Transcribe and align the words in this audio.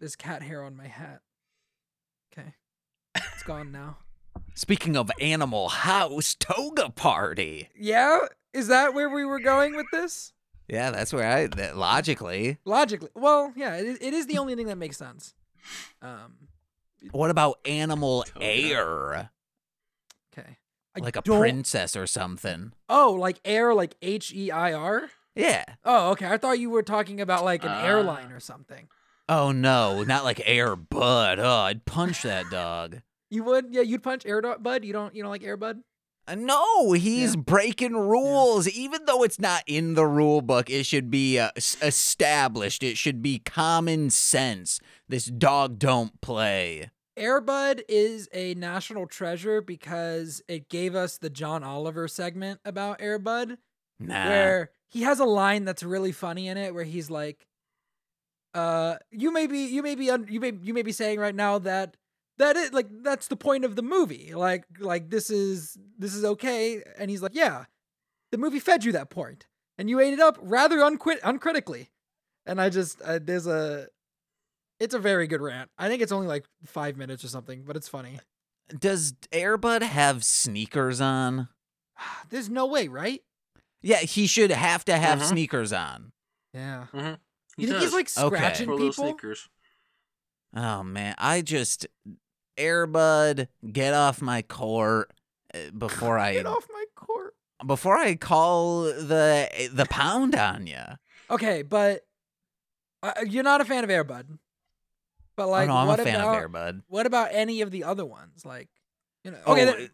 There's 0.00 0.16
cat 0.16 0.42
hair 0.42 0.62
on 0.64 0.76
my 0.76 0.86
hat. 0.88 1.20
Okay. 2.32 2.54
It's 3.14 3.42
gone 3.42 3.70
now. 3.70 3.98
Speaking 4.54 4.96
of 4.96 5.10
Animal 5.20 5.68
House, 5.68 6.34
Toga 6.34 6.90
Party. 6.90 7.68
Yeah? 7.78 8.20
Is 8.52 8.68
that 8.68 8.94
where 8.94 9.08
we 9.10 9.24
were 9.24 9.40
going 9.40 9.76
with 9.76 9.86
this? 9.92 10.32
Yeah, 10.68 10.90
that's 10.90 11.12
where 11.12 11.26
I 11.30 11.46
that, 11.48 11.76
logically. 11.76 12.58
Logically. 12.64 13.10
Well, 13.14 13.52
yeah, 13.56 13.74
it, 13.76 13.98
it 14.00 14.14
is 14.14 14.26
the 14.26 14.38
only 14.38 14.54
thing 14.54 14.66
that 14.68 14.78
makes 14.78 14.96
sense. 14.96 15.34
Um, 16.00 16.48
What 17.10 17.30
about 17.30 17.58
Animal 17.66 18.22
Toga. 18.22 18.44
Air? 18.46 19.30
okay. 20.32 20.56
I 20.96 21.00
Like 21.00 21.16
a 21.16 21.22
don't- 21.22 21.40
princess 21.40 21.94
or 21.96 22.06
something. 22.06 22.72
Oh, 22.88 23.12
like 23.18 23.40
air, 23.44 23.74
like 23.74 23.96
H 24.02 24.32
E 24.34 24.50
I 24.50 24.72
R? 24.72 25.10
Yeah. 25.34 25.64
Oh, 25.84 26.10
okay. 26.12 26.26
I 26.26 26.36
thought 26.38 26.58
you 26.58 26.70
were 26.70 26.82
talking 26.82 27.20
about 27.20 27.44
like 27.44 27.64
an 27.64 27.70
Ah. 27.72 27.84
airline 27.84 28.32
or 28.32 28.40
something. 28.40 28.88
Oh 29.32 29.52
no, 29.52 30.02
not 30.02 30.24
like 30.24 30.42
Air 30.44 30.74
Bud. 30.74 31.38
Oh, 31.38 31.60
I'd 31.60 31.84
punch 31.84 32.22
that 32.22 32.50
dog. 32.50 33.00
You 33.30 33.44
would? 33.44 33.66
Yeah, 33.70 33.82
you'd 33.82 34.02
punch 34.02 34.26
Air 34.26 34.42
Bud? 34.42 34.84
You 34.84 34.92
don't 34.92 35.14
you 35.14 35.22
don't 35.22 35.30
like 35.30 35.44
Air 35.44 35.56
Bud? 35.56 35.82
Uh, 36.26 36.34
No, 36.34 36.92
he's 36.94 37.36
breaking 37.36 37.92
rules. 37.94 38.66
Even 38.68 39.04
though 39.04 39.22
it's 39.22 39.38
not 39.38 39.62
in 39.68 39.94
the 39.94 40.04
rule 40.04 40.42
book, 40.42 40.68
it 40.68 40.84
should 40.84 41.12
be 41.12 41.38
uh, 41.38 41.50
established. 41.56 42.82
It 42.82 42.96
should 42.98 43.22
be 43.22 43.38
common 43.38 44.10
sense. 44.10 44.80
This 45.08 45.26
dog 45.26 45.78
don't 45.78 46.20
play. 46.20 46.90
Airbud 47.16 47.82
is 47.88 48.28
a 48.32 48.54
national 48.54 49.06
treasure 49.06 49.60
because 49.60 50.42
it 50.48 50.68
gave 50.68 50.94
us 50.96 51.18
the 51.18 51.30
John 51.30 51.62
Oliver 51.62 52.08
segment 52.08 52.60
about 52.64 52.98
Airbud, 52.98 53.58
Nah. 54.00 54.28
where 54.28 54.70
he 54.88 55.02
has 55.02 55.20
a 55.20 55.24
line 55.24 55.64
that's 55.64 55.82
really 55.82 56.12
funny 56.12 56.48
in 56.48 56.56
it, 56.56 56.74
where 56.74 56.84
he's 56.84 57.10
like, 57.10 57.46
"Uh, 58.54 58.96
you 59.10 59.32
may 59.32 59.46
be, 59.46 59.60
you 59.66 59.82
may 59.82 59.94
be, 59.94 60.10
un- 60.10 60.26
you 60.30 60.40
may, 60.40 60.52
you 60.62 60.74
may 60.74 60.82
be 60.82 60.92
saying 60.92 61.18
right 61.18 61.34
now 61.34 61.58
that 61.58 61.96
that 62.38 62.56
it 62.56 62.72
like 62.74 62.86
that's 63.02 63.28
the 63.28 63.36
point 63.36 63.64
of 63.64 63.76
the 63.76 63.82
movie, 63.82 64.32
like, 64.34 64.64
like 64.78 65.10
this 65.10 65.30
is 65.30 65.76
this 65.98 66.14
is 66.14 66.24
okay," 66.24 66.82
and 66.98 67.10
he's 67.10 67.22
like, 67.22 67.34
"Yeah, 67.34 67.64
the 68.32 68.38
movie 68.38 68.60
fed 68.60 68.84
you 68.84 68.92
that 68.92 69.10
point, 69.10 69.46
and 69.78 69.88
you 69.90 70.00
ate 70.00 70.12
it 70.14 70.20
up 70.20 70.38
rather 70.40 70.80
unquit 70.80 71.20
uncritically," 71.22 71.90
and 72.46 72.60
I 72.60 72.70
just 72.70 73.00
uh, 73.02 73.18
there's 73.22 73.46
a 73.46 73.88
it's 74.78 74.94
a 74.94 74.98
very 74.98 75.26
good 75.26 75.42
rant. 75.42 75.70
I 75.78 75.88
think 75.88 76.00
it's 76.02 76.12
only 76.12 76.26
like 76.26 76.44
five 76.64 76.96
minutes 76.96 77.22
or 77.24 77.28
something, 77.28 77.64
but 77.66 77.76
it's 77.76 77.88
funny. 77.88 78.18
Does 78.78 79.12
Airbud 79.32 79.82
have 79.82 80.24
sneakers 80.24 81.00
on? 81.00 81.48
There's 82.30 82.48
no 82.48 82.66
way, 82.66 82.88
right? 82.88 83.20
Yeah, 83.82 83.98
he 83.98 84.26
should 84.26 84.50
have 84.50 84.84
to 84.86 84.96
have 84.96 85.18
Mhm. 85.20 85.24
sneakers 85.28 85.72
on. 85.72 86.12
Yeah. 86.54 86.86
Mm-hmm. 86.94 87.14
You 87.60 87.68
think 87.68 87.80
he's 87.80 87.92
like 87.92 88.10
Okay. 88.16 88.36
scratching 88.36 88.66
Poor 88.66 88.76
little 88.76 88.92
people? 88.92 89.04
sneakers. 89.04 89.48
Oh 90.54 90.82
man, 90.82 91.14
I 91.18 91.42
just 91.42 91.86
Airbud, 92.58 93.48
get 93.72 93.94
off 93.94 94.20
my 94.20 94.42
court 94.42 95.12
uh, 95.54 95.58
before 95.76 96.18
I 96.18 96.32
Get 96.34 96.46
off 96.46 96.66
my 96.72 96.84
court. 96.94 97.34
before 97.66 97.96
I 97.96 98.14
call 98.16 98.82
the 98.84 99.48
the 99.72 99.86
pound 99.88 100.34
on 100.34 100.66
you. 100.66 100.82
Okay, 101.30 101.62
but 101.62 102.02
uh, 103.02 103.12
you're 103.26 103.44
not 103.44 103.60
a 103.60 103.64
fan 103.64 103.84
of 103.84 103.90
Airbud. 103.90 104.38
But 105.36 105.48
like, 105.48 105.68
oh, 105.68 105.72
no, 105.72 105.76
I'm 105.78 105.86
what 105.86 106.00
a 106.00 106.04
fan 106.04 106.16
about 106.16 106.44
of 106.44 106.50
Airbud. 106.50 106.82
what 106.88 107.06
about 107.06 107.30
any 107.32 107.60
of 107.62 107.70
the 107.70 107.84
other 107.84 108.04
ones? 108.04 108.44
Like, 108.44 108.68
you 109.24 109.30
know, 109.30 109.38
okay, 109.46 109.62
Oh, 109.62 109.72
then- 109.72 109.90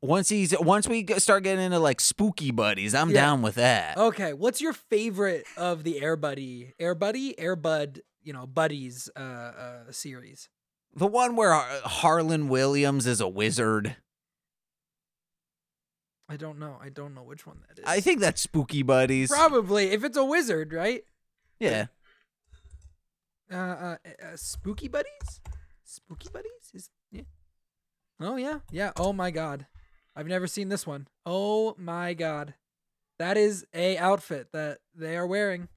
once 0.00 0.28
he's 0.28 0.54
once 0.60 0.86
we 0.88 1.06
start 1.18 1.42
getting 1.42 1.64
into 1.64 1.78
like 1.78 2.00
spooky 2.00 2.50
buddies, 2.50 2.94
I'm 2.94 3.10
Yeah. 3.10 3.20
down 3.22 3.42
with 3.42 3.56
that. 3.56 3.96
okay. 3.96 4.32
What's 4.32 4.60
your 4.60 4.72
favorite 4.72 5.44
of 5.56 5.84
the 5.84 6.00
Airbuddy, 6.00 6.72
Airbuddy, 6.80 7.36
Airbud, 7.36 8.00
you 8.22 8.32
know, 8.32 8.46
buddies 8.46 9.10
uh, 9.16 9.20
uh 9.20 9.92
series? 9.92 10.48
The 10.94 11.06
one 11.06 11.36
where 11.36 11.52
Harland 11.52 12.48
Williams 12.50 13.06
is 13.06 13.20
a 13.20 13.28
wizard. 13.28 13.96
I 16.28 16.36
don't 16.36 16.58
know. 16.58 16.76
I 16.80 16.90
don't 16.90 17.14
know 17.14 17.22
which 17.22 17.46
one 17.46 17.60
that 17.68 17.78
is. 17.78 17.84
I 17.86 18.00
think 18.00 18.20
that's 18.20 18.40
spooky 18.42 18.82
buddies. 18.82 19.30
probably 19.30 19.90
if 19.90 20.04
it's 20.04 20.16
a 20.16 20.24
wizard, 20.24 20.72
right? 20.72 21.02
Yeah. 21.58 21.86
uh, 23.50 23.56
uh, 23.56 23.96
uh 24.22 24.36
spooky 24.36 24.88
buddies 24.88 25.40
spooky 25.82 26.28
buddies 26.30 26.70
is 26.74 26.90
yeah 27.10 27.22
oh 28.20 28.36
yeah 28.36 28.58
yeah 28.70 28.92
oh 28.96 29.12
my 29.12 29.30
god 29.30 29.66
i've 30.18 30.26
never 30.26 30.46
seen 30.46 30.68
this 30.68 30.86
one. 30.86 31.06
Oh 31.24 31.74
my 31.78 32.12
god 32.12 32.52
that 33.18 33.36
is 33.36 33.64
a 33.72 33.96
outfit 33.98 34.48
that 34.52 34.78
they 34.94 35.16
are 35.16 35.26
wearing 35.26 35.68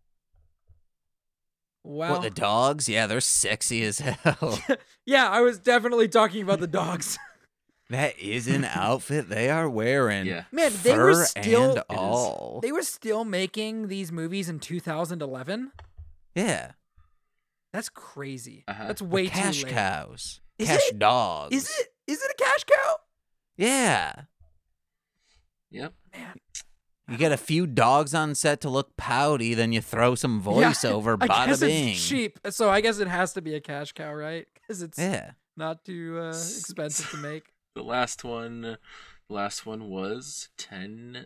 wow 1.84 2.12
What 2.12 2.22
the 2.22 2.30
dogs? 2.30 2.88
Yeah, 2.88 3.08
they're 3.08 3.22
sexy 3.22 3.84
as 3.84 4.00
hell. 4.00 4.60
yeah 5.06 5.30
i 5.30 5.42
was 5.42 5.58
definitely 5.60 6.08
talking 6.08 6.42
about 6.44 6.60
the 6.60 6.68
dogs 6.68 7.18
that 7.90 8.18
is 8.20 8.48
an 8.48 8.64
outfit 8.66 9.28
they 9.30 9.50
are 9.50 9.70
wearing. 9.70 10.26
Yeah. 10.26 10.44
man 10.52 10.72
they 10.84 10.98
were 10.98 11.26
still 11.26 11.72
and 11.72 11.84
all. 11.90 12.60
they 12.62 12.72
were 12.72 12.84
still 12.84 13.26
making 13.26 13.88
these 13.88 14.12
movies 14.12 14.48
in 14.50 14.60
2011 14.60 15.72
Yeah. 16.36 16.72
that's 17.74 17.90
crazy 17.90 18.64
Uh-huh. 18.68 18.88
that's 18.88 19.02
The 19.02 19.08
way 19.08 19.28
cash 19.28 19.62
too 19.62 19.66
late 19.66 19.74
Cash 19.74 20.04
cows. 20.06 20.42
Is 20.60 20.68
cash 20.68 20.88
it? 20.90 21.00
dogs. 21.00 21.56
is 21.56 21.70
it 21.80 21.88
is 22.08 22.22
it 22.24 22.32
a 22.32 22.44
cash 22.44 22.64
cow 22.66 22.96
Yeah. 23.58 24.14
Yep. 25.72 25.94
man 26.14 26.34
You 27.08 27.18
get 27.18 27.32
a 27.32 27.38
few 27.38 27.66
dogs 27.66 28.14
on 28.14 28.36
set 28.36 28.62
to 28.62 28.70
look 28.70 28.96
pouty, 28.98 29.54
then 29.54 29.72
you 29.74 29.82
throw 29.82 30.16
some 30.16 30.42
voiceover. 30.44 31.18
I 31.22 31.28
bada 31.28 31.46
guess 31.48 31.60
bing. 31.62 31.90
it's 31.90 32.08
cheap, 32.08 32.40
so 32.50 32.70
I 32.70 32.82
guess 32.82 33.00
it 33.00 33.08
has 33.08 33.34
to 33.34 33.42
be 33.42 33.56
a 33.56 33.60
cash 33.62 33.92
cow, 33.94 34.14
right? 34.14 34.48
Because 34.54 34.82
it's 34.82 34.98
Yeah. 35.00 35.32
not 35.58 35.84
too 35.86 36.20
uh, 36.22 36.30
expensive 36.30 37.10
to 37.12 37.18
make. 37.18 37.44
The 37.74 37.84
last 37.84 38.26
one, 38.26 38.62
the 38.64 38.78
last 39.30 39.66
one 39.66 39.90
was 39.90 40.50
10, 40.58 41.26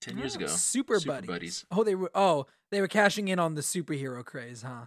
10 0.00 0.16
years 0.18 0.36
Oh, 0.36 0.38
ago. 0.38 0.46
Super, 0.46 0.98
Super 0.98 1.12
buddies. 1.12 1.26
Buddies. 1.28 1.66
Oh, 1.70 1.84
they 1.84 1.94
were. 1.94 2.10
Oh, 2.14 2.46
they 2.70 2.80
were 2.80 2.88
cashing 2.88 3.28
in 3.28 3.38
on 3.38 3.56
the 3.56 3.60
superhero 3.60 4.24
craze, 4.24 4.62
huh? 4.62 4.86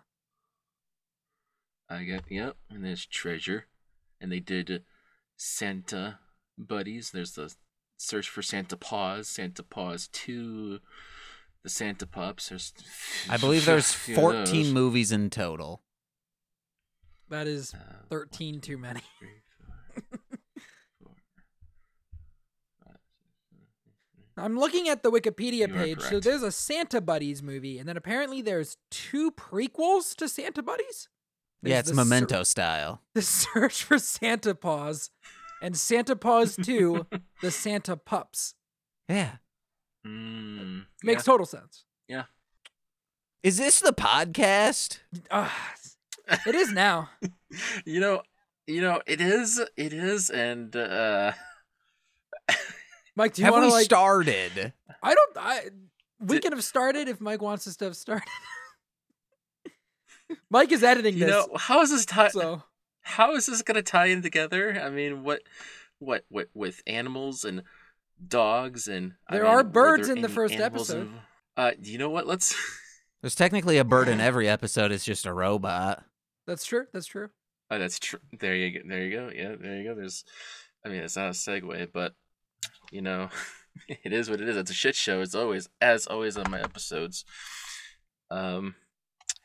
I 1.90 2.06
got 2.06 2.24
yep, 2.30 2.56
and 2.72 2.84
there's 2.84 3.06
treasure, 3.06 3.68
and 4.20 4.32
they 4.32 4.40
did 4.40 4.72
uh, 4.72 4.80
Santa 5.38 6.18
buddies. 6.58 7.12
There's 7.12 7.34
the 7.34 7.54
search 8.04 8.30
for 8.30 8.42
Santa 8.42 8.78
Paws, 8.78 9.28
Santa 9.28 9.64
Paws 9.64 10.08
two, 10.10 10.80
the 11.64 11.70
Santa 11.70 12.06
pups. 12.06 12.50
There's 12.50 12.74
I 13.30 13.38
believe 13.38 13.66
there's 13.66 13.90
a 13.90 13.98
few 13.98 14.16
of 14.16 14.22
14 14.22 14.64
those. 14.64 14.74
movies 14.74 15.12
in 15.12 15.30
total. 15.30 15.82
That 17.30 17.48
is 17.48 17.74
Uh, 17.74 17.78
thirteen 18.10 18.60
too 18.62 18.78
many. 18.78 19.00
three, 19.20 19.30
four, 19.66 20.06
four, 21.02 21.16
five, 22.86 22.98
six, 23.16 23.28
seven, 23.50 23.64
eight, 24.38 24.42
I'm 24.42 24.60
looking 24.60 24.88
at 24.90 25.02
the 25.04 25.12
Wikipedia 25.12 25.68
You 25.68 25.74
page. 25.74 26.02
So 26.02 26.20
there's 26.20 26.44
a 26.44 26.52
Santa 26.52 27.02
Buddies 27.02 27.42
movie, 27.42 27.80
and 27.80 27.88
then 27.90 27.98
apparently 27.98 28.42
there's 28.42 28.78
two 28.92 29.32
prequels 29.32 30.16
to 30.18 30.28
Santa 30.30 30.62
Buddies. 30.62 31.10
yeah, 31.64 31.80
it's 31.80 31.90
the 31.90 31.96
Ser- 31.96 32.04
Memento 32.06 32.44
style. 32.44 33.02
the 33.16 33.22
Search 33.22 33.84
for 33.84 33.98
Santa 33.98 34.54
Paws, 34.54 35.10
and 35.64 35.76
Santa 35.76 36.16
Paws 36.16 36.56
Two: 36.64 37.08
The 37.42 37.50
Santa 37.50 37.98
Pups. 37.98 38.54
Yeah. 39.10 39.38
Mm, 40.06 40.86
Makes 41.04 41.24
total 41.24 41.46
sense. 41.48 41.86
Yeah. 42.08 42.26
Is 43.42 43.58
this 43.58 43.80
the 43.80 43.94
podcast? 43.94 45.00
Ah, 45.32 45.74
it 46.46 46.54
is 46.56 46.72
now. 46.72 47.10
You 47.86 48.00
know, 48.00 48.24
you 48.66 48.82
know, 48.82 49.00
it 49.06 49.22
is, 49.22 49.62
it 49.78 49.94
is, 49.94 50.32
and 50.32 50.76
uh, 50.76 51.34
Mike, 53.16 53.36
do 53.36 53.44
you 53.44 53.52
want 53.52 53.66
to 53.66 53.70
like? 53.70 53.84
started? 53.86 54.74
I 55.04 55.14
don't. 55.14 55.38
I 55.38 55.62
we 56.20 56.28
Did- 56.38 56.42
can 56.44 56.52
have 56.54 56.64
started 56.64 57.08
if 57.08 57.22
Mike 57.22 57.44
wants 57.44 57.68
us 57.68 57.76
to 57.78 57.86
have 57.86 57.96
started. 57.96 58.28
Mike 60.50 60.72
is 60.72 60.84
editing 60.84 61.14
you 61.14 61.26
this, 61.28 61.30
know, 61.30 61.48
how 61.58 61.82
is 61.82 61.92
this 61.92 62.06
time? 62.08 62.32
so 62.32 62.64
How 63.04 63.36
is 63.36 63.46
this 63.46 63.62
gonna 63.62 63.82
tie 63.84 64.08
in 64.08 64.22
together? 64.22 64.80
I 64.82 64.90
mean, 64.90 65.24
what, 65.24 65.42
what, 66.00 66.26
what 66.30 66.48
with 66.54 66.82
animals 66.88 67.44
and 67.46 67.64
dogs 68.26 68.88
and 68.88 69.14
I 69.28 69.36
There 69.36 69.44
mean, 69.44 69.52
are 69.52 69.64
birds 69.64 70.08
there 70.08 70.16
in 70.16 70.22
the 70.22 70.30
first 70.30 70.56
episode. 70.56 71.02
in- 71.08 71.20
Uh, 71.58 71.72
you 71.82 71.98
know 71.98 72.10
what? 72.10 72.26
Let's. 72.28 72.56
There's 73.22 73.36
technically 73.36 73.78
a 73.78 73.84
bird 73.86 74.08
in 74.08 74.20
every 74.30 74.50
episode. 74.50 74.92
It's 74.92 75.06
just 75.06 75.26
a 75.26 75.34
robot. 75.34 76.04
that's 76.48 76.66
true. 76.66 76.86
That's 76.94 77.06
true. 77.06 77.30
Oh, 77.72 77.80
that's 77.80 77.98
true. 78.00 78.20
There 78.40 78.56
you 78.56 78.72
go. 78.80 78.88
There 78.88 79.04
you 79.04 79.12
go. 79.16 79.30
Yeah, 79.34 79.56
there 79.60 79.78
you 79.78 79.84
go. 79.86 79.96
There's, 79.96 80.24
I 80.86 80.90
mean, 80.90 81.00
it's 81.02 81.16
not 81.16 81.28
a 81.28 81.30
segue, 81.32 81.88
but 81.94 82.14
you 82.92 83.02
know, 83.02 83.30
it 83.88 84.12
is 84.14 84.30
what 84.30 84.42
it 84.42 84.50
is. 84.50 84.58
It's 84.58 84.72
a 84.72 84.74
shit 84.76 84.96
show. 84.96 85.22
It's 85.22 85.36
always, 85.36 85.70
as 85.82 86.06
always, 86.08 86.38
on 86.38 86.52
my 86.52 86.60
episodes. 86.62 87.24
Um, 88.30 88.76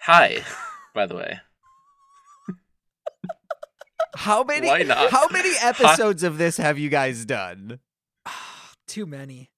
hi, 0.01 0.43
by 0.95 1.07
the 1.07 1.15
way. 1.15 1.41
How 4.15 4.43
many? 4.45 4.67
Why 4.67 4.83
not? 4.83 5.11
How 5.11 5.29
many 5.29 5.51
episodes 5.63 6.23
of 6.23 6.39
this 6.39 6.57
have 6.57 6.79
you 6.79 6.89
guys 6.89 7.25
done? 7.25 7.81
Too 8.87 9.07
many. 9.07 9.51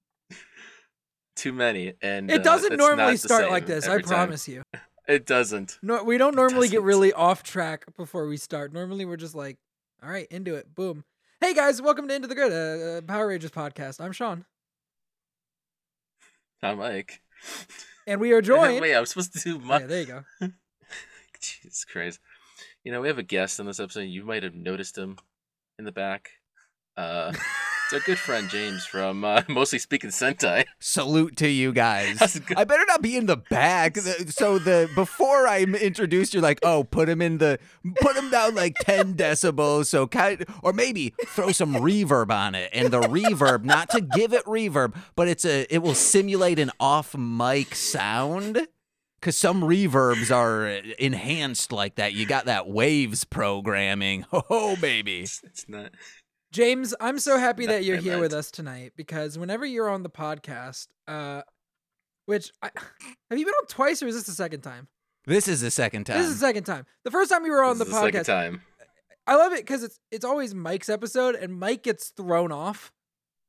Too 1.36 1.52
many, 1.52 1.94
and 2.02 2.30
It 2.30 2.40
uh, 2.40 2.42
doesn't 2.42 2.72
it's 2.72 2.78
normally 2.78 3.16
start 3.16 3.50
like 3.50 3.64
this. 3.66 3.86
I 3.86 3.92
every 3.92 4.02
time. 4.02 4.12
promise 4.12 4.48
you. 4.48 4.62
It 5.08 5.26
doesn't. 5.26 5.78
No, 5.82 6.04
we 6.04 6.18
don't 6.18 6.36
normally 6.36 6.68
get 6.68 6.82
really 6.82 7.12
off 7.12 7.42
track 7.42 7.84
before 7.96 8.28
we 8.28 8.36
start. 8.36 8.72
Normally, 8.72 9.04
we're 9.04 9.16
just 9.16 9.34
like, 9.34 9.56
all 10.04 10.08
right, 10.08 10.28
into 10.30 10.54
it, 10.54 10.72
boom. 10.72 11.02
Hey 11.40 11.52
guys, 11.52 11.82
welcome 11.82 12.06
to 12.06 12.14
Into 12.14 12.28
the 12.28 12.34
Grid, 12.36 12.52
uh, 12.52 12.98
uh, 12.98 13.00
Power 13.00 13.26
Rangers 13.26 13.50
podcast. 13.50 14.00
I'm 14.00 14.12
Sean, 14.12 14.44
I'm 16.62 16.78
Mike. 16.78 17.22
and 18.06 18.20
we 18.20 18.30
are 18.32 18.40
joined. 18.42 18.80
Wait, 18.82 18.94
I 18.94 19.00
was 19.00 19.08
supposed 19.08 19.32
to 19.32 19.40
do 19.40 19.58
my. 19.58 19.80
Yeah, 19.80 19.86
there 19.86 20.00
you 20.00 20.06
go. 20.06 20.48
Jesus 21.40 21.84
Christ. 21.86 22.20
You 22.84 22.92
know, 22.92 23.02
we 23.02 23.08
have 23.08 23.18
a 23.18 23.22
guest 23.22 23.60
on 23.60 23.66
this 23.66 23.78
episode. 23.78 24.00
You 24.02 24.24
might 24.24 24.42
have 24.42 24.54
noticed 24.54 24.96
him 24.96 25.18
in 25.78 25.84
the 25.84 25.92
back. 25.92 26.30
Uh, 26.96 27.30
it's 27.84 27.92
our 27.92 28.00
good 28.00 28.18
friend 28.26 28.48
James 28.48 28.86
from 28.86 29.22
uh, 29.22 29.42
Mostly 29.48 29.78
Speaking 29.78 30.08
Sentai. 30.08 30.64
Salute 30.78 31.36
to 31.36 31.48
you 31.48 31.74
guys. 31.74 32.40
I 32.56 32.64
better 32.64 32.86
not 32.86 33.02
be 33.02 33.18
in 33.18 33.26
the 33.26 33.36
back. 33.36 33.98
So 33.98 34.58
the 34.58 34.88
before 34.94 35.46
I'm 35.46 35.74
introduced, 35.74 36.32
you're 36.32 36.42
like, 36.42 36.58
oh, 36.62 36.82
put 36.84 37.06
him 37.06 37.20
in 37.20 37.36
the, 37.36 37.58
put 37.96 38.16
him 38.16 38.30
down 38.30 38.54
like 38.54 38.76
ten 38.80 39.12
decibels. 39.16 39.86
So 39.86 40.06
kind, 40.06 40.46
or 40.62 40.72
maybe 40.72 41.12
throw 41.26 41.52
some 41.52 41.74
reverb 41.74 42.30
on 42.30 42.54
it, 42.54 42.70
and 42.72 42.90
the 42.90 43.02
reverb, 43.02 43.62
not 43.62 43.90
to 43.90 44.00
give 44.00 44.32
it 44.32 44.46
reverb, 44.46 44.94
but 45.16 45.28
it's 45.28 45.44
a, 45.44 45.66
it 45.72 45.82
will 45.82 45.94
simulate 45.94 46.58
an 46.58 46.70
off 46.80 47.14
mic 47.14 47.74
sound. 47.74 48.66
Cause 49.22 49.36
some 49.36 49.60
reverbs 49.62 50.34
are 50.34 50.66
enhanced 50.98 51.72
like 51.72 51.96
that. 51.96 52.14
You 52.14 52.24
got 52.24 52.46
that 52.46 52.68
waves 52.68 53.24
programming. 53.24 54.24
Oh, 54.32 54.76
baby. 54.76 55.20
It's, 55.20 55.42
it's 55.44 55.68
not. 55.68 55.90
James, 56.52 56.94
I'm 57.00 57.18
so 57.18 57.38
happy 57.38 57.66
that 57.66 57.84
you're 57.84 57.98
here 57.98 58.14
bad. 58.14 58.20
with 58.20 58.32
us 58.32 58.50
tonight 58.50 58.92
because 58.96 59.38
whenever 59.38 59.64
you're 59.66 59.88
on 59.90 60.02
the 60.02 60.10
podcast, 60.10 60.88
uh, 61.06 61.42
which 62.26 62.50
I, 62.62 62.70
have 63.30 63.38
you 63.38 63.44
been 63.44 63.54
on 63.54 63.66
twice 63.66 64.02
or 64.02 64.06
is 64.06 64.14
this 64.14 64.24
the 64.24 64.32
second 64.32 64.62
time? 64.62 64.88
This 65.26 65.48
is 65.48 65.60
the 65.60 65.70
second 65.70 66.04
time. 66.04 66.16
This 66.18 66.28
is 66.28 66.40
the 66.40 66.46
second 66.46 66.64
time. 66.64 66.86
The 67.04 67.10
first 67.10 67.30
time 67.30 67.44
you 67.44 67.52
were 67.52 67.62
on 67.62 67.78
this 67.78 67.88
the 67.88 67.94
is 67.94 68.00
second 68.00 68.24
time. 68.24 68.62
I 69.26 69.36
love 69.36 69.52
it 69.52 69.60
because 69.60 69.82
it's 69.84 70.00
it's 70.10 70.24
always 70.24 70.54
Mike's 70.54 70.88
episode, 70.88 71.34
and 71.36 71.52
Mike 71.60 71.82
gets 71.82 72.08
thrown 72.08 72.50
off 72.50 72.90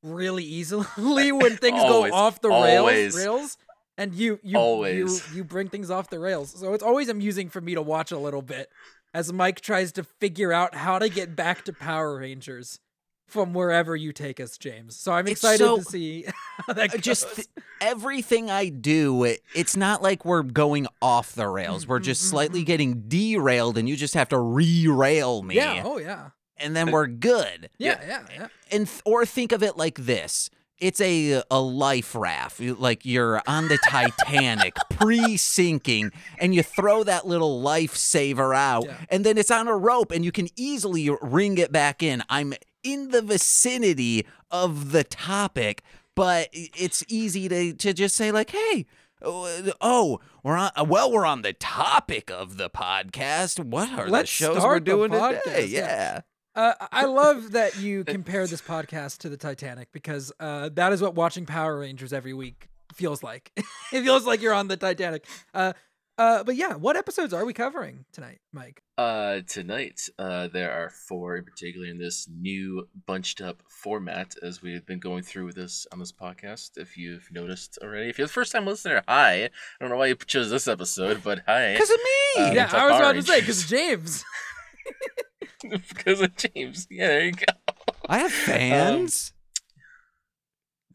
really 0.03 0.43
easily 0.43 0.85
when 1.31 1.55
things 1.57 1.79
Always. 1.81 2.11
go 2.11 2.17
off 2.17 2.41
the 2.41 2.49
Always. 2.49 3.15
rails. 3.15 3.17
Rails, 3.17 3.57
and 4.01 4.13
you 4.13 4.39
you 4.43 4.57
Always. 4.57 5.29
you 5.31 5.37
you 5.37 5.43
bring 5.43 5.67
things 5.69 5.89
off 5.91 6.09
the 6.09 6.19
rails. 6.19 6.51
So 6.59 6.73
it's 6.73 6.83
always 6.83 7.09
amusing 7.09 7.49
for 7.49 7.61
me 7.61 7.73
to 7.75 7.81
watch 7.81 8.11
a 8.11 8.17
little 8.17 8.41
bit 8.41 8.69
as 9.13 9.31
Mike 9.33 9.61
tries 9.61 9.91
to 9.93 10.03
figure 10.03 10.51
out 10.53 10.73
how 10.75 10.97
to 10.99 11.09
get 11.09 11.35
back 11.35 11.63
to 11.65 11.73
Power 11.73 12.17
Rangers 12.19 12.79
from 13.27 13.53
wherever 13.53 13.95
you 13.95 14.11
take 14.11 14.39
us, 14.39 14.57
James. 14.57 14.95
So 14.97 15.11
I'm 15.13 15.27
excited 15.27 15.59
so- 15.63 15.77
to 15.77 15.83
see 15.83 16.25
how 16.67 16.73
that 16.73 16.89
Uh, 16.89 16.93
goes. 16.93 17.01
just 17.01 17.35
th- 17.35 17.47
everything 17.79 18.49
I 18.49 18.69
do, 18.69 19.23
it, 19.23 19.41
it's 19.55 19.75
not 19.77 20.01
like 20.01 20.25
we're 20.25 20.43
going 20.43 20.87
off 21.01 21.33
the 21.33 21.47
rails. 21.47 21.87
We're 21.87 21.99
just 21.99 22.21
Mm, 22.23 22.25
mm, 22.25 22.29
slightly 22.29 22.61
mm. 22.63 22.65
getting 22.65 23.01
derailed, 23.07 23.77
and 23.77 23.87
you 23.87 23.95
just 23.95 24.15
have 24.15 24.29
to 24.29 24.39
re-rail 24.39 25.43
me, 25.43 25.55
yeah, 25.55 25.81
oh 25.85 25.97
yeah, 25.97 26.29
and 26.57 26.75
then 26.75 26.91
we're 26.91 27.07
good. 27.07 27.69
yeah, 27.77 27.99
yeah, 28.05 28.23
yeah. 28.33 28.47
And 28.71 28.87
th- 28.87 29.01
or 29.05 29.25
think 29.25 29.51
of 29.51 29.63
it 29.63 29.77
like 29.77 29.97
this: 29.97 30.49
it's 30.81 30.99
a 30.99 31.41
a 31.49 31.61
life 31.61 32.13
raft, 32.15 32.59
like 32.59 33.05
you're 33.05 33.41
on 33.47 33.69
the 33.69 33.77
Titanic, 33.87 34.75
pre-sinking, 34.89 36.11
and 36.39 36.53
you 36.53 36.63
throw 36.63 37.03
that 37.03 37.25
little 37.25 37.61
lifesaver 37.63 38.55
out, 38.55 38.85
Yeah. 38.85 38.97
and 39.09 39.25
then 39.25 39.37
it's 39.37 39.51
on 39.51 39.67
a 39.67 39.77
rope, 39.77 40.11
and 40.11 40.25
you 40.25 40.31
can 40.31 40.47
easily 40.57 41.09
ring 41.21 41.57
it 41.57 41.71
back 41.71 42.03
in. 42.03 42.23
I'm 42.29 42.53
in 42.83 43.09
the 43.11 43.21
vicinity 43.21 44.25
of 44.49 44.91
the 44.91 45.03
topic, 45.03 45.83
but 46.15 46.49
it's 46.53 47.03
easy 47.07 47.47
to 47.47 47.73
to 47.73 47.93
just 47.93 48.15
say 48.15 48.31
like, 48.31 48.49
hey. 48.49 48.85
uh, 49.23 49.71
Oh, 49.79 50.19
we're 50.43 50.57
on. 50.57 50.71
Well, 50.87 51.11
we're 51.11 51.25
on 51.27 51.43
the 51.43 51.53
topic 51.53 52.31
of 52.31 52.57
the 52.57 52.69
podcast. 52.69 53.63
What 53.63 53.89
are 53.91 54.09
Let's 54.09 54.31
the 54.37 54.45
shows 54.45 54.63
we're 54.63 54.79
doing 54.79 55.11
today? 55.11 55.65
yeah. 55.69 55.79
Yeah. 55.85 56.21
Uh, 56.55 56.73
I 56.91 57.05
love 57.05 57.51
that 57.51 57.77
you 57.77 58.03
compare 58.05 58.45
this 58.47 58.61
podcast 58.61 59.19
to 59.19 59.29
the 59.29 59.37
Titanic 59.37 59.91
because 59.91 60.31
uh, 60.39 60.69
that 60.73 60.93
is 60.93 61.01
what 61.01 61.15
watching 61.15 61.45
Power 61.45 61.79
Rangers 61.79 62.13
every 62.13 62.33
week 62.33 62.67
feels 62.93 63.23
like. 63.23 63.51
it 63.93 64.01
feels 64.01 64.25
like 64.25 64.41
you're 64.41 64.53
on 64.53 64.67
the 64.67 64.77
Titanic. 64.77 65.25
Uh, 65.53 65.73
uh, 66.17 66.43
but 66.43 66.55
yeah, 66.55 66.75
what 66.75 66.97
episodes 66.97 67.33
are 67.33 67.45
we 67.45 67.53
covering 67.53 68.05
tonight, 68.11 68.39
Mike? 68.51 68.83
Uh, 68.97 69.39
tonight, 69.47 70.07
uh, 70.19 70.49
there 70.49 70.71
are 70.71 70.89
four 70.89 71.37
in 71.37 71.45
particular 71.45 71.87
in 71.87 71.97
this 71.97 72.27
new 72.29 72.87
bunched 73.07 73.41
up 73.41 73.63
format 73.67 74.35
as 74.43 74.61
we've 74.61 74.85
been 74.85 74.99
going 74.99 75.23
through 75.23 75.45
with 75.45 75.55
this 75.55 75.87
on 75.91 75.99
this 75.99 76.11
podcast. 76.11 76.77
If 76.77 76.97
you've 76.97 77.27
noticed 77.31 77.79
already, 77.81 78.09
if 78.09 78.17
you're 78.17 78.27
the 78.27 78.33
first 78.33 78.51
time 78.51 78.67
listener, 78.67 79.01
hi. 79.07 79.45
I 79.45 79.49
don't 79.79 79.89
know 79.89 79.97
why 79.97 80.07
you 80.07 80.15
chose 80.15 80.49
this 80.49 80.67
episode, 80.67 81.23
but 81.23 81.39
hi. 81.47 81.73
Because 81.73 81.89
of 81.89 81.97
me. 81.97 82.55
Yeah, 82.55 82.69
I 82.71 82.87
was 82.87 82.97
about 82.97 83.13
to 83.13 83.23
say 83.23 83.39
because 83.39 83.67
James. 83.67 84.23
because 85.89 86.21
of 86.21 86.35
James. 86.35 86.87
Yeah, 86.89 87.07
there 87.07 87.25
you 87.25 87.31
go. 87.31 87.73
I 88.07 88.19
have 88.19 88.31
fans. 88.31 89.33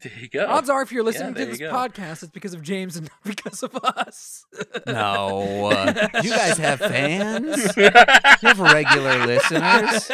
There 0.01 0.11
you 0.19 0.29
go. 0.29 0.45
Odds 0.47 0.69
are, 0.69 0.83
if 0.83 0.91
you're 0.91 1.03
listening 1.03 1.33
there 1.33 1.45
to 1.45 1.51
this 1.51 1.61
podcast, 1.61 2.21
it's 2.21 2.31
because 2.31 2.53
of 2.53 2.61
James 2.61 2.97
and 2.97 3.09
not 3.09 3.23
because 3.35 3.63
of 3.63 3.75
us. 3.75 4.45
no. 4.85 5.71
uh, 5.71 6.09
you 6.23 6.29
guys 6.29 6.57
have 6.59 6.79
fans? 6.79 7.75
You 7.75 7.89
have 7.89 8.59
regular 8.59 9.25
listeners? 9.25 10.11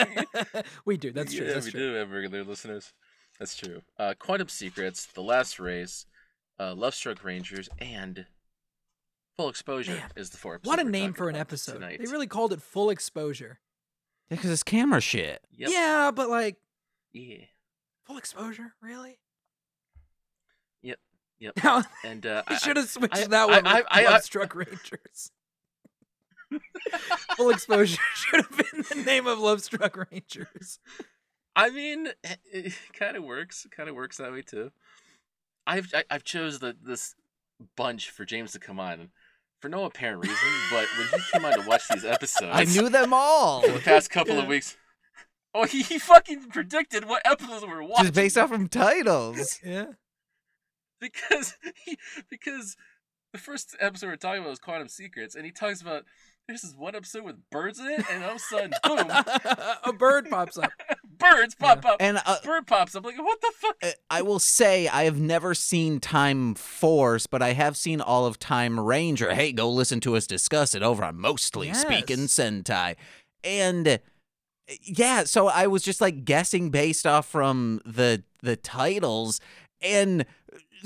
we 0.86 0.96
do. 0.96 1.12
That's 1.12 1.34
true. 1.34 1.46
Yeah, 1.46 1.54
that's 1.54 1.66
we 1.66 1.72
true. 1.72 1.92
do 1.92 1.94
have 1.96 2.12
regular 2.12 2.46
listeners. 2.46 2.94
That's 3.40 3.58
true. 3.58 3.82
Uh, 4.00 4.14
Quantum 4.18 4.48
Secrets, 4.48 5.06
The 5.08 5.22
Last 5.22 5.60
Race, 5.60 6.06
uh, 6.60 6.74
Love 6.76 6.96
Struck 6.96 7.24
Rangers, 7.24 7.68
and 7.80 8.26
Full 9.38 9.50
Exposure 9.50 9.96
Man, 9.96 10.10
is 10.16 10.30
the 10.30 10.38
four. 10.38 10.60
What 10.64 10.80
a 10.80 10.84
name 10.84 11.12
for 11.14 11.28
an 11.28 11.36
episode. 11.36 11.74
Tonight. 11.74 12.00
They 12.00 12.10
really 12.10 12.28
called 12.28 12.54
it 12.54 12.62
full 12.62 12.90
exposure. 12.90 13.60
Yeah, 14.30 14.38
because 14.38 14.52
it's 14.52 14.64
camera 14.64 15.02
shit. 15.02 15.42
Yep. 15.52 15.70
Yeah, 15.72 16.12
but 16.14 16.30
like 16.30 16.58
Yeah. 17.12 17.46
full 18.06 18.18
exposure, 18.18 18.74
really? 18.82 19.20
Yep, 20.82 21.00
yep. 21.40 21.54
Now, 21.64 21.84
And 22.04 22.26
uh, 22.26 22.44
I 22.48 22.56
I- 22.56 22.58
should 22.58 22.78
have 22.78 22.90
switched 22.90 23.16
I- 23.18 23.28
that 23.28 23.44
I- 23.44 23.46
one. 23.46 23.68
I- 23.68 23.74
with 23.80 23.86
I- 23.90 24.04
I- 24.06 24.10
Love 24.10 24.24
Struck 24.24 24.56
Rangers. 24.56 25.32
Full 27.38 27.50
exposure 27.50 28.02
should 28.16 28.46
have 28.46 28.58
been 28.58 28.84
the 28.90 29.04
name 29.06 29.26
of 29.28 29.40
Love 29.40 29.62
Struck 29.64 29.98
Rangers. 30.12 30.80
I 31.56 31.70
mean, 31.70 32.08
it, 32.24 32.40
it 32.52 32.74
kind 32.94 33.18
of 33.18 33.24
works. 33.24 33.66
Kind 33.76 33.90
of 33.90 33.96
works 33.96 34.18
that 34.18 34.32
way 34.32 34.42
too. 34.44 34.72
I've 35.66 35.92
I, 35.96 36.04
I've 36.12 36.24
chose 36.24 36.60
the 36.60 36.76
this 36.82 37.16
bunch 37.76 38.10
for 38.12 38.26
James 38.26 38.52
to 38.54 38.60
come 38.60 38.80
on 38.80 39.10
for 39.64 39.70
no 39.70 39.86
apparent 39.86 40.22
reason, 40.22 40.36
but 40.70 40.86
when 40.98 41.08
he 41.22 41.26
came 41.32 41.46
on 41.46 41.54
to 41.54 41.66
watch 41.66 41.88
these 41.88 42.04
episodes, 42.04 42.52
I 42.52 42.66
knew 42.66 42.90
them 42.90 43.14
all. 43.14 43.62
for 43.62 43.72
the 43.72 43.80
past 43.80 44.10
couple 44.10 44.36
Yeah. 44.36 44.42
of 44.42 44.50
weeks. 44.50 44.76
Oh, 45.54 45.64
he, 45.64 45.84
he 45.84 46.00
fucking 46.00 46.50
predicted 46.50 47.06
what 47.06 47.22
episodes 47.26 47.64
we're 47.66 47.82
watching 47.82 48.04
Just 48.08 48.14
based 48.14 48.38
off 48.38 48.50
from 48.50 48.68
titles. 48.68 49.62
Yeah. 49.66 49.86
because 51.00 51.56
he, 51.86 51.98
because 52.30 52.76
the 53.32 53.40
first 53.40 53.78
episode 53.80 54.08
we're 54.08 54.16
talking 54.18 54.40
about 54.42 54.50
was 54.50 54.60
Quantum 54.60 54.90
Secrets, 54.90 55.34
and 55.34 55.46
he 55.46 55.52
talks 55.52 55.82
about 55.82 56.04
there's 56.46 56.62
this 56.64 56.74
one 56.76 56.94
episode 56.94 57.24
with 57.24 57.38
birds 57.50 57.80
in 57.80 57.88
it, 57.88 58.04
and 58.12 58.22
all 58.26 58.32
of 58.32 58.36
a 58.36 58.40
sudden, 58.40 58.74
boom, 58.84 59.10
a 59.86 59.94
bird 59.94 60.30
pops 60.30 60.58
up. 60.58 60.72
Birds 61.32 61.56
pop 61.56 61.86
up. 61.86 61.98
And 62.00 62.20
uh, 62.26 62.38
Bird 62.44 62.68
pops 62.68 62.96
up. 62.96 63.06
Like, 63.06 63.18
what 63.18 63.42
the 63.42 63.52
fuck? 63.56 63.76
uh, 63.82 63.92
I 64.10 64.22
will 64.22 64.40
say 64.40 64.88
I 64.88 65.04
have 65.06 65.20
never 65.20 65.54
seen 65.54 66.00
Time 66.00 66.56
Force, 66.56 67.28
but 67.28 67.42
I 67.42 67.54
have 67.54 67.78
seen 67.78 68.02
all 68.02 68.26
of 68.26 68.40
Time 68.40 68.80
Ranger. 68.80 69.34
Hey, 69.34 69.52
go 69.52 69.70
listen 69.70 70.00
to 70.02 70.16
us 70.16 70.28
discuss 70.28 70.76
it 70.76 70.84
over 70.84 71.04
on 71.04 71.20
Mostly 71.20 71.74
Speaking 71.74 72.28
Sentai. 72.28 72.96
And 73.44 73.88
uh, 73.88 73.98
yeah, 74.82 75.24
so 75.26 75.48
I 75.48 75.68
was 75.68 75.84
just 75.84 76.02
like 76.02 76.26
guessing 76.26 76.70
based 76.70 77.06
off 77.06 77.28
from 77.28 77.82
the 77.86 78.24
the 78.42 78.56
titles 78.56 79.40
and 79.82 80.26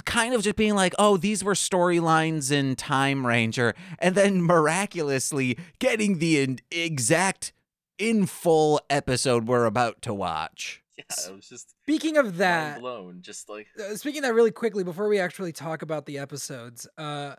kind 0.06 0.34
of 0.34 0.42
just 0.44 0.56
being 0.56 0.76
like, 0.76 0.94
"Oh, 1.00 1.18
these 1.18 1.44
were 1.44 1.54
storylines 1.54 2.52
in 2.52 2.76
Time 2.76 3.26
Ranger." 3.26 3.74
And 4.00 4.16
then 4.16 4.42
miraculously 4.42 5.58
getting 5.80 6.20
the 6.20 6.60
exact 6.72 7.54
in 7.98 8.26
full 8.26 8.80
episode 8.90 9.48
we're 9.48 9.66
about 9.66 10.02
to 10.04 10.14
watch. 10.14 10.84
Yeah, 10.98 11.04
it 11.30 11.36
was 11.36 11.48
just 11.48 11.76
Speaking 11.84 12.18
of 12.18 12.38
that, 12.38 12.80
blown. 12.80 13.22
Just 13.22 13.50
like 13.50 13.68
uh, 13.80 13.96
speaking 13.96 14.20
of 14.20 14.24
that 14.24 14.34
really 14.34 14.52
quickly 14.52 14.84
before 14.84 15.08
we 15.08 15.20
actually 15.20 15.52
talk 15.52 15.82
about 15.82 16.06
the 16.06 16.18
episodes, 16.18 16.88
uh, 16.98 17.36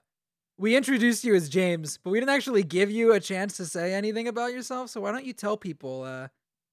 we 0.56 0.76
introduced 0.76 1.24
you 1.24 1.34
as 1.34 1.48
James, 1.48 1.98
but 2.02 2.10
we 2.10 2.20
didn't 2.20 2.34
actually 2.34 2.62
give 2.62 2.90
you 2.90 3.12
a 3.12 3.20
chance 3.20 3.56
to 3.56 3.66
say 3.66 3.94
anything 3.94 4.28
about 4.28 4.52
yourself. 4.52 4.90
So 4.90 5.00
why 5.00 5.12
don't 5.12 5.24
you 5.24 5.32
tell 5.32 5.56
people 5.56 6.02
uh, 6.04 6.28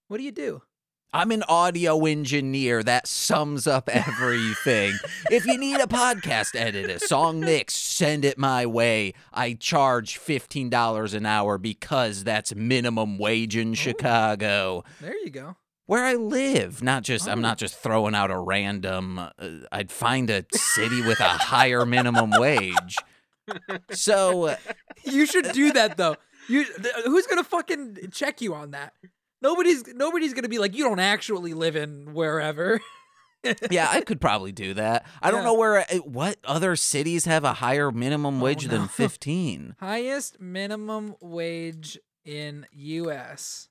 what 0.08 0.18
do 0.18 0.24
you 0.24 0.32
do? 0.32 0.62
I'm 1.14 1.32
an 1.32 1.44
audio 1.48 2.06
engineer. 2.06 2.84
That 2.84 3.08
sums 3.08 3.68
up 3.68 3.88
everything. 3.90 4.94
if 5.32 5.46
you 5.46 5.58
need 5.58 5.80
a 5.80 5.88
podcast 5.88 6.56
edit, 6.56 6.90
a 6.90 7.00
song 7.00 7.40
mix, 7.40 7.74
send 7.74 8.26
it 8.26 8.38
my 8.38 8.66
way. 8.66 9.14
I 9.34 9.54
charge 9.54 10.20
$15 10.20 11.14
an 11.14 11.26
hour 11.26 11.58
because 11.58 12.24
that's 12.26 12.54
minimum 12.54 13.18
wage 13.18 13.56
in 13.56 13.74
Chicago. 13.76 14.84
There 15.00 15.18
you 15.24 15.30
go. 15.30 15.56
Where 15.86 16.04
I 16.04 16.16
live, 16.16 16.82
not 16.84 17.04
just 17.04 17.30
I'm 17.30 17.40
Oh. 17.40 17.42
not 17.44 17.60
just 17.60 17.76
throwing 17.78 18.16
out 18.16 18.32
a 18.32 18.38
random 18.40 19.20
uh, 19.20 19.30
I'd 19.72 19.92
find 19.92 20.30
a 20.32 20.44
city 20.52 21.02
with 21.02 21.20
a 21.20 21.30
higher 21.30 21.86
minimum 21.86 22.32
wage. 22.32 22.98
So 23.92 24.56
You 25.06 25.26
should 25.28 25.52
do 25.52 25.72
that 25.74 25.96
though. 25.98 26.16
You 26.50 26.66
th- 26.66 26.94
who's 27.06 27.28
gonna 27.28 27.44
fucking 27.44 28.10
check 28.12 28.42
you 28.42 28.56
on 28.56 28.72
that? 28.72 28.94
Nobody's 29.46 29.86
nobody's 29.94 30.34
gonna 30.34 30.50
be 30.50 30.58
like 30.58 30.76
you 30.76 30.84
don't 30.84 31.00
actually 31.00 31.54
live 31.54 31.76
in 31.76 32.14
wherever. 32.16 32.82
yeah, 33.70 33.88
I 33.92 34.02
could 34.02 34.20
probably 34.20 34.52
do 34.52 34.74
that. 34.74 35.06
I 35.22 35.30
don't 35.30 35.44
know 35.44 35.54
where 35.54 35.78
uh, 35.82 35.98
what 36.04 36.38
other 36.44 36.76
cities 36.76 37.26
have 37.26 37.44
a 37.44 37.54
higher 37.54 37.92
minimum 37.92 38.42
Oh, 38.42 38.44
wage 38.46 38.66
no. 38.66 38.72
than 38.76 38.88
15. 38.88 39.76
Highest 39.80 40.40
minimum 40.42 41.14
wage 41.22 42.00
in 42.26 42.66
U.S. 42.72 43.70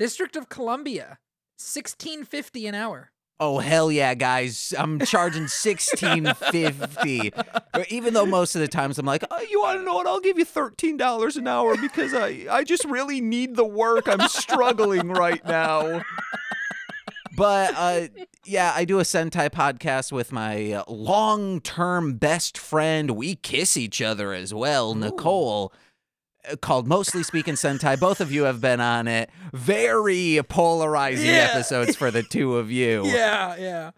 District 0.00 0.34
of 0.34 0.48
Columbia, 0.48 1.18
sixteen 1.56 2.24
fifty 2.24 2.66
an 2.66 2.74
hour. 2.74 3.12
Oh 3.40 3.58
hell 3.58 3.90
yeah, 3.90 4.14
guys! 4.14 4.72
I'm 4.78 5.00
charging 5.00 5.48
sixteen 5.48 6.32
fifty. 6.34 7.32
Even 7.90 8.14
though 8.14 8.26
most 8.26 8.54
of 8.54 8.60
the 8.60 8.68
times 8.68 8.98
I'm 8.98 9.06
like, 9.06 9.24
oh, 9.28 9.40
you 9.50 9.60
want 9.60 9.80
to 9.80 9.84
know 9.84 9.94
what? 9.94 10.06
I'll 10.06 10.20
give 10.20 10.38
you 10.38 10.44
thirteen 10.44 10.96
dollars 10.96 11.36
an 11.36 11.48
hour 11.48 11.76
because 11.76 12.14
I 12.14 12.46
I 12.48 12.62
just 12.62 12.84
really 12.84 13.20
need 13.20 13.56
the 13.56 13.64
work. 13.64 14.08
I'm 14.08 14.28
struggling 14.28 15.08
right 15.10 15.44
now. 15.44 16.02
But 17.36 17.74
uh, 17.76 18.06
yeah, 18.44 18.72
I 18.76 18.84
do 18.84 19.00
a 19.00 19.02
Sentai 19.02 19.50
podcast 19.50 20.12
with 20.12 20.30
my 20.30 20.70
uh, 20.70 20.84
long-term 20.86 22.14
best 22.14 22.56
friend. 22.56 23.10
We 23.10 23.34
kiss 23.34 23.76
each 23.76 24.00
other 24.00 24.32
as 24.32 24.54
well, 24.54 24.94
Nicole. 24.94 25.72
Called 26.60 26.86
Mostly 26.86 27.22
Speaking 27.22 27.54
Sentai. 27.54 27.98
Both 27.98 28.20
of 28.20 28.30
you 28.32 28.44
have 28.44 28.60
been 28.60 28.80
on 28.80 29.08
it. 29.08 29.30
Very 29.52 30.40
polarizing 30.48 31.26
Yeah. 31.26 31.48
episodes 31.52 31.96
for 31.96 32.10
the 32.10 32.22
two 32.22 32.56
of 32.56 32.70
you. 32.70 33.02
Yeah, 33.06 33.56
yeah. 33.56 33.90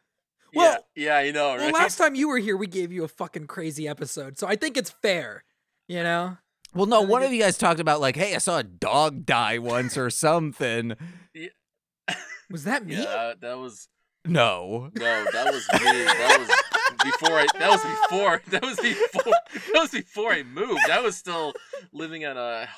Well, 0.55 0.79
yeah, 0.95 1.21
yeah, 1.23 1.29
I 1.29 1.31
know, 1.33 1.57
well, 1.57 1.71
last 1.73 1.99
time 1.99 2.15
you 2.15 2.29
were 2.29 2.39
here, 2.39 2.57
we 2.57 2.67
gave 2.67 2.91
you 2.91 3.05
a 3.05 3.09
fucking 3.09 3.47
crazy 3.47 3.87
episode, 3.87 4.39
so 4.39 4.47
I 4.47 4.57
think 4.57 4.77
it's 4.79 4.89
fair. 4.91 5.45
You 5.87 6.03
know? 6.03 6.39
Well, 6.75 6.87
no, 6.87 7.03
one 7.03 7.23
of 7.23 7.33
you 7.33 7.41
guys 7.43 7.59
talked 7.59 7.79
about 7.81 8.01
like, 8.01 8.17
hey, 8.17 8.35
I 8.35 8.39
saw 8.39 8.59
a 8.59 8.63
dog 8.63 9.27
die 9.27 9.59
once 9.59 9.99
or 9.99 10.09
something. 10.09 10.95
Was 12.51 12.65
that 12.65 12.87
me? 12.87 12.95
yeah, 12.95 13.03
that, 13.05 13.41
that 13.41 13.59
was 13.59 13.89
No. 14.25 14.91
no, 14.95 15.25
that 15.33 15.53
was 15.53 15.67
me. 15.75 16.05
That 16.05 16.37
was 16.39 16.49
before 17.13 17.39
I. 17.39 17.47
That 17.59 17.71
was 17.71 17.83
before. 17.83 18.43
That 18.51 18.63
was 18.63 18.77
before. 18.81 19.33
That 19.73 19.81
was 19.81 19.91
before 19.91 20.33
I 20.33 20.43
moved. 20.43 20.89
I 20.91 21.01
was 21.01 21.17
still 21.17 21.53
living 21.93 22.25
on 22.25 22.37
a 22.37 22.69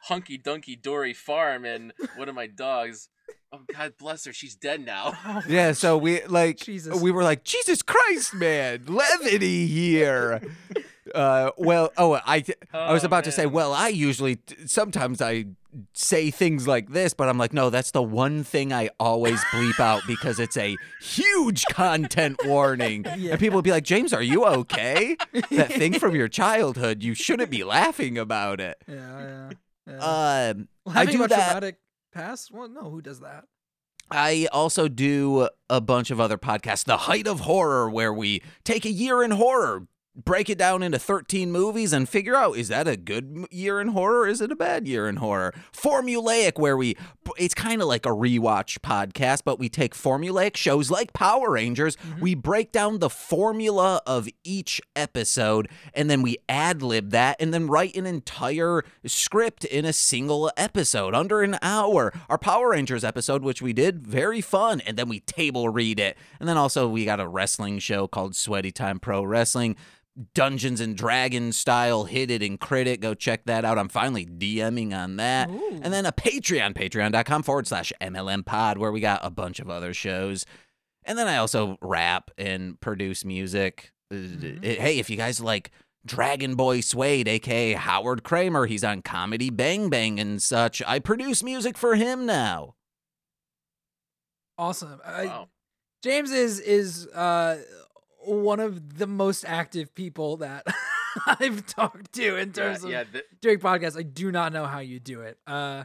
hunky 0.00 0.38
dunky 0.38 0.80
dory 0.80 1.14
farm, 1.14 1.64
and 1.64 1.92
one 2.16 2.28
of 2.28 2.34
my 2.34 2.46
dogs. 2.46 3.08
Oh 3.52 3.60
God 3.74 3.94
bless 3.98 4.24
her. 4.26 4.32
She's 4.32 4.54
dead 4.54 4.84
now. 4.84 5.12
Oh, 5.26 5.42
Yeah, 5.48 5.72
so 5.72 5.96
we 5.96 6.22
like 6.26 6.58
Jesus. 6.58 7.00
we 7.00 7.10
were 7.10 7.22
like, 7.22 7.44
Jesus 7.44 7.82
Christ, 7.82 8.34
man, 8.34 8.84
levity 8.86 9.66
here. 9.66 10.42
Uh, 11.14 11.50
well, 11.56 11.90
oh, 11.96 12.14
I 12.14 12.44
I 12.72 12.92
was 12.92 13.04
Oh, 13.04 13.06
about 13.06 13.24
to 13.24 13.32
say, 13.32 13.46
well, 13.46 13.72
I 13.72 13.88
usually 13.88 14.38
sometimes 14.66 15.20
I 15.20 15.46
say 15.94 16.30
things 16.30 16.66
like 16.66 16.90
this, 16.90 17.12
but 17.14 17.28
I'm 17.28 17.36
like, 17.38 17.52
no, 17.52 17.70
that's 17.70 17.90
the 17.90 18.02
one 18.02 18.42
thing 18.42 18.72
I 18.72 18.88
always 18.98 19.38
bleep 19.52 19.78
out 19.78 20.02
because 20.06 20.40
it's 20.40 20.56
a 20.56 20.76
huge 21.00 21.64
content 21.70 22.40
warning. 22.44 23.04
Yeah. 23.18 23.32
And 23.32 23.40
people 23.40 23.56
would 23.56 23.64
be 23.64 23.70
like, 23.70 23.84
James, 23.84 24.12
are 24.12 24.22
you 24.22 24.44
okay? 24.46 25.16
That 25.50 25.72
thing 25.72 25.98
from 25.98 26.14
your 26.14 26.28
childhood, 26.28 27.02
you 27.02 27.14
shouldn't 27.14 27.50
be 27.50 27.64
laughing 27.64 28.16
about 28.18 28.60
it. 28.60 28.78
Yeah, 28.86 28.96
yeah. 29.20 29.50
yeah. 29.88 30.50
Um, 30.52 30.68
Well, 30.84 30.98
I 30.98 31.04
do 31.04 31.24
a 31.24 31.28
that. 31.28 31.44
traumatic 31.46 31.76
past? 32.12 32.50
Well, 32.52 32.68
no, 32.68 32.90
who 32.90 33.02
does 33.02 33.20
that? 33.20 33.44
I 34.10 34.48
also 34.52 34.88
do 34.88 35.48
a 35.68 35.80
bunch 35.80 36.10
of 36.10 36.18
other 36.20 36.38
podcasts. 36.38 36.84
The 36.84 36.96
Height 36.96 37.26
of 37.26 37.40
Horror, 37.40 37.90
where 37.90 38.12
we 38.12 38.42
take 38.64 38.86
a 38.86 38.90
year 38.90 39.22
in 39.22 39.32
horror, 39.32 39.86
break 40.24 40.50
it 40.50 40.58
down 40.58 40.82
into 40.82 40.98
13 40.98 41.52
movies, 41.52 41.92
and 41.92 42.08
figure 42.08 42.34
out 42.34 42.56
is 42.56 42.68
that 42.68 42.88
a 42.88 42.96
good 42.96 43.46
year 43.50 43.80
in 43.80 43.88
horror? 43.88 44.26
Is 44.26 44.40
it 44.40 44.52
a 44.52 44.56
bad 44.56 44.86
year 44.86 45.08
in 45.08 45.16
horror? 45.16 45.54
Formulaic, 45.72 46.58
where 46.58 46.76
we, 46.76 46.96
it's 47.36 47.54
kind 47.54 47.80
of 47.80 47.88
like 47.88 48.04
a 48.04 48.10
rewatch 48.10 48.80
podcast, 48.80 49.42
but 49.44 49.58
we 49.58 49.68
take 49.68 49.94
formulaic 49.94 50.56
shows 50.56 50.90
like 50.90 51.12
Power 51.12 51.52
Rangers, 51.52 51.96
mm-hmm. 51.96 52.20
we 52.20 52.34
break 52.34 52.72
down 52.72 52.98
the 52.98 53.10
formula 53.10 54.00
of 54.06 54.28
each 54.44 54.80
episode, 54.96 55.68
and 55.94 56.10
then 56.10 56.22
we 56.22 56.36
ad 56.48 56.82
lib 56.82 57.10
that, 57.10 57.36
and 57.40 57.54
then 57.54 57.66
write 57.66 57.96
an 57.96 58.06
entire 58.06 58.82
script 59.06 59.64
in 59.64 59.84
a 59.84 59.92
single 59.92 60.50
episode 60.56 61.14
under 61.14 61.42
an 61.42 61.58
hour. 61.62 62.12
Our 62.28 62.38
Power 62.38 62.70
Rangers 62.70 63.04
episode, 63.04 63.42
which 63.42 63.62
we 63.62 63.72
did, 63.72 64.06
very 64.06 64.40
fun, 64.40 64.80
and 64.80 64.96
then 64.96 65.08
we 65.08 65.20
table 65.20 65.68
read 65.68 66.00
it. 66.00 66.16
And 66.40 66.48
then 66.48 66.56
also 66.56 66.88
we 66.88 67.04
got 67.04 67.20
a 67.20 67.28
wrestling 67.28 67.78
show 67.78 68.08
called 68.08 68.34
Sweaty 68.34 68.72
Time 68.72 68.98
Pro 68.98 69.22
Wrestling. 69.22 69.76
Dungeons 70.34 70.80
and 70.80 70.96
Dragons 70.96 71.56
style, 71.56 72.04
hit 72.04 72.30
it 72.30 72.42
and 72.42 72.58
crit 72.58 72.86
it. 72.86 73.00
Go 73.00 73.14
check 73.14 73.44
that 73.44 73.64
out. 73.64 73.78
I'm 73.78 73.88
finally 73.88 74.26
DMing 74.26 74.92
on 74.96 75.16
that. 75.16 75.48
Ooh. 75.50 75.80
And 75.82 75.92
then 75.92 76.06
a 76.06 76.12
Patreon, 76.12 76.74
patreon.com 76.74 77.42
forward 77.44 77.66
slash 77.66 77.92
MLM 78.00 78.44
pod, 78.44 78.78
where 78.78 78.90
we 78.90 79.00
got 79.00 79.20
a 79.22 79.30
bunch 79.30 79.60
of 79.60 79.70
other 79.70 79.94
shows. 79.94 80.44
And 81.04 81.16
then 81.18 81.28
I 81.28 81.36
also 81.36 81.78
rap 81.80 82.30
and 82.36 82.80
produce 82.80 83.24
music. 83.24 83.92
Uh, 84.10 84.16
Mhm. 84.16 84.64
Hey, 84.64 84.98
if 84.98 85.08
you 85.08 85.16
guys 85.16 85.40
like 85.40 85.70
Dragon 86.04 86.54
Boy 86.56 86.80
Suede, 86.80 87.28
aka 87.28 87.74
Howard 87.74 88.22
Kremer, 88.24 88.66
he's 88.66 88.82
on 88.84 89.02
Comedy 89.02 89.50
Bang 89.50 89.88
Bang 89.90 90.18
and 90.18 90.42
such. 90.42 90.82
I 90.86 90.98
produce 90.98 91.42
music 91.42 91.76
for 91.78 91.94
him 91.94 92.26
now. 92.26 92.74
Awesome. 94.56 95.00
I, 95.04 95.46
James 96.02 96.30
is 96.32 96.58
is 96.60 97.06
uh 97.08 97.58
one 98.28 98.60
of 98.60 98.98
the 98.98 99.06
most 99.06 99.44
active 99.46 99.94
people 99.94 100.36
that 100.38 100.66
I've 101.26 101.66
talked 101.66 102.12
to 102.14 102.36
in 102.36 102.48
Yeah, 102.48 102.52
terms 102.52 102.84
of 102.84 102.90
yeah, 102.90 103.04
th- 103.04 103.24
doing 103.40 103.58
podcasts. 103.58 103.98
I 103.98 104.02
do 104.02 104.30
not 104.30 104.52
know 104.52 104.66
how 104.66 104.80
you 104.80 105.00
do 105.00 105.22
it. 105.22 105.38
Uh, 105.46 105.84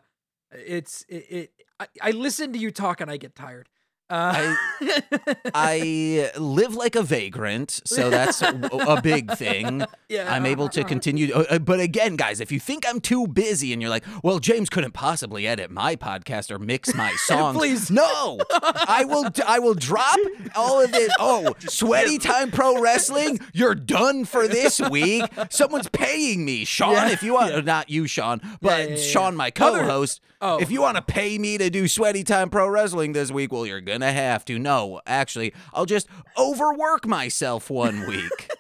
it's 0.52 1.04
it. 1.10 1.26
it 1.30 1.54
I, 1.80 1.88
I 2.02 2.12
listen 2.12 2.54
to 2.54 2.60
you 2.60 2.72
talk 2.72 3.02
and 3.02 3.10
I 3.10 3.18
get 3.18 3.36
tired. 3.36 3.68
Uh, 4.10 4.54
I 5.56 6.30
live 6.38 6.76
like 6.76 6.96
a 6.96 7.02
vagrant, 7.02 7.82
so 7.86 8.10
that's 8.10 8.42
a, 8.42 8.50
a 8.88 9.02
big 9.02 9.32
thing. 9.32 9.84
yeah, 10.10 10.32
I'm 10.32 10.46
able 10.46 10.70
to 10.70 10.84
continue. 10.84 11.34
uh, 11.34 11.46
uh, 11.50 11.60
But 11.60 11.80
again, 11.80 12.16
guys, 12.16 12.40
if 12.40 12.52
you 12.52 12.60
think 12.60 12.86
I'm 12.88 13.00
too 13.00 13.28
busy 13.28 13.74
and 13.74 13.82
you're 13.82 13.90
like, 13.90 14.04
well, 14.24 14.40
James 14.40 14.70
couldn't 14.70 14.92
possibly 14.92 15.48
edit 15.48 15.72
my 15.72 15.96
podcast 15.96 16.52
or 16.52 16.60
mix 16.60 16.94
my 16.94 17.12
songs. 17.18 17.58
Please. 17.58 17.90
No, 17.90 18.40
I 18.52 19.06
will. 19.08 19.26
I 19.48 19.60
will 19.60 19.74
drop 19.74 20.20
all 20.56 20.84
of 20.84 20.94
it. 20.94 21.12
Oh, 21.20 21.54
sweaty 21.60 22.18
time 22.18 22.52
pro 22.52 22.80
wrestling. 22.80 23.40
You're 23.54 23.76
done 23.76 24.26
for 24.26 24.48
this 24.48 24.80
week. 24.92 25.24
Someone's 25.50 25.90
paying 25.90 26.46
me, 26.46 26.66
Sean. 26.66 26.94
Yeah, 26.94 27.10
If 27.10 27.24
you 27.24 27.34
want, 27.34 27.66
not 27.66 27.90
you, 27.90 28.08
Sean, 28.08 28.42
but 28.62 28.90
yeah, 28.90 28.96
yeah, 28.96 29.02
Sean, 29.02 29.36
my 29.36 29.50
co-host. 29.50 30.22
Oh. 30.46 30.58
If 30.60 30.70
you 30.72 30.82
want 30.82 30.98
to 30.98 31.02
pay 31.02 31.38
me 31.38 31.58
to 31.58 31.70
do 31.70 31.88
sweaty 31.88 32.24
time 32.26 32.50
pro 32.50 32.68
wrestling 32.68 33.14
this 33.14 33.32
week, 33.32 33.54
well, 33.54 33.66
you're 33.66 33.80
gonna 33.80 34.12
have 34.12 34.44
to. 34.46 34.60
No, 34.60 35.00
actually, 35.06 35.54
I'll 35.74 35.86
just 35.86 36.08
overwork 36.38 37.08
myself 37.08 37.70
one 37.70 38.06
week. 38.08 38.50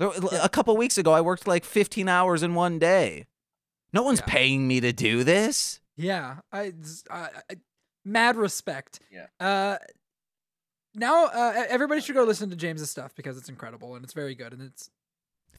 A 0.00 0.48
couple 0.48 0.76
weeks 0.76 0.98
ago, 0.98 1.12
I 1.12 1.20
worked 1.20 1.46
like 1.46 1.64
15 1.64 2.08
hours 2.08 2.42
in 2.42 2.54
one 2.54 2.78
day. 2.80 3.26
No 3.92 4.02
one's 4.02 4.20
Yeah. 4.20 4.26
paying 4.26 4.66
me 4.66 4.80
to 4.80 4.92
do 4.92 5.22
this. 5.22 5.80
Yeah, 5.96 6.38
I, 6.50 6.72
I, 7.10 7.28
I 7.50 7.54
mad 8.04 8.36
respect. 8.36 8.98
Yeah. 9.12 9.26
Uh, 9.38 9.78
now 10.94 11.26
uh, 11.26 11.64
everybody 11.68 12.00
should 12.00 12.16
go 12.16 12.24
listen 12.24 12.50
to 12.50 12.56
James's 12.56 12.90
stuff 12.90 13.14
because 13.14 13.38
it's 13.38 13.48
incredible 13.48 13.94
and 13.94 14.04
it's 14.04 14.14
very 14.14 14.34
good 14.34 14.52
and 14.52 14.62
it's 14.62 14.90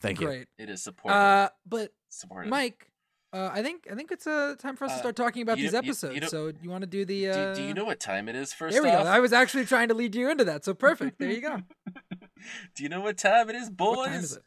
Thank 0.00 0.20
you. 0.20 0.26
great. 0.26 0.48
it 0.58 0.68
is 0.68 0.82
supportive. 0.82 1.16
Uh, 1.16 1.48
but 1.64 1.92
supportive. 2.10 2.50
Mike, 2.50 2.90
uh, 3.32 3.50
I 3.52 3.62
think 3.62 3.86
I 3.90 3.94
think 3.94 4.10
it's 4.12 4.26
uh, 4.26 4.54
time 4.58 4.76
for 4.76 4.84
us 4.84 4.92
to 4.92 4.96
Uh, 4.96 5.00
start 5.00 5.16
talking 5.16 5.42
about 5.42 5.56
these 5.58 5.72
know- 5.72 5.80
you- 5.80 5.84
you 5.86 5.90
episodes. 5.90 6.30
so 6.30 6.52
you 6.62 6.70
want 6.70 6.82
to 6.82 6.86
do 6.86 7.04
the? 7.04 7.22
do, 7.24 7.30
Uh, 7.30 7.54
do 7.54 7.62
you 7.62 7.74
know 7.74 7.84
what 7.84 8.00
time 8.00 8.28
it 8.28 8.36
is? 8.36 8.52
First 8.52 8.74
There 8.74 8.82
we 8.82 8.90
off, 8.90 9.04
go. 9.04 9.10
I 9.10 9.20
was 9.20 9.32
actually 9.32 9.66
trying 9.66 9.88
to 9.88 9.94
lead 9.94 10.14
you 10.14 10.30
into 10.30 10.44
that. 10.44 10.64
So 10.64 10.74
perfect. 10.74 11.18
There 11.18 11.30
you 11.30 11.40
go. 11.40 11.62
do 12.74 12.82
you 12.82 12.88
know 12.88 13.00
what 13.00 13.18
time 13.18 13.50
it 13.50 13.56
is, 13.56 13.70
boys? 13.70 13.96
What 13.96 14.06
time 14.08 14.20
is 14.24 14.32
it? 14.36 14.42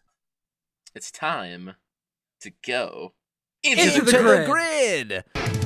It's 0.95 1.11
time 1.11 1.75
to 2.41 2.51
go 2.65 3.13
Into 3.63 3.81
Into 3.83 4.01
the 4.05 4.11
the 4.11 4.17
grid. 4.23 4.49
grid. 4.49 5.58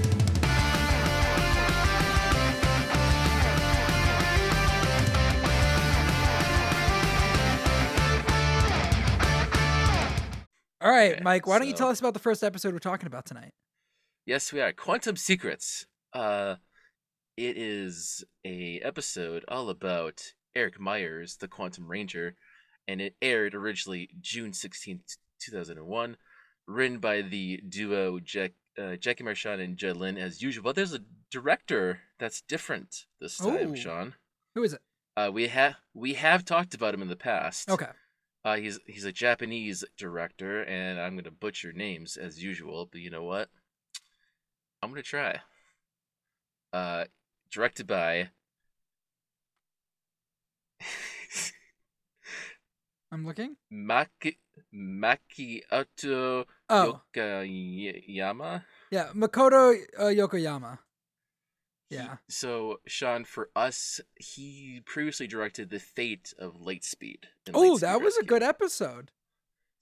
All 10.84 10.92
right, 10.92 11.14
Okay, 11.14 11.24
Mike. 11.24 11.48
Why 11.48 11.60
don't 11.60 11.68
you 11.70 11.74
tell 11.74 11.88
us 11.88 12.02
about 12.02 12.14
the 12.14 12.20
first 12.20 12.44
episode 12.44 12.74
we're 12.74 12.80
talking 12.80 13.08
about 13.08 13.26
tonight? 13.26 13.52
Yes, 14.26 14.52
we 14.52 14.60
are. 14.60 14.74
Quantum 14.74 15.16
Secrets. 15.16 15.86
Uh, 16.12 16.56
it 17.38 17.58
is 17.58 18.24
a 18.46 18.82
episode 18.84 19.46
all 19.48 19.70
about 19.70 20.34
Eric 20.54 20.82
Myers, 20.82 21.38
the 21.38 21.48
Quantum 21.48 21.88
Ranger, 21.88 22.36
and 22.86 23.00
it 23.00 23.16
aired 23.22 23.56
originally 23.56 24.10
June 24.20 24.52
sixteenth, 24.52 25.16
two 25.40 25.54
thousand 25.54 25.78
and 25.78 25.88
one. 25.88 26.18
Written 26.68 27.00
by 27.00 27.22
the 27.22 27.62
duo 27.68 28.20
Jack, 28.20 28.52
uh, 28.78 28.98
Jackie 28.98 29.24
Marchand 29.24 29.62
and 29.62 29.78
Judd 29.78 29.96
Lynn, 29.96 30.18
as 30.18 30.42
usual. 30.42 30.64
But 30.64 30.76
there's 30.76 30.94
a 30.94 31.00
director 31.32 32.02
that's 32.20 32.42
different 32.42 33.06
this 33.22 33.38
time, 33.38 33.72
Ooh. 33.72 33.76
Sean. 33.78 34.16
Who 34.56 34.64
is 34.64 34.74
it? 34.74 34.82
Uh, 35.16 35.30
we 35.34 35.48
have 35.48 35.76
we 35.94 36.16
have 36.16 36.44
talked 36.44 36.74
about 36.74 36.94
him 36.94 37.02
in 37.02 37.08
the 37.08 37.16
past. 37.16 37.70
Okay. 37.70 37.88
Uh, 38.46 38.56
he's 38.58 38.80
he's 38.86 39.06
a 39.06 39.12
Japanese 39.12 39.86
director, 39.98 40.64
and 40.64 41.00
I'm 41.00 41.16
gonna 41.16 41.32
butcher 41.32 41.72
names 41.72 42.18
as 42.18 42.44
usual. 42.44 42.88
But 42.92 43.02
you 43.02 43.10
know 43.10 43.24
what? 43.24 43.50
I'm 44.82 44.90
gonna 44.90 45.02
try. 45.02 45.40
Uh, 46.74 47.06
directed 47.52 47.88
by. 47.88 48.30
I'm 53.12 53.26
looking. 53.26 53.56
Maki 53.72 54.38
Makioto 54.74 56.46
Oh, 56.70 57.02
Yokoyama. 57.16 58.64
yeah, 58.92 59.10
Makoto 59.14 59.76
uh, 60.00 60.04
Yokoyama. 60.06 60.80
Yeah. 61.94 62.18
so 62.30 62.80
Sean, 62.88 63.24
for 63.26 63.50
us, 63.56 64.00
he 64.16 64.82
previously 64.86 65.28
directed 65.28 65.70
the 65.70 65.80
Fate 65.80 66.34
of 66.40 66.56
Lightspeed. 66.62 67.26
Oh, 67.54 67.78
that 67.80 68.02
was 68.02 68.18
a 68.18 68.24
good 68.24 68.44
episode. 68.44 69.12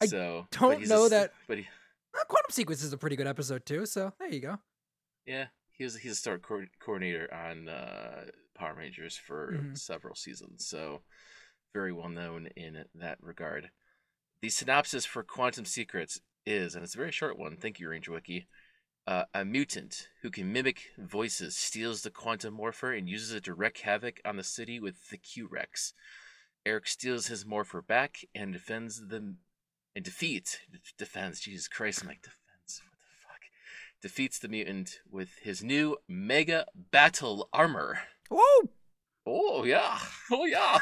I 0.02 0.08
so 0.08 0.48
don't 0.52 0.88
know 0.88 1.06
a 1.06 1.10
that- 1.10 1.34
But 1.48 1.60
he, 1.60 1.68
Uh, 2.14 2.24
Quantum 2.28 2.52
Sequence 2.52 2.84
is 2.84 2.92
a 2.94 2.98
pretty 2.98 3.16
good 3.16 3.28
episode 3.28 3.66
too. 3.66 3.86
So 3.86 4.14
there 4.20 4.28
you 4.30 4.40
go. 4.42 4.60
yeah, 5.26 5.48
he 5.72 5.84
was 5.84 5.96
he's 5.98 6.12
a 6.14 6.16
star 6.16 6.38
co- 6.40 6.66
coordinator 6.80 7.32
on 7.34 7.70
uh, 7.70 8.26
Power 8.56 8.74
Rangers 8.76 9.16
for 9.18 9.54
Mhm. 9.54 9.78
several 9.78 10.16
seasons. 10.16 10.68
So 10.68 11.04
very 11.74 11.94
well 11.94 12.10
known 12.10 12.48
in 12.58 12.86
that 12.96 13.18
regard. 13.24 13.72
The 14.42 14.50
synopsis 14.50 15.06
for 15.06 15.24
Quantum 15.24 15.66
Secrets 15.66 16.20
is, 16.46 16.74
and 16.76 16.84
it's 16.84 16.96
a 16.96 16.98
very 16.98 17.12
short 17.12 17.38
one. 17.38 17.56
Thank 17.56 17.80
you, 17.80 17.88
Ranger 17.88 18.12
Wiki. 18.12 18.48
Uh, 19.08 19.24
a 19.34 19.44
mutant 19.44 20.08
who 20.22 20.30
can 20.30 20.54
mimic 20.54 20.92
voices 20.98 21.56
steals 21.56 22.04
the 22.04 22.12
quantum 22.12 22.54
morpher 22.54 22.94
and 22.94 23.10
uses 23.10 23.32
it 23.32 23.44
to 23.44 23.54
wreak 23.54 23.80
havoc 23.80 24.22
on 24.24 24.38
the 24.38 24.44
city 24.44 24.80
with 24.80 25.10
the 25.10 25.18
Q-Rex. 25.18 25.94
Eric 26.66 26.88
steals 26.88 27.28
his 27.28 27.46
morpher 27.46 27.82
back 27.82 28.18
and 28.36 28.54
defends 28.54 29.08
them 29.08 29.38
and 29.96 30.06
defeats 30.06 30.60
defends 30.98 31.40
Jesus 31.40 31.68
Christ 31.68 32.04
I'm 32.04 32.10
like 32.10 32.22
defense 32.22 32.82
what 32.84 33.00
the 33.02 33.28
fuck 33.28 33.42
defeats 34.02 34.40
the 34.40 34.48
mutant 34.48 35.00
with 35.10 35.30
his 35.42 35.64
new 35.64 35.98
mega 36.08 36.66
battle 36.76 37.50
armor. 37.52 38.00
Whoa! 38.30 38.70
Oh 39.26 39.64
yeah. 39.64 39.98
Oh 40.32 40.46
yeah. 40.46 40.80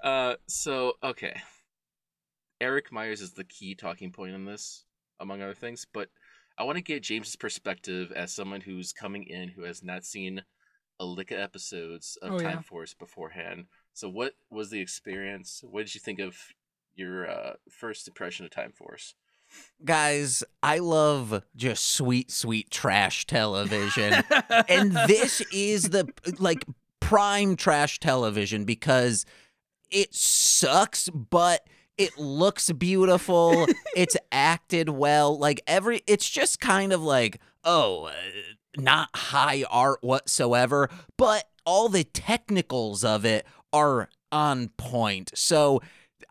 uh 0.02 0.36
so 0.46 0.94
okay. 1.02 1.40
Eric 2.60 2.92
Myers 2.92 3.20
is 3.20 3.32
the 3.32 3.44
key 3.44 3.74
talking 3.74 4.12
point 4.12 4.34
in 4.34 4.44
this, 4.44 4.84
among 5.20 5.42
other 5.42 5.54
things, 5.54 5.86
but 5.92 6.08
I 6.56 6.64
want 6.64 6.76
to 6.76 6.82
get 6.82 7.02
James's 7.02 7.36
perspective 7.36 8.12
as 8.12 8.32
someone 8.32 8.60
who's 8.60 8.92
coming 8.92 9.24
in 9.24 9.48
who 9.48 9.62
has 9.62 9.82
not 9.82 10.04
seen 10.04 10.42
a 11.00 11.04
lick 11.04 11.30
of 11.32 11.38
episodes 11.38 12.16
of 12.22 12.32
Oh, 12.34 12.38
Time 12.38 12.58
yeah. 12.58 12.60
Force 12.60 12.94
beforehand. 12.94 13.66
So 13.92 14.08
what 14.08 14.34
was 14.50 14.70
the 14.70 14.80
experience? 14.80 15.62
What 15.64 15.86
did 15.86 15.94
you 15.94 16.00
think 16.00 16.20
of 16.20 16.36
your 16.94 17.28
uh, 17.28 17.54
first 17.70 18.06
impression 18.06 18.44
of 18.44 18.52
Time 18.52 18.72
Force? 18.72 19.14
Guys, 19.84 20.42
I 20.62 20.78
love 20.78 21.42
just 21.56 21.90
sweet, 21.90 22.30
sweet 22.30 22.70
trash 22.70 23.26
television. 23.26 24.14
and 24.68 24.92
this 25.08 25.40
is 25.52 25.90
the 25.90 26.08
like 26.38 26.64
prime 27.00 27.56
trash 27.56 28.00
television 28.00 28.64
because 28.64 29.26
it 29.90 30.14
sucks 30.14 31.08
but 31.10 31.66
it 31.96 32.18
looks 32.18 32.70
beautiful 32.72 33.66
it's 33.96 34.16
acted 34.32 34.88
well 34.88 35.38
like 35.38 35.60
every 35.66 36.02
it's 36.06 36.28
just 36.28 36.60
kind 36.60 36.92
of 36.92 37.02
like 37.02 37.40
oh 37.64 38.04
uh, 38.04 38.12
not 38.76 39.08
high 39.14 39.64
art 39.70 39.98
whatsoever 40.02 40.88
but 41.16 41.44
all 41.64 41.88
the 41.88 42.04
technicals 42.04 43.04
of 43.04 43.24
it 43.24 43.46
are 43.72 44.08
on 44.32 44.68
point 44.76 45.30
so 45.34 45.80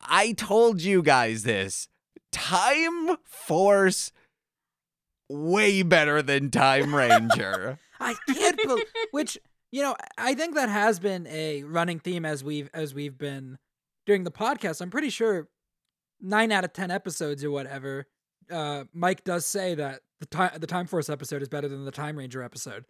i 0.02 0.34
told 0.34 0.82
you 0.82 1.02
guys 1.02 1.44
this 1.44 1.88
time 2.32 3.16
force 3.24 4.12
way 5.30 5.82
better 5.82 6.22
than 6.22 6.52
time 6.52 6.94
ranger 6.94 7.80
I 8.04 8.16
can't 8.28 8.60
bel 8.64 8.80
which 9.12 9.38
you 9.72 9.82
know 9.82 9.96
I 10.18 10.34
think 10.34 10.56
that 10.56 10.70
has 10.70 11.00
been 11.00 11.26
a 11.28 11.64
running 11.64 12.00
theme 12.00 12.26
as 12.26 12.44
we've 12.44 12.70
as 12.74 12.94
we've 12.94 13.18
been 13.18 13.58
doing 14.06 14.24
the 14.24 14.32
podcast. 14.32 14.82
I'm 14.82 14.90
pretty 14.90 15.10
sure 15.10 15.48
nine 16.24 16.52
out 16.52 16.64
of 16.66 16.74
ten 16.74 16.90
episodes 16.90 17.44
or 17.44 17.52
whatever. 17.52 18.08
Uh, 18.50 18.86
Mike 18.94 19.24
does 19.24 19.46
say 19.46 19.76
that 19.76 20.00
the 20.20 20.26
time 20.26 20.52
the 20.60 20.66
Time 20.68 20.88
Force 20.88 21.10
episode 21.10 21.42
is 21.44 21.50
better 21.50 21.68
than 21.68 21.86
the 21.86 21.92
Time 21.92 22.18
Ranger 22.18 22.42
episode. 22.42 22.86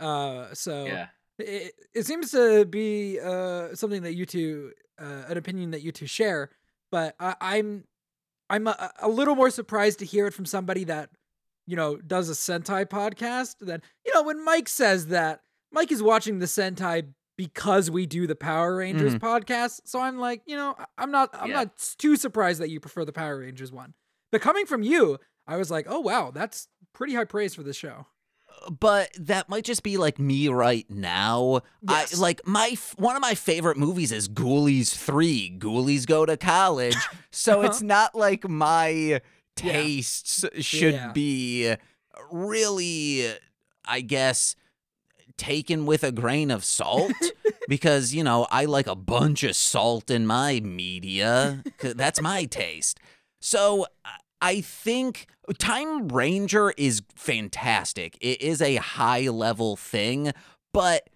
Uh, 0.00 0.46
so 0.54 0.84
Yeah. 0.86 1.08
it, 1.38 1.74
it 1.94 2.06
seems 2.06 2.30
to 2.30 2.64
be 2.64 3.18
uh 3.20 3.74
something 3.74 4.02
that 4.04 4.14
you 4.14 4.24
two 4.26 4.72
uh, 4.98 5.24
an 5.28 5.36
opinion 5.36 5.72
that 5.72 5.82
you 5.82 5.92
two 5.92 6.06
share 6.06 6.48
but 6.90 7.14
I, 7.20 7.34
i'm 7.40 7.84
i'm 8.48 8.66
a, 8.66 8.90
a 9.00 9.08
little 9.08 9.34
more 9.34 9.50
surprised 9.50 9.98
to 9.98 10.04
hear 10.06 10.26
it 10.26 10.32
from 10.34 10.46
somebody 10.46 10.84
that 10.84 11.10
you 11.66 11.76
know 11.76 11.96
does 11.96 12.30
a 12.30 12.32
sentai 12.32 12.86
podcast 12.86 13.56
than 13.60 13.82
you 14.06 14.14
know 14.14 14.22
when 14.22 14.42
mike 14.44 14.68
says 14.70 15.08
that 15.08 15.40
mike 15.72 15.92
is 15.92 16.02
watching 16.02 16.38
the 16.38 16.46
sentai 16.46 17.08
because 17.36 17.90
we 17.90 18.06
do 18.06 18.26
the 18.26 18.34
power 18.34 18.76
rangers 18.76 19.14
mm-hmm. 19.14 19.26
podcast 19.26 19.80
so 19.84 20.00
i'm 20.00 20.18
like 20.18 20.42
you 20.46 20.56
know 20.56 20.74
i'm 20.98 21.10
not 21.10 21.30
i'm 21.34 21.50
Yeah. 21.50 21.56
not 21.56 21.94
too 21.98 22.16
surprised 22.16 22.60
that 22.60 22.70
you 22.70 22.80
prefer 22.80 23.04
the 23.04 23.12
power 23.12 23.38
rangers 23.38 23.72
one 23.72 23.94
but 24.32 24.40
coming 24.40 24.66
from 24.66 24.82
you 24.82 25.18
i 25.46 25.56
was 25.56 25.70
like 25.70 25.86
oh 25.88 26.00
wow 26.00 26.30
that's 26.30 26.68
pretty 26.92 27.14
high 27.14 27.24
praise 27.24 27.54
for 27.54 27.62
this 27.62 27.76
show 27.76 28.06
uh, 28.64 28.70
but 28.70 29.10
that 29.18 29.48
might 29.48 29.64
just 29.64 29.82
be 29.82 29.98
like 29.98 30.18
me 30.18 30.48
right 30.48 30.86
now. 30.88 31.60
Yes. 31.86 32.16
I 32.16 32.20
like 32.20 32.46
my 32.46 32.70
f- 32.72 32.94
one 32.96 33.14
of 33.16 33.20
my 33.20 33.34
favorite 33.34 33.76
movies 33.76 34.12
is 34.12 34.28
Ghoulies 34.28 34.94
3. 34.94 35.58
Ghoulies 35.58 36.06
go 36.06 36.24
to 36.24 36.38
college. 36.38 36.96
so 37.30 37.58
uh-huh. 37.58 37.68
it's 37.68 37.82
not 37.82 38.14
like 38.14 38.48
my 38.48 39.20
tastes 39.56 40.44
should 40.60 40.94
Yeah. 40.94 41.12
be 41.12 41.74
really 42.30 43.26
I 43.84 44.00
guess 44.00 44.56
taken 45.36 45.86
with 45.86 46.02
a 46.04 46.12
grain 46.12 46.50
of 46.50 46.64
salt 46.64 47.12
because 47.68 48.14
you 48.14 48.22
know 48.24 48.46
I 48.50 48.64
like 48.64 48.86
a 48.86 48.94
bunch 48.96 49.42
of 49.42 49.56
salt 49.56 50.10
in 50.10 50.26
my 50.26 50.60
media. 50.60 51.62
That's 51.80 52.20
my 52.20 52.44
taste. 52.44 52.98
So 53.40 53.86
I- 54.04 54.18
I 54.42 54.60
think 54.60 55.26
Time 55.58 56.08
Ranger 56.08 56.70
is 56.76 57.00
fantastic. 57.14 58.18
It 58.20 58.42
is 58.42 58.60
a 58.60 58.76
high 58.76 59.28
level 59.28 59.76
thing, 59.76 60.32
but 60.74 61.08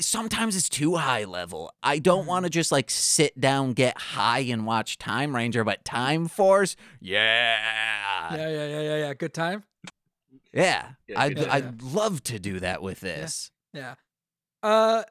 sometimes 0.00 0.56
it's 0.56 0.70
too 0.70 0.96
high 0.96 1.24
level. 1.24 1.70
I 1.82 1.98
don't 1.98 2.24
Mhm. 2.24 2.28
want 2.28 2.44
to 2.44 2.50
just 2.50 2.72
like 2.72 2.90
sit 2.90 3.38
down, 3.38 3.74
get 3.74 3.98
high, 3.98 4.40
and 4.40 4.64
watch 4.64 4.96
Time 4.96 5.36
Ranger, 5.36 5.62
but 5.62 5.84
Time 5.84 6.26
Force, 6.26 6.74
yeah. 7.00 8.34
yeah 8.34 8.48
yeah 8.48 8.66
yeah 8.66 8.80
yeah 8.80 8.96
yeah 8.96 9.14
good 9.14 9.34
time 9.34 9.64
Yeah. 10.52 10.92
Yeah, 11.06 11.20
I'd, 11.20 11.36
good 11.36 11.48
I'd 11.48 11.82
love 11.82 12.22
to 12.24 12.38
do 12.38 12.60
that 12.60 12.80
with 12.82 13.00
this. 13.00 13.50
Yeah. 13.74 13.94
Uh 14.62 15.02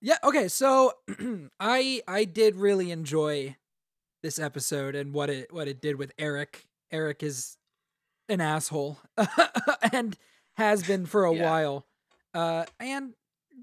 yeah, 0.00 0.18
okay. 0.22 0.48
So 0.48 0.92
I 1.60 2.02
I 2.06 2.24
did 2.24 2.56
really 2.56 2.90
enjoy 2.90 3.56
this 4.22 4.38
episode 4.38 4.94
and 4.94 5.12
what 5.12 5.30
it 5.30 5.52
what 5.52 5.66
it 5.68 5.80
did 5.80 5.96
with 5.96 6.12
Eric. 6.18 6.66
Eric 6.92 7.22
is 7.22 7.56
an 8.28 8.40
asshole 8.40 8.98
and 9.92 10.16
has 10.56 10.82
been 10.82 11.06
for 11.06 11.24
a 11.24 11.34
Yeah. 11.34 11.42
while. 11.50 11.86
Uh 12.34 12.66
and 12.78 13.14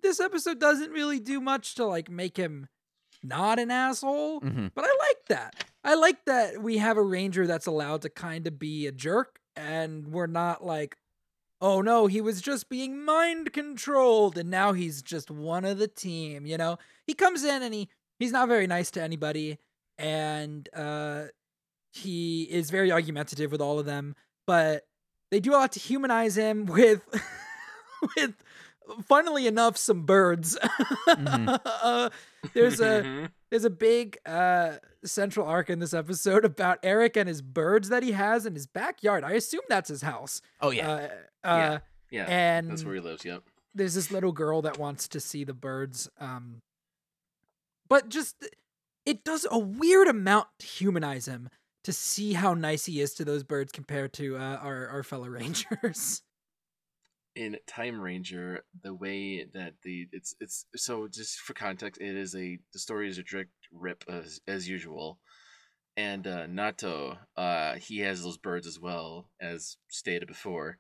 this 0.01 0.19
episode 0.19 0.60
doesn't 0.60 0.91
really 0.91 1.19
do 1.19 1.39
much 1.39 1.75
to 1.75 1.86
like 1.86 2.10
make 2.10 2.38
him 2.38 2.67
not 3.23 3.60
an 3.60 3.69
asshole, 3.69 4.39
hmm 4.39 4.67
but 4.73 4.84
I 4.84 4.88
like 5.08 5.25
that. 5.30 5.63
I 5.84 5.93
like 5.95 6.25
that 6.25 6.62
we 6.62 6.77
have 6.80 6.97
a 6.97 7.04
ranger 7.04 7.45
that's 7.45 7.67
allowed 7.67 8.01
to 8.04 8.10
kind 8.10 8.47
of 8.47 8.58
be 8.58 8.88
a 8.88 8.91
jerk 8.91 9.39
and 9.56 10.08
we're 10.08 10.27
not 10.27 10.65
like 10.65 10.95
oh 11.62 11.82
no, 11.82 12.08
he 12.08 12.21
was 12.21 12.41
just 12.41 12.69
being 12.69 13.04
mind 13.04 13.54
controlled 13.54 14.38
and 14.38 14.50
now 14.50 14.74
he's 14.74 15.02
just 15.02 15.30
one 15.30 15.63
of 15.63 15.78
the 15.78 15.88
team, 15.88 16.45
you 16.45 16.58
know? 16.58 16.78
He 17.06 17.13
comes 17.13 17.43
in 17.43 17.62
and 17.62 17.74
he 17.74 17.89
he's 18.19 18.32
not 18.32 18.47
very 18.47 18.67
nice 18.67 18.91
to 18.91 19.02
anybody 19.02 19.58
and 19.97 20.67
uh 20.76 21.26
he 21.93 22.43
is 22.43 22.69
very 22.69 22.91
argumentative 22.91 23.52
with 23.52 23.62
all 23.62 23.78
of 23.78 23.86
them, 23.86 24.15
but 24.47 24.88
they 25.30 25.39
do 25.39 25.52
a 25.52 25.58
lot 25.58 25.74
to 25.74 25.80
humanize 25.80 26.36
him 26.38 26.65
with 26.67 27.02
with 28.15 28.34
funnily 29.08 29.47
enough 29.47 29.78
some 29.78 30.06
birds. 30.06 30.58
uh, 31.08 32.10
there's 32.54 32.82
a 32.82 33.30
there's 33.50 33.65
a 33.65 33.69
big 33.69 34.17
uh 34.26 34.78
central 35.03 35.47
arc 35.47 35.69
in 35.69 35.79
this 35.79 35.93
episode 35.93 36.45
about 36.53 36.79
Eric 36.83 37.17
and 37.17 37.27
his 37.27 37.41
birds 37.41 37.89
that 37.89 38.03
he 38.03 38.11
has 38.11 38.45
in 38.45 38.53
his 38.53 38.67
backyard. 38.67 39.23
I 39.23 39.31
assume 39.31 39.61
that's 39.69 39.89
his 39.89 40.01
house. 40.01 40.41
Oh, 40.59 40.69
yeah. 40.71 41.09
Uh, 41.43 41.47
uh, 41.47 41.79
yeah. 42.09 42.25
and 42.25 42.69
That's 42.71 42.83
where 42.83 42.95
he 42.95 43.01
lives. 43.01 43.23
Yep. 43.25 43.43
there's 43.73 43.93
this 43.95 44.11
little 44.11 44.31
girl 44.31 44.61
that 44.63 44.77
wants 44.77 45.07
to 45.09 45.19
see 45.19 45.43
the 45.43 45.53
birds. 45.53 46.09
Um, 46.19 46.61
but 47.87 48.09
just 48.09 48.35
it 49.05 49.23
does 49.23 49.45
a 49.49 49.57
weird 49.59 50.07
amount 50.07 50.47
to 50.59 50.65
humanize 50.65 51.27
him 51.27 51.49
to 51.83 51.91
see 51.91 52.33
how 52.33 52.53
nice 52.53 52.85
he 52.85 53.01
is 53.01 53.13
to 53.15 53.25
those 53.25 53.43
birds 53.43 53.71
compared 53.71 54.13
to 54.13 54.37
uh, 54.37 54.57
our 54.61 54.87
our 54.87 55.03
fellow 55.03 55.27
rangers. 55.39 56.21
in 57.35 57.57
Time 57.65 57.99
Ranger, 57.99 58.63
the 58.83 58.93
way 58.93 59.45
that 59.53 59.73
the 59.83 60.07
it's 60.11 60.35
it's 60.39 60.65
so 60.75 61.07
just 61.07 61.39
for 61.39 61.53
context, 61.53 61.99
it 62.01 62.15
is 62.15 62.35
a 62.35 62.59
the 62.73 62.79
story 62.79 63.09
is 63.09 63.17
a 63.17 63.23
direct 63.23 63.49
rip 63.71 64.03
as 64.07 64.41
as 64.47 64.67
usual, 64.67 65.19
and 65.97 66.25
uh, 66.25 66.47
Naoto, 66.47 67.17
uh, 67.36 67.75
he 67.75 67.99
has 67.99 68.23
those 68.23 68.38
birds 68.38 68.67
as 68.67 68.79
well 68.79 69.29
as 69.39 69.77
stated 69.89 70.27
before, 70.27 70.77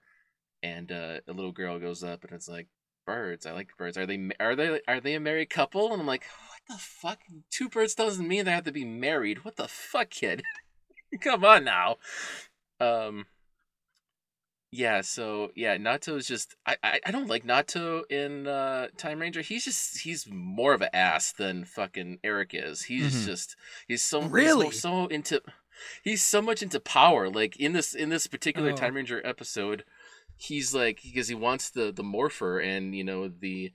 and 0.63 0.91
uh, 0.91 1.19
a 1.27 1.33
little 1.33 1.51
girl 1.51 1.79
goes 1.79 2.03
up 2.03 2.23
and 2.23 2.33
it's 2.33 2.47
like 2.47 2.67
birds. 3.05 3.45
I 3.45 3.51
like 3.51 3.75
birds. 3.77 3.97
Are 3.97 4.05
they 4.05 4.29
are 4.39 4.55
they 4.55 4.79
are 4.87 5.01
they 5.01 5.15
a 5.15 5.19
married 5.19 5.49
couple? 5.49 5.91
And 5.91 6.01
I'm 6.01 6.07
like, 6.07 6.23
what 6.47 6.61
the 6.75 6.81
fuck? 6.81 7.19
Two 7.49 7.69
birds 7.69 7.95
doesn't 7.95 8.27
mean 8.27 8.45
they 8.45 8.51
have 8.51 8.63
to 8.65 8.71
be 8.71 8.85
married. 8.85 9.43
What 9.43 9.57
the 9.57 9.67
fuck, 9.67 10.09
kid? 10.09 10.43
Come 11.21 11.43
on 11.43 11.63
now. 11.65 11.97
Um. 12.79 13.25
Yeah, 14.73 15.01
so 15.01 15.51
yeah, 15.53 15.75
Naoto's 15.77 16.25
just 16.27 16.55
I, 16.65 16.77
I 16.81 16.99
I 17.05 17.11
don't 17.11 17.27
like 17.27 17.43
Naoto 17.45 18.09
in 18.09 18.47
uh 18.47 18.87
Time 18.97 19.19
Ranger. 19.19 19.41
He's 19.41 19.65
just 19.65 19.99
he's 19.99 20.27
more 20.31 20.73
of 20.73 20.81
an 20.81 20.89
ass 20.93 21.33
than 21.33 21.65
fucking 21.65 22.19
Eric 22.23 22.51
is. 22.53 22.83
He's 22.83 23.13
Mhm. 23.13 23.25
just 23.25 23.55
he's 23.87 24.01
so 24.01 24.21
he's 24.21 24.31
Really? 24.31 24.71
so 24.71 25.07
into 25.07 25.41
he's 26.03 26.23
so 26.23 26.41
much 26.41 26.63
into 26.63 26.79
power. 26.79 27.29
Like 27.29 27.57
in 27.57 27.73
this 27.73 27.93
in 27.93 28.07
this 28.09 28.27
particular 28.27 28.71
Oh. 28.71 28.75
Time 28.75 28.95
Ranger 28.95 29.21
episode, 29.25 29.83
he's 30.37 30.73
like 30.73 31.01
because 31.03 31.27
he 31.27 31.35
wants 31.35 31.69
the 31.69 31.91
the 31.91 32.03
morpher 32.03 32.59
and 32.59 32.95
you 32.95 33.03
know 33.03 33.27
the 33.27 33.73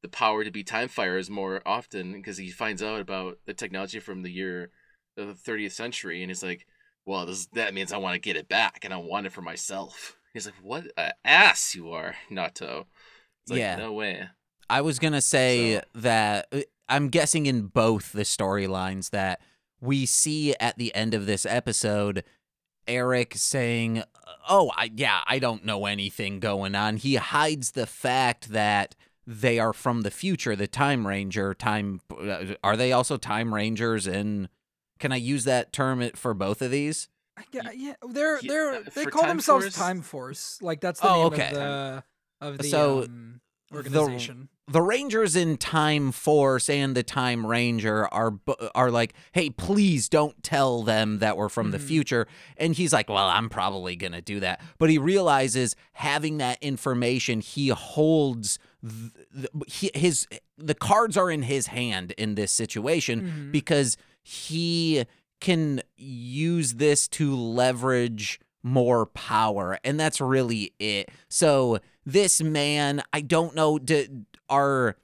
the 0.00 0.08
power 0.08 0.44
to 0.44 0.50
be 0.50 0.64
time 0.64 0.88
fires 0.88 1.28
more 1.28 1.60
often 1.66 2.12
because 2.14 2.38
he 2.38 2.50
finds 2.50 2.82
out 2.82 3.00
about 3.00 3.38
the 3.44 3.52
technology 3.52 4.00
from 4.00 4.22
the 4.22 4.30
year 4.32 4.70
of 5.18 5.26
the 5.26 5.34
30th 5.52 5.72
century 5.72 6.22
and 6.22 6.30
he's 6.30 6.42
like 6.42 6.64
well 7.04 7.26
this 7.26 7.46
that 7.46 7.74
means 7.74 7.92
i 7.92 7.96
want 7.96 8.14
to 8.14 8.20
get 8.20 8.36
it 8.36 8.48
back 8.48 8.84
and 8.84 8.94
i 8.94 8.96
want 8.96 9.26
it 9.26 9.32
for 9.32 9.42
myself 9.42 10.16
he's 10.34 10.46
like 10.46 10.54
what 10.62 10.84
a 10.96 11.12
ass 11.24 11.74
you 11.74 11.90
are 11.90 12.14
naoto 12.30 12.84
it's 13.42 13.50
like 13.50 13.58
Yeah. 13.60 13.76
no 13.76 13.92
way 13.92 14.28
I 14.70 14.80
was 14.82 14.98
gonna 14.98 15.22
say 15.22 15.76
So- 15.76 15.82
that 15.94 16.46
uh, 16.52 16.60
I'm 16.88 17.08
guessing 17.08 17.46
in 17.46 17.66
both 17.68 18.12
the 18.12 18.22
storylines 18.22 19.10
that 19.10 19.40
we 19.80 20.06
see 20.06 20.54
at 20.56 20.76
the 20.78 20.94
end 20.94 21.14
of 21.14 21.26
this 21.26 21.44
episode 21.46 22.24
Eric 22.86 23.34
saying, 23.36 24.02
"Oh, 24.48 24.72
I, 24.74 24.90
yeah, 24.96 25.20
I 25.26 25.38
don't 25.38 25.64
know 25.66 25.84
anything 25.84 26.40
going 26.40 26.74
on." 26.74 26.96
He 26.96 27.16
hides 27.16 27.72
the 27.72 27.86
fact 27.86 28.48
that 28.48 28.94
they 29.26 29.58
are 29.58 29.74
from 29.74 30.00
the 30.00 30.10
future, 30.10 30.56
the 30.56 30.66
Time 30.66 31.06
Ranger. 31.06 31.52
Time 31.52 32.00
uh, 32.18 32.54
are 32.64 32.76
they 32.78 32.90
also 32.92 33.18
Time 33.18 33.52
Rangers? 33.52 34.06
And 34.06 34.48
can 34.98 35.12
I 35.12 35.16
use 35.16 35.44
that 35.44 35.70
term 35.74 36.08
for 36.14 36.32
both 36.32 36.62
of 36.62 36.70
these? 36.70 37.10
Yeah, 37.52 37.70
yeah, 37.74 37.94
they're 38.08 38.40
they're 38.42 38.70
uh, 38.74 38.82
they 38.94 39.04
for 39.04 39.10
call 39.10 39.22
Time 39.22 39.28
themselves 39.30 39.64
Force- 39.66 39.74
Time 39.76 40.02
Force. 40.02 40.58
Like 40.62 40.80
that's 40.80 41.00
the 41.00 41.08
Oh, 41.08 41.14
name 41.14 41.26
okay. 41.34 41.48
of 41.48 41.54
the 41.54 42.04
of 42.40 42.58
the 42.58 42.64
So, 42.64 43.02
um, 43.04 43.40
organization. 43.72 44.48
the 44.70 44.80
Rangers 44.82 45.34
in 45.36 45.56
Time 45.56 46.12
Force 46.12 46.68
and 46.70 46.94
the 46.96 47.02
Time 47.02 47.44
Ranger 47.46 48.06
are 48.12 48.30
bu- 48.30 48.54
are 48.74 48.90
like, 48.90 49.14
"Hey, 49.32 49.50
please 49.50 50.08
don't 50.08 50.40
tell 50.42 50.82
them 50.82 51.18
that 51.18 51.36
we're 51.36 51.48
from 51.48 51.70
the 51.70 51.78
Mhm. 51.78 51.82
future." 51.86 52.26
And 52.56 52.74
he's 52.74 52.92
like, 52.92 53.08
"Well, 53.08 53.26
I'm 53.28 53.48
probably 53.48 53.96
going 53.96 54.12
to 54.12 54.20
do 54.22 54.40
that." 54.40 54.60
But 54.78 54.90
he 54.90 54.98
realizes 54.98 55.74
having 55.92 56.38
that 56.38 56.58
information, 56.62 57.40
he 57.40 57.68
holds 57.68 58.58
th- 58.82 59.12
th- 59.34 59.48
he, 59.66 59.90
his 59.94 60.26
the 60.56 60.74
cards 60.74 61.16
are 61.16 61.30
in 61.30 61.42
his 61.42 61.68
hand 61.68 62.12
in 62.12 62.34
this 62.36 62.52
situation 62.52 63.20
Mhm. 63.22 63.52
because 63.52 63.96
he 64.22 65.04
can 65.40 65.80
use 65.96 66.74
this 66.74 67.06
to 67.08 67.34
leverage 67.36 68.40
more 68.62 69.06
power 69.06 69.78
and 69.84 69.98
that's 70.00 70.20
really 70.20 70.72
it 70.80 71.08
so 71.28 71.78
this 72.04 72.42
man 72.42 73.00
i 73.12 73.20
don't 73.20 73.54
know 73.54 73.78
do, 73.78 74.24
are 74.48 74.96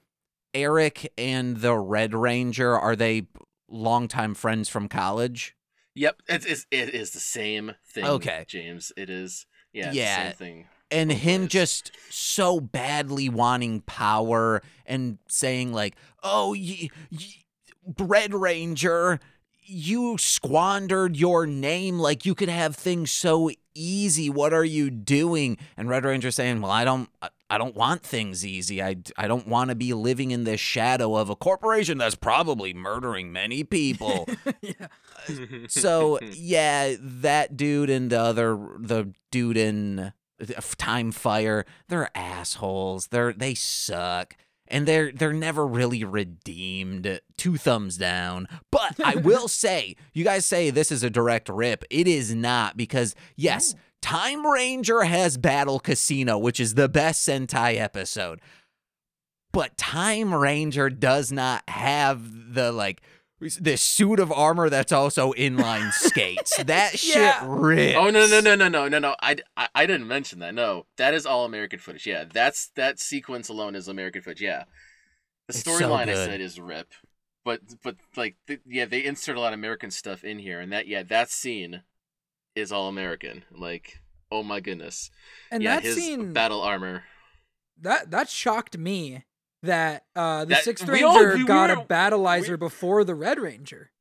eric 0.53 1.11
and 1.17 1.57
the 1.57 1.75
red 1.77 2.13
ranger 2.13 2.77
are 2.77 2.95
they 2.95 3.25
longtime 3.69 4.33
friends 4.35 4.67
from 4.67 4.87
college 4.89 5.55
yep 5.95 6.21
it 6.27 6.45
is 6.45 6.67
it 6.69 6.89
is 6.93 7.11
the 7.11 7.19
same 7.19 7.71
thing 7.87 8.05
Okay. 8.05 8.43
james 8.47 8.91
it 8.97 9.09
is 9.09 9.45
yeah, 9.73 9.87
it's 9.87 9.95
Yeah. 9.95 10.31
thing 10.31 10.67
and 10.91 11.11
him 11.11 11.47
just 11.47 11.91
so 12.09 12.59
badly 12.59 13.27
wanting 13.29 13.81
power 13.81 14.61
and 14.85 15.17
saying 15.29 15.71
like 15.73 15.95
oh 16.23 16.49
y- 16.51 16.89
y- 17.11 17.19
red 17.99 18.33
ranger 18.33 19.19
you 19.65 20.17
squandered 20.17 21.17
your 21.17 21.45
name 21.45 21.99
like 21.99 22.25
you 22.25 22.35
could 22.35 22.49
have 22.49 22.75
things 22.75 23.11
so 23.11 23.49
easy 23.73 24.29
what 24.29 24.53
are 24.53 24.63
you 24.63 24.89
doing 24.89 25.57
and 25.75 25.89
red 25.89 26.05
ranger 26.05 26.31
saying 26.31 26.61
well 26.61 26.71
i 26.71 26.85
don't 26.85 27.09
I- 27.21 27.29
don't 27.57 27.75
want 27.75 28.03
things 28.03 28.45
easy. 28.45 28.81
I, 28.81 28.97
I 29.17 29.27
don't 29.27 29.47
want 29.47 29.69
to 29.69 29.75
be 29.75 29.93
living 29.93 30.31
in 30.31 30.43
the 30.43 30.57
shadow 30.57 31.15
of 31.15 31.29
a 31.29 31.35
corporation 31.35 31.97
that's 31.97 32.15
probably 32.15 32.73
murdering 32.73 33.31
many 33.31 33.63
people. 33.63 34.27
yeah. 34.61 34.87
so 35.67 36.19
yeah, 36.21 36.95
that 36.99 37.55
dude 37.55 37.89
and 37.89 38.11
the 38.11 38.19
other 38.19 38.59
the 38.77 39.13
dude 39.31 39.57
in 39.57 39.99
uh, 39.99 40.11
Time 40.77 41.11
Fire, 41.11 41.65
they're 41.87 42.09
assholes. 42.15 43.07
They're 43.07 43.33
they 43.33 43.53
suck. 43.53 44.35
And 44.67 44.87
they're 44.87 45.11
they're 45.11 45.33
never 45.33 45.65
really 45.65 46.03
redeemed. 46.03 47.19
Two 47.37 47.57
thumbs 47.57 47.97
down. 47.97 48.47
But 48.71 48.99
I 49.03 49.15
will 49.15 49.47
say, 49.49 49.95
you 50.13 50.23
guys 50.23 50.45
say 50.45 50.69
this 50.69 50.91
is 50.91 51.03
a 51.03 51.09
direct 51.09 51.49
rip. 51.49 51.83
It 51.89 52.07
is 52.07 52.33
not 52.33 52.75
because 52.75 53.15
yes, 53.35 53.75
Time 54.01 54.45
Ranger 54.45 55.03
has 55.03 55.37
Battle 55.37 55.79
Casino, 55.79 56.37
which 56.37 56.59
is 56.59 56.73
the 56.73 56.89
best 56.89 57.27
Sentai 57.27 57.79
episode. 57.79 58.39
But 59.51 59.77
Time 59.77 60.33
Ranger 60.33 60.89
does 60.89 61.31
not 61.31 61.63
have 61.69 62.53
the 62.53 62.71
like 62.71 63.01
this 63.39 63.81
suit 63.81 64.19
of 64.19 64.31
armor 64.31 64.69
that's 64.69 64.91
also 64.91 65.33
inline 65.33 65.91
skates. 65.93 66.61
That 66.63 66.97
shit 66.97 67.15
Yeah. 67.17 67.43
rips. 67.47 67.97
Oh 67.97 68.09
no 68.09 68.25
no 68.27 68.39
no 68.39 68.55
no 68.55 68.67
no 68.69 68.87
no 68.87 68.99
no! 68.99 69.15
I, 69.21 69.37
I 69.57 69.67
I 69.75 69.85
didn't 69.85 70.07
mention 70.07 70.39
that. 70.39 70.53
No, 70.55 70.85
that 70.97 71.13
is 71.13 71.25
all 71.25 71.45
American 71.45 71.79
footage. 71.79 72.07
Yeah, 72.07 72.23
that's 72.31 72.67
that 72.75 72.99
sequence 72.99 73.49
alone 73.49 73.75
is 73.75 73.87
American 73.87 74.21
footage. 74.21 74.41
Yeah, 74.41 74.63
the 75.47 75.55
It's 75.55 75.63
so 75.63 75.71
storyline 75.71 76.09
I 76.09 76.13
said 76.15 76.39
is 76.41 76.59
rip, 76.59 76.87
but 77.43 77.59
but 77.83 77.97
like 78.15 78.37
th- 78.47 78.61
yeah, 78.65 78.85
they 78.85 79.03
insert 79.03 79.35
a 79.35 79.39
lot 79.41 79.53
of 79.53 79.59
American 79.59 79.91
stuff 79.91 80.23
in 80.23 80.39
here, 80.39 80.59
and 80.61 80.71
that 80.71 80.87
yeah 80.87 81.03
that 81.03 81.29
scene 81.29 81.83
is 82.55 82.71
all 82.71 82.87
American. 82.87 83.43
Like 83.51 83.99
oh 84.31 84.43
my 84.43 84.59
goodness, 84.59 85.11
And 85.51 85.61
yeah, 85.61 85.75
that 85.75 85.83
his 85.83 85.95
scene 85.97 86.31
battle 86.33 86.61
armor. 86.61 87.03
that 87.81 88.11
that 88.11 88.29
shocked 88.29 88.77
me 88.77 89.25
that 89.65 90.05
uh 90.15 90.45
the 90.45 90.55
That- 90.55 90.63
sixth 90.63 90.87
we 90.89 91.03
all- 91.03 91.19
ranger 91.19 91.37
we 91.37 91.45
got 91.45 91.69
a 91.71 91.75
were- 91.75 91.85
battleizer 91.85 92.51
we- 92.51 92.57
before 92.57 93.03
the 93.03 93.15
red 93.15 93.39
ranger. 93.39 93.91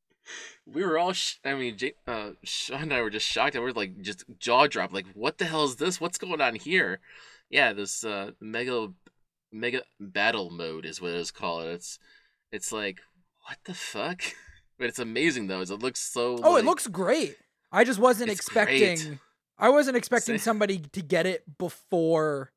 We 0.66 0.83
were 0.83 0.96
all, 0.96 1.12
sh- 1.12 1.37
I 1.44 1.53
mean, 1.53 1.77
uh, 2.07 2.31
Sean 2.42 2.85
and 2.85 2.94
I 2.94 3.03
were 3.03 3.11
just 3.11 3.27
shocked. 3.27 3.55
And 3.55 3.62
we 3.62 3.70
were 3.70 3.77
like, 3.77 4.00
just 4.00 4.24
jaw 4.38 4.66
dropped. 4.66 4.94
Like, 4.94 5.05
what 5.12 5.37
the 5.37 5.44
hell 5.44 5.64
is 5.64 5.77
this? 5.77 6.00
What's 6.00 6.16
going 6.16 6.40
on 6.40 6.55
here? 6.55 7.00
Yeah, 7.50 7.74
this 7.74 8.03
uh, 8.03 8.31
mega, 8.40 8.94
mega 9.53 9.83
battle 10.00 10.48
mode 10.48 10.87
is 10.87 11.03
what 11.03 11.11
it's 11.12 11.31
called. 11.31 11.66
It's, 11.66 11.98
it's 12.50 12.72
like, 12.72 13.00
what 13.46 13.59
the 13.64 13.74
fuck? 13.74 14.22
But 14.79 14.88
it's 14.88 14.98
amazing 14.98 15.46
though. 15.46 15.61
Is 15.61 15.70
it 15.70 15.79
looks 15.81 16.00
so. 16.00 16.37
Oh, 16.42 16.57
it 16.57 16.64
looks 16.64 16.88
great. 16.88 17.37
I 17.70 17.85
just 17.85 18.00
wasn't 18.00 18.29
expecting 18.31 18.96
great. 18.96 19.18
I 19.57 19.68
wasn't 19.68 19.96
expecting 19.96 20.37
somebody 20.38 20.79
to 20.79 21.00
get 21.00 21.27
it 21.27 21.44
before 21.59 22.50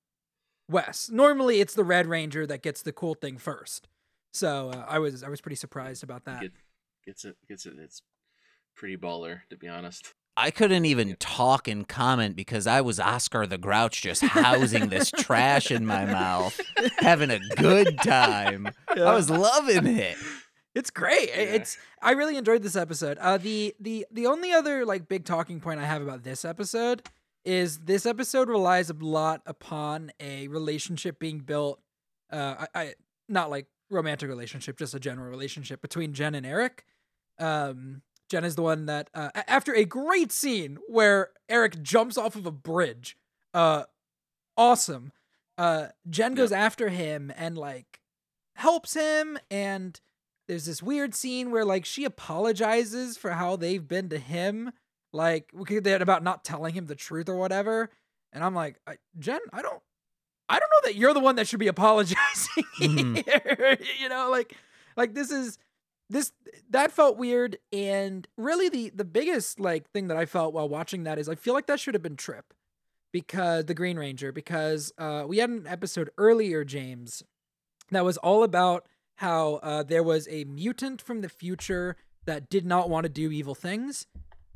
Wes. 0.69 1.10
Normally 1.10 1.60
it's 1.62 1.73
the 1.73 1.84
red 1.84 2.08
ranger 2.08 2.45
that 2.47 2.62
gets 2.62 2.82
the 2.82 2.91
cool 2.91 3.13
thing 3.15 3.38
first. 3.38 3.88
So 4.34 4.69
uh, 4.71 4.86
I 4.88 4.99
was 4.99 5.23
I 5.23 5.30
was 5.30 5.41
pretty 5.41 5.56
surprised 5.56 6.03
about 6.03 6.25
that. 6.25 6.41
Get, 6.41 6.51
gets 7.06 7.25
it. 7.25 7.36
Gets 7.47 7.65
it. 7.65 7.73
It's 7.80 8.01
pretty 8.75 8.97
baller 8.97 9.41
to 9.49 9.58
be 9.58 9.67
honest. 9.67 10.13
I 10.39 10.51
couldn't 10.51 10.86
even 10.86 11.15
talk 11.19 11.67
and 11.67 11.88
comment 11.88 12.36
because 12.36 12.67
I 12.67 12.82
was 12.82 12.99
Oscar 12.99 13.47
the 13.47 13.58
Grouch 13.58 14.03
just 14.03 14.21
housing 14.21 14.89
this 14.89 15.10
trash 15.17 15.71
in 15.71 15.84
my 15.84 16.06
mouth, 16.06 16.60
having 16.99 17.32
a 17.32 17.39
good 17.56 17.97
time. 17.97 18.69
I 18.88 19.15
was 19.15 19.32
loving 19.32 19.88
it. 19.88 20.15
It's 20.75 20.91
great. 20.91 21.32
I- 21.32 21.38
Yeah. 21.39 21.53
It's 21.56 21.77
I 22.03 22.12
really 22.12 22.38
enjoyed 22.38 22.62
this 22.62 22.75
episode. 22.75 23.17
Uh 23.19 23.39
the 23.39 23.73
the 23.80 24.06
the 24.12 24.27
only 24.27 24.51
other 24.53 24.86
like 24.86 25.08
big 25.08 25.25
talking 25.25 25.60
point 25.60 25.80
I 25.80 25.86
have 25.86 26.03
about 26.03 26.21
this 26.23 26.45
episode 26.45 27.01
is 27.48 27.80
this 27.80 28.06
episode 28.06 28.50
relies 28.50 28.90
a 28.90 28.94
lot 28.94 29.42
upon 29.46 30.12
a 30.20 30.50
relationship 30.50 31.18
being 31.18 31.40
built 31.40 31.80
uh 32.30 32.66
I, 32.76 32.82
I 32.82 32.94
not 33.30 33.50
like 33.50 33.68
romantic 33.90 34.28
relationship, 34.28 34.78
just 34.78 34.94
a 34.94 35.00
general 35.00 35.30
relationship 35.30 35.82
between 35.82 36.14
Jen 36.14 36.36
and 36.36 36.46
Eric. 36.46 36.86
Um 37.40 38.02
Jen 38.30 38.44
is 38.44 38.56
the 38.56 38.64
one 38.64 38.86
that 38.88 39.10
uh, 39.14 39.30
after 39.48 39.74
a 39.74 39.86
great 39.86 40.34
scene 40.34 40.78
where 40.90 41.30
Eric 41.48 41.82
jumps 41.82 42.18
off 42.18 42.36
of 42.36 42.46
a 42.46 42.52
bridge. 42.52 43.18
Uh 43.54 43.84
awesome. 44.58 45.14
Uh 45.58 45.88
Jen 46.10 46.36
goes 46.36 46.52
after 46.52 46.90
him 46.90 47.32
and 47.38 47.58
like 47.58 48.02
helps 48.58 48.94
him 48.94 49.40
and 49.50 50.02
there's 50.50 50.66
this 50.66 50.84
weird 50.84 51.16
scene 51.16 51.50
where 51.52 51.64
like 51.64 51.86
she 51.86 52.04
apologizes 52.04 53.18
for 53.18 53.32
how 53.32 53.56
they've 53.56 53.88
been 53.88 54.10
to 54.10 54.18
him 54.18 54.74
like 55.17 55.49
we 55.53 55.65
could- 55.65 55.84
that 55.84 56.01
about 56.01 56.23
not 56.23 56.45
telling 56.45 56.73
him 56.73 56.86
the 56.86 56.95
truth 56.95 57.27
or 57.27 57.36
whatever 57.36 57.89
and 58.32 58.43
i'm 58.43 58.56
like 58.56 58.80
I, 58.88 58.97
jen 59.19 59.39
i 59.51 59.62
don't 59.62 59.82
I 60.49 60.60
don't 60.60 60.69
know 60.69 60.88
that 60.89 60.95
you're 60.95 61.13
the 61.13 61.19
one 61.19 61.36
that 61.36 61.45
should 61.49 61.60
be 61.60 61.67
apologizing 61.67 62.63
Mhm. 62.80 63.25
here. 63.25 63.77
you 63.99 64.08
know, 64.08 64.30
like 64.32 64.56
like 64.95 65.13
this 65.13 65.30
is 65.30 65.58
this 66.10 66.32
that 66.69 66.93
felt 66.93 67.17
weird 67.17 67.58
and 67.73 68.25
really 68.38 68.69
the 68.69 68.89
the 68.95 69.03
biggest 69.03 69.60
like 69.60 69.89
thing 69.91 70.08
that 70.08 70.15
I 70.15 70.25
felt 70.25 70.53
while 70.53 70.69
watching 70.69 71.03
that 71.03 71.19
is 71.19 71.27
I 71.27 71.36
feel 71.36 71.53
like 71.53 71.67
that 71.67 71.82
should 71.82 71.95
have 71.95 72.01
been 72.01 72.15
Trip 72.15 72.53
because 73.12 73.65
the 73.65 73.73
Green 73.73 73.97
Ranger 73.99 74.32
because 74.32 74.93
uh 74.97 75.25
we 75.27 75.39
had 75.39 75.49
an 75.49 75.67
episode 75.67 76.10
earlier 76.17 76.63
James 76.63 77.23
that 77.91 78.06
was 78.06 78.15
all 78.15 78.43
about 78.43 78.86
how 79.17 79.56
uh 79.56 79.84
there 79.84 80.01
was 80.03 80.30
a 80.30 80.45
mutant 80.45 81.01
from 81.01 81.19
the 81.19 81.27
future 81.30 81.97
that 82.25 82.49
did 82.49 82.65
not 82.65 82.89
want 82.89 83.03
to 83.03 83.10
do 83.10 83.32
evil 83.32 83.53
things 83.53 84.08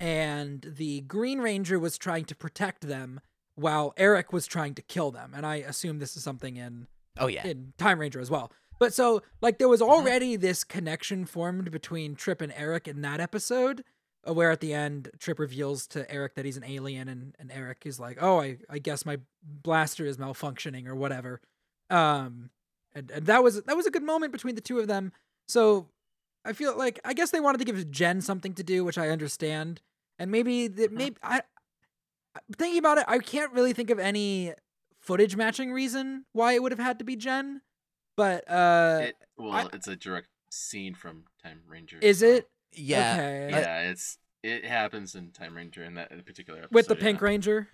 and 0.01 0.73
the 0.77 1.01
Green 1.01 1.39
Ranger 1.39 1.77
was 1.77 1.97
trying 1.97 2.25
to 2.25 2.35
protect 2.35 2.87
them 2.87 3.21
while 3.55 3.93
Eric 3.97 4.33
was 4.33 4.47
trying 4.47 4.73
to 4.75 4.81
kill 4.81 5.11
them. 5.11 5.33
And 5.35 5.45
I 5.45 5.57
assume 5.57 5.99
this 5.99 6.17
is 6.17 6.23
something 6.23 6.57
in 6.57 6.87
Oh 7.19 7.27
yeah. 7.27 7.45
in 7.45 7.73
Time 7.77 7.99
Ranger 7.99 8.19
as 8.19 8.31
well. 8.31 8.51
But 8.79 8.93
so 8.95 9.21
like 9.41 9.59
there 9.59 9.67
was 9.69 9.81
already 9.81 10.35
this 10.35 10.63
connection 10.63 11.25
formed 11.25 11.69
between 11.69 12.15
Trip 12.15 12.41
and 12.41 12.51
Eric 12.57 12.87
in 12.87 13.01
that 13.01 13.19
episode, 13.19 13.83
uh, 14.27 14.33
where 14.33 14.49
at 14.49 14.59
the 14.59 14.73
end 14.73 15.11
Trip 15.19 15.37
reveals 15.37 15.85
to 15.87 16.09
Eric 16.11 16.33
that 16.33 16.45
he's 16.45 16.57
an 16.57 16.63
alien, 16.63 17.07
and 17.07 17.35
and 17.37 17.51
Eric 17.51 17.83
is 17.85 17.99
like, 17.99 18.17
"Oh, 18.19 18.41
I 18.41 18.57
I 18.69 18.79
guess 18.79 19.05
my 19.05 19.19
blaster 19.43 20.05
is 20.07 20.17
malfunctioning 20.17 20.87
or 20.87 20.95
whatever." 20.95 21.41
Um, 21.91 22.49
and 22.95 23.11
and 23.11 23.25
that 23.27 23.43
was 23.43 23.61
that 23.61 23.77
was 23.77 23.85
a 23.85 23.91
good 23.91 24.03
moment 24.03 24.31
between 24.31 24.55
the 24.55 24.61
two 24.61 24.79
of 24.79 24.87
them. 24.87 25.11
So 25.47 25.89
I 26.43 26.53
feel 26.53 26.75
like 26.75 26.99
I 27.05 27.13
guess 27.13 27.29
they 27.29 27.39
wanted 27.39 27.59
to 27.59 27.65
give 27.65 27.91
Jen 27.91 28.19
something 28.21 28.53
to 28.55 28.63
do, 28.63 28.83
which 28.83 28.97
I 28.97 29.09
understand, 29.09 29.81
and 30.21 30.31
maybe 30.31 30.67
that 30.67 30.91
maybe 30.91 31.15
I 31.23 31.41
thinking 32.57 32.79
about 32.79 32.97
it, 32.99 33.05
I 33.07 33.19
can't 33.19 33.51
really 33.53 33.73
think 33.73 33.89
of 33.89 33.99
any 33.99 34.53
footage 34.99 35.35
matching 35.35 35.71
reason 35.71 36.25
why 36.31 36.53
it 36.53 36.61
would 36.61 36.71
have 36.71 36.79
had 36.79 36.99
to 36.99 37.05
be 37.05 37.15
Jen. 37.15 37.61
But 38.15 38.49
uh 38.49 38.99
It, 39.03 39.15
well, 39.37 39.69
it's 39.73 39.87
a 39.87 39.95
direct 39.95 40.27
scene 40.51 40.93
from 40.93 41.23
Time 41.43 41.61
Ranger. 41.67 41.97
is 42.01 42.19
so- 42.19 42.27
it 42.27 42.49
Yeah. 42.73 43.13
okay 43.13 43.47
Yeah, 43.51 43.89
it's 43.89 44.17
it 44.43 44.65
happens 44.65 45.15
in 45.15 45.31
Time 45.31 45.55
Ranger 45.55 45.83
in 45.83 45.95
that 45.95 46.09
particular 46.25 46.59
episode. 46.59 46.73
with 46.75 46.87
the 46.87 46.95
yeah. 46.95 47.01
Pink 47.01 47.21
Ranger? 47.21 47.69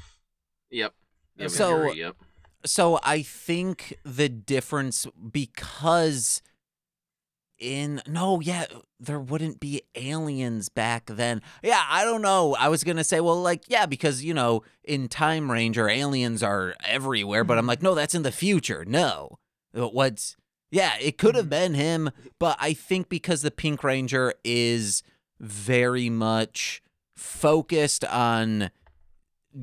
Yep. 0.72 0.94
Yep, 1.38 1.50
So- 1.50 1.70
Yuri, 1.84 2.00
yep. 2.00 2.16
So 2.66 3.00
I 3.04 3.22
think 3.22 3.98
the 4.04 4.28
difference 4.30 5.06
because 5.32 6.42
in 7.60 8.02
no, 8.08 8.40
yeah, 8.40 8.66
there 9.00 9.20
wouldn't 9.20 9.60
be 9.60 9.82
aliens 9.96 10.70
back 10.70 11.06
then. 11.08 11.42
Yeah, 11.64 11.84
I 11.90 12.04
don't 12.06 12.22
know. 12.22 12.56
I 12.56 12.68
was 12.70 12.84
gonna 12.84 13.04
say, 13.04 13.20
well, 13.20 13.42
like, 13.42 13.64
yeah, 13.68 13.86
because 13.86 14.24
you 14.24 14.34
know, 14.34 14.64
in 14.84 15.08
Time 15.08 15.52
Ranger, 15.52 15.88
aliens 15.90 16.44
are 16.44 16.76
everywhere, 16.86 17.44
but 17.44 17.58
I'm 17.58 17.66
like, 17.68 17.82
no, 17.82 17.96
that's 17.96 18.16
in 18.16 18.24
the 18.24 18.32
future. 18.32 18.86
No, 18.86 19.40
Uh, 19.78 19.88
what's 19.88 20.36
yeah, 20.72 20.94
it 21.00 21.18
could 21.18 21.36
have 21.36 21.50
been 21.50 21.74
him, 21.76 22.10
but 22.40 22.58
I 22.60 22.74
think 22.74 23.08
because 23.10 23.42
the 23.42 23.52
Pink 23.52 23.84
Ranger 23.84 24.34
is 24.44 25.02
very 25.40 26.10
much 26.10 26.82
focused 27.16 28.04
on 28.06 28.70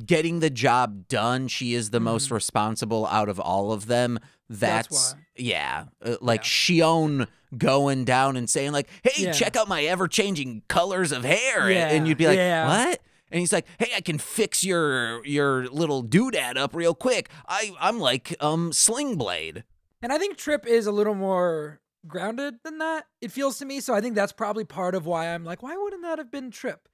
getting 0.07 0.41
the 0.41 0.51
job 0.51 1.07
done. 1.09 1.47
She 1.47 1.75
is 1.75 1.91
the 1.91 2.01
most 2.01 2.29
Mhm. 2.29 2.33
responsible 2.33 3.07
out 3.07 3.29
of 3.29 3.39
all 3.39 3.71
of 3.71 3.87
them. 3.87 4.19
That's 4.51 4.89
That's, 4.89 5.13
why. 5.15 5.21
yeah, 5.37 5.85
uh, 6.05 6.17
like 6.21 6.41
Yeah. 6.43 6.47
Shion 6.49 7.29
going 7.57 8.05
down 8.05 8.37
and 8.37 8.49
saying 8.51 8.73
like, 8.73 8.89
"Hey, 9.03 9.25
Yeah. 9.25 9.33
check 9.33 9.57
out 9.57 9.69
my 9.69 9.85
ever-changing 9.85 10.63
colors 10.69 11.13
of 11.13 11.25
hair," 11.25 11.71
Yeah, 11.71 11.89
and 11.89 12.07
you'd 12.07 12.19
be 12.19 12.27
like, 12.27 12.37
yeah. 12.37 12.67
"What?" 12.87 13.01
And 13.31 13.41
he's 13.41 13.53
like, 13.53 13.67
"Hey, 13.79 13.91
I 13.97 14.01
can 14.01 14.19
fix 14.19 14.63
your 14.65 15.25
your 15.25 15.67
little 15.69 16.05
doodad 16.05 16.57
up 16.57 16.75
real 16.75 16.95
quick. 16.95 17.31
I 17.49 17.73
I'm 17.81 17.99
like 18.01 18.35
um 18.41 18.73
Sling 18.73 19.17
Blade." 19.17 19.65
And 20.03 20.13
I 20.13 20.19
think 20.19 20.37
Trip 20.37 20.67
is 20.67 20.87
a 20.87 20.93
little 20.93 21.15
more 21.15 21.81
grounded 22.07 22.57
than 22.65 22.77
that. 22.79 23.07
It 23.23 23.33
feels 23.33 23.59
to 23.61 23.65
me. 23.65 23.81
So 23.81 23.95
I 23.95 24.03
think 24.03 24.15
that's 24.15 24.33
probably 24.33 24.65
part 24.65 24.95
of 24.95 25.07
why 25.07 25.29
I'm 25.29 25.43
like, 25.45 25.63
why 25.63 25.75
wouldn't 25.77 26.03
that 26.03 26.19
have 26.19 26.31
been 26.31 26.51
Trip? 26.51 26.87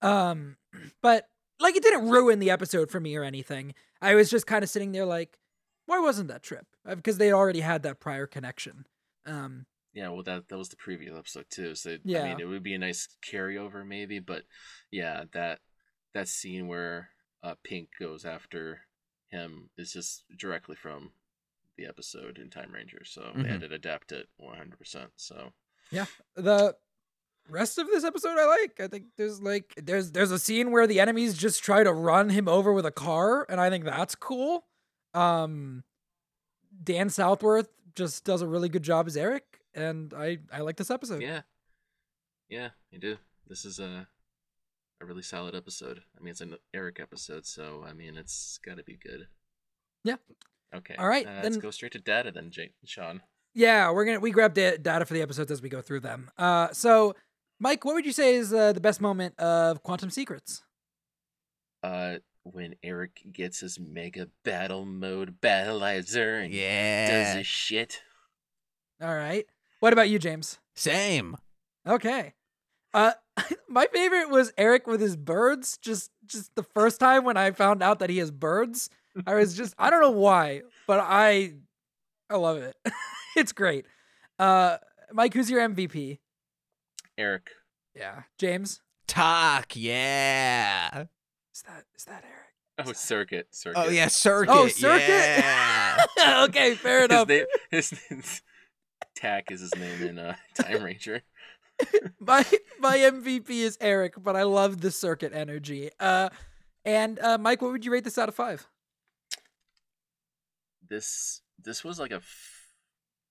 Um, 0.00 0.56
but 1.02 1.28
like 1.60 1.76
it 1.76 1.82
didn't 1.82 2.08
ruin 2.08 2.38
the 2.38 2.50
episode 2.50 2.90
for 2.90 3.00
me 3.00 3.14
or 3.16 3.22
anything. 3.24 3.74
I 4.00 4.14
was 4.14 4.30
just 4.30 4.46
kind 4.46 4.62
of 4.64 4.70
sitting 4.70 4.92
there 4.92 5.04
like, 5.04 5.38
why 5.86 5.98
wasn't 6.00 6.28
that 6.28 6.42
Trip? 6.42 6.66
Uh, 6.86 6.94
Because 6.94 7.18
they 7.18 7.32
already 7.32 7.60
had 7.60 7.82
that 7.82 8.00
prior 8.00 8.26
connection. 8.26 8.86
Um, 9.26 9.66
Yeah, 9.92 10.08
well, 10.10 10.22
that 10.24 10.48
that 10.48 10.58
was 10.58 10.68
the 10.68 10.76
previous 10.76 11.16
episode 11.16 11.46
too. 11.50 11.74
So 11.74 11.96
yeah. 12.04 12.22
I 12.22 12.28
mean, 12.28 12.40
it 12.40 12.46
would 12.46 12.62
be 12.62 12.74
a 12.74 12.78
nice 12.78 13.08
carryover 13.24 13.86
maybe, 13.86 14.18
but 14.18 14.42
yeah, 14.90 15.24
that 15.32 15.60
that 16.14 16.28
scene 16.28 16.68
where 16.68 17.10
uh, 17.42 17.54
Pink 17.62 17.88
goes 17.98 18.24
after 18.24 18.80
him 19.30 19.68
is 19.76 19.92
just 19.92 20.24
directly 20.38 20.76
from 20.76 21.10
the 21.76 21.86
episode 21.86 22.38
in 22.38 22.50
Time 22.50 22.70
Ranger. 22.72 23.04
So 23.04 23.32
they 23.34 23.48
had 23.48 23.60
Mhm. 23.62 23.68
to 23.68 23.74
adapt 23.74 24.12
it 24.12 24.28
100. 24.36 24.78
percent 24.78 25.10
So 25.16 25.52
yeah, 25.90 26.06
the 26.34 26.76
rest 27.48 27.78
of 27.78 27.86
this 27.88 28.04
episode 28.04 28.38
I 28.38 28.46
like. 28.46 28.80
I 28.80 28.88
think 28.88 29.06
there's 29.16 29.40
like 29.42 29.74
there's 29.76 30.12
there's 30.12 30.30
a 30.30 30.38
scene 30.38 30.70
where 30.70 30.86
the 30.86 31.00
enemies 31.00 31.36
just 31.36 31.62
try 31.62 31.82
to 31.84 31.92
run 31.92 32.30
him 32.30 32.48
over 32.48 32.72
with 32.72 32.86
a 32.86 32.90
car, 32.92 33.44
and 33.48 33.60
I 33.60 33.70
think 33.70 33.84
that's 33.84 34.14
cool. 34.14 34.64
Um 35.14 35.84
Dan 36.82 37.08
Southworth 37.08 37.68
just 37.94 38.24
does 38.24 38.42
a 38.42 38.48
really 38.48 38.68
good 38.68 38.82
job 38.82 39.06
as 39.06 39.16
Eric, 39.16 39.60
and 39.74 40.12
I 40.14 40.38
I 40.52 40.60
like 40.60 40.76
this 40.76 40.90
episode. 40.90 41.22
yeah, 41.22 41.42
yeah, 42.48 42.70
you 42.90 42.98
do. 42.98 43.16
This 43.46 43.64
is 43.64 43.78
a 43.78 44.08
a 45.00 45.04
really 45.06 45.22
solid 45.22 45.54
episode. 45.54 46.02
I 46.18 46.22
mean, 46.22 46.30
it's 46.32 46.40
an 46.40 46.56
Eric 46.72 46.98
episode, 47.00 47.46
so 47.46 47.84
I 47.86 47.92
mean, 47.92 48.16
it's 48.16 48.58
got 48.64 48.76
to 48.78 48.84
be 48.84 48.96
good. 48.96 49.28
Yeah. 50.02 50.16
Okay. 50.74 50.96
All 50.98 51.08
right, 51.08 51.26
uh, 51.26 51.40
let's 51.42 51.56
go 51.56 51.70
straight 51.70 51.92
to 51.92 52.00
data 52.00 52.32
then, 52.32 52.50
Jake, 52.50 52.72
Sean. 52.84 53.22
Yeah, 53.54 53.92
we're 53.92 54.04
gonna 54.04 54.20
we 54.20 54.32
grab 54.32 54.54
da- 54.54 54.76
data 54.76 55.04
for 55.04 55.14
the 55.14 55.22
episodes 55.22 55.50
as 55.52 55.62
we 55.62 55.68
go 55.68 55.80
through 55.80 56.00
them. 56.00 56.30
Uh, 56.36 56.72
so 56.72 57.14
Mike, 57.60 57.84
what 57.84 57.94
would 57.94 58.04
you 58.04 58.12
say 58.12 58.34
is 58.34 58.52
uh, 58.52 58.72
the 58.72 58.80
best 58.80 59.00
moment 59.00 59.38
of 59.38 59.82
Quantum 59.84 60.10
Secrets? 60.10 60.62
uh 61.84 62.16
when 62.44 62.74
Eric 62.82 63.22
gets 63.32 63.60
his 63.60 63.78
mega 63.80 64.28
battle 64.44 64.84
mode 64.84 65.40
battleizer 65.40 66.42
and 66.42 66.52
does 66.52 66.58
Yeah, 66.60 67.34
his 67.36 67.46
shit. 67.46 68.02
All 69.02 69.14
right. 69.14 69.46
What 69.80 69.92
about 69.92 70.08
you, 70.08 70.18
James? 70.18 70.58
same. 70.74 71.36
Okay. 71.86 72.34
Uh 72.92 73.12
my 73.68 73.86
favorite 73.92 74.30
was 74.30 74.52
Eric 74.56 74.86
with 74.86 75.00
his 75.00 75.16
birds. 75.16 75.76
Just 75.78 76.10
just 76.26 76.54
the 76.54 76.62
first 76.62 77.00
time 77.00 77.24
when 77.24 77.36
I 77.36 77.50
found 77.50 77.82
out 77.82 77.98
that 77.98 78.10
he 78.10 78.18
has 78.18 78.30
birds, 78.30 78.88
I 79.26 79.34
was 79.34 79.56
just 79.56 79.74
I 79.78 79.90
don't 79.90 80.00
know 80.00 80.10
why, 80.10 80.62
but 80.86 81.00
I 81.00 81.54
I 82.30 82.36
love 82.36 82.58
it. 82.58 82.76
it's 83.36 83.52
great. 83.52 83.86
Uh 84.38 84.78
Mike, 85.12 85.34
who's 85.34 85.50
your 85.50 85.60
MVP? 85.68 86.18
Eric. 87.18 87.50
Yeah. 87.94 88.22
James? 88.38 88.80
Talk, 89.06 89.76
yeah. 89.76 91.04
Is 91.54 91.62
that 91.62 91.84
is 91.96 92.04
that 92.04 92.24
Eric? 92.24 92.88
Oh, 92.88 92.92
Circuit. 92.92 93.48
Circuit. 93.54 93.78
Oh 93.80 93.88
yeah, 93.88 94.08
circuit. 94.08 94.52
Oh, 94.52 94.66
Circuit? 94.68 95.08
Yeah. 95.08 96.44
okay, 96.48 96.74
fair 96.74 97.02
His 97.02 97.10
enough. 97.10 97.28
name, 97.28 97.44
his 97.70 97.94
name's 98.10 98.42
Tack 99.14 99.52
is 99.52 99.60
his 99.60 99.74
name 99.76 100.02
in 100.02 100.18
uh, 100.18 100.34
Time 100.60 100.82
Ranger. 100.82 101.22
my 102.20 102.44
my 102.80 102.96
MVP 102.98 103.50
is 103.50 103.78
Eric, 103.80 104.14
but 104.22 104.34
I 104.36 104.42
love 104.42 104.80
the 104.80 104.90
circuit 104.90 105.32
energy. 105.32 105.90
Uh 106.00 106.30
and 106.84 107.18
uh 107.20 107.38
Mike, 107.38 107.62
what 107.62 107.70
would 107.70 107.84
you 107.84 107.92
rate 107.92 108.04
this 108.04 108.18
out 108.18 108.28
of 108.28 108.34
5? 108.34 108.66
This 110.88 111.40
this 111.62 111.82
was 111.84 111.98
like 111.98 112.10
a 112.10 112.16
f- 112.16 112.68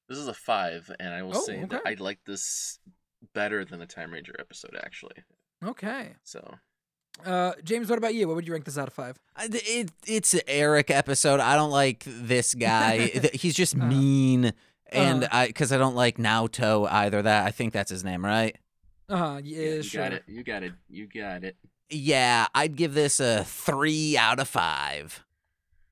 this 0.10 0.18
is 0.18 0.28
a 0.28 0.34
five, 0.34 0.92
and 1.00 1.14
I 1.14 1.24
will 1.24 1.38
Oh, 1.38 1.42
say 1.42 1.60
that 1.66 1.82
okay. 1.82 1.92
I 1.92 1.96
like 2.00 2.20
this 2.26 2.80
better 3.34 3.64
than 3.64 3.80
the 3.80 3.86
Time 3.86 4.12
Ranger 4.12 4.36
episode 4.40 4.76
actually. 4.82 5.16
Okay. 5.64 6.16
So 6.24 6.56
Uh 7.26 7.54
James, 7.64 7.90
what 7.90 7.98
about 7.98 8.14
you? 8.16 8.28
What 8.28 8.36
would 8.36 8.48
you 8.48 8.54
rank 8.54 8.66
this 8.66 8.78
out 8.78 8.88
of 8.88 8.94
5? 8.94 9.18
It, 9.52 9.92
it's 10.06 10.34
an 10.34 10.42
Eric 10.48 10.90
episode. 10.92 11.40
I 11.40 11.56
don't 11.56 11.72
like 11.72 12.04
this 12.06 12.54
guy. 12.54 13.08
He's 13.34 13.56
just 13.56 13.76
Uh-huh. 13.76 13.86
mean, 13.88 14.54
and 14.92 15.24
Uh-huh. 15.24 15.38
I 15.38 15.48
because 15.48 15.72
I 15.72 15.78
don't 15.78 15.96
like 15.96 16.18
Naoto 16.18 16.88
either. 16.92 17.22
That 17.22 17.46
I 17.46 17.52
think 17.52 17.74
that's 17.74 17.90
his 17.92 18.04
name, 18.04 18.26
right? 18.26 18.56
Uh-huh, 19.10 19.40
yeah, 19.44 19.58
yeah, 19.62 19.70
you 19.76 19.84
sure. 19.84 20.04
got 20.04 20.14
it. 20.14 20.24
You 20.28 20.44
got 20.44 20.64
it. 20.64 20.74
You 20.90 21.08
got 21.08 21.44
it. 21.44 21.56
Yeah, 21.90 22.48
I'd 22.56 22.76
give 22.76 22.94
this 22.94 23.20
a 23.20 23.44
three 23.44 24.18
out 24.18 24.40
of 24.40 24.48
five. 24.48 25.24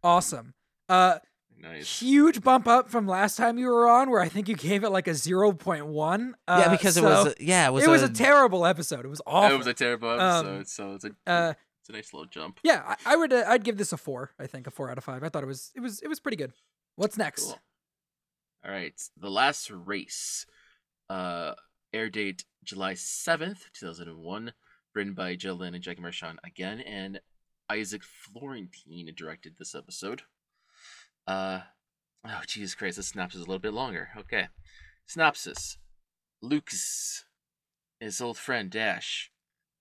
Awesome. 0.03 0.53
Uh 0.89 1.19
Nice. 1.61 1.99
huge 1.99 2.41
bump 2.41 2.67
up 2.67 2.89
from 2.89 3.07
last 3.07 3.35
time 3.37 3.57
you 3.59 3.67
were 3.67 3.87
on 3.87 4.09
where 4.09 4.19
I 4.19 4.27
think 4.29 4.49
you 4.49 4.55
gave 4.55 4.83
it 4.83 4.89
like 4.89 5.07
a 5.07 5.11
0.1. 5.11 6.33
Uh, 6.47 6.61
yeah, 6.65 6.71
because 6.71 6.97
it 6.97 7.03
was. 7.03 7.27
a- 7.27 7.35
Yeah, 7.39 7.67
it 7.67 7.71
was. 7.71 7.83
it 7.83 7.89
was 7.89 8.01
a, 8.01 8.05
a 8.05 8.09
terrible 8.09 8.65
episode. 8.65 9.05
It 9.05 9.09
was 9.09 9.21
awful. 9.27 9.53
It 9.55 9.57
was 9.57 9.67
a 9.67 9.73
terrible 9.73 10.09
Um, 10.09 10.19
episode, 10.47 10.67
so 10.67 10.93
it's 10.95 11.05
a 11.05 11.11
uh 11.27 11.53
it's 11.81 11.89
a 11.89 11.93
nice 11.93 12.13
little 12.13 12.27
jump. 12.27 12.59
yeah, 12.63 12.83
I, 13.05 13.13
I 13.13 13.15
would 13.15 13.31
uh, 13.33 13.43
I'd 13.47 13.63
give 13.63 13.77
this 13.77 13.91
a 13.93 13.97
4, 13.97 14.31
I 14.39 14.47
think, 14.47 14.67
a 14.67 14.71
4 14.71 14.91
out 14.91 14.97
of 14.97 15.03
5. 15.03 15.23
I 15.23 15.29
thought 15.29 15.43
it 15.43 15.47
was 15.47 15.71
it 15.75 15.79
was 15.81 15.99
it 16.01 16.07
was 16.07 16.19
pretty 16.19 16.37
good. 16.37 16.53
What's 16.95 17.17
next? 17.17 17.43
Cool. 17.45 17.59
All 18.65 18.71
right, 18.71 18.93
the 19.17 19.29
last 19.31 19.71
race, 19.71 20.45
uh, 21.09 21.53
air 21.93 22.09
date 22.09 22.45
July 22.63 22.93
seventh, 22.93 23.65
two 23.73 23.85
thousand 23.87 24.07
and 24.07 24.17
one, 24.19 24.53
written 24.93 25.13
by 25.13 25.35
Jill 25.35 25.55
Lynn 25.55 25.73
and 25.73 25.83
Jackie 25.83 26.01
Marchand 26.01 26.37
again, 26.43 26.79
and 26.81 27.19
Isaac 27.69 28.03
Florentine 28.03 29.11
directed 29.15 29.55
this 29.57 29.73
episode. 29.73 30.21
Uh, 31.27 31.61
Oh, 32.23 32.41
Jesus 32.45 32.75
Christ, 32.75 32.97
the 32.97 33.03
synopsis 33.03 33.39
is 33.41 33.45
a 33.45 33.49
little 33.49 33.59
bit 33.59 33.73
longer. 33.73 34.09
Okay. 34.15 34.47
Synopsis 35.07 35.77
Lucas, 36.41 37.25
his 37.99 38.21
old 38.21 38.37
friend 38.37 38.69
Dash, 38.69 39.31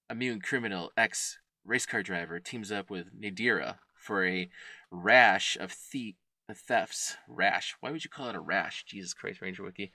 a 0.09 0.15
mutant 0.15 0.43
criminal 0.43 0.91
ex 0.97 1.39
race 1.65 1.85
car 1.87 2.03
driver, 2.03 2.41
teams 2.41 2.73
up 2.73 2.89
with 2.91 3.09
Nadira 3.19 3.77
for 3.95 4.25
a 4.25 4.49
rash 4.91 5.57
of 5.59 5.75
the- 5.93 6.17
thefts. 6.53 7.17
Rash. 7.29 7.77
Why 7.81 7.91
would 7.91 8.05
you 8.05 8.11
call 8.11 8.29
it 8.31 8.35
a 8.35 8.41
rash? 8.41 8.85
Jesus 8.85 9.13
Christ, 9.15 9.41
Ranger 9.41 9.63
Wiki. 9.63 9.93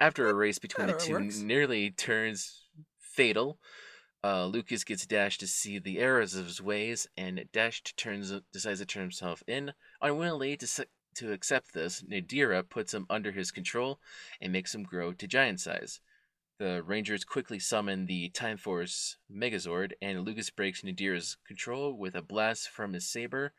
After 0.00 0.28
a 0.28 0.34
race 0.34 0.58
between 0.58 0.88
the 0.88 0.92
two 0.94 1.18
nearly 1.20 1.90
turns 1.90 2.64
fatal, 2.98 3.58
uh, 4.26 4.44
Lucas 4.46 4.82
gets 4.82 5.06
Dash 5.06 5.38
to 5.38 5.46
see 5.46 5.78
the 5.78 6.00
errors 6.00 6.34
of 6.34 6.46
his 6.46 6.60
ways, 6.60 7.06
and 7.16 7.44
Dash 7.52 7.80
turns 7.96 8.32
decides 8.52 8.80
to 8.80 8.86
turn 8.86 9.02
himself 9.02 9.44
in. 9.46 9.72
Unwillingly 10.02 10.56
to, 10.56 10.86
to 11.14 11.32
accept 11.32 11.72
this, 11.72 12.02
Nadira 12.02 12.68
puts 12.68 12.92
him 12.92 13.06
under 13.08 13.30
his 13.30 13.52
control 13.52 14.00
and 14.40 14.52
makes 14.52 14.74
him 14.74 14.82
grow 14.82 15.12
to 15.12 15.28
giant 15.28 15.60
size. 15.60 16.00
The 16.58 16.82
Rangers 16.82 17.24
quickly 17.24 17.60
summon 17.60 18.06
the 18.06 18.30
Time 18.30 18.56
Force 18.56 19.16
Megazord, 19.32 19.92
and 20.02 20.24
Lucas 20.24 20.50
breaks 20.50 20.82
Nadira's 20.82 21.36
control 21.46 21.96
with 21.96 22.16
a 22.16 22.22
blast 22.22 22.68
from 22.68 22.94
his 22.94 23.08
saber. 23.08 23.52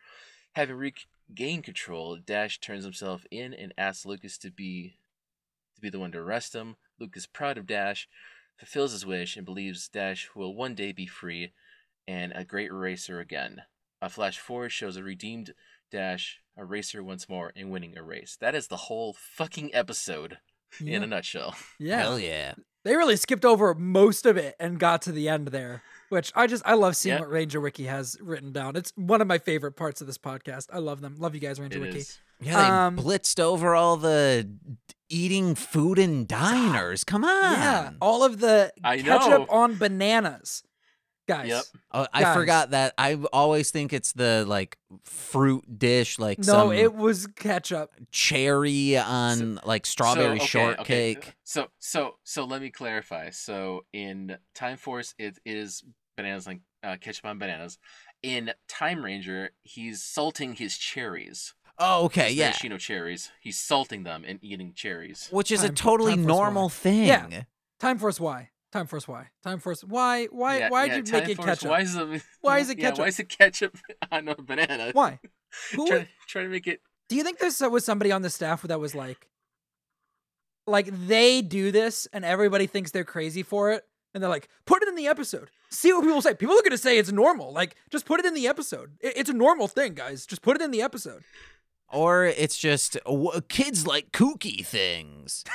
Having 0.54 0.92
regained 1.30 1.64
control, 1.64 2.18
Dash 2.18 2.60
turns 2.60 2.84
himself 2.84 3.26
in 3.32 3.54
and 3.54 3.74
asks 3.78 4.06
Lucas 4.06 4.38
to 4.40 4.52
be 4.52 4.98
to 5.76 5.82
be 5.82 5.90
the 5.90 6.00
one 6.00 6.12
to 6.12 6.18
arrest 6.18 6.54
him. 6.56 6.76
Lucas, 7.00 7.26
proud 7.26 7.58
of 7.58 7.68
Dash, 7.68 8.10
fulfills 8.58 8.92
his 8.92 9.06
wish 9.06 9.36
and 9.38 9.46
believes 9.46 9.88
Dash 9.88 10.30
will 10.36 10.56
one 10.56 10.76
day 10.76 10.92
be 10.92 11.06
free 11.08 11.54
and 12.08 12.32
a 12.36 12.44
great 12.44 12.72
racer 12.74 13.20
again. 13.20 13.62
A 14.02 14.10
flash 14.10 14.38
forward 14.40 14.72
shows 14.72 14.98
a 14.98 15.04
redeemed 15.04 15.54
Dash, 15.92 16.40
a 16.58 16.66
racer 16.66 17.04
once 17.04 17.30
more, 17.30 17.52
and 17.56 17.70
winning 17.72 17.98
a 17.98 18.04
race. 18.04 18.38
That 18.40 18.56
is 18.56 18.68
the 18.68 18.76
whole 18.78 19.14
fucking 19.14 19.74
episode 19.74 20.38
Yeah. 20.82 20.98
in 20.98 21.04
a 21.04 21.08
nutshell. 21.08 21.56
yeah. 21.80 22.00
Hell 22.02 22.20
yeah. 22.20 22.56
They 22.84 22.96
really 22.96 23.18
skipped 23.18 23.44
over 23.46 23.74
most 23.74 24.26
of 24.26 24.38
it 24.38 24.56
and 24.60 24.80
got 24.80 25.02
to 25.04 25.12
the 25.12 25.28
end 25.28 25.48
there, 25.50 25.84
which 26.10 26.32
I 26.36 26.48
just 26.48 26.64
I 26.66 26.74
love 26.76 26.96
seeing 26.96 27.16
Yeah. 27.16 27.22
what 27.22 27.30
Ranger 27.30 27.60
Wiki 27.60 27.84
has 27.86 28.18
written 28.22 28.52
down. 28.54 28.76
It's 28.78 28.94
one 28.96 29.20
of 29.22 29.28
my 29.28 29.38
favorite 29.40 29.74
parts 29.74 30.00
of 30.00 30.08
this 30.08 30.18
podcast. 30.18 30.68
I 30.72 30.78
love 30.80 31.02
them. 31.02 31.16
Love 31.18 31.34
you 31.36 31.42
guys, 31.42 31.60
Ranger 31.60 31.80
It 31.80 31.82
Wiki. 31.82 31.98
is. 32.00 32.20
Yeah, 32.40 32.58
they 32.58 32.68
Um, 32.70 32.98
blitzed 32.98 33.40
over 33.40 33.74
all 33.76 33.98
the 33.98 34.50
eating 35.10 35.56
food 35.56 35.98
in 36.00 36.26
diners. 36.26 37.04
Come 37.04 37.24
on. 37.24 37.54
Yeah, 37.54 37.92
all 38.02 38.24
of 38.24 38.40
the 38.40 38.72
I 38.84 38.98
ketchup 38.98 39.30
know. 39.30 39.46
on 39.50 39.76
bananas, 39.78 40.64
guys. 41.28 41.48
Yep. 41.48 41.64
Oh, 41.94 42.08
I 42.14 42.22
Guys. 42.22 42.36
forgot 42.36 42.70
that. 42.72 42.94
I 42.98 43.16
always 43.34 43.72
think 43.72 43.92
it's 43.94 44.12
the 44.14 44.46
like 44.48 44.78
fruit 45.04 45.80
dish, 45.80 46.20
like 46.20 46.40
No, 46.40 46.44
some 46.44 46.72
it 46.74 46.94
was 46.94 47.26
ketchup. 47.28 47.92
cherry 48.12 48.98
on 48.98 49.60
like 49.64 49.86
strawberry 49.86 50.38
So, 50.40 50.44
okay, 50.44 50.46
shortcake. 50.46 51.18
Okay. 51.20 51.34
So 51.44 51.68
so 51.80 52.16
so 52.24 52.44
let 52.46 52.62
me 52.62 52.70
clarify. 52.70 53.30
So 53.32 53.86
in 53.94 54.38
Time 54.54 54.78
Force, 54.78 55.16
it 55.18 55.40
is 55.46 55.84
bananas 56.18 56.46
like 56.46 56.60
uh, 56.84 56.98
ketchup 57.00 57.26
on 57.26 57.40
bananas. 57.40 57.78
In 58.22 58.52
Time 58.68 59.04
Ranger, 59.04 59.52
he's 59.64 60.04
salting 60.04 60.54
his 60.56 60.78
cherries. 60.78 61.54
Oh, 61.80 62.06
okay, 62.06 62.30
His 62.30 62.36
yeah. 62.36 62.46
maraschino 62.48 62.78
cherries. 62.78 63.32
He's 63.40 63.60
salting 63.60 64.04
them 64.04 64.24
and 64.28 64.40
eating 64.42 64.74
cherries. 64.76 65.28
Which 65.32 65.52
is 65.52 65.64
a 65.64 65.70
totally 65.70 66.14
Time 66.14 66.24
Force 66.24 66.28
normal 66.28 66.64
Y. 66.64 66.70
thing. 66.70 67.06
Yeah. 67.08 67.44
Time 67.80 68.00
Force 68.00 68.20
Y. 68.20 68.50
Time 68.72 68.88
Force 68.88 69.08
Y. 69.08 69.28
Time 69.44 69.60
Force. 69.60 69.84
Why? 69.84 70.26
Why? 70.26 70.60
Yeah, 70.60 70.70
why'd 70.70 70.90
yeah, 70.90 70.98
you 70.98 71.04
Time 71.04 71.20
make 71.22 71.30
it 71.30 71.36
Force, 71.38 71.48
ketchup? 71.50 71.70
Why 71.70 71.82
is 71.82 71.96
it? 71.96 72.24
Why 72.42 72.60
is 72.60 72.70
it 72.70 72.80
yeah, 72.80 72.90
ketchup? 72.90 73.00
why 73.00 73.08
is 73.08 73.20
it 73.20 73.30
ketchup 73.30 73.78
on 74.12 74.28
a 74.28 74.36
banana? 74.36 74.90
Why? 74.94 75.20
Who 75.76 75.88
try, 75.88 76.08
try 76.28 76.44
to 76.44 76.50
make 76.50 76.68
it. 76.68 76.82
Do 77.10 77.16
you 77.16 77.24
think 77.24 77.40
there 77.40 77.50
uh, 77.64 77.70
was 77.70 77.86
somebody 77.86 78.12
on 78.12 78.22
the 78.22 78.30
staff 78.30 78.64
that 78.64 78.80
was 78.80 78.94
like, 78.94 79.30
like 80.66 80.88
they 81.08 81.42
do 81.42 81.72
this 81.72 82.08
and 82.12 82.26
everybody 82.26 82.68
thinks 82.68 82.92
they're 82.92 83.06
crazy 83.06 83.44
for 83.44 83.72
it, 83.72 83.84
and 84.14 84.22
they're 84.22 84.30
like, 84.30 84.50
put 84.66 84.82
it 84.84 84.90
in 84.90 84.96
the 84.96 85.08
episode. 85.08 85.50
See 85.70 85.94
what 85.94 86.04
people 86.04 86.22
say. 86.22 86.34
People 86.34 86.56
are 86.58 86.64
gonna 86.64 86.78
say 86.78 86.98
it's 86.98 87.12
normal. 87.12 87.54
Like, 87.54 87.76
just 87.90 88.06
put 88.06 88.20
it 88.20 88.26
in 88.26 88.34
the 88.34 88.48
episode. 88.48 88.98
It- 89.00 89.14
it's 89.18 89.30
a 89.30 89.34
normal 89.34 89.68
thing, 89.68 89.94
guys. 89.94 90.26
Just 90.26 90.42
put 90.42 90.56
it 90.60 90.62
in 90.62 90.72
the 90.72 90.82
episode. 90.82 91.24
Or 91.90 92.26
it's 92.26 92.58
just 92.58 92.98
w- 93.06 93.40
kids 93.48 93.88
like 93.88 94.12
kooky 94.12 94.66
things. 94.66 95.44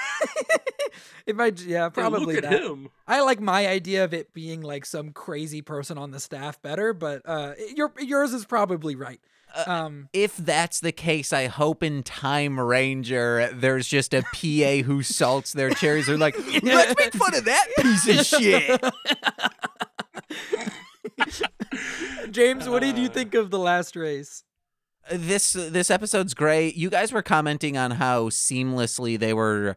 If 1.25 1.39
I, 1.39 1.53
yeah, 1.67 1.89
probably 1.89 2.35
Look 2.35 2.45
at 2.45 2.51
that. 2.51 2.63
him. 2.65 2.89
I 3.07 3.21
like 3.21 3.41
my 3.41 3.69
idea 3.69 4.03
of 4.03 4.13
it 4.13 4.35
being 4.35 4.61
like 4.61 4.85
some 4.85 5.13
crazy 5.13 5.63
person 5.63 5.97
on 5.97 6.11
the 6.11 6.19
staff 6.19 6.61
better, 6.63 6.93
but 6.93 7.23
uh, 7.25 7.53
your 7.77 7.93
yours 8.01 8.33
is 8.33 8.45
probably 8.45 8.97
right. 8.97 9.21
Uh, 9.55 9.71
Um, 9.71 10.09
If 10.13 10.37
that's 10.37 10.81
the 10.81 10.91
case, 10.91 11.33
I 11.33 11.47
hope 11.47 11.85
in 11.85 12.03
Time 12.03 12.59
Ranger 12.59 13.51
there's 13.55 13.87
just 13.87 14.13
a 14.15 14.23
PA 14.35 14.83
who 14.85 15.05
salts 15.05 15.53
their 15.53 15.71
cherries. 15.71 16.07
They're 16.07 16.19
like, 16.19 16.37
let's 16.65 16.99
make 16.99 17.15
fun 17.15 17.37
of 17.37 17.45
that 17.45 17.67
piece 17.79 18.09
of 18.09 18.27
shit. 18.27 18.81
James, 22.33 22.69
what 22.69 22.83
did 22.83 22.99
you 22.99 23.07
Uh, 23.09 23.13
think 23.13 23.35
of 23.35 23.51
the 23.51 23.59
last 23.61 23.95
race? 23.97 24.43
This 25.11 25.53
this 25.53 25.91
episode's 25.91 26.35
great. 26.35 26.77
You 26.77 26.91
guys 26.91 27.13
were 27.13 27.23
commenting 27.23 27.77
on 27.77 27.93
how 27.93 28.29
seamlessly 28.29 29.19
they 29.19 29.33
were 29.35 29.77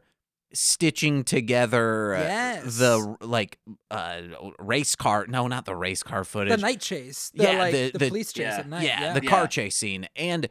stitching 0.54 1.24
together 1.24 2.16
uh, 2.16 2.20
Yes. 2.22 2.78
the 2.78 3.18
like 3.20 3.60
uh 3.92 4.22
race 4.60 4.96
car 4.96 5.26
no 5.28 5.48
not 5.48 5.66
the 5.66 5.76
race 5.76 6.02
car 6.02 6.24
footage 6.24 6.52
The 6.56 6.62
night 6.62 6.80
chase. 6.80 7.32
The, 7.36 7.44
Yeah, 7.44 7.58
like, 7.58 7.72
the- 7.74 7.92
the, 7.92 7.98
the- 8.00 8.08
police 8.10 8.32
chase 8.32 8.44
yeah, 8.46 8.58
at 8.60 8.70
night. 8.70 8.86
yeah, 8.86 9.02
Yeah, 9.02 9.14
the 9.14 9.24
Yeah. 9.24 9.30
car 9.30 9.48
chase 9.48 9.76
scene 9.76 10.08
and 10.16 10.48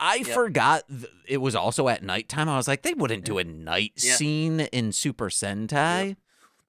I 0.00 0.16
Yep. 0.16 0.26
forgot 0.28 0.88
th- 0.88 1.06
it 1.28 1.36
was 1.38 1.54
also 1.54 1.88
at 1.88 2.02
nighttime. 2.02 2.48
I 2.48 2.56
was 2.56 2.66
like, 2.66 2.82
they 2.82 2.94
wouldn't 2.94 3.24
do 3.24 3.38
a 3.38 3.44
night 3.44 3.92
Yeah. 3.96 4.16
scene 4.16 4.60
in 4.60 4.90
Super 4.92 5.28
Sentai. 5.28 6.16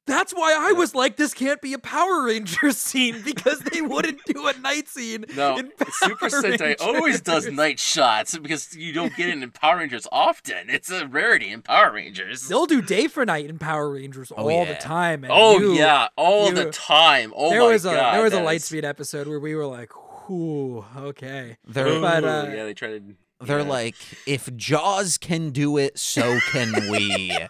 That's 0.07 0.33
why 0.33 0.55
I 0.55 0.73
was 0.73 0.93
like, 0.93 1.15
this 1.17 1.33
can't 1.33 1.59
be 1.61 1.73
a 1.73 1.79
Power 1.79 2.23
Rangers 2.25 2.77
scene 2.89 3.21
because 3.25 3.59
they 3.59 3.81
wouldn't 3.81 4.23
do 4.25 4.47
a 4.47 4.53
night 4.59 4.87
scene. 4.87 5.25
No, 5.35 5.57
in 5.57 5.71
Super 5.91 6.29
Power 6.29 6.41
Sentai 6.43 6.75
always 6.79 7.21
does 7.21 7.47
night 7.51 7.79
shots 7.79 8.37
because 8.37 8.75
you 8.75 8.93
don't 8.93 9.15
get 9.15 9.29
it 9.29 9.41
in 9.41 9.51
Power 9.51 9.77
Rangers 9.77 10.07
often. 10.11 10.69
It's 10.69 10.91
a 10.91 11.07
rarity 11.07 11.49
in 11.51 11.61
Power 11.63 11.91
Rangers. 11.91 12.47
They'll 12.47 12.67
do 12.67 12.81
day 12.81 13.07
for 13.07 13.25
night 13.25 13.49
in 13.49 13.57
Power 13.57 13.89
Rangers 13.89 14.31
Oh, 14.37 14.47
all 14.49 14.65
the 14.65 14.75
time. 14.75 15.23
And 15.23 15.33
oh 15.35 15.57
you- 15.59 15.73
yeah, 15.73 16.07
all 16.15 16.49
you- 16.49 16.53
the 16.55 16.69
time. 16.71 17.33
Oh 17.35 17.49
there 17.49 17.61
my 17.61 17.67
was 17.67 17.85
a 17.85 17.91
god, 17.95 18.13
there 18.15 18.23
was 18.23 18.33
a 18.33 18.37
that 18.37 18.53
is- 18.53 18.63
Lightspeed 18.69 18.83
episode 18.83 19.27
where 19.27 19.39
we 19.39 19.55
were 19.55 19.65
like, 19.65 19.91
"Whew, 20.27 20.85
okay." 20.97 21.57
They're 21.65 21.99
But, 21.99 22.23
uh, 22.23 22.45
yeah, 22.53 22.63
they 22.65 22.73
try 22.75 22.89
to. 22.89 23.01
they're 23.41 23.59
yeah. 23.59 23.65
like, 23.65 23.95
if 24.27 24.55
Jaws 24.55 25.17
can 25.17 25.49
do 25.49 25.77
it, 25.77 25.97
so 25.97 26.39
can 26.51 26.89
we. 26.91 27.35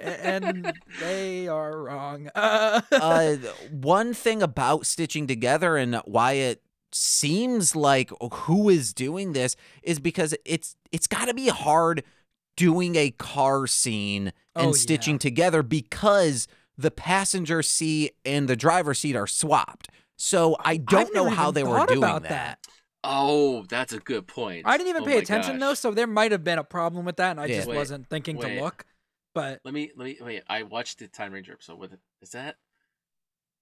A- 0.00 0.26
and 0.26 0.72
they 1.00 1.48
are 1.48 1.78
wrong. 1.82 2.28
Uh, 2.34 2.80
uh, 2.92 3.36
one 3.70 4.14
thing 4.14 4.42
about 4.42 4.86
stitching 4.86 5.26
together 5.26 5.76
and 5.76 5.96
why 6.04 6.32
it 6.32 6.62
seems 6.92 7.76
like 7.76 8.10
who 8.32 8.68
is 8.68 8.92
doing 8.94 9.32
this 9.32 9.56
is 9.82 9.98
because 10.00 10.34
it's 10.44 10.74
it's 10.90 11.06
got 11.06 11.26
to 11.26 11.34
be 11.34 11.48
hard 11.48 12.02
doing 12.56 12.96
a 12.96 13.10
car 13.12 13.66
scene 13.66 14.32
and 14.56 14.68
Oh, 14.68 14.72
stitching 14.72 15.14
yeah. 15.14 15.18
together 15.18 15.62
because 15.62 16.48
the 16.76 16.90
passenger 16.90 17.62
seat 17.62 18.14
and 18.24 18.48
the 18.48 18.56
driver's 18.56 18.98
seat 19.00 19.16
are 19.16 19.26
swapped. 19.26 19.88
So 20.16 20.56
I 20.64 20.78
don't 20.78 21.14
know 21.14 21.28
how 21.28 21.50
they 21.52 21.62
were 21.62 21.84
doing 21.86 21.98
about 21.98 22.22
that. 22.22 22.28
that. 22.30 22.66
Oh, 23.04 23.64
that's 23.68 23.92
a 23.92 24.00
good 24.00 24.26
point. 24.26 24.62
I 24.66 24.76
didn't 24.76 24.88
even 24.88 25.02
Oh 25.02 25.06
pay 25.06 25.14
my 25.14 25.20
attention 25.20 25.58
though, 25.60 25.74
so 25.74 25.92
there 25.92 26.08
might 26.08 26.32
have 26.32 26.42
been 26.42 26.58
a 26.58 26.64
problem 26.64 27.04
with 27.04 27.16
that, 27.18 27.32
and 27.32 27.40
I 27.40 27.46
Yeah. 27.46 27.56
just 27.56 27.68
Wait, 27.68 27.76
wasn't 27.76 28.08
thinking 28.08 28.36
wait. 28.36 28.56
to 28.56 28.60
look. 28.62 28.84
But 29.38 29.60
Let 29.62 29.72
me 29.72 29.92
let 29.94 30.04
me 30.04 30.18
wait. 30.20 30.42
I 30.48 30.64
watched 30.64 30.98
the 30.98 31.06
Time 31.06 31.32
Ranger 31.32 31.52
episode 31.52 31.78
with 31.78 31.92
it. 31.92 32.00
Is 32.20 32.30
that? 32.30 32.56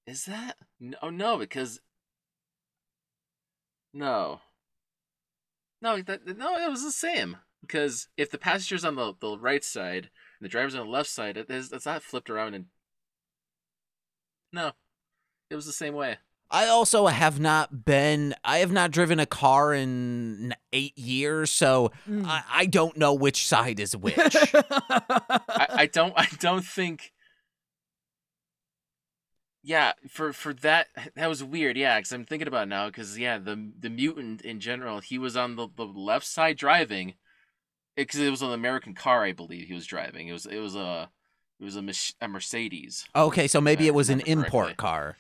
Is 0.07 0.25
that? 0.25 0.57
No, 0.81 0.97
oh, 1.03 1.11
no, 1.11 1.37
because 1.37 1.81
no, 3.93 4.41
no, 5.83 6.01
that 6.01 6.27
no, 6.39 6.57
it 6.57 6.71
was 6.71 6.83
the 6.83 6.91
same. 6.91 7.37
Because 7.61 8.09
if 8.17 8.31
the 8.31 8.39
passenger's 8.39 8.87
on 8.87 8.95
the, 8.95 9.13
the 9.21 9.39
right 9.39 9.63
side 9.63 10.09
and 10.41 10.47
the 10.47 10.49
driver's 10.49 10.75
on 10.75 10.87
the 10.87 10.91
left 10.91 11.11
side, 11.11 11.37
it 11.37 11.51
is 11.51 11.71
it's 11.71 11.85
not 11.85 12.03
flipped 12.03 12.31
around 12.31 12.55
and 12.55 12.69
no, 14.55 14.73
it 15.51 15.57
was 15.57 15.67
the 15.67 15.73
same 15.73 15.93
way. 15.93 16.17
I 16.51 16.67
also 16.69 17.07
have 17.07 17.41
not 17.41 17.85
been 17.85 18.35
I 18.45 18.59
have 18.59 18.73
not 18.73 18.91
driven 18.91 19.19
a 19.19 19.27
car 19.27 19.75
in 19.75 20.55
8 20.73 20.97
years, 20.97 21.51
so 21.51 21.93
mm. 22.09 22.25
I, 22.25 22.43
I 22.51 22.67
don't 22.67 22.97
know 22.97 23.15
which 23.15 23.47
side 23.47 23.81
is 23.81 23.97
which. 23.97 24.17
I, 24.55 25.67
I 25.71 25.87
don't 25.87 26.15
I 26.17 26.29
don't 26.39 26.65
think. 26.65 27.13
Yeah, 29.63 29.95
for 30.09 30.33
for 30.33 30.55
that 30.55 30.87
that 31.17 31.29
was 31.29 31.43
weird. 31.43 31.77
Yeah, 31.77 31.99
because 31.99 32.13
I'm 32.13 32.25
thinking 32.25 32.47
about 32.47 32.65
it 32.65 32.71
now. 32.71 32.87
Because 32.87 33.19
yeah, 33.19 33.39
the 33.39 33.73
the 33.77 33.91
mutant 33.91 34.43
in 34.43 34.61
general, 34.61 35.01
he 35.01 35.19
was 35.19 35.37
on 35.37 35.57
the, 35.57 35.67
the 35.77 35.85
left 35.85 36.27
side 36.27 36.57
driving, 36.57 37.15
because 37.97 38.21
it 38.21 38.31
was 38.31 38.43
an 38.43 38.53
American 38.53 38.95
car, 38.95 39.25
I 39.25 39.33
believe 39.33 39.67
he 39.67 39.75
was 39.75 39.87
driving. 39.87 40.29
It 40.29 40.33
was 40.33 40.47
it 40.47 40.59
was 40.59 40.77
a 40.77 41.11
it 41.59 41.65
was 41.65 41.77
a, 41.77 42.25
a 42.25 42.29
Mercedes. 42.29 43.07
Okay, 43.17 43.49
so 43.49 43.61
maybe 43.61 43.89
it 43.89 43.95
was 43.95 44.11
an 44.11 44.21
import 44.21 44.67
correctly. 44.67 44.75
car. 44.77 45.17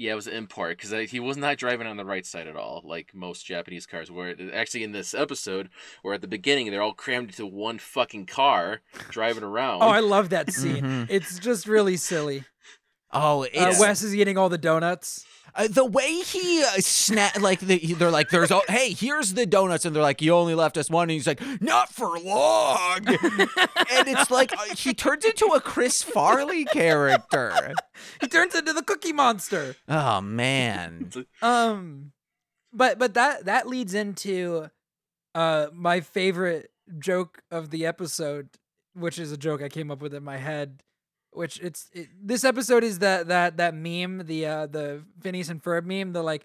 Yeah, 0.00 0.12
it 0.12 0.14
was 0.14 0.26
an 0.26 0.32
import 0.32 0.78
because 0.78 1.10
he 1.10 1.20
was 1.20 1.36
not 1.36 1.58
driving 1.58 1.86
on 1.86 1.98
the 1.98 2.06
right 2.06 2.24
side 2.24 2.46
at 2.46 2.56
all, 2.56 2.80
like 2.86 3.14
most 3.14 3.44
Japanese 3.44 3.84
cars. 3.84 4.10
Where 4.10 4.34
actually 4.54 4.82
in 4.82 4.92
this 4.92 5.12
episode, 5.12 5.68
where 6.00 6.14
at 6.14 6.22
the 6.22 6.26
beginning 6.26 6.70
they're 6.70 6.80
all 6.80 6.94
crammed 6.94 7.28
into 7.28 7.44
one 7.44 7.78
fucking 7.78 8.24
car 8.24 8.80
driving 9.10 9.42
around. 9.44 9.82
Oh, 9.82 9.88
I 9.88 10.00
love 10.00 10.30
that 10.30 10.52
scene. 10.54 10.82
Mhm. 10.82 11.06
It's 11.10 11.38
just 11.38 11.66
really 11.66 11.98
silly. 11.98 12.44
Oh, 13.12 13.44
Uh, 13.44 13.74
Wes 13.78 14.02
is 14.02 14.14
eating 14.14 14.38
all 14.38 14.48
the 14.48 14.58
donuts. 14.58 15.24
Uh, 15.52 15.66
the 15.66 15.84
way 15.84 16.12
he 16.20 16.62
uh, 16.62 16.66
snap 16.78 17.40
like 17.40 17.58
the, 17.58 17.94
they're 17.94 18.08
like 18.12 18.30
there's 18.30 18.52
oh 18.52 18.62
hey 18.68 18.92
here's 18.92 19.34
the 19.34 19.44
donuts 19.44 19.84
and 19.84 19.96
they're 19.96 20.02
like 20.02 20.22
you 20.22 20.32
only 20.32 20.54
left 20.54 20.76
us 20.78 20.88
one 20.88 21.02
and 21.04 21.10
he's 21.10 21.26
like 21.26 21.40
not 21.60 21.92
for 21.92 22.20
long 22.20 22.98
and 23.08 24.06
it's 24.06 24.30
like 24.30 24.52
uh, 24.52 24.74
he 24.76 24.94
turns 24.94 25.24
into 25.24 25.46
a 25.46 25.60
Chris 25.60 26.02
Farley 26.02 26.64
character 26.66 27.74
He 28.20 28.28
turns 28.28 28.54
into 28.54 28.72
the 28.72 28.82
Cookie 28.84 29.12
Monster. 29.12 29.74
oh 29.88 30.20
man 30.20 31.10
Um, 31.42 32.12
but 32.72 33.00
but 33.00 33.14
that 33.14 33.46
that 33.46 33.66
leads 33.66 33.92
into 33.92 34.70
uh 35.34 35.66
my 35.72 35.98
favorite 36.00 36.70
joke 37.00 37.42
of 37.50 37.70
the 37.70 37.86
episode, 37.86 38.50
which 38.94 39.18
is 39.18 39.32
a 39.32 39.36
joke 39.36 39.62
I 39.62 39.68
came 39.68 39.90
up 39.90 40.00
with 40.00 40.14
in 40.14 40.22
my 40.22 40.36
head. 40.36 40.84
Which 41.32 41.60
it's 41.60 41.88
it, 41.92 42.08
this 42.20 42.44
episode 42.44 42.82
is 42.84 42.98
that 43.00 43.28
that 43.28 43.56
that 43.58 43.74
meme, 43.74 44.26
the 44.26 44.46
uh 44.46 44.66
the 44.66 45.02
Phineas 45.20 45.48
and 45.48 45.62
Ferb 45.62 45.84
meme, 45.84 46.12
the 46.12 46.22
like. 46.22 46.44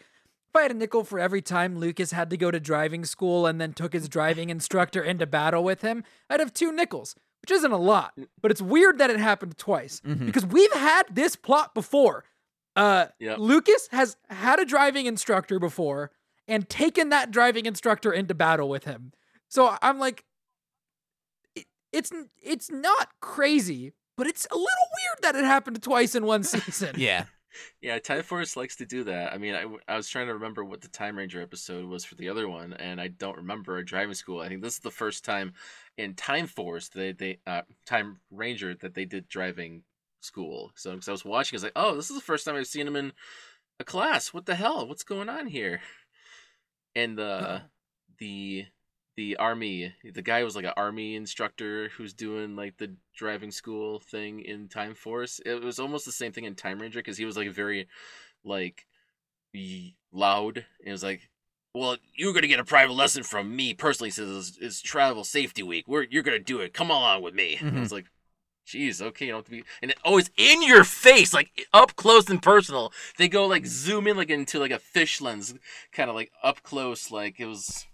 If 0.49 0.59
I 0.59 0.61
had 0.61 0.71
a 0.71 0.75
nickel 0.75 1.03
for 1.03 1.19
every 1.19 1.41
time 1.41 1.77
Lucas 1.77 2.11
had 2.13 2.29
to 2.29 2.37
go 2.37 2.49
to 2.49 2.61
driving 2.61 3.03
school 3.03 3.45
and 3.45 3.59
then 3.59 3.73
took 3.73 3.91
his 3.91 4.07
driving 4.07 4.49
instructor 4.49 5.03
into 5.03 5.25
battle 5.27 5.65
with 5.65 5.81
him, 5.81 6.05
I'd 6.29 6.39
have 6.39 6.53
two 6.53 6.71
nickels, 6.71 7.13
which 7.41 7.51
isn't 7.51 7.71
a 7.73 7.77
lot, 7.77 8.13
but 8.41 8.51
it's 8.51 8.61
weird 8.61 8.97
that 8.99 9.09
it 9.09 9.19
happened 9.19 9.57
twice 9.57 9.99
Mhm. 10.05 10.25
because 10.25 10.45
we've 10.45 10.71
had 10.71 11.03
this 11.13 11.35
plot 11.35 11.73
before. 11.73 12.23
Uh, 12.73 13.07
Yep. 13.19 13.39
Lucas 13.39 13.89
has 13.91 14.15
had 14.29 14.61
a 14.61 14.65
driving 14.65 15.07
instructor 15.07 15.59
before 15.59 16.11
and 16.47 16.69
taken 16.69 17.09
that 17.09 17.31
driving 17.31 17.65
instructor 17.65 18.13
into 18.13 18.33
battle 18.33 18.69
with 18.69 18.85
him. 18.85 19.11
So 19.49 19.75
I'm 19.81 19.99
like, 19.99 20.23
it, 21.53 21.65
it's 21.91 22.13
it's 22.41 22.71
not 22.71 23.09
crazy, 23.19 23.91
but 24.17 24.27
it's 24.27 24.45
a 24.51 24.55
little 24.55 24.65
weird 24.65 25.21
that 25.21 25.35
it 25.35 25.45
happened 25.45 25.81
twice 25.81 26.15
in 26.15 26.25
one 26.25 26.43
season. 26.43 26.95
yeah 26.97 27.25
Yeah, 27.81 27.99
Time 27.99 28.23
Force 28.23 28.57
likes 28.57 28.75
to 28.77 28.85
do 28.85 29.03
that. 29.05 29.33
I 29.33 29.37
mean, 29.37 29.55
I, 29.55 29.65
I 29.87 29.97
was 29.97 30.09
trying 30.09 30.27
to 30.27 30.33
remember 30.33 30.63
what 30.63 30.81
the 30.81 30.87
Time 30.87 31.17
Ranger 31.17 31.41
episode 31.41 31.85
was 31.85 32.03
for 32.03 32.15
the 32.15 32.29
other 32.29 32.47
one, 32.47 32.73
and 32.73 32.99
I 32.99 33.07
don't 33.07 33.37
remember 33.37 33.77
a 33.77 33.85
driving 33.85 34.13
school. 34.13 34.41
I 34.41 34.49
think 34.49 34.61
this 34.61 34.75
is 34.75 34.79
the 34.79 34.91
first 34.91 35.23
time 35.23 35.53
in 35.97 36.13
Time 36.15 36.47
Force 36.47 36.89
they 36.89 37.13
they 37.13 37.39
uh, 37.47 37.61
Time 37.85 38.19
Ranger 38.31 38.75
that 38.81 38.93
they 38.93 39.05
did 39.05 39.27
driving 39.27 39.83
school. 40.21 40.71
So 40.75 40.91
because 40.91 41.07
I 41.07 41.11
was 41.11 41.25
watching, 41.25 41.55
I 41.55 41.57
was 41.57 41.63
like, 41.63 41.73
oh, 41.75 41.95
this 41.95 42.09
is 42.09 42.15
the 42.15 42.21
first 42.21 42.45
time 42.45 42.55
I've 42.55 42.67
seen 42.67 42.87
him 42.87 42.95
in 42.95 43.13
a 43.79 43.83
class. 43.83 44.33
What 44.33 44.45
the 44.45 44.55
hell? 44.55 44.87
What's 44.87 45.03
going 45.03 45.29
on 45.29 45.47
here? 45.47 45.81
And 46.95 47.17
the 47.17 47.23
Uh-oh. 47.23 47.61
the 48.19 48.65
the 49.15 49.37
army, 49.37 49.93
the 50.03 50.21
guy 50.21 50.43
was 50.43 50.55
like 50.55 50.65
an 50.65 50.73
army 50.75 51.15
instructor 51.15 51.89
who's 51.89 52.13
doing 52.13 52.55
like 52.55 52.77
the 52.77 52.95
driving 53.15 53.51
school 53.51 53.99
thing 53.99 54.41
in 54.41 54.67
Time 54.67 54.93
Force. 54.93 55.39
It 55.45 55.63
was 55.63 55.79
almost 55.79 56.05
the 56.05 56.11
same 56.11 56.31
thing 56.31 56.43
in 56.43 56.55
Time 56.55 56.79
Ranger 56.79 56.99
because 56.99 57.17
he 57.17 57.25
was 57.25 57.37
like 57.37 57.51
very 57.51 57.87
like 58.43 58.85
loud. 60.11 60.57
And 60.57 60.87
it 60.87 60.91
was 60.91 61.03
like 61.03 61.29
well 61.73 61.97
you're 62.15 62.33
gonna 62.33 62.47
get 62.47 62.59
a 62.59 62.65
private 62.65 62.93
lesson 62.93 63.23
from 63.23 63.53
me 63.55 63.73
personally 63.73 64.09
since 64.09 64.49
it's, 64.49 64.57
it's 64.59 64.81
travel 64.81 65.23
safety 65.23 65.63
week. 65.63 65.85
We're 65.87 66.03
you're 66.03 66.23
gonna 66.23 66.39
do 66.39 66.59
it. 66.59 66.73
Come 66.73 66.89
along 66.89 67.21
with 67.21 67.33
me. 67.33 67.55
And 67.59 67.67
i 67.67 67.71
mm-hmm. 67.71 67.81
was 67.81 67.91
like 67.91 68.05
Jeez, 68.67 68.99
okay, 68.99 69.27
you 69.27 69.31
don't 69.31 69.39
have 69.39 69.45
to 69.45 69.51
be, 69.51 69.63
and 69.83 69.91
it, 69.91 69.97
oh, 70.03 70.17
it's 70.17 70.31
in 70.37 70.63
your 70.63 70.83
face, 70.83 71.35
like 71.35 71.67
up 71.71 71.95
close 71.95 72.27
and 72.31 72.41
personal. 72.41 72.91
They 73.15 73.27
go 73.27 73.45
like 73.45 73.61
mm. 73.61 73.67
zoom 73.67 74.07
in 74.07 74.17
like 74.17 74.31
into 74.31 74.57
like 74.57 74.71
a 74.71 74.79
fish 74.79 75.21
lens, 75.21 75.53
kind 75.91 76.09
of 76.09 76.15
like 76.15 76.31
up 76.41 76.63
close, 76.63 77.11
like 77.11 77.39
it 77.39 77.45
was 77.45 77.85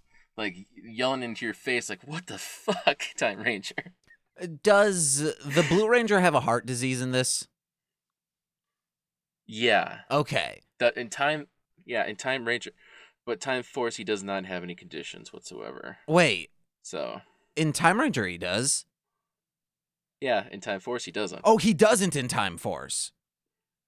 like 0.41 0.55
yelling 0.83 1.23
into 1.23 1.45
your 1.45 1.53
face, 1.53 1.89
like 1.89 2.01
what 2.05 2.27
the 2.27 2.37
fuck, 2.37 3.03
Time 3.17 3.39
Ranger. 3.41 3.93
Uh, 4.41 4.47
does 4.63 5.17
the 5.19 5.65
Blue 5.69 5.87
Ranger 5.87 6.19
have 6.19 6.35
a 6.35 6.39
heart 6.41 6.65
disease 6.65 7.01
in 7.01 7.11
this 7.11 7.47
Yeah, 9.45 9.99
okay 10.09 10.61
that 10.79 10.97
in 10.97 11.09
time, 11.09 11.47
yeah, 11.85 12.05
in 12.05 12.15
Time 12.15 12.45
Ranger, 12.45 12.71
but 13.25 13.39
Time 13.39 13.63
Force, 13.63 13.97
he 13.97 14.03
does 14.03 14.23
not 14.23 14.45
have 14.45 14.63
any 14.63 14.75
conditions 14.75 15.31
whatsoever. 15.33 15.97
wait 16.07 16.49
So 16.81 17.21
in 17.55 17.73
Time 17.73 17.99
Ranger 17.99 18.25
he 18.27 18.37
does 18.37 18.85
yeah, 20.19 20.45
in 20.51 20.61
Time 20.61 20.79
Force, 20.79 21.05
he 21.05 21.11
doesn't. 21.11 21.41
oh 21.43 21.57
he 21.57 21.73
doesn't 21.73 22.15
in 22.15 22.27
Time 22.27 22.57
Force 22.57 23.11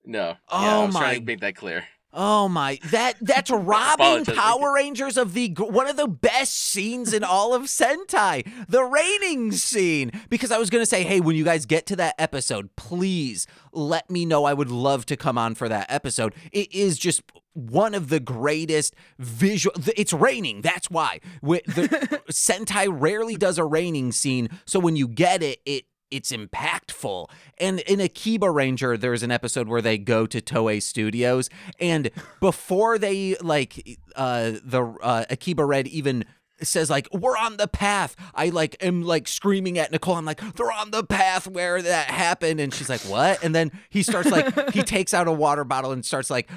No. 0.06 0.28
yeah, 0.30 0.36
Oh 0.50 0.82
I 0.82 0.86
was 0.86 0.96
trying 0.96 1.08
my- 1.14 1.20
to 1.20 1.26
make 1.26 1.40
that 1.42 1.56
clear. 1.56 1.86
Oh 2.14 2.48
my! 2.48 2.80
That 2.92 3.16
that's 3.22 3.50
robbing 3.52 4.26
Power 4.26 4.74
Rangers 4.74 5.18
of 5.18 5.34
the 5.34 5.50
one 5.58 5.88
of 5.90 5.98
the 5.98 6.08
best 6.08 6.54
scenes 6.54 7.12
in 7.12 7.24
all 7.24 7.54
of 7.54 7.64
Sentai, 7.64 8.48
the 8.68 8.84
raining 8.84 9.52
scene. 9.52 10.12
Because 10.30 10.52
I 10.52 10.60
was 10.60 10.70
gonna 10.70 10.86
say, 10.86 11.04
hey, 11.04 11.20
when 11.20 11.36
you 11.36 11.44
guys 11.44 11.66
get 11.66 11.88
to 11.88 11.96
that 11.96 12.16
episode, 12.20 12.76
please 12.76 13.48
let 13.72 14.10
me 14.12 14.26
know. 14.26 14.46
I 14.46 14.54
would 14.54 14.70
love 14.70 15.06
to 15.08 15.18
come 15.18 15.38
on 15.38 15.56
for 15.56 15.68
that 15.68 15.88
episode. 15.90 16.36
It 16.52 16.74
is 16.74 17.00
just 17.00 17.24
one 17.54 17.96
of 17.96 18.10
the 18.10 18.20
greatest 18.20 18.96
visual. 19.18 19.76
It's 19.96 20.14
raining. 20.14 20.62
That's 20.62 20.92
why 20.92 21.20
the 21.42 22.22
Sentai 22.32 22.88
rarely 22.90 23.36
does 23.36 23.58
a 23.58 23.66
raining 23.66 24.12
scene. 24.12 24.50
So 24.66 24.80
when 24.80 24.96
you 24.96 25.08
get 25.08 25.42
it, 25.42 25.62
it 25.66 25.86
it's 26.14 26.32
impactful. 26.32 27.30
And 27.58 27.80
in 27.82 28.00
Akiba 28.00 28.50
Ranger, 28.50 28.96
there's 28.98 29.24
an 29.24 29.32
episode 29.32 29.68
where 29.68 29.82
they 29.82 29.98
go 29.98 30.26
to 30.28 30.40
Toei 30.40 30.82
Studios, 30.82 31.50
and 31.80 32.12
before 32.40 32.98
they 32.98 33.36
like 33.42 34.00
uh 34.16 34.54
the 34.64 34.96
uh, 35.02 35.26
Akiba 35.30 35.66
Red 35.66 35.88
even 35.88 36.26
says 36.62 36.90
like 36.90 37.10
we're 37.12 37.36
on 37.36 37.58
the 37.58 37.68
path 37.68 38.16
i 38.36 38.48
like 38.48 38.78
am 38.82 39.02
like 39.02 39.28
screaming 39.28 39.78
at 39.78 39.92
nicole 39.92 40.16
i'm 40.16 40.24
like 40.24 40.40
they're 40.56 40.72
on 40.72 40.92
the 40.92 41.04
path 41.04 41.46
where 41.48 41.82
that 41.82 42.10
happened 42.10 42.60
and 42.60 42.74
she's 42.74 42.90
like 42.90 43.02
what 43.02 43.44
and 43.44 43.54
then 43.54 43.70
he 43.90 44.02
starts 44.02 44.32
like 44.32 44.70
he 44.72 44.82
takes 44.84 45.14
out 45.14 45.28
a 45.28 45.32
water 45.32 45.66
bottle 45.66 45.92
and 45.92 46.06
starts 46.06 46.30
like 46.30 46.50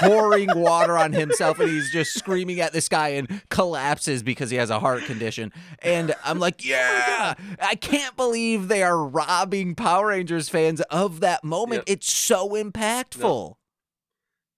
pouring 0.00 0.48
water 0.58 0.96
on 0.98 1.12
himself 1.12 1.58
and 1.60 1.70
he's 1.70 1.90
just 1.90 2.12
screaming 2.14 2.60
at 2.60 2.72
this 2.72 2.88
guy 2.88 3.08
and 3.10 3.42
collapses 3.50 4.22
because 4.22 4.50
he 4.50 4.56
has 4.56 4.70
a 4.70 4.80
heart 4.80 5.04
condition. 5.04 5.52
And 5.80 6.14
I'm 6.24 6.38
like, 6.38 6.64
yeah, 6.64 7.34
I 7.60 7.74
can't 7.74 8.16
believe 8.16 8.68
they 8.68 8.82
are 8.82 8.98
robbing 8.98 9.74
Power 9.74 10.08
Rangers 10.08 10.48
fans 10.48 10.80
of 10.90 11.20
that 11.20 11.44
moment. 11.44 11.84
Yep. 11.88 11.96
It's 11.98 12.12
so 12.12 12.50
impactful. 12.50 13.54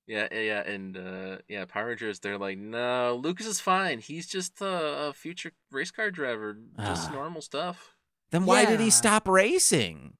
Yeah, 0.08 0.28
yeah, 0.30 0.40
yeah, 0.40 0.60
and 0.70 0.96
uh, 0.96 1.38
yeah, 1.48 1.64
Power 1.64 1.88
Rangers. 1.88 2.20
They're 2.20 2.38
like, 2.38 2.58
no, 2.58 3.18
Lucas 3.20 3.46
is 3.46 3.58
fine. 3.58 3.98
He's 3.98 4.28
just 4.28 4.60
a, 4.60 5.08
a 5.08 5.12
future 5.12 5.50
race 5.72 5.90
car 5.90 6.12
driver. 6.12 6.56
Just 6.78 7.10
Ah. 7.10 7.12
normal 7.12 7.42
stuff. 7.42 7.94
Then 8.30 8.46
why 8.46 8.64
did 8.66 8.78
he 8.80 8.90
stop 8.90 9.26
racing? 9.26 10.14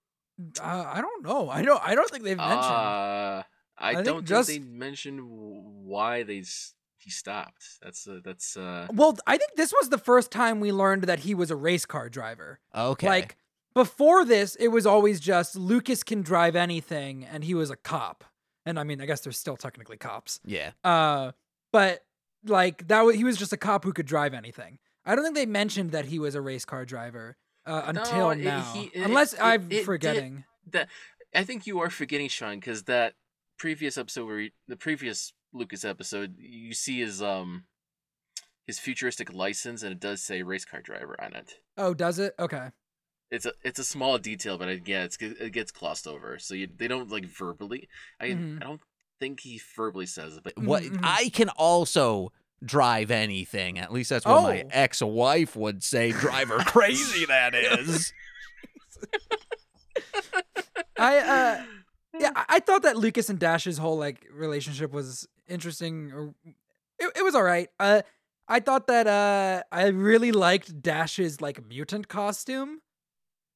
Uh, 0.60 0.84
I 0.86 1.00
don't 1.00 1.22
know. 1.24 1.48
I 1.48 1.62
don't. 1.62 1.80
I 1.86 1.94
don't 1.94 2.10
think 2.10 2.24
they've 2.24 2.36
mentioned. 2.36 3.44
Uh, 3.78 3.84
I, 3.98 4.02
don't 4.02 4.26
just- 4.26 4.48
think 4.48 4.64
they 4.64 4.68
mentioned 4.70 5.20
why 5.24 6.22
they 6.22 6.42
he 6.98 7.10
stopped. 7.10 7.64
That's 7.82 8.06
uh, 8.08 8.20
that's 8.24 8.56
uh, 8.56 8.86
well, 8.92 9.16
I 9.26 9.36
think 9.36 9.52
this 9.56 9.72
was 9.72 9.90
the 9.90 9.98
first 9.98 10.30
time 10.30 10.60
we 10.60 10.72
learned 10.72 11.04
that 11.04 11.20
he 11.20 11.34
was 11.34 11.50
a 11.50 11.56
race 11.56 11.86
car 11.86 12.08
driver. 12.08 12.58
Okay. 12.74 13.06
Like 13.06 13.36
before 13.74 14.24
this, 14.24 14.56
it 14.56 14.68
was 14.68 14.86
always 14.86 15.20
just 15.20 15.54
Lucas 15.56 16.02
can 16.02 16.22
drive 16.22 16.56
anything, 16.56 17.24
and 17.24 17.44
he 17.44 17.54
was 17.54 17.70
a 17.70 17.76
cop. 17.76 18.24
And 18.64 18.78
I 18.80 18.82
mean, 18.84 19.00
I 19.00 19.06
guess 19.06 19.20
they're 19.20 19.32
still 19.32 19.56
technically 19.56 19.96
cops. 19.98 20.40
yeah. 20.44 20.72
Uh, 20.82 21.32
but 21.72 22.04
like 22.44 22.88
that, 22.88 23.02
was, 23.02 23.14
he 23.16 23.22
was 23.24 23.36
just 23.36 23.52
a 23.52 23.56
cop 23.56 23.84
who 23.84 23.92
could 23.92 24.06
drive 24.06 24.34
anything. 24.34 24.78
I 25.04 25.14
don't 25.14 25.22
think 25.24 25.36
they 25.36 25.46
mentioned 25.46 25.92
that 25.92 26.06
he 26.06 26.18
was 26.18 26.34
a 26.34 26.40
race 26.40 26.64
car 26.64 26.84
driver 26.84 27.36
uh, 27.66 27.82
until 27.86 28.18
No, 28.18 28.30
it- 28.30 28.38
now, 28.38 28.62
he- 28.72 28.86
it- 28.94 29.02
unless 29.04 29.34
it- 29.34 29.40
I'm 29.40 29.62
it 29.64 29.68
did- 29.68 29.84
forgetting. 29.84 30.44
that. 30.72 30.88
I 31.34 31.44
think 31.44 31.66
you 31.66 31.78
are 31.80 31.90
forgetting 31.90 32.28
Sean 32.28 32.56
because 32.58 32.84
that 32.84 33.14
previous 33.58 33.98
episode 33.98 34.26
where 34.26 34.38
he, 34.40 34.52
the 34.68 34.76
previous 34.76 35.32
Lucas 35.52 35.84
episode, 35.84 36.34
you 36.38 36.74
see 36.74 37.00
his 37.00 37.22
um 37.22 37.64
his 38.66 38.78
futuristic 38.78 39.32
license 39.32 39.82
and 39.82 39.92
it 39.92 40.00
does 40.00 40.22
say 40.22 40.42
race 40.42 40.64
car 40.64 40.80
driver 40.80 41.16
on 41.22 41.34
it. 41.34 41.54
Oh, 41.76 41.94
does 41.94 42.18
it? 42.18 42.34
Okay. 42.38 42.68
It's 43.30 43.46
a 43.46 43.52
it's 43.64 43.78
a 43.78 43.84
small 43.84 44.18
detail, 44.18 44.58
but 44.58 44.68
it, 44.68 44.82
yeah, 44.86 45.04
it's 45.04 45.16
it 45.20 45.52
gets 45.52 45.72
glossed 45.72 46.06
over. 46.06 46.38
So 46.38 46.54
you 46.54 46.68
they 46.76 46.88
don't 46.88 47.10
like 47.10 47.26
verbally. 47.26 47.88
I 48.20 48.28
Mhm. 48.28 48.62
I 48.62 48.66
don't 48.66 48.80
think 49.20 49.40
he 49.40 49.60
verbally 49.76 50.06
says 50.06 50.36
it, 50.36 50.44
but 50.44 50.58
What 50.58 50.82
Mhm, 50.82 50.96
mhm. 50.96 51.00
I 51.02 51.28
can 51.30 51.48
also 51.50 52.32
drive 52.64 53.10
anything. 53.10 53.78
At 53.78 53.92
least 53.92 54.10
that's 54.10 54.24
what 54.24 54.42
my 54.42 54.62
Oh. 54.62 54.68
ex-wife 54.70 55.56
would 55.56 55.82
say. 55.84 56.10
Drive 56.12 56.48
her 56.48 56.58
crazy 56.64 57.26
that 57.26 57.54
is. 57.54 58.12
I 60.98 61.18
uh 61.18 61.64
yeah, 62.20 62.30
I, 62.34 62.44
I 62.48 62.60
thought 62.60 62.82
that 62.82 62.96
Lucas 62.96 63.28
and 63.28 63.38
Dash's 63.38 63.78
whole 63.78 63.96
like 63.98 64.26
relationship 64.32 64.92
was 64.92 65.26
interesting. 65.48 66.12
Or 66.12 66.34
it, 66.98 67.12
it 67.16 67.22
was 67.24 67.34
all 67.34 67.42
right. 67.42 67.68
Uh, 67.78 68.02
I 68.48 68.60
thought 68.60 68.86
that 68.86 69.06
uh 69.06 69.62
I 69.72 69.86
really 69.88 70.32
liked 70.32 70.80
Dash's 70.82 71.40
like 71.40 71.66
mutant 71.66 72.08
costume, 72.08 72.80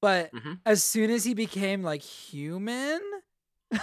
but 0.02 0.32
Mhm. 0.32 0.60
as 0.66 0.82
soon 0.82 1.10
as 1.10 1.24
he 1.24 1.34
became 1.34 1.82
like 1.82 2.02
human, 2.02 3.00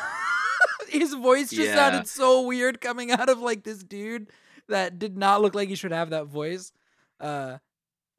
his 0.89 1.13
voice 1.13 1.49
just 1.49 1.69
Yeah. 1.69 1.75
sounded 1.75 2.07
so 2.07 2.41
weird 2.45 2.81
coming 2.81 3.11
out 3.11 3.29
of 3.29 3.39
like 3.39 3.63
this 3.63 3.83
dude 3.83 4.29
that 4.67 4.99
did 4.99 5.17
not 5.17 5.41
look 5.41 5.55
like 5.55 5.69
he 5.69 5.75
should 5.75 5.91
have 5.91 6.09
that 6.11 6.25
voice. 6.27 6.71
Uh, 7.19 7.57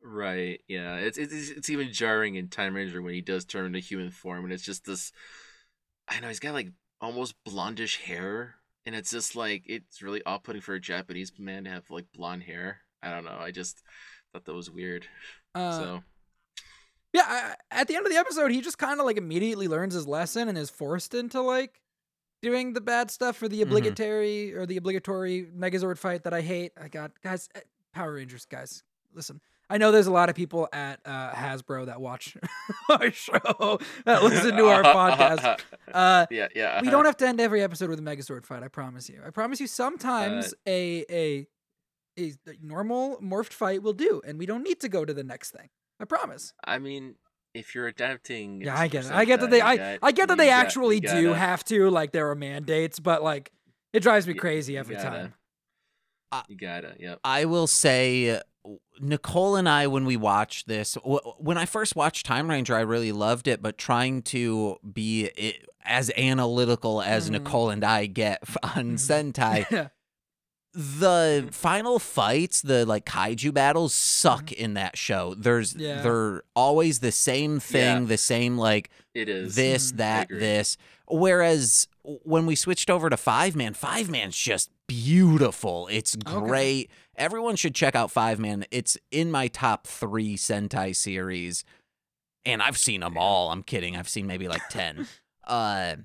Right. 0.01 0.61
Yeah. 0.69 0.97
It's 0.97 1.19
it's 1.19 1.33
it's 1.51 1.69
even 1.71 1.93
jarring 1.93 2.37
in 2.37 2.49
Time 2.49 2.75
Ranger 2.75 3.03
when 3.03 3.15
he 3.15 3.21
does 3.21 3.45
turn 3.45 3.67
into 3.67 3.81
human 3.81 4.11
form, 4.13 4.45
and 4.45 4.53
it's 4.53 4.63
just 4.65 4.85
this. 4.85 5.13
I 6.09 6.21
know 6.21 6.29
he's 6.29 6.41
got 6.41 6.55
like 6.55 6.71
almost 7.01 7.35
blondish 7.47 7.99
hair, 7.99 8.55
and 8.87 8.95
it's 8.95 9.11
just 9.11 9.37
like 9.37 9.63
it's 9.67 10.03
really 10.03 10.23
off-putting 10.25 10.63
for 10.63 10.75
a 10.75 10.81
Japanese 10.81 11.33
man 11.39 11.65
to 11.65 11.71
have 11.71 11.91
like 11.91 12.07
blonde 12.15 12.45
hair. 12.45 12.81
I 13.03 13.11
don't 13.11 13.25
know. 13.25 13.37
I 13.39 13.51
just 13.51 13.83
thought 14.33 14.45
that 14.45 14.55
was 14.55 14.71
weird. 14.71 15.07
uh, 15.55 15.73
so 15.79 16.03
yeah. 17.13 17.25
I, 17.27 17.55
at 17.71 17.89
the 17.89 17.97
end 17.97 18.07
of 18.07 18.13
the 18.13 18.19
episode, 18.19 18.51
he 18.51 18.61
just 18.61 18.79
kind 18.79 19.01
of 19.01 19.07
like 19.07 19.17
immediately 19.17 19.69
learns 19.69 19.95
his 19.95 20.07
lesson 20.07 20.49
and 20.49 20.59
is 20.59 20.71
forced 20.71 21.15
into 21.15 21.41
like 21.41 21.81
doing 22.43 22.73
the 22.73 22.81
bad 22.81 23.11
stuff 23.11 23.37
for 23.37 23.49
the 23.49 23.59
Mhm. 23.61 23.63
obligatory 23.63 24.55
or 24.55 24.65
the 24.67 24.77
obligatory 24.77 25.47
Megazord 25.57 25.99
fight 25.99 26.25
that 26.25 26.33
I 26.35 26.41
hate. 26.41 26.73
I 26.81 26.89
got 26.89 27.13
guys, 27.23 27.49
eh, 27.55 27.61
Power 27.93 28.15
Rangers 28.15 28.45
guys. 28.45 28.83
Listen, 29.13 29.41
I 29.71 29.77
know 29.79 29.93
there's 29.93 30.07
a 30.07 30.13
lot 30.13 30.31
of 30.31 30.35
people 30.35 30.67
at 30.73 31.01
uh, 31.05 31.31
Hasbro 31.33 31.87
that 31.87 32.01
watch 32.01 32.37
our 32.91 33.11
show 33.11 33.79
that 34.07 34.23
listen 34.23 34.57
to 34.57 34.67
our 34.67 34.83
podcast. 34.83 35.61
Uh, 35.93 36.27
yeah. 36.31 36.49
Yeah. 36.55 36.83
we 36.83 36.91
don't 36.91 37.07
have 37.07 37.17
to 37.17 37.27
end 37.27 37.41
every 37.41 37.63
episode 37.63 37.89
with 37.89 37.99
a 37.99 38.03
Megazord 38.03 38.45
fight. 38.45 38.63
I 38.63 38.69
promise 38.69 39.09
you. 39.09 39.23
I 39.27 39.31
promise 39.31 39.59
you. 39.59 39.67
Sometimes 39.67 40.53
Uh, 40.53 40.57
a 40.71 41.05
a 41.11 41.47
a 42.19 42.33
normal 42.63 43.17
morphed 43.23 43.55
fight 43.55 43.83
will 43.83 43.95
do, 43.95 44.21
and 44.27 44.39
we 44.39 44.45
don't 44.45 44.63
need 44.63 44.81
to 44.81 44.89
go 44.91 45.05
to 45.07 45.15
the 45.15 45.25
next 45.25 45.53
thing. 45.53 45.71
I 45.99 46.05
promise. 46.05 46.53
I 46.63 46.79
mean, 46.79 47.15
if 47.55 47.75
you're 47.75 47.87
adapting, 47.87 48.61
Yeah, 48.61 48.79
I 48.79 48.89
get 48.89 49.07
it. 49.07 49.13
I 49.13 49.25
get 49.25 49.41
that 49.41 49.47
Sentai, 49.47 49.51
they 49.51 49.61
I, 49.63 49.77
got- 49.77 49.99
I 50.03 50.13
get 50.13 50.29
that 50.29 50.35
you 50.35 50.39
they 50.39 50.47
got- 50.49 50.67
actually 50.67 51.01
do 51.01 51.07
gotta- 51.29 51.35
have 51.37 51.65
to. 51.65 51.89
Like 51.89 52.13
there 52.13 52.29
are 52.31 52.35
mandates, 52.35 53.01
but 53.01 53.23
like 53.23 53.51
it 53.95 54.01
drives 54.01 54.27
me 54.27 54.35
crazy 54.35 54.77
every 54.77 54.97
gotta- 54.97 55.33
time. 56.31 56.45
You 56.49 56.57
gotta. 56.57 56.95
Yep. 57.01 57.21
I 57.25 57.47
will 57.47 57.67
say, 57.67 58.31
uh, 58.37 58.41
Nicole 59.01 59.57
and 59.57 59.69
I, 59.69 59.87
when 59.87 60.05
we 60.05 60.17
watched 60.17 60.67
this, 60.69 60.95
w- 60.95 61.21
when 61.39 61.57
I 61.59 61.67
first 61.67 61.95
watched 61.97 62.27
Time 62.27 62.49
Ranger, 62.51 62.75
I 62.77 62.81
really 62.81 63.13
loved 63.13 63.47
it. 63.49 63.63
But 63.63 63.79
trying 63.79 64.23
to 64.23 64.77
be 64.93 65.31
i 65.39 65.55
as 65.85 66.11
analytical 66.19 67.01
as 67.01 67.29
Mhm. 67.29 67.33
Nicole 67.33 67.71
and 67.71 67.83
I 67.85 68.07
get 68.07 68.41
f- 68.43 68.57
on 68.77 68.97
Mhm. 68.99 69.33
Sentai, 69.33 69.91
the 70.75 71.49
final 71.51 71.99
fights, 71.99 72.61
the 72.61 72.85
like 72.85 73.07
kaiju 73.07 73.55
battles, 73.55 73.95
suck 73.95 74.53
in 74.53 74.75
that 74.75 74.99
show. 74.99 75.35
There's 75.35 75.73
Mm-hmm. 75.73 75.81
Yeah. 75.83 76.03
they're 76.03 76.43
always 76.55 76.99
the 77.01 77.11
same 77.13 77.59
thing, 77.59 78.03
Yeah. 78.03 78.07
the 78.09 78.19
same 78.19 78.59
like 78.59 78.91
It 79.15 79.29
is. 79.29 79.55
this, 79.55 79.93
Mhm. 79.93 79.97
that, 79.97 80.29
this. 80.29 80.77
Whereas 81.07 81.89
when 82.03 82.45
we 82.45 82.55
switched 82.55 82.91
over 82.91 83.09
to 83.09 83.17
Five 83.17 83.57
Man, 83.57 83.73
Five 83.73 84.11
Man's 84.11 84.37
just 84.37 84.71
beautiful. 84.87 85.89
It's 85.91 86.17
Okay. 86.27 86.89
Everyone 87.19 87.57
should 87.57 87.75
check 87.75 87.95
out 87.95 88.11
Five 88.11 88.39
Man. 88.39 88.65
It's 88.71 88.97
in 89.11 89.31
my 89.31 89.49
top 89.49 89.87
three 89.87 90.37
Sentai 90.37 90.95
series, 90.95 91.65
and 92.47 92.63
I've 92.63 92.79
seen 92.79 93.01
them 93.01 93.19
all. 93.19 93.51
I'm 93.51 93.63
kidding. 93.63 93.97
I've 93.97 94.09
seen 94.09 94.27
maybe 94.27 94.49
like 94.49 94.67
ten. 94.71 95.07
uh, 95.47 95.97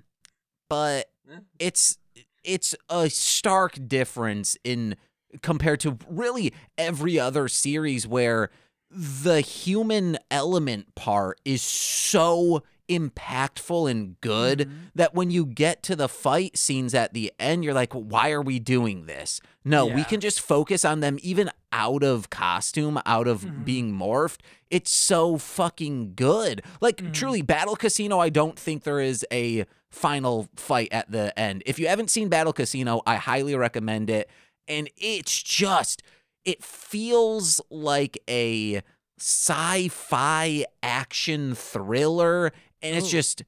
but 0.70 1.12
it's 1.60 1.98
it's 2.44 2.76
a 2.90 3.10
stark 3.10 3.78
difference 3.88 4.58
in 4.64 4.96
compared 5.42 5.80
to 5.82 5.98
really 6.10 6.54
every 6.78 7.20
other 7.20 7.48
series 7.48 8.08
where 8.08 8.50
the 8.90 9.42
human 9.42 10.18
element 10.30 10.94
part 10.96 11.40
is 11.46 11.62
so 11.62 12.64
impactful 12.90 13.90
and 13.90 14.20
good 14.22 14.60
Mhm. 14.60 14.72
that 14.96 15.14
when 15.16 15.32
you 15.32 15.46
get 15.46 15.84
to 15.84 15.96
the 15.96 16.10
fight 16.10 16.58
scenes 16.58 16.94
at 16.94 17.14
the 17.14 17.32
end 17.40 17.64
you're 17.64 17.74
like 17.74 17.94
why 17.94 18.32
are 18.32 18.42
we 18.42 18.60
doing 18.60 19.06
this 19.06 19.40
no 19.64 19.86
we 19.86 20.04
can 20.04 20.20
just 20.20 20.42
focus 20.42 20.84
on 20.84 21.00
them 21.00 21.18
even 21.22 21.50
out 21.72 22.04
of 22.04 22.30
costume 22.30 23.00
out 23.06 23.28
of 23.28 23.42
Mhm. 23.42 23.64
being 23.66 23.92
morphed 23.94 24.40
it's 24.70 24.92
so 24.92 25.38
fucking 25.38 26.14
good 26.16 26.62
like 26.82 26.98
Mhm. 26.98 27.14
truly 27.14 27.42
battle 27.42 27.76
casino 27.76 28.20
i 28.20 28.30
don't 28.30 28.60
think 28.60 28.84
there 28.84 29.00
is 29.00 29.26
a 29.32 29.66
final 29.90 30.50
fight 30.56 30.90
at 30.92 31.10
the 31.12 31.38
end 31.40 31.64
if 31.66 31.80
you 31.80 31.88
haven't 31.88 32.10
seen 32.10 32.28
battle 32.28 32.52
casino 32.54 33.02
i 33.06 33.16
highly 33.16 33.56
recommend 33.56 34.10
it 34.10 34.30
and 34.68 34.90
it's 34.98 35.42
just 35.42 36.04
it 36.44 36.62
feels 36.64 37.62
like 37.70 38.18
a 38.30 38.82
sci-fi 39.20 40.66
action 40.82 41.56
thriller 41.56 42.52
and 42.84 42.96
it's 42.96 43.08
Ooh. 43.08 43.12
just 43.12 43.44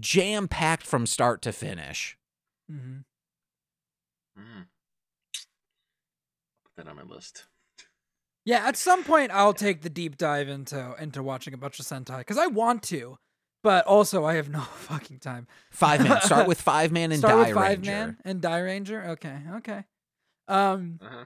jam 0.00 0.48
packed 0.48 0.84
from 0.86 1.06
start 1.06 1.40
to 1.42 1.52
finish 1.52 2.18
Mhm. 2.70 3.04
Mm. 4.38 4.66
Put 6.64 6.76
that 6.76 6.88
on 6.88 6.96
my 6.96 7.02
list. 7.02 7.46
Yeah, 8.44 8.66
at 8.66 8.76
some 8.76 9.04
point 9.04 9.30
I'll 9.32 9.54
take 9.54 9.82
the 9.82 9.90
deep 9.90 10.16
dive 10.16 10.48
into 10.48 10.94
into 10.98 11.22
watching 11.22 11.54
a 11.54 11.56
bunch 11.56 11.78
of 11.78 11.86
Sentai 11.86 12.18
because 12.18 12.38
I 12.38 12.46
want 12.46 12.82
to, 12.84 13.18
but 13.62 13.84
also 13.86 14.24
I 14.24 14.34
have 14.34 14.48
no 14.50 14.60
fucking 14.60 15.18
time. 15.20 15.46
five 15.70 16.02
man 16.02 16.20
start 16.22 16.46
with 16.52 16.60
five 16.60 16.90
man 16.92 17.12
and 17.12 17.20
Start 17.20 17.34
die 17.34 17.38
with 17.48 17.54
Five 17.54 17.78
ranger 17.78 17.90
Man 17.90 18.18
and 18.24 18.40
Dairanger. 18.42 19.08
Okay, 19.10 19.38
okay. 19.56 19.84
Um, 20.48 20.98
Uh-huh. 21.02 21.24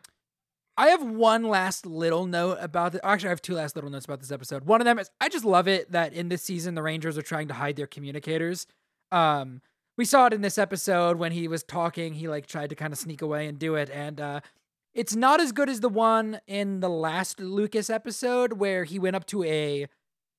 I 0.78 0.88
have 0.88 1.02
one 1.02 1.44
last 1.44 1.86
little 1.86 2.26
note 2.26 2.58
about 2.60 2.92
the. 2.92 3.04
Actually, 3.04 3.28
I 3.28 3.30
have 3.30 3.42
two 3.42 3.54
last 3.54 3.76
little 3.76 3.90
notes 3.90 4.04
about 4.04 4.20
this 4.20 4.30
episode. 4.30 4.64
One 4.64 4.80
of 4.80 4.84
them 4.84 4.98
is 4.98 5.10
I 5.20 5.28
just 5.28 5.44
love 5.44 5.68
it 5.68 5.92
that 5.92 6.12
in 6.12 6.28
this 6.28 6.42
season 6.42 6.74
the 6.74 6.82
Rangers 6.82 7.16
are 7.16 7.22
trying 7.22 7.48
to 7.48 7.54
hide 7.54 7.76
their 7.76 7.86
communicators. 7.86 8.66
Um, 9.10 9.62
we 9.96 10.04
saw 10.04 10.26
it 10.26 10.34
in 10.34 10.42
this 10.42 10.58
episode 10.58 11.16
when 11.16 11.32
he 11.32 11.48
was 11.48 11.62
talking. 11.62 12.14
He 12.14 12.28
like 12.28 12.46
tried 12.46 12.70
to 12.70 12.76
kind 12.76 12.92
of 12.92 12.98
sneak 12.98 13.22
away 13.22 13.46
and 13.46 13.58
do 13.58 13.74
it, 13.74 13.88
and 13.90 14.20
uh, 14.20 14.40
it's 14.94 15.16
not 15.16 15.40
as 15.40 15.52
good 15.52 15.70
as 15.70 15.80
the 15.80 15.88
one 15.88 16.40
in 16.46 16.80
the 16.80 16.90
last 16.90 17.40
Lucas 17.40 17.88
episode 17.88 18.54
where 18.54 18.84
he 18.84 18.98
went 18.98 19.16
up 19.16 19.26
to 19.26 19.44
a 19.44 19.86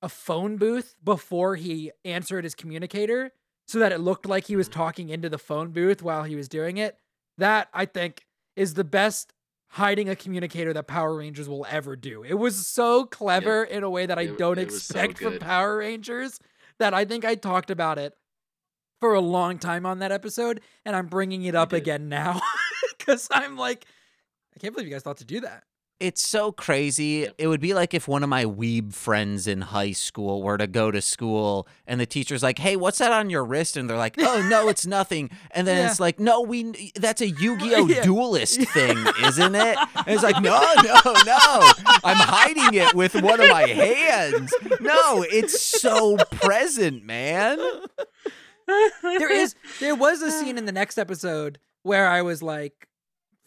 a 0.03 0.09
phone 0.09 0.57
booth 0.57 0.95
before 1.03 1.55
he 1.55 1.91
answered 2.05 2.43
his 2.43 2.53
communicator, 2.53 3.31
so 3.67 3.79
that 3.79 3.91
it 3.91 3.99
looked 3.99 4.27
like 4.27 4.45
he 4.45 4.55
was 4.55 4.69
talking 4.69 5.09
into 5.09 5.29
the 5.29 5.39
phone 5.39 5.71
booth 5.71 6.03
while 6.03 6.23
he 6.23 6.35
was 6.35 6.47
doing 6.47 6.77
it. 6.77 6.99
That 7.39 7.69
I 7.73 7.85
think 7.85 8.27
is 8.55 8.75
the 8.75 8.83
best 8.83 9.33
hiding 9.69 10.07
a 10.09 10.15
communicator 10.15 10.73
that 10.73 10.87
Power 10.87 11.15
Rangers 11.17 11.47
will 11.49 11.65
ever 11.69 11.95
do. 11.95 12.23
It 12.23 12.35
was 12.35 12.65
so 12.67 13.05
clever 13.05 13.63
in 13.63 13.83
a 13.83 13.89
way 13.89 14.05
that 14.05 14.17
I 14.17 14.23
It- 14.23 14.37
don't 14.37 14.57
it 14.57 14.71
was 14.71 14.83
so 14.83 14.99
expect 14.99 15.19
from. 15.19 15.39
Power 15.39 15.77
Rangers 15.77 16.39
that 16.79 16.93
I 16.93 17.05
think 17.05 17.25
I 17.25 17.35
talked 17.35 17.69
about 17.69 17.97
it 17.97 18.13
for 18.99 19.13
a 19.13 19.19
long 19.21 19.59
time 19.59 19.85
on 19.85 19.99
that 19.99 20.11
episode 20.11 20.61
and 20.85 20.95
I'm 20.95 21.07
bringing 21.07 21.43
it 21.43 21.53
up 21.55 21.73
again 21.73 22.09
now 22.09 22.41
cuz 22.99 23.27
I'm 23.31 23.57
like 23.57 23.85
I 24.55 24.59
can't 24.59 24.73
believe 24.73 24.87
you 24.87 24.93
guys 24.95 25.03
thought 25.03 25.17
to 25.17 25.25
do 25.25 25.41
that. 25.41 25.63
It's 25.99 26.21
so 26.21 26.51
crazy. 26.51 27.27
It 27.39 27.47
would 27.47 27.59
be 27.59 27.73
like 27.73 27.95
if 27.95 28.07
one 28.07 28.21
of 28.21 28.29
my 28.29 28.45
weeb 28.45 28.93
friends 28.93 29.47
in 29.47 29.61
high 29.61 29.93
school 29.93 30.43
were 30.43 30.55
to 30.59 30.67
go 30.67 30.91
to 30.91 31.01
school 31.01 31.67
and 31.87 31.99
the 31.99 32.05
teacher's 32.05 32.43
like, 32.43 32.59
"Hey, 32.59 32.75
what's 32.75 32.99
that 32.99 33.11
on 33.11 33.31
your 33.31 33.43
wrist?" 33.43 33.75
and 33.77 33.89
they're 33.89 33.97
like, 33.97 34.13
"Oh, 34.19 34.47
no, 34.47 34.69
it's 34.69 34.85
nothing." 34.85 35.31
And 35.49 35.65
then 35.65 35.77
Yeah. 35.77 35.89
it's 35.89 35.99
like, 35.99 36.19
"No, 36.19 36.41
we 36.41 36.91
that's 36.93 37.21
a 37.21 37.29
Yu-Gi-Oh 37.29 37.87
Yeah. 37.89 38.03
duelist 38.03 38.61
thing, 38.69 38.95
isn't 39.25 39.55
it?" 39.55 39.77
And 39.95 40.07
it's 40.07 40.21
like, 40.21 40.39
"No, 40.39 40.59
no, 40.83 41.13
no. 41.25 41.71
I'm 42.03 42.17
hiding 42.17 42.79
it 42.79 42.93
with 42.93 43.15
one 43.15 43.41
of 43.41 43.49
my 43.49 43.65
hands." 43.67 44.53
No, 44.79 45.23
it's 45.23 45.59
so 45.59 46.17
present, 46.17 47.03
man. 47.05 47.57
there 49.01 49.31
is 49.31 49.55
there 49.79 49.95
was 49.95 50.21
a 50.21 50.29
scene 50.29 50.59
in 50.59 50.65
the 50.65 50.71
next 50.71 50.99
episode 50.99 51.57
where 51.81 52.07
I 52.07 52.21
was 52.21 52.43
like 52.43 52.87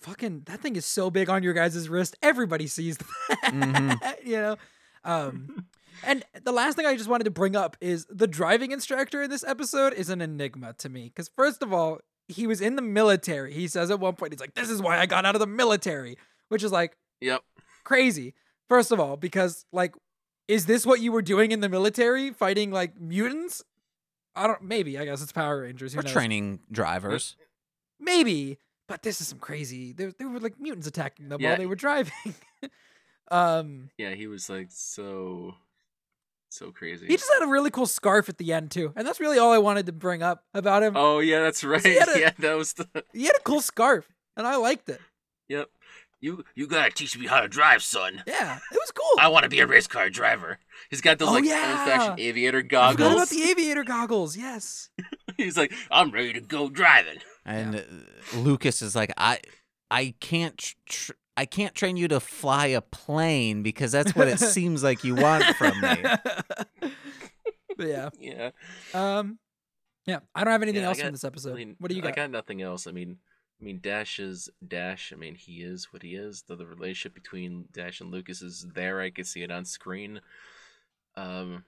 fucking 0.00 0.42
that 0.46 0.60
thing 0.60 0.76
is 0.76 0.86
so 0.86 1.10
big 1.10 1.28
on 1.28 1.42
your 1.42 1.52
guys' 1.52 1.88
wrist 1.88 2.16
everybody 2.22 2.66
sees 2.66 2.96
that 3.28 3.38
Mhm. 3.52 4.26
you 4.26 4.36
know 4.36 4.56
um 5.04 5.66
and 6.04 6.24
the 6.44 6.52
last 6.52 6.76
thing 6.76 6.86
I 6.86 6.96
just 6.96 7.08
wanted 7.10 7.24
to 7.24 7.30
bring 7.30 7.54
up 7.56 7.76
is 7.80 8.06
the 8.08 8.26
driving 8.26 8.70
instructor 8.72 9.22
in 9.22 9.30
this 9.30 9.44
episode 9.44 9.92
is 9.92 10.08
an 10.08 10.20
enigma 10.20 10.72
to 10.78 10.88
me 10.88 11.10
cuz 11.14 11.28
first 11.36 11.62
of 11.62 11.72
all 11.72 11.98
he 12.28 12.46
was 12.46 12.60
in 12.60 12.76
the 12.76 12.82
military 12.82 13.52
he 13.52 13.66
says 13.68 13.90
at 13.90 14.00
one 14.00 14.14
point 14.16 14.32
he's 14.32 14.40
like 14.40 14.54
this 14.54 14.70
is 14.70 14.80
why 14.80 14.98
I 14.98 15.06
got 15.06 15.24
out 15.26 15.34
of 15.34 15.40
the 15.40 15.46
military 15.46 16.16
which 16.48 16.62
is 16.62 16.72
like 16.72 16.96
Yep. 17.20 17.42
crazy 17.84 18.34
first 18.68 18.92
of 18.92 19.00
all 19.00 19.16
because 19.16 19.66
like 19.72 19.94
is 20.48 20.66
this 20.66 20.86
what 20.86 21.00
you 21.00 21.12
were 21.12 21.22
doing 21.22 21.52
in 21.52 21.60
the 21.60 21.68
military 21.68 22.30
fighting 22.32 22.70
like 22.70 22.98
mutants 23.00 23.62
I 24.34 24.46
don't 24.46 24.62
maybe 24.62 24.96
I 24.98 25.04
guess 25.04 25.20
it's 25.22 25.32
Power 25.32 25.60
Rangers 25.62 25.92
who 25.92 26.02
knows? 26.02 26.12
training 26.12 26.60
drivers. 26.70 27.36
Maybe, 27.98 28.58
but 28.90 29.02
this 29.02 29.20
is 29.20 29.28
some 29.28 29.38
crazy. 29.38 29.92
There, 29.92 30.12
there 30.18 30.28
were 30.28 30.40
like 30.40 30.58
mutants 30.60 30.86
attacking 30.86 31.28
them 31.30 31.40
Yeah. 31.40 31.50
while 31.50 31.58
they 31.58 31.66
were 31.66 31.76
driving. 31.86 32.34
um, 33.30 33.90
Yeah, 33.96 34.10
he 34.14 34.26
was 34.26 34.50
like 34.50 34.68
so, 34.70 35.54
so 36.48 36.70
crazy. 36.72 37.06
he 37.06 37.16
just 37.16 37.30
had 37.32 37.44
a 37.46 37.50
really 37.50 37.70
cool 37.70 37.86
scarf 37.86 38.28
at 38.28 38.38
the 38.38 38.52
end 38.52 38.70
too, 38.70 38.92
and 38.96 39.06
that's 39.06 39.20
really 39.20 39.38
all 39.38 39.52
I 39.52 39.58
wanted 39.58 39.86
to 39.86 39.92
bring 39.92 40.22
up 40.22 40.44
about 40.54 40.82
him. 40.82 40.94
Oh 40.96 41.20
yeah, 41.20 41.40
that's 41.40 41.62
right. 41.64 41.84
a- 41.84 41.88
yeah, 42.20 42.30
that 42.38 42.54
was 42.56 42.72
the. 42.74 42.88
He 43.12 43.24
had 43.26 43.36
a 43.36 43.42
cool 43.42 43.60
scarf, 43.60 44.06
and 44.36 44.46
I 44.46 44.56
liked 44.56 44.88
it. 44.88 45.00
Yep. 45.48 45.68
You 46.22 46.44
you 46.54 46.66
gotta 46.66 46.90
teach 46.90 47.16
me 47.18 47.26
how 47.26 47.40
to 47.40 47.48
drive, 47.48 47.82
son. 47.82 48.22
Yeah, 48.26 48.56
it 48.70 48.74
was 48.78 48.90
cool. 48.90 49.18
I 49.18 49.28
want 49.28 49.44
to 49.44 49.48
be 49.48 49.60
a 49.60 49.66
race 49.66 49.86
car 49.86 50.10
driver. 50.10 50.58
He's 50.90 51.00
got 51.00 51.18
those 51.18 51.28
Oh, 51.28 51.32
like 51.32 51.44
yeah. 51.44 51.76
old-fashioned 51.78 52.20
aviator 52.20 52.58
I 52.58 52.62
forgot 52.92 53.12
about 53.12 53.28
the 53.30 53.42
aviator 53.44 53.84
goggles. 53.84 54.36
Yes. 54.36 54.90
He's 55.44 55.56
like, 55.56 55.72
I'm 55.90 56.10
ready 56.10 56.32
to 56.34 56.40
go 56.40 56.68
driving. 56.68 57.18
And 57.44 57.76
uh, 57.76 57.80
Lucas 58.36 58.82
is 58.82 58.94
like, 58.94 59.12
I, 59.16 59.38
I 59.90 60.14
can't, 60.20 60.56
tr- 60.58 60.74
tr- 60.86 61.12
I 61.36 61.46
can't 61.46 61.74
train 61.74 61.96
you 61.96 62.06
to 62.08 62.20
fly 62.20 62.66
a 62.66 62.80
plane 62.80 63.62
because 63.62 63.92
that's 63.92 64.14
what 64.14 64.28
it 64.28 64.38
seems 64.40 64.82
like 64.82 65.04
you 65.04 65.14
want 65.14 65.44
from 65.56 65.80
me. 65.80 65.96
But 66.80 66.92
yeah. 67.86 68.10
Yeah. 68.18 68.50
Um. 68.94 69.38
Yeah. 70.06 70.18
I 70.34 70.44
don't 70.44 70.52
have 70.52 70.62
anything 70.62 70.82
Yeah, 70.82 70.88
else 70.88 70.98
got- 70.98 71.04
from 71.04 71.12
this 71.12 71.24
episode. 71.24 71.52
I 71.52 71.56
mean, 71.56 71.76
what 71.78 71.88
do 71.90 71.96
you 71.96 72.02
got? 72.02 72.08
I 72.08 72.10
got? 72.12 72.22
got 72.22 72.30
nothing 72.30 72.60
else. 72.62 72.86
I 72.86 72.92
mean, 72.92 73.16
I 73.60 73.64
mean, 73.64 73.80
Dash 73.82 74.18
is 74.18 74.48
Dash. 74.66 75.12
I 75.14 75.16
mean, 75.16 75.34
he 75.34 75.62
is 75.62 75.88
what 75.92 76.02
he 76.02 76.14
is. 76.14 76.42
The, 76.46 76.56
the 76.56 76.66
relationship 76.66 77.14
between 77.14 77.66
Dash 77.72 78.00
and 78.00 78.10
Lucas 78.10 78.42
is 78.42 78.66
there. 78.74 79.00
I 79.00 79.10
could 79.10 79.26
see 79.26 79.42
it 79.42 79.50
on 79.50 79.64
screen. 79.64 80.20
Um, 81.16 81.64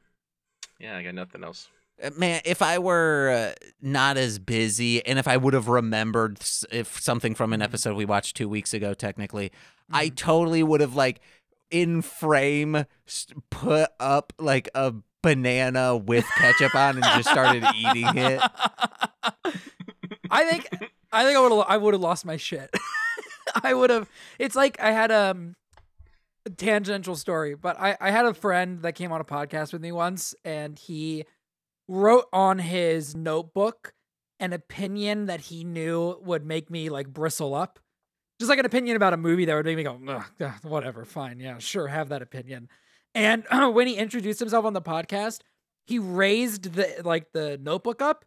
yeah, 0.79 0.97
I 0.97 1.03
got 1.03 1.15
nothing 1.15 1.45
else. 1.45 1.69
Uh, 2.03 2.11
Man, 2.17 2.41
if 2.45 2.63
I 2.63 2.79
were 2.79 3.53
uh, 3.59 3.67
not 3.81 4.17
as 4.17 4.39
busy 4.39 5.05
and 5.07 5.19
if 5.19 5.29
I 5.29 5.37
would 5.37 5.55
have 5.55 5.69
remembered 5.69 6.39
s- 6.41 6.65
if 6.71 7.01
something 7.01 7.35
from 7.35 7.53
an 7.53 7.61
Mhm. 7.61 7.65
episode 7.65 7.97
we 7.97 8.05
watched 8.05 8.37
two 8.37 8.49
weeks 8.49 8.75
ago, 8.75 8.93
technically, 8.95 9.53
I 9.93 10.09
Mhm. 10.09 10.17
totally 10.17 10.63
would 10.63 10.81
have 10.81 10.95
like 10.97 11.21
in 11.71 12.03
frame 12.03 12.85
st- 13.07 13.49
put 13.51 13.89
up 14.01 14.33
like 14.39 14.69
a 14.75 14.95
banana 15.23 15.97
with 15.97 16.27
ketchup 16.37 16.75
on 16.75 16.97
and 16.97 17.05
just 17.17 17.31
started 17.31 17.65
eating 17.75 18.19
it. 18.19 18.41
I 20.31 20.45
think 20.45 20.69
I 21.13 21.25
think 21.25 21.37
I 21.37 21.41
would 21.41 21.53
have 21.53 21.65
I 21.69 21.77
would 21.77 21.95
have 21.95 22.01
lost 22.01 22.25
my 22.25 22.37
shit. 22.37 22.71
I 23.63 23.75
would 23.75 23.91
have. 23.91 24.09
It's 24.39 24.57
like 24.57 24.81
I 24.81 24.91
had 24.93 25.13
um, 25.13 25.55
a 26.47 26.51
tangential 26.51 27.17
story, 27.17 27.55
but 27.55 27.79
I 27.79 27.97
I 28.01 28.11
had 28.11 28.25
a 28.27 28.35
friend 28.35 28.83
that 28.83 28.95
came 28.95 29.13
on 29.13 29.21
a 29.21 29.25
podcast 29.25 29.73
with 29.73 29.83
me 29.83 29.93
once, 29.93 30.35
and 30.45 30.79
he 30.79 31.25
wrote 31.89 32.27
on 32.33 32.59
his 32.59 33.15
notebook 33.15 33.95
an 34.41 34.53
opinion 34.53 35.27
that 35.27 35.41
he 35.41 35.65
knew 35.65 36.19
would 36.23 36.45
make 36.45 36.71
me 36.71 36.89
like 36.89 37.09
bristle 37.09 37.55
up. 37.55 37.79
Just 38.41 38.49
like 38.49 38.59
an 38.59 38.67
opinion 38.67 38.97
about 38.97 39.13
a 39.13 39.17
movie 39.17 39.45
that 39.45 39.55
would 39.55 39.65
make 39.65 39.77
me 39.77 39.85
go, 39.85 40.01
Ugh, 40.41 40.53
whatever, 40.63 41.05
fine, 41.05 41.39
yeah, 41.39 41.59
sure, 41.59 41.87
have 41.87 42.09
that 42.09 42.23
opinion. 42.23 42.69
And 43.15 43.45
when 43.75 43.87
he 43.87 43.95
introduced 43.95 44.41
himself 44.41 44.65
on 44.65 44.73
the 44.73 44.83
podcast, 44.83 45.41
he 45.87 45.99
raised 45.99 46.73
the 46.73 47.03
like 47.05 47.33
the 47.33 47.59
notebook 47.63 48.03
up, 48.03 48.25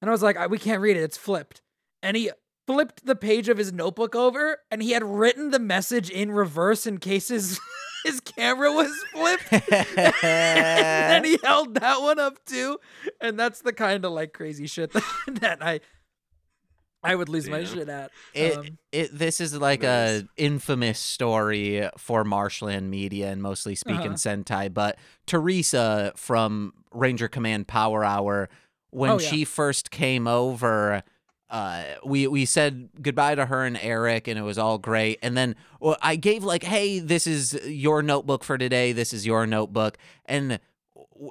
and 0.00 0.08
I 0.08 0.12
was 0.12 0.22
like, 0.22 0.36
I, 0.36 0.46
we 0.46 0.58
can't 0.58 0.80
read 0.80 0.96
it, 0.96 1.02
it's 1.02 1.18
flipped. 1.18 1.60
And 2.02 2.16
he 2.16 2.30
flipped 2.68 3.06
the 3.06 3.16
page 3.16 3.48
of 3.48 3.56
his 3.56 3.72
notebook 3.72 4.14
over, 4.14 4.58
and 4.70 4.82
he 4.82 4.90
had 4.92 5.02
written 5.02 5.50
the 5.52 5.58
message 5.58 6.10
in 6.10 6.30
reverse 6.30 6.86
in 6.86 6.98
case 6.98 7.28
his 7.28 7.58
his 8.04 8.20
camera 8.20 8.70
was 8.70 8.92
flipped. 9.12 9.50
and 10.22 10.22
then 10.22 11.24
he 11.24 11.38
held 11.44 11.74
that 11.76 12.00
one 12.02 12.18
up 12.18 12.44
too, 12.44 12.78
and 13.20 13.38
that's 13.38 13.62
the 13.62 13.72
kind 13.72 14.04
of 14.04 14.12
like 14.12 14.32
crazy 14.34 14.66
shit 14.66 14.92
that, 14.92 15.02
that 15.40 15.58
I 15.64 15.80
I 17.02 17.14
would 17.14 17.28
lose 17.28 17.48
my 17.48 17.64
shit 17.64 17.88
at. 17.88 18.10
It, 18.34 18.56
Um, 18.58 18.66
it 18.92 19.16
this 19.16 19.40
is 19.40 19.54
like 19.56 19.82
Nice. 19.82 20.22
a 20.22 20.28
infamous 20.36 20.98
story 20.98 21.88
for 21.96 22.22
Marshland 22.24 22.90
Media 22.90 23.30
and 23.30 23.40
Mostly 23.42 23.74
Speakin' 23.76 24.00
Uh-huh. 24.08 24.14
Sentai, 24.16 24.72
but 24.74 24.98
Teresa 25.26 26.12
from 26.16 26.74
Ranger 26.92 27.28
Command 27.28 27.66
Power 27.68 28.04
Hour, 28.04 28.48
when 28.90 29.10
Oh, 29.12 29.18
yeah. 29.20 29.28
she 29.30 29.44
first 29.44 29.90
came 29.90 30.26
over, 30.26 31.02
uh, 31.50 31.84
we 32.04 32.26
we 32.26 32.44
said 32.44 32.90
goodbye 33.00 33.34
to 33.34 33.46
her 33.46 33.64
and 33.64 33.78
Eric, 33.80 34.28
and 34.28 34.38
it 34.38 34.42
was 34.42 34.58
all 34.58 34.78
great. 34.78 35.18
And 35.22 35.36
then 35.36 35.56
well, 35.80 35.96
I 36.02 36.16
gave 36.16 36.44
like, 36.44 36.62
"Hey, 36.62 36.98
this 36.98 37.26
is 37.26 37.54
your 37.64 38.02
notebook 38.02 38.44
for 38.44 38.58
today. 38.58 38.92
This 38.92 39.12
is 39.12 39.26
your 39.26 39.46
notebook," 39.46 39.96
and 40.26 40.60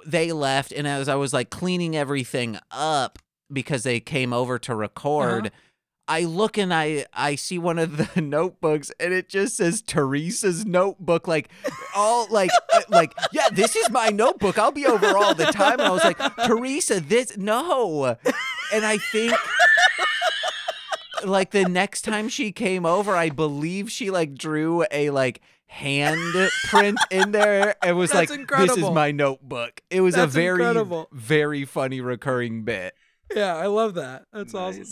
they 0.06 0.32
left. 0.32 0.72
And 0.72 0.88
as 0.88 1.08
I 1.08 1.16
was 1.16 1.34
like 1.34 1.50
cleaning 1.50 1.96
everything 1.96 2.58
up 2.72 3.20
because 3.52 3.84
they 3.84 4.00
came 4.00 4.34
over 4.34 4.58
to 4.60 4.76
record. 4.76 5.52
I 6.10 6.22
look 6.24 6.58
and 6.58 6.74
I 6.74 7.06
I 7.14 7.36
see 7.36 7.58
one 7.58 7.78
of 7.78 7.98
the 7.98 8.22
notebooks 8.22 8.92
and 9.00 9.14
it 9.14 9.28
just 9.28 9.58
says 9.58 9.82
Teresa's 9.82 10.66
notebook 10.66 11.28
like 11.28 11.50
all 11.94 12.28
like 12.30 12.50
uh, 12.74 12.82
like 12.88 13.14
yeah 13.34 13.50
this 13.52 13.76
is 13.76 13.90
my 13.90 14.08
notebook 14.08 14.58
I'll 14.58 14.72
be 14.72 14.86
over 14.86 15.18
all 15.18 15.36
the 15.36 15.48
time 15.48 15.80
and 15.80 15.82
I 15.82 15.92
was 15.92 16.06
like 16.06 16.18
Teresa 16.46 17.02
this 17.02 17.36
no 17.36 18.16
and 18.74 18.86
I 18.86 18.98
think 18.98 19.34
like 21.26 21.52
the 21.52 21.68
next 21.68 22.02
time 22.04 22.30
she 22.30 22.52
came 22.52 22.86
over 22.86 23.16
I 23.16 23.30
believe 23.30 23.90
she 23.92 24.12
like 24.12 24.36
drew 24.36 24.86
a 24.92 25.10
like 25.10 25.42
hand 25.66 26.20
print 26.66 26.98
in 27.12 27.32
there 27.32 27.76
and 27.84 27.98
was 27.98 28.12
That's 28.12 28.30
like 28.32 28.48
this 28.48 28.78
is 28.78 28.90
my 28.92 29.12
notebook 29.12 29.82
it 29.90 30.02
was 30.02 30.16
That's 30.16 30.32
a 30.34 30.40
very 30.40 30.60
incredible. 30.64 31.08
very 31.12 31.66
funny 31.66 32.02
recurring 32.02 32.64
bit 32.64 32.94
yeah, 33.36 33.58
I 33.58 33.66
love 33.66 33.96
that. 33.96 34.24
That's 34.32 34.56
awesome. 34.56 34.86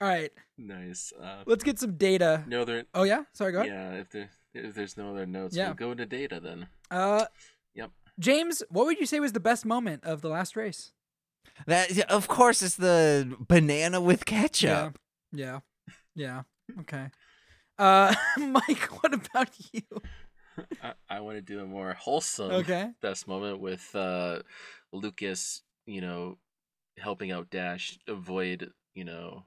All 0.00 0.08
right, 0.08 0.32
Nice. 0.58 1.12
Uh, 1.22 1.44
let's 1.46 1.62
get 1.62 1.78
some 1.78 1.92
data. 1.96 2.42
no 2.48 2.62
other. 2.62 2.82
Oh 2.94 3.04
yeah, 3.04 3.22
sorry, 3.32 3.52
go 3.52 3.60
ahead. 3.60 3.70
Yeah, 3.72 3.92
if 4.00 4.10
there 4.10 4.30
if 4.54 4.74
there's 4.74 4.96
no 4.96 5.10
other 5.12 5.24
notes, 5.24 5.54
Yeah. 5.54 5.66
we'll 5.68 5.74
go 5.74 5.94
to 5.94 6.04
data 6.04 6.40
then. 6.42 6.66
Uh, 6.90 7.26
Yep. 7.76 7.92
James, 8.18 8.64
what 8.70 8.86
would 8.86 8.98
you 8.98 9.06
say 9.06 9.20
was 9.20 9.34
the 9.34 9.38
best 9.40 9.64
moment 9.64 10.02
of 10.02 10.20
the 10.20 10.28
last 10.28 10.56
race? 10.56 10.90
That 11.66 11.98
of 12.10 12.28
course 12.28 12.62
it's 12.62 12.76
the 12.76 13.36
banana 13.40 14.00
with 14.00 14.24
ketchup 14.24 14.98
Yeah, 15.32 15.60
yeah, 16.14 16.42
yeah. 16.68 16.80
Okay. 16.80 17.10
Uh, 17.78 18.14
Mike, 18.38 18.88
what 19.02 19.14
about 19.14 19.50
you? 19.72 19.82
I, 20.82 20.92
I 21.08 21.20
want 21.20 21.36
to 21.36 21.42
do 21.42 21.60
a 21.60 21.66
more 21.66 21.92
wholesome 21.94 22.50
Okay. 22.50 22.90
best 23.00 23.28
moment 23.28 23.60
with 23.60 23.94
uh, 23.94 24.40
Lucas. 24.92 25.62
You 25.86 26.00
know, 26.00 26.38
helping 26.98 27.30
out 27.32 27.50
Dash 27.50 27.98
avoid 28.08 28.70
you 28.94 29.04
know 29.04 29.44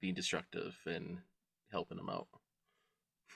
being 0.00 0.14
destructive 0.14 0.76
and 0.86 1.18
helping 1.72 1.98
him 1.98 2.08
out. 2.10 2.28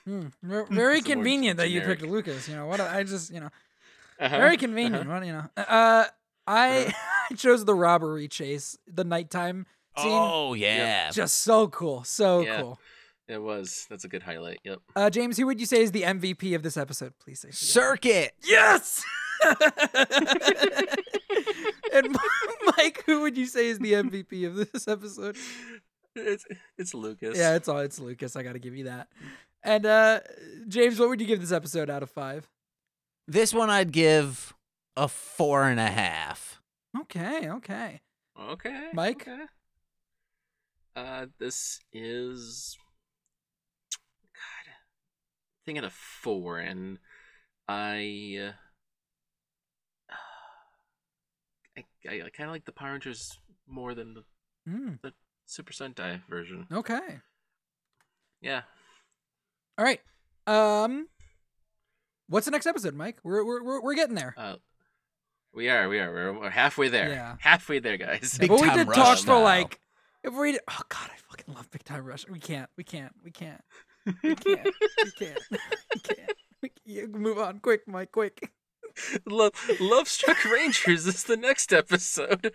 Hmm. 0.05 0.27
Ver- 0.41 0.65
Very 0.69 0.97
It's 0.99 1.07
a 1.07 1.09
more 1.09 1.15
convenient 1.15 1.57
that 1.57 1.69
you 1.69 1.81
picked 1.81 2.01
Lucas. 2.03 2.47
You 2.47 2.55
know 2.55 2.67
what? 2.67 2.79
I 2.81 3.03
just 3.03 3.31
you 3.31 3.39
know 3.39 3.49
Uh-huh, 4.19 4.37
very 4.37 4.57
convenient. 4.57 5.07
What 5.09 5.25
you 5.25 5.33
know? 5.33 5.49
Uh, 5.57 6.05
I 6.47 6.93
I 7.31 7.35
chose 7.35 7.65
the 7.65 7.73
robbery 7.75 8.27
chase, 8.27 8.77
the 8.87 9.03
nighttime 9.03 9.65
scene. 9.97 10.07
oh 10.11 10.53
yeah 10.53 11.11
Just 11.11 11.39
so 11.41 11.67
cool, 11.67 12.03
so 12.03 12.41
Yeah. 12.41 12.61
cool. 12.61 12.79
It 13.29 13.41
was. 13.41 13.85
That's 13.89 14.03
a 14.03 14.09
good 14.09 14.21
highlight. 14.23 14.59
Yep. 14.65 14.79
Uh, 14.97 15.09
James, 15.09 15.37
who 15.37 15.45
would 15.45 15.57
you 15.59 15.65
say 15.65 15.81
is 15.81 15.91
the 15.93 16.01
MVP 16.03 16.55
of 16.55 16.61
this 16.63 16.75
episode? 16.75 17.13
Please 17.19 17.39
say. 17.39 17.51
circuit 17.51 18.33
Yes. 18.45 19.01
and 21.93 22.15
Mike, 22.77 23.03
who 23.05 23.21
would 23.21 23.37
you 23.37 23.45
say 23.45 23.67
is 23.67 23.79
the 23.79 23.93
MVP 23.93 24.45
of 24.47 24.55
this 24.55 24.87
episode? 24.87 25.37
It's 26.15 26.45
it's 26.77 26.93
Lucas. 26.93 27.37
Yeah, 27.37 27.55
it's 27.55 27.67
all 27.67 27.79
it's 27.79 27.99
Lucas. 27.99 28.35
I 28.35 28.43
got 28.43 28.53
to 28.53 28.59
give 28.59 28.75
you 28.75 28.85
that. 28.85 29.07
And 29.63 29.85
uh 29.85 30.19
James, 30.67 30.99
what 30.99 31.09
would 31.09 31.19
you 31.21 31.27
give 31.27 31.41
this 31.41 31.51
episode 31.51 31.89
out 31.89 32.03
of 32.03 32.09
five? 32.11 32.47
This 33.27 33.53
one 33.53 33.69
I'd 33.69 33.91
give 33.91 34.53
a 34.95 35.07
four 35.07 35.63
and 35.67 35.79
a 35.79 35.87
half. 35.87 36.61
Okay, 37.01 37.49
okay. 37.49 38.01
Okay. 38.39 38.89
Mike? 38.93 39.27
Okay. 39.27 39.43
Uh, 40.95 41.25
this 41.39 41.79
is 41.91 42.77
God. 44.33 44.73
Thinking 45.65 45.83
of 45.83 45.93
four, 45.93 46.59
and 46.59 46.99
I. 47.67 48.51
Uh, 50.09 50.13
I, 51.77 51.83
I, 52.09 52.13
I 52.25 52.29
kind 52.29 52.47
of 52.49 52.51
like 52.53 52.65
the 52.65 52.71
Power 52.71 52.91
Rangers 52.91 53.37
more 53.67 53.93
than 53.93 54.13
the 54.13 54.23
Mm, 54.69 54.97
Super 55.45 55.73
Sentai 55.73 56.21
version. 56.29 56.67
okay. 56.71 57.19
Yeah. 58.41 58.61
All 59.77 59.83
right. 59.83 59.99
Um, 60.47 61.07
what's 62.27 62.45
the 62.45 62.51
next 62.51 62.65
episode, 62.65 62.93
Mike? 62.93 63.17
We're 63.25 63.43
we're 63.43 63.61
we're, 63.61 63.81
we're 63.81 63.95
getting 63.95 64.15
there. 64.15 64.35
Uh, 64.37 64.55
we 65.53 65.69
are. 65.69 65.87
We 65.89 65.99
are. 65.99 66.11
We're, 66.11 66.39
we're 66.39 66.49
halfway 66.49 66.89
there. 66.89 67.09
Yeah. 67.09 67.35
Halfway 67.39 67.79
there, 67.79 67.97
guys. 67.97 68.37
Big 68.37 68.49
but 68.49 68.61
we 68.61 68.69
did 68.71 68.87
Rush 68.87 68.97
talk 68.97 69.17
for 69.19 69.39
like 69.39 69.79
if 70.23 70.33
we. 70.33 70.57
Oh 70.69 70.81
God, 70.89 71.09
I 71.11 71.17
fucking 71.29 71.53
love 71.53 71.69
Big 71.71 71.83
Time 71.83 72.05
Rush. 72.05 72.27
We 72.27 72.39
can't. 72.39 72.69
We 72.77 72.83
can't. 72.83 73.13
We 73.23 73.31
can't. 73.31 73.61
We 74.05 74.13
can't. 74.35 74.45
we 75.03 75.11
can't. 75.17 75.39
We 75.51 75.99
can't. 75.99 76.31
We 76.61 76.69
can't. 76.69 77.15
Move 77.15 77.39
on, 77.39 77.59
quick, 77.59 77.87
Mike, 77.87 78.11
quick. 78.11 78.51
Love 79.25 79.53
Love 79.79 80.07
Struck 80.07 80.45
Rangers 80.45 81.07
is 81.07 81.23
the 81.23 81.37
next 81.37 81.73
episode. 81.73 82.51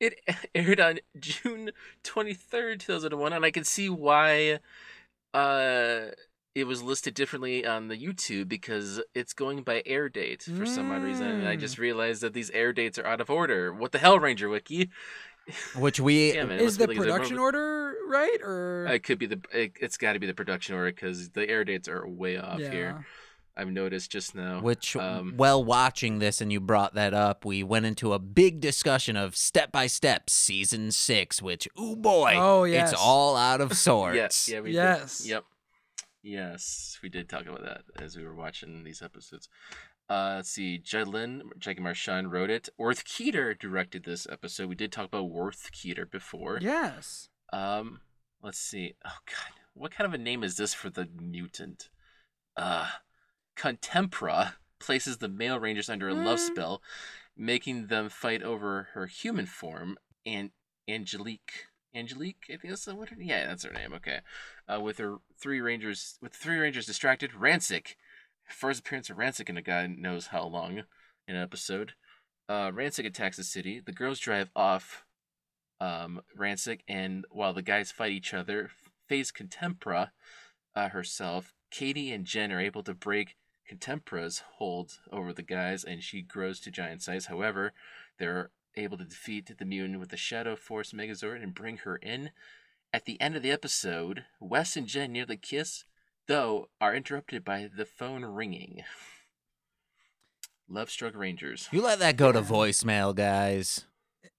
It 0.00 0.18
aired 0.54 0.80
on 0.80 0.98
June 1.18 1.70
23rd, 2.04 2.80
2001, 2.80 3.32
and 3.32 3.44
I 3.44 3.50
can 3.50 3.64
see 3.64 3.88
why 3.88 4.58
uh 5.32 6.06
it 6.56 6.66
was 6.66 6.82
listed 6.82 7.12
differently 7.12 7.66
on 7.66 7.88
the 7.88 7.96
YouTube 7.98 8.48
because 8.48 8.98
it's 9.14 9.34
going 9.34 9.62
by 9.62 9.82
air 9.84 10.08
date 10.08 10.42
for 10.42 10.64
some 10.64 10.90
odd 10.90 11.02
reason. 11.02 11.26
And 11.28 11.46
I 11.46 11.54
Mm. 11.56 11.60
just 11.60 11.76
realized 11.76 12.22
that 12.22 12.32
these 12.32 12.48
air 12.52 12.72
dates 12.72 12.98
are 12.98 13.06
out 13.06 13.20
of 13.20 13.28
order. 13.28 13.74
What 13.74 13.92
the 13.92 13.98
hell, 13.98 14.18
Ranger 14.18 14.48
Wiki? 14.48 14.88
Which 15.74 16.00
we 16.06 16.32
Damn 16.32 16.50
it. 16.50 16.60
it 16.60 16.64
Is 16.64 16.78
the 16.78 16.88
production 16.88 17.38
order 17.38 17.94
right 18.08 18.38
or? 18.42 18.86
It 18.86 19.00
could 19.04 19.18
be 19.18 19.26
the. 19.26 19.40
It, 19.52 19.72
it's 19.82 19.98
got 19.98 20.14
to 20.14 20.18
be 20.18 20.26
the 20.26 20.32
production 20.32 20.74
order 20.74 20.90
because 20.90 21.28
the 21.30 21.46
air 21.46 21.62
dates 21.62 21.88
are 21.88 22.08
way 22.08 22.38
off 22.38 22.58
here. 22.60 23.04
I've 23.58 23.68
noticed 23.70 24.10
just 24.10 24.34
now. 24.34 24.60
Which, 24.60 24.96
um, 24.96 25.34
well, 25.36 25.62
watching 25.62 26.18
this 26.20 26.40
and 26.40 26.50
you 26.52 26.60
brought 26.60 26.94
that 26.94 27.12
up, 27.14 27.44
we 27.44 27.62
went 27.62 27.84
into 27.86 28.12
a 28.14 28.18
big 28.18 28.60
discussion 28.60 29.14
of 29.16 29.36
Step 29.36 29.72
by 29.72 29.86
Step 29.86 30.28
season 30.30 30.90
six, 30.90 31.40
which, 31.42 31.66
oh 31.76 31.96
boy, 31.96 32.34
Oh, 32.36 32.64
yes. 32.64 32.92
it's 32.92 33.00
all 33.00 33.34
out 33.36 33.60
of 33.62 33.74
sorts. 33.76 34.16
Yes, 34.16 34.48
yeah, 34.50 34.60
we 34.60 34.72
Yes. 34.72 35.18
did. 35.18 35.28
Yep. 35.30 35.44
Yes, 36.28 36.98
we 37.04 37.08
did 37.08 37.28
talk 37.28 37.46
about 37.46 37.62
that 37.62 37.82
as 38.02 38.16
we 38.16 38.24
were 38.24 38.34
watching 38.34 38.82
these 38.82 39.00
episodes. 39.00 39.48
Uh, 40.10 40.34
let's 40.36 40.50
see. 40.50 40.76
Judd 40.76 41.06
Lynn, 41.06 41.50
Jackie 41.56 41.80
Marchand 41.80 42.32
wrote 42.32 42.50
it. 42.50 42.68
Worth 42.76 43.04
Keeter 43.04 43.56
directed 43.56 44.04
this 44.04 44.26
episode. 44.28 44.68
We 44.68 44.74
did 44.74 44.90
talk 44.90 45.06
about 45.06 45.30
Worth 45.30 45.70
Keeter 45.72 46.10
before. 46.10 46.58
Yes. 46.60 47.28
Um, 47.52 48.00
let's 48.42 48.58
see. 48.58 48.94
Oh 49.04 49.18
God, 49.24 49.60
what 49.74 49.92
kind 49.92 50.04
of 50.06 50.14
a 50.14 50.22
name 50.22 50.42
is 50.42 50.56
this 50.56 50.74
for 50.74 50.90
the 50.90 51.08
mutant? 51.16 51.90
Uh, 52.56 52.88
Contemptra 53.56 54.54
places 54.80 55.18
the 55.18 55.28
male 55.28 55.60
rangers 55.60 55.88
under 55.88 56.08
a 56.08 56.14
love 56.14 56.38
Mm. 56.40 56.46
spell, 56.46 56.82
making 57.36 57.86
them 57.86 58.08
fight 58.08 58.42
over 58.42 58.88
her 58.94 59.06
human 59.06 59.46
form. 59.46 59.96
And 60.24 60.50
Angelique, 60.88 61.66
Angelique, 61.96 62.44
I 62.48 62.56
think 62.56 62.68
that's 62.68 62.86
what. 62.86 63.08
Her, 63.08 63.16
yeah, 63.18 63.46
that's 63.46 63.64
her 63.64 63.72
name. 63.72 63.92
Okay. 63.94 64.20
Uh, 64.68 64.80
with 64.80 64.98
her 64.98 65.16
three 65.38 65.60
rangers, 65.60 66.18
with 66.20 66.34
three 66.34 66.58
rangers 66.58 66.86
distracted, 66.86 67.32
Ransik. 67.32 67.94
First 68.48 68.80
appearance 68.80 69.10
of 69.10 69.16
Ransik 69.16 69.48
in 69.48 69.56
a 69.56 69.62
guy 69.62 69.86
knows 69.86 70.28
how 70.28 70.46
long 70.46 70.82
in 71.26 71.36
an 71.36 71.42
episode. 71.42 71.94
Uh, 72.48 72.70
Ransik 72.70 73.06
attacks 73.06 73.36
the 73.36 73.44
city. 73.44 73.80
The 73.84 73.92
girls 73.92 74.20
drive 74.20 74.50
off 74.54 75.04
um, 75.80 76.20
Ransik, 76.38 76.80
and 76.86 77.24
while 77.30 77.52
the 77.52 77.62
guys 77.62 77.90
fight 77.90 78.12
each 78.12 78.32
other, 78.32 78.70
face 79.08 79.32
Contemptra 79.32 80.10
uh, 80.74 80.88
herself. 80.90 81.54
Katie 81.70 82.12
and 82.12 82.24
Jen 82.24 82.52
are 82.52 82.60
able 82.60 82.82
to 82.84 82.94
break 82.94 83.36
Contemptra's 83.70 84.42
hold 84.58 84.98
over 85.10 85.32
the 85.32 85.42
guys, 85.42 85.82
and 85.82 86.02
she 86.02 86.22
grows 86.22 86.60
to 86.60 86.70
giant 86.70 87.02
size. 87.02 87.26
However, 87.26 87.72
they're 88.18 88.50
able 88.76 88.98
to 88.98 89.04
defeat 89.04 89.50
the 89.56 89.64
mutant 89.64 89.98
with 89.98 90.10
the 90.10 90.16
Shadow 90.16 90.56
Force 90.56 90.92
Megazord 90.92 91.42
and 91.42 91.54
bring 91.54 91.78
her 91.78 91.96
in. 91.96 92.30
At 92.92 93.04
the 93.04 93.20
end 93.20 93.36
of 93.36 93.42
the 93.42 93.50
episode, 93.50 94.24
Wes 94.40 94.76
and 94.76 94.86
Jen 94.86 95.12
nearly 95.12 95.36
kiss, 95.36 95.84
though 96.26 96.68
are 96.80 96.94
interrupted 96.94 97.44
by 97.44 97.68
the 97.74 97.84
phone 97.84 98.24
ringing. 98.24 98.82
Love 100.68 100.90
Struck 100.90 101.14
Rangers. 101.14 101.68
You 101.70 101.82
let 101.82 101.98
that 102.00 102.16
go 102.16 102.32
to 102.32 102.42
voicemail, 102.42 103.14
guys. 103.14 103.84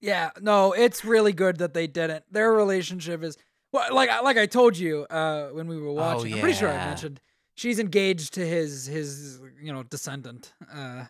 Yeah, 0.00 0.30
no, 0.40 0.72
it's 0.72 1.04
really 1.04 1.32
good 1.32 1.58
that 1.58 1.74
they 1.74 1.86
didn't. 1.86 2.24
Their 2.30 2.52
relationship 2.52 3.22
is 3.22 3.36
well, 3.72 3.94
like 3.94 4.10
like 4.22 4.36
I 4.36 4.46
told 4.46 4.76
you 4.76 5.06
uh, 5.10 5.48
when 5.48 5.66
we 5.66 5.78
were 5.78 5.92
watching. 5.92 6.34
I'm 6.34 6.40
pretty 6.40 6.56
sure 6.56 6.68
I 6.68 6.86
mentioned 6.86 7.20
she's 7.54 7.78
engaged 7.78 8.34
to 8.34 8.46
his 8.46 8.86
his 8.86 9.40
you 9.60 9.72
know 9.72 9.82
descendant. 9.82 10.52
Uh, 10.72 11.06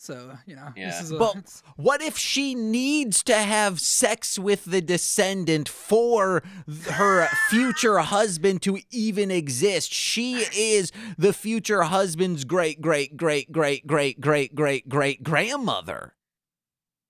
so 0.00 0.38
you 0.46 0.54
know 0.56 0.72
Yeah. 0.76 0.90
this 0.90 1.02
is 1.02 1.10
a, 1.10 1.18
But 1.18 1.36
it's- 1.36 1.62
what 1.76 2.00
if 2.00 2.16
she 2.16 2.54
needs 2.54 3.22
to 3.24 3.34
have 3.34 3.80
sex 3.80 4.38
with 4.38 4.64
the 4.64 4.80
descendant 4.80 5.68
for 5.68 6.42
her 6.90 7.26
future 7.50 7.98
husband 8.16 8.62
to 8.62 8.78
even 8.90 9.30
exist? 9.30 9.92
She 9.92 10.44
is 10.54 10.92
the 11.18 11.32
future 11.32 11.82
husband's 11.82 12.44
great, 12.44 12.80
great, 12.80 13.16
great, 13.16 13.52
great, 13.52 13.86
great, 13.86 14.20
great, 14.20 14.54
great, 14.54 14.88
great 14.88 15.22
grandmother. 15.22 16.14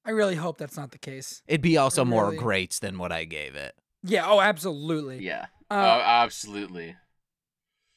I 0.05 0.11
really 0.11 0.36
hope 0.36 0.57
that's 0.57 0.76
not 0.76 0.91
the 0.93 0.99
case. 0.99 1.43
It'd 1.47 1.61
be 1.61 1.76
also 1.76 2.03
more 2.05 2.32
greats 2.34 2.78
than 2.78 2.97
what 2.97 3.12
I 3.12 3.24
gave 3.24 3.55
it. 3.55 3.74
Yeah. 4.03 4.26
Oh, 4.26 4.41
absolutely. 4.41 5.18
Yeah. 5.18 5.47
Uh, 5.70 5.74
oh, 5.74 6.01
absolutely. 6.03 6.97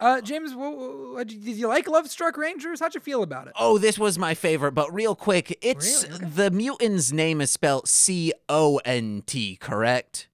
Uh, 0.01 0.19
James, 0.21 0.53
wha- 0.53 0.69
wha- 0.69 1.13
wha- 1.13 1.23
did 1.23 1.41
you 1.43 1.67
like 1.67 1.87
Love 1.87 2.09
Struck 2.09 2.35
Rangers? 2.37 2.79
How'd 2.81 2.93
you 2.95 2.99
feel 3.01 3.23
about 3.23 3.47
it? 3.47 3.53
Oh, 3.57 3.77
this 3.77 3.97
was 3.97 4.17
my 4.17 4.33
favorite, 4.33 4.73
but 4.73 4.93
real 4.93 5.15
quick, 5.15 5.57
it's 5.61 6.03
Really? 6.03 6.15
Okay. 6.15 6.25
the 6.35 6.51
mutant's 6.51 7.11
name 7.13 7.39
is 7.39 7.51
spelled 7.51 7.87
C 7.87 8.33
O 8.49 8.81
N 8.83 9.23
T, 9.25 9.55
correct? 9.55 10.27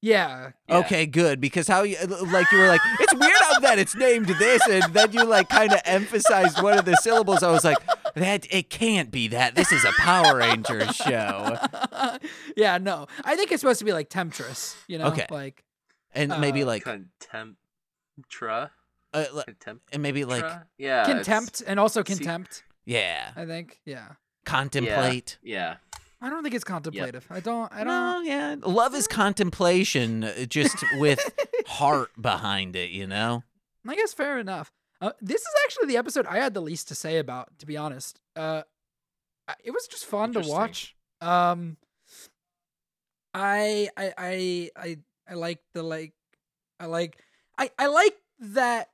Yeah. 0.00 0.50
Yeah. 0.68 0.76
Okay, 0.78 1.06
good. 1.06 1.40
Because 1.40 1.66
how 1.66 1.82
you 1.82 1.96
like 2.06 2.52
you 2.52 2.58
were 2.58 2.68
like, 2.68 2.80
it's 3.00 3.14
weird 3.14 3.32
how 3.40 3.58
that 3.58 3.80
it's 3.80 3.96
named 3.96 4.26
this, 4.26 4.62
and 4.68 4.94
then 4.94 5.12
you 5.12 5.24
like 5.24 5.48
kind 5.48 5.72
of 5.72 5.80
emphasized 5.84 6.62
one 6.62 6.78
of 6.78 6.84
the 6.84 6.94
syllables. 7.02 7.42
I 7.42 7.50
was 7.50 7.64
like, 7.64 7.78
that 8.14 8.46
it 8.54 8.70
can't 8.70 9.10
be 9.10 9.26
that. 9.28 9.56
This 9.56 9.72
is 9.72 9.84
a 9.84 9.90
Power 9.98 10.36
Rangers 10.36 10.94
show, 10.94 11.56
yeah. 12.56 12.78
No, 12.78 13.08
I 13.24 13.34
think 13.34 13.50
it's 13.50 13.60
supposed 13.60 13.80
to 13.80 13.84
be 13.84 13.92
like 13.92 14.08
Temptress. 14.08 14.76
You 14.86 14.98
know, 14.98 15.06
Okay. 15.08 15.26
like 15.30 15.64
and 16.14 16.32
maybe 16.40 16.62
Uh, 16.62 16.66
like, 16.66 16.84
Contemptra? 18.22 18.70
uh, 19.14 19.24
li- 19.32 19.42
Contempt? 19.44 19.88
and 19.92 20.02
maybe 20.02 20.24
like, 20.24 20.44
yeah. 20.76 21.04
contempt 21.04 21.62
and 21.66 21.80
also 21.80 22.00
see- 22.02 22.14
contempt. 22.14 22.64
yeah, 22.84 23.30
I 23.36 23.44
think. 23.46 23.80
Yeah. 23.84 24.08
contemplate. 24.44 25.38
Yeah. 25.42 25.76
I 26.20 26.30
don't 26.30 26.42
think 26.42 26.54
it's 26.54 26.64
contemplative. 26.64 27.26
I 27.30 27.38
don't. 27.40 27.72
I 27.72 27.84
don't. 27.84 27.86
No, 27.86 28.20
yeah, 28.22 28.56
love 28.62 28.92
is 28.94 29.06
contemplation, 29.06 30.24
uh, 30.24 30.46
just 30.46 30.76
with 30.98 31.20
heart 31.66 32.10
behind 32.20 32.74
it. 32.74 32.90
You 32.90 33.06
know. 33.06 33.44
I 33.86 33.94
guess 33.94 34.12
fair 34.12 34.38
enough. 34.38 34.72
Uh, 35.00 35.12
this 35.20 35.40
is 35.40 35.48
actually 35.64 35.86
the 35.86 35.96
episode 35.96 36.26
I 36.26 36.38
had 36.38 36.54
the 36.54 36.60
least 36.60 36.88
to 36.88 36.96
say 36.96 37.18
about, 37.18 37.56
to 37.60 37.66
be 37.66 37.76
honest. 37.76 38.20
Uh, 38.34 38.62
it 39.62 39.70
was 39.70 39.86
just 39.86 40.06
fun 40.06 40.32
to 40.32 40.40
watch. 40.40 40.96
Um, 41.20 41.76
I 43.32 43.88
I 43.96 44.12
I 44.18 44.70
I 44.76 44.98
I 45.30 45.34
like 45.34 45.60
the 45.74 45.82
like, 45.84 46.14
I 46.80 46.86
like 46.86 47.22
I 47.58 47.70
I 47.78 47.86
like 47.88 48.14
that 48.38 48.88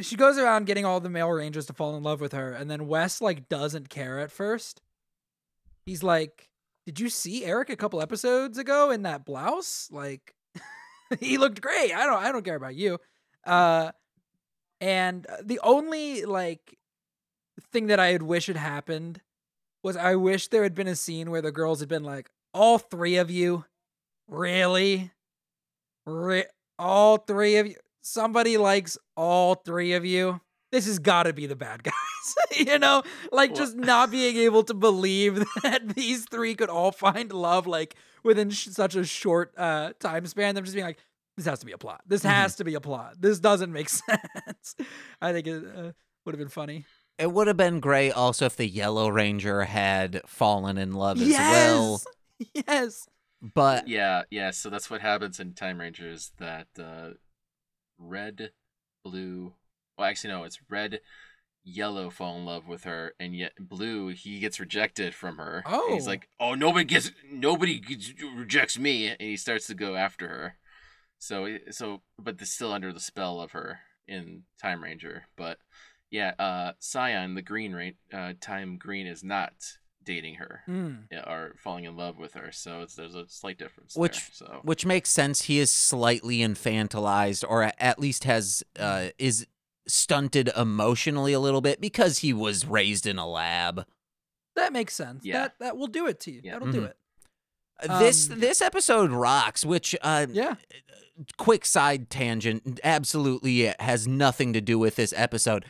she 0.00 0.16
goes 0.16 0.38
around 0.38 0.66
getting 0.66 0.84
all 0.84 1.00
the 1.00 1.10
male 1.10 1.30
rangers 1.30 1.66
to 1.66 1.72
fall 1.72 1.96
in 1.96 2.02
love 2.02 2.20
with 2.20 2.32
her, 2.32 2.52
and 2.52 2.70
then 2.70 2.86
Wes 2.86 3.20
like 3.20 3.48
doesn't 3.48 3.88
care 3.88 4.20
at 4.20 4.30
first. 4.30 4.80
He's 5.86 6.02
like, 6.02 6.50
"Did 6.86 7.00
you 7.00 7.08
see 7.08 7.44
Eric 7.44 7.70
a 7.70 7.76
couple 7.76 8.00
episodes 8.00 8.58
ago 8.58 8.90
in 8.90 9.02
that 9.02 9.24
blouse? 9.24 9.88
Like, 9.90 10.34
he 11.20 11.38
looked 11.38 11.60
great. 11.60 11.92
I 11.92 12.06
don't 12.06 12.22
I 12.22 12.30
don't 12.30 12.44
care 12.44 12.56
about 12.56 12.76
you." 12.76 12.98
Uh, 13.44 13.92
and 14.80 15.26
the 15.42 15.60
only 15.62 16.24
like 16.24 16.78
thing 17.72 17.88
that 17.88 17.98
I 17.98 18.08
had 18.08 18.22
wish 18.22 18.46
had 18.46 18.56
happened 18.56 19.20
was 19.82 19.96
I 19.96 20.14
wish 20.16 20.48
there 20.48 20.62
had 20.62 20.74
been 20.74 20.88
a 20.88 20.96
scene 20.96 21.30
where 21.30 21.42
the 21.42 21.52
girls 21.52 21.80
had 21.80 21.88
been 21.88 22.04
like, 22.04 22.30
"All 22.54 22.78
three 22.78 23.16
of 23.16 23.30
you, 23.30 23.64
really, 24.28 25.10
Re- 26.06 26.46
all 26.78 27.16
three 27.18 27.56
of 27.56 27.66
you. 27.66 27.74
Somebody 28.02 28.56
likes 28.56 28.96
all 29.16 29.54
three 29.54 29.92
of 29.94 30.04
you. 30.04 30.40
This 30.70 30.86
has 30.86 30.98
got 30.98 31.24
to 31.24 31.32
be 31.32 31.46
the 31.46 31.56
bad 31.56 31.82
guys." 31.84 31.94
you 32.58 32.78
know, 32.78 33.02
like 33.32 33.50
Well- 33.50 33.58
just 33.60 33.76
not 33.76 34.10
being 34.10 34.36
able 34.36 34.62
to 34.64 34.74
believe 34.74 35.36
that 35.62 35.94
these 35.94 36.24
three 36.26 36.54
could 36.54 36.68
all 36.70 36.92
find 36.92 37.32
love 37.32 37.66
like 37.66 37.94
within 38.22 38.50
sh- 38.50 38.68
such 38.68 38.94
a 38.96 39.04
short 39.04 39.54
uh 39.56 39.92
time 40.00 40.26
span. 40.26 40.54
Them 40.54 40.64
just 40.64 40.74
being 40.74 40.86
like, 40.86 40.98
this 41.36 41.46
has 41.46 41.60
to 41.60 41.66
be 41.66 41.72
a 41.72 41.78
plot. 41.78 42.02
This 42.06 42.22
Mhm. 42.22 42.30
has 42.30 42.56
to 42.56 42.64
be 42.64 42.74
a 42.74 42.80
plot. 42.80 43.14
This 43.18 43.38
doesn't 43.40 43.72
make 43.72 43.88
sense. 43.88 44.74
I 45.22 45.32
think 45.32 45.46
it 45.46 45.62
uh, 45.64 45.92
would 46.24 46.34
have 46.34 46.38
been 46.38 46.48
funny. 46.48 46.84
It 47.18 47.32
would 47.32 47.46
have 47.48 47.56
been 47.56 47.80
great 47.80 48.12
also 48.12 48.46
if 48.46 48.56
the 48.56 48.68
Yellow 48.68 49.08
Ranger 49.08 49.62
had 49.64 50.20
fallen 50.26 50.78
in 50.78 50.92
love 50.92 51.20
as 51.20 51.28
well. 51.30 52.00
yes, 52.54 52.64
yes. 52.68 53.08
But 53.40 53.88
Yeah, 53.88 54.22
yeah. 54.30 54.50
So 54.50 54.70
that's 54.70 54.90
what 54.90 55.00
happens 55.00 55.38
in 55.40 55.54
Time 55.54 55.80
Rangers. 55.80 56.32
That 56.38 56.66
uh, 56.78 57.10
red, 57.98 58.50
blue. 59.04 59.54
Well, 59.96 60.08
actually, 60.08 60.32
no. 60.32 60.44
It's 60.44 60.60
red, 60.68 61.00
yellow 61.64 62.10
fall 62.10 62.36
in 62.38 62.44
love 62.44 62.66
with 62.66 62.84
her, 62.84 63.14
and 63.20 63.34
yet 63.36 63.52
blue 63.60 64.08
he 64.08 64.40
gets 64.40 64.60
rejected 64.60 65.14
from 65.14 65.38
her. 65.38 65.64
And 65.66 65.94
he's 65.94 66.06
Oh. 66.06 66.10
like, 66.10 66.28
"Oh, 66.40 66.54
nobody 66.54 66.84
gets, 66.84 67.10
nobody 67.30 67.78
gets, 67.78 68.12
rejects 68.22 68.78
me," 68.78 69.08
and 69.08 69.20
he 69.20 69.36
starts 69.36 69.66
to 69.68 69.74
go 69.74 69.96
after 69.96 70.28
her. 70.28 70.56
So, 71.18 71.58
so, 71.70 72.02
but 72.18 72.38
they're 72.38 72.46
still 72.46 72.72
under 72.72 72.92
the 72.92 73.00
spell 73.00 73.40
of 73.40 73.52
her 73.52 73.80
in 74.06 74.44
Time 74.60 74.82
Ranger. 74.82 75.24
But 75.36 75.58
yeah, 76.10 76.34
uh, 76.38 76.72
Sion, 76.80 77.34
the 77.34 77.42
Green 77.42 77.72
Rain, 77.72 77.94
uh, 78.12 78.34
Time 78.40 78.78
Green 78.78 79.06
is 79.06 79.22
not 79.24 79.52
dating 80.08 80.36
her 80.36 80.62
Mm. 80.66 81.04
yeah, 81.12 81.20
are 81.20 81.52
falling 81.62 81.84
in 81.84 81.96
love 81.96 82.18
with 82.18 82.32
her. 82.32 82.50
So 82.50 82.80
it's, 82.82 82.94
there's 82.96 83.14
a 83.14 83.28
slight 83.28 83.58
difference. 83.58 83.94
Which- 83.94 84.16
there, 84.38 84.48
so 84.48 84.60
which 84.62 84.84
makes 84.84 85.10
sense. 85.10 85.42
He 85.42 85.58
is 85.60 85.70
slightly 85.70 86.38
infantilized, 86.38 87.44
or 87.48 87.70
at 87.78 87.98
least 88.00 88.24
has 88.24 88.64
uh, 88.78 89.08
is 89.18 89.46
stunted 89.86 90.50
emotionally 90.56 91.32
a 91.32 91.40
little 91.40 91.60
bit 91.60 91.80
because 91.80 92.18
he 92.18 92.32
was 92.32 92.66
raised 92.66 93.06
in 93.06 93.18
a 93.18 93.26
lab. 93.28 93.86
That 94.56 94.72
makes 94.72 94.94
sense. 94.94 95.24
Yeah. 95.24 95.34
That 95.42 95.54
that 95.60 95.76
will 95.76 95.86
do 95.86 96.06
it 96.06 96.18
to 96.20 96.32
you. 96.32 96.40
Yeah. 96.42 96.54
That'll 96.58 96.72
do 96.72 96.80
Mhm. 96.82 96.90
it. 96.90 96.96
Uh, 97.88 97.98
this 98.00 98.30
Um, 98.30 98.40
this 98.40 98.60
episode 98.60 99.10
rocks. 99.12 99.64
Which 99.64 99.94
uh, 100.02 100.26
Yeah. 100.30 100.56
quick 101.36 101.64
side 101.64 102.10
tangent, 102.10 102.80
absolutely 102.82 103.62
it 103.62 103.80
has 103.80 104.06
nothing 104.08 104.52
to 104.54 104.60
do 104.60 104.78
with 104.78 104.96
this 104.96 105.12
episode. 105.16 105.64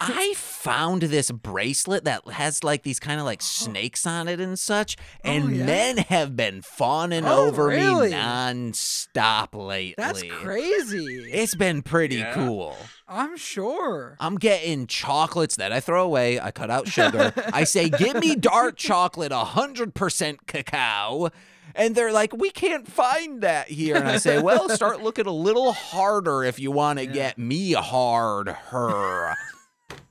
I 0.00 0.34
found 0.36 1.02
this 1.02 1.30
bracelet 1.30 2.04
that 2.04 2.26
has 2.28 2.64
like 2.64 2.82
these 2.82 2.98
kind 3.00 3.18
of 3.20 3.26
like 3.26 3.42
snakes 3.42 4.06
on 4.06 4.28
it 4.28 4.40
and 4.40 4.58
such, 4.58 4.96
oh, 4.98 5.30
and 5.30 5.44
Oh, 5.44 5.48
yeah? 5.48 5.66
men 5.66 5.96
have 5.98 6.36
been 6.36 6.62
fawning 6.62 7.24
Oh, 7.26 7.48
over 7.48 7.66
really? 7.66 8.10
me 8.10 8.14
nonstop 8.16 9.54
lately. 9.54 9.94
That's 9.96 10.22
crazy. 10.22 11.30
It's 11.32 11.54
been 11.54 11.82
pretty 11.82 12.16
Yeah. 12.16 12.34
cool. 12.34 12.76
I'm 13.06 13.36
sure. 13.36 14.16
I'm 14.20 14.36
getting 14.36 14.86
chocolates 14.86 15.56
that 15.56 15.72
I 15.72 15.80
throw 15.80 16.04
away. 16.04 16.40
I 16.40 16.50
cut 16.50 16.70
out 16.70 16.88
sugar. 16.88 17.32
I 17.52 17.64
say, 17.64 17.88
give 17.90 18.14
me 18.16 18.34
dark 18.36 18.76
chocolate, 18.76 19.32
100% 19.32 20.46
cacao. 20.46 21.28
And 21.76 21.94
they're 21.96 22.12
like, 22.12 22.32
we 22.36 22.50
can't 22.50 22.86
find 22.86 23.40
that 23.42 23.68
here. 23.68 23.96
And 23.96 24.06
I 24.08 24.18
say, 24.18 24.40
well, 24.40 24.68
start 24.68 25.02
looking 25.02 25.26
a 25.26 25.32
little 25.32 25.72
harder 25.72 26.44
if 26.44 26.58
you 26.60 26.70
want 26.70 26.98
to 27.00 27.04
Yeah. 27.06 27.12
get 27.12 27.38
me 27.38 27.72
hard, 27.72 28.48
her. 28.48 29.34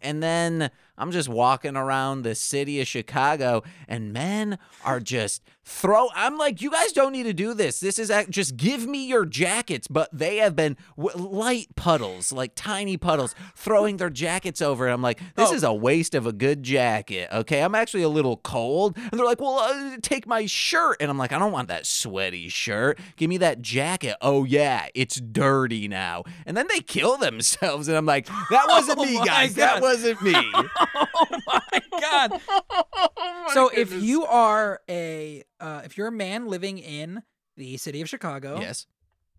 And 0.04 0.22
then 0.22 0.70
I'm 0.98 1.12
just 1.12 1.30
walking 1.30 1.76
around 1.76 2.22
the 2.22 2.36
city 2.36 2.80
of 2.82 2.88
Chicago, 2.88 3.64
and 3.88 4.14
men 4.14 4.60
are 4.84 5.00
just 5.00 5.42
throw. 5.66 6.10
I'm 6.16 6.38
like, 6.38 6.62
you 6.62 6.72
guys 6.72 6.92
don't 6.92 7.12
need 7.12 7.24
to 7.24 7.34
do 7.34 7.54
this. 7.54 7.80
This 7.80 7.98
is 8.00 8.12
just 8.30 8.58
give 8.58 8.86
me 8.88 9.06
your 9.08 9.26
jackets. 9.26 9.88
But 9.88 10.10
they 10.12 10.38
have 10.38 10.56
been 10.56 10.78
light 10.98 11.76
puddles, 11.76 12.32
like 12.32 12.54
tiny 12.56 12.98
puddles, 12.98 13.34
throwing 13.56 13.98
their 13.98 14.10
jackets 14.10 14.62
over. 14.62 14.86
And 14.86 14.94
I'm 14.94 15.02
like, 15.02 15.20
this 15.36 15.50
Oh. 15.52 15.54
is 15.54 15.64
a 15.64 15.74
waste 15.74 16.16
of 16.16 16.26
a 16.26 16.32
good 16.34 16.64
jacket. 16.64 17.30
Okay, 17.32 17.62
I'm 17.62 17.76
actually 17.76 18.04
a 18.04 18.10
little 18.10 18.38
cold. 18.38 18.98
And 18.98 19.12
they're 19.12 19.26
like, 19.26 19.42
well, 19.42 19.60
uh, 19.60 19.98
take 20.02 20.28
my 20.28 20.46
shirt. 20.46 20.98
And 21.00 21.10
I'm 21.10 21.18
like, 21.18 21.32
I 21.32 21.40
don't 21.40 21.52
want 21.52 21.68
that 21.70 21.86
sweaty 21.86 22.50
shirt. 22.50 23.00
Give 23.18 23.30
me 23.30 23.38
that 23.38 23.62
jacket. 23.62 24.16
Oh 24.22 24.44
yeah, 24.44 24.88
it's 24.94 25.16
dirty 25.20 25.88
now. 25.88 26.24
And 26.46 26.56
then 26.58 26.68
they 26.70 26.80
kill 26.80 27.18
themselves, 27.18 27.88
and 27.88 27.96
I'm 27.98 28.06
like, 28.06 28.28
that 28.28 28.66
wasn't 28.68 29.00
Oh 29.00 29.06
me, 29.06 29.26
guys. 29.26 29.56
That 29.56 29.82
wasn't 29.82 30.22
me. 30.22 30.34
oh 30.36 31.28
my 31.48 31.82
god. 32.00 32.42
Oh 32.96 33.46
my 33.48 33.54
so 33.54 33.70
if 33.70 33.92
you 33.94 34.26
are 34.26 34.80
a 34.90 35.44
uh, 35.64 35.82
if 35.86 35.98
you're 35.98 36.08
a 36.08 36.12
man 36.12 36.48
living 36.48 36.78
in 36.78 37.24
the 37.58 37.78
city 37.78 38.02
of 38.02 38.10
Chicago, 38.10 38.60
yes. 38.60 38.86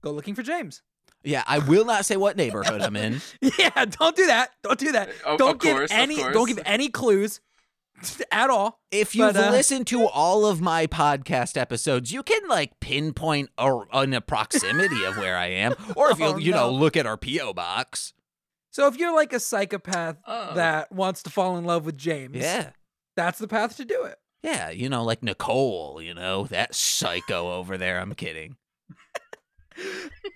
go 0.00 0.10
looking 0.10 0.34
for 0.34 0.42
James. 0.42 0.82
Yeah, 1.22 1.42
I 1.46 1.58
will 1.58 1.84
not 1.84 2.04
say 2.04 2.16
what 2.16 2.36
neighborhood 2.36 2.80
I'm 2.82 2.96
in. 2.96 3.20
Yeah, 3.58 3.84
don't 3.86 4.14
do 4.16 4.26
that. 4.26 4.50
Don't 4.62 4.78
do 4.78 4.92
that. 4.92 5.08
Of- 5.24 5.38
don't 5.38 5.52
of 5.56 5.60
give 5.60 5.76
course, 5.76 5.90
any 5.90 6.16
don't 6.16 6.46
give 6.48 6.60
any 6.66 6.88
clues 6.88 7.40
at 8.30 8.50
all. 8.50 8.80
If 8.90 9.14
you've 9.14 9.32
But, 9.34 9.44
uh, 9.48 9.50
listened 9.50 9.86
to 9.88 10.06
all 10.06 10.44
of 10.46 10.60
my 10.60 10.86
podcast 10.86 11.56
episodes, 11.56 12.12
you 12.12 12.22
can 12.22 12.46
like 12.48 12.78
pinpoint 12.80 13.50
a, 13.56 13.74
an 13.92 14.18
proximity 14.26 15.04
of 15.04 15.16
where 15.16 15.36
I 15.36 15.46
am, 15.46 15.74
or 15.96 16.10
if 16.10 16.18
you 16.18 16.24
Oh, 16.26 16.36
you 16.36 16.52
know 16.52 16.70
look 16.70 16.96
at 16.96 17.06
our 17.06 17.16
PO 17.16 17.54
box. 17.54 18.12
So 18.70 18.86
if 18.88 18.96
you're 18.98 19.14
like 19.14 19.32
a 19.32 19.40
psychopath 19.40 20.16
Oh. 20.26 20.54
that 20.54 20.90
wants 20.92 21.22
to 21.22 21.30
fall 21.30 21.56
in 21.56 21.64
love 21.64 21.86
with 21.86 21.96
James, 21.96 22.36
Yeah, 22.36 22.70
that's 23.16 23.38
the 23.38 23.48
path 23.48 23.76
to 23.78 23.84
do 23.84 24.02
it. 24.04 24.18
Yeah, 24.44 24.68
you 24.68 24.90
know, 24.90 25.02
like 25.02 25.22
Nicole, 25.22 26.02
you 26.02 26.12
know 26.12 26.44
that 26.44 26.74
psycho 26.74 27.54
over 27.54 27.78
there. 27.78 27.98
I'm 27.98 28.14
kidding. 28.14 28.56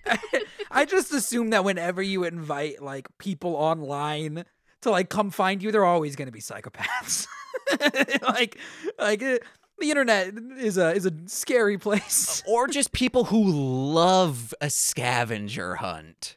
I 0.71 0.85
just 0.85 1.13
assume 1.13 1.51
that 1.51 1.63
whenever 1.63 2.01
you 2.01 2.23
invite 2.23 2.81
like 2.81 3.07
people 3.19 3.55
online 3.55 4.45
to 4.81 4.89
like 4.89 5.09
come 5.09 5.29
find 5.29 5.61
you, 5.61 5.71
they're 5.71 5.85
always 5.85 6.15
going 6.15 6.25
to 6.25 6.31
be 6.31 6.41
psychopaths. 6.41 7.27
like, 8.23 8.57
like 8.97 9.21
uh, 9.21 9.37
the 9.77 9.91
internet 9.91 10.33
is 10.57 10.79
a 10.79 10.91
is 10.95 11.05
a 11.05 11.13
scary 11.27 11.77
place. 11.77 12.41
Or 12.47 12.67
just 12.67 12.91
people 12.91 13.25
who 13.25 13.43
love 13.43 14.55
a 14.59 14.71
scavenger 14.71 15.75
hunt. 15.75 16.35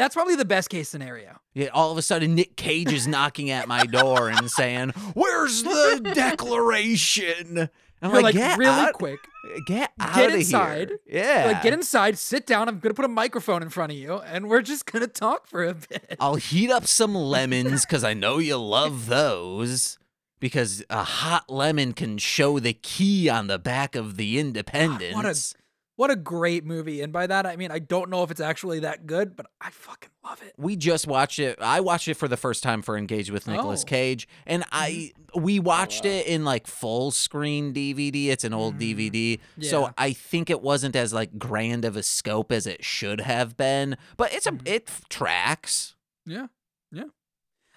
That's 0.00 0.14
probably 0.14 0.34
the 0.34 0.46
best 0.46 0.70
case 0.70 0.88
scenario. 0.88 1.38
Yeah, 1.52 1.68
all 1.74 1.92
of 1.92 1.98
a 1.98 2.02
sudden 2.02 2.34
Nick 2.34 2.56
Cage 2.56 2.90
is 2.90 3.06
knocking 3.06 3.50
at 3.50 3.68
my 3.68 3.84
door 3.84 4.30
and 4.30 4.50
saying, 4.50 4.90
"Where's 5.12 5.62
the 5.62 6.00
declaration?" 6.14 7.68
I'm 8.02 8.10
You're 8.10 8.22
like, 8.22 8.34
like 8.34 8.34
"Get 8.34 8.58
really 8.58 8.70
out, 8.70 8.94
quick. 8.94 9.18
get 9.66 9.92
out 10.00 10.14
Get 10.14 10.30
of 10.30 10.36
inside. 10.36 10.88
here!" 11.06 11.22
Yeah, 11.22 11.46
Like 11.52 11.62
get 11.62 11.74
inside, 11.74 12.16
sit 12.16 12.46
down. 12.46 12.66
I'm 12.68 12.78
gonna 12.78 12.94
put 12.94 13.04
a 13.04 13.08
microphone 13.08 13.62
in 13.62 13.68
front 13.68 13.92
of 13.92 13.98
you, 13.98 14.14
and 14.14 14.48
we're 14.48 14.62
just 14.62 14.86
gonna 14.86 15.06
talk 15.06 15.46
for 15.46 15.64
a 15.64 15.74
bit. 15.74 16.16
I'll 16.18 16.36
heat 16.36 16.70
up 16.70 16.86
some 16.86 17.14
lemons 17.14 17.84
because 17.84 18.02
I 18.02 18.14
know 18.14 18.38
you 18.38 18.56
love 18.56 19.06
those. 19.06 19.98
Because 20.38 20.82
a 20.88 21.04
hot 21.04 21.50
lemon 21.50 21.92
can 21.92 22.16
show 22.16 22.58
the 22.58 22.72
key 22.72 23.28
on 23.28 23.48
the 23.48 23.58
back 23.58 23.94
of 23.94 24.16
the 24.16 24.38
ah, 24.38 24.40
Independence. 24.40 25.54
What 26.00 26.10
a 26.10 26.16
great 26.16 26.64
movie! 26.64 27.02
And 27.02 27.12
by 27.12 27.26
that 27.26 27.44
I 27.44 27.56
mean 27.56 27.70
I 27.70 27.78
don't 27.78 28.08
know 28.08 28.22
if 28.22 28.30
it's 28.30 28.40
actually 28.40 28.80
that 28.80 29.04
good, 29.06 29.36
but 29.36 29.44
I 29.60 29.68
fucking 29.68 30.08
love 30.24 30.40
it. 30.42 30.54
we 30.56 30.74
just 30.74 31.06
watched 31.06 31.38
it. 31.38 31.58
I 31.60 31.80
watched 31.80 32.08
it 32.08 32.14
for 32.14 32.26
the 32.26 32.38
first 32.38 32.62
time 32.62 32.80
for 32.80 32.96
Engage 32.96 33.30
with 33.30 33.46
Nicolas 33.46 33.82
Oh. 33.82 33.86
Cage, 33.88 34.26
and 34.46 34.64
I 34.72 35.12
we 35.34 35.60
watched 35.60 36.06
wow. 36.06 36.10
it 36.12 36.26
in 36.26 36.42
like 36.46 36.66
full 36.66 37.10
screen 37.10 37.74
DVD. 37.74 38.28
It's 38.28 38.44
an 38.44 38.54
old 38.54 38.78
Mm. 38.78 38.80
DVD, 39.10 39.40
so 39.68 39.92
I 39.98 40.14
think 40.14 40.48
it 40.48 40.62
wasn't 40.62 40.96
as 40.96 41.12
like 41.12 41.38
grand 41.38 41.84
of 41.84 41.96
a 41.96 42.02
scope 42.02 42.50
as 42.50 42.66
it 42.66 42.82
should 42.82 43.20
have 43.20 43.58
been. 43.58 43.98
But 44.16 44.32
it's 44.32 44.46
a 44.46 44.52
Mhm. 44.52 44.66
it 44.68 44.90
tracks. 45.10 45.96
Yeah, 46.24 46.46
yeah. 46.90 47.04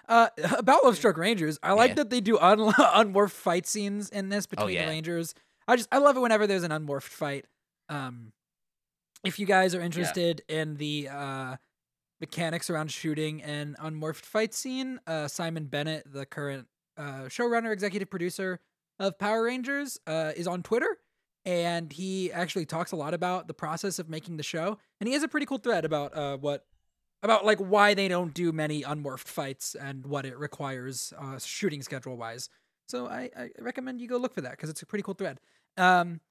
Uh, 0.07 0.29
about 0.57 0.85
Love 0.85 0.95
Struck 0.95 1.17
Rangers, 1.17 1.59
I 1.61 1.73
like 1.73 1.89
Yeah. 1.89 1.95
that 1.95 2.09
they 2.09 2.21
do 2.21 2.39
un- 2.39 2.57
unmorphed 2.71 3.31
fight 3.31 3.67
scenes 3.67 4.09
in 4.09 4.29
this 4.29 4.45
between 4.47 4.65
Oh, 4.65 4.69
yeah. 4.69 4.85
the 4.85 4.91
Rangers. 4.91 5.35
I 5.67 5.75
just 5.75 5.89
I 5.91 5.97
love 5.97 6.15
it 6.15 6.21
whenever 6.21 6.47
there's 6.47 6.63
an 6.63 6.71
unmorphed 6.71 7.03
fight. 7.03 7.45
Um, 7.93 8.33
if 9.23 9.39
you 9.39 9.45
guys 9.45 9.73
are 9.75 9.81
interested 9.81 10.41
in 10.47 10.77
the 10.77 11.09
uh 11.09 11.55
mechanics 12.23 12.69
around 12.69 12.89
shooting 12.89 13.41
an 13.41 13.75
unmorphed 13.81 14.25
fight 14.25 14.53
scene, 14.53 14.97
uh, 15.05 15.27
Simon 15.27 15.65
Bennett, 15.65 16.05
the 16.11 16.25
current 16.25 16.67
uh, 16.97 17.25
showrunner, 17.27 17.73
executive 17.73 18.09
producer 18.09 18.61
of 18.97 19.19
Power 19.19 19.43
Rangers, 19.43 19.99
uh, 20.07 20.31
is 20.33 20.47
on 20.47 20.63
Twitter. 20.63 20.99
And 21.45 21.91
he 21.91 22.31
actually 22.31 22.65
talks 22.65 22.93
a 22.93 22.95
lot 22.95 23.13
about 23.13 23.47
the 23.47 23.53
process 23.53 23.99
of 23.99 24.07
making 24.07 24.37
the 24.37 24.43
show, 24.43 24.77
and 25.01 25.07
he 25.09 25.13
has 25.13 25.23
a 25.23 25.27
pretty 25.27 25.45
cool 25.45 25.57
thread 25.57 25.83
about 25.83 26.15
uh, 26.15 26.37
what 26.37 26.65
about 27.21 27.43
like 27.45 27.59
why 27.59 27.93
they 27.93 28.07
don't 28.07 28.33
do 28.33 28.53
many 28.53 28.81
unmorphed 28.83 29.27
fights 29.27 29.75
and 29.75 30.05
what 30.05 30.25
it 30.25 30.37
requires 30.37 31.11
uh, 31.19 31.37
shooting 31.39 31.81
schedule 31.81 32.15
wise. 32.15 32.47
So 32.87 33.07
I, 33.07 33.29
I 33.37 33.49
recommend 33.59 33.99
you 33.99 34.07
go 34.07 34.15
look 34.15 34.33
for 34.33 34.39
that 34.41 34.51
because 34.51 34.69
it's 34.69 34.81
a 34.81 34.85
pretty 34.85 35.03
cool 35.03 35.15
thread. 35.15 35.41
Um, 35.75 36.21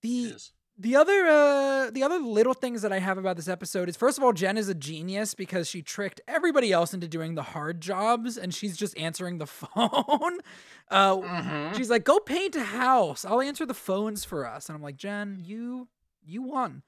the. 0.00 0.32
The 0.78 0.94
other 0.96 1.26
uh 1.26 1.90
the 1.90 2.02
other 2.02 2.18
little 2.18 2.52
things 2.54 2.82
that 2.82 2.92
I 2.92 2.98
have 2.98 3.16
about 3.18 3.36
this 3.36 3.48
episode 3.48 3.88
is 3.88 3.96
first 3.96 4.18
of 4.18 4.24
all 4.24 4.32
Jen 4.32 4.56
is 4.58 4.68
a 4.68 4.74
genius 4.74 5.34
because 5.34 5.68
she 5.68 5.80
tricked 5.82 6.20
everybody 6.28 6.72
else 6.72 6.92
into 6.92 7.08
doing 7.08 7.34
the 7.34 7.42
hard 7.42 7.80
jobs 7.80 8.36
and 8.36 8.54
she's 8.54 8.76
just 8.76 8.96
answering 8.98 9.38
the 9.38 9.46
phone. 9.60 10.38
uh 10.90 11.16
Mhm. 11.16 11.76
she's 11.76 11.90
like 11.90 12.04
go 12.04 12.18
paint 12.18 12.56
a 12.56 12.62
house. 12.64 13.24
I'll 13.24 13.40
answer 13.40 13.64
the 13.66 13.74
phones 13.74 14.24
for 14.24 14.46
us. 14.46 14.68
And 14.68 14.76
I'm 14.76 14.82
like, 14.82 14.96
"Jen, 14.96 15.40
you 15.44 15.88
you 16.24 16.42
won." 16.42 16.82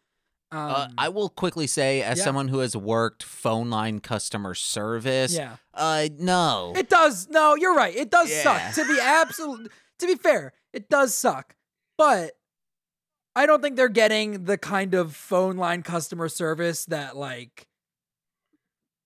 Um 0.51 0.59
uh, 0.71 0.89
I 0.97 1.09
will 1.11 1.29
quickly 1.29 1.67
say, 1.67 2.03
as 2.03 2.19
yeah. 2.19 2.25
someone 2.25 2.49
who 2.49 2.59
has 2.61 2.75
worked 2.77 3.23
phone 3.23 3.69
line 3.71 4.01
customer 4.01 4.55
service, 4.55 5.35
yeah. 5.35 5.57
uh, 5.75 6.09
no, 6.19 6.73
It 6.77 6.89
does. 6.89 7.29
No, 7.29 7.55
you're 7.55 7.75
right. 7.75 7.95
It 7.95 8.11
does 8.11 8.31
Yeah. 8.31 8.43
suck. 8.71 8.75
To 8.87 8.95
be 8.95 8.99
absolute 9.01 9.71
to 9.99 10.07
be 10.07 10.15
fair, 10.15 10.53
it 10.73 10.89
does 10.89 11.15
suck. 11.15 11.55
But 11.99 12.33
I 13.37 13.47
don't 13.47 13.63
think 13.63 13.77
they're 13.77 13.89
getting 13.89 14.45
the 14.45 14.59
kind 14.59 14.95
of 14.95 15.15
phone 15.15 15.57
line 15.57 15.83
customer 15.83 16.29
service 16.29 16.85
that 16.87 17.17
like 17.17 17.69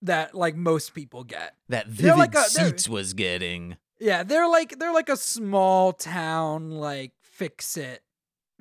that 0.01 0.35
like 0.35 0.55
most 0.55 0.93
people 0.93 1.23
get. 1.23 1.55
that 1.69 1.87
Vivid 1.87 2.17
like 2.17 2.35
a- 2.35 2.43
Seats 2.43 2.89
was 2.89 3.13
getting. 3.13 3.77
Yeah, 3.99 4.23
they're 4.23 4.49
like 4.49 4.79
they're 4.79 4.93
like 4.93 5.09
a 5.09 5.17
small 5.17 5.93
town 5.93 6.71
like 6.71 7.13
fix 7.21 7.77
it 7.77 8.01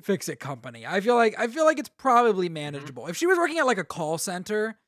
fix 0.00 0.28
it 0.28 0.40
company. 0.40 0.86
I 0.86 1.00
feel 1.00 1.14
like 1.14 1.34
I 1.38 1.48
feel 1.48 1.64
like 1.64 1.78
it's 1.78 1.90
probably 1.90 2.46
mm-hmm. 2.46 2.54
manageable. 2.54 3.06
If 3.06 3.16
she 3.16 3.26
was 3.26 3.38
working 3.38 3.58
at 3.58 3.66
like 3.66 3.78
a 3.78 3.84
call 3.84 4.18
center, 4.18 4.78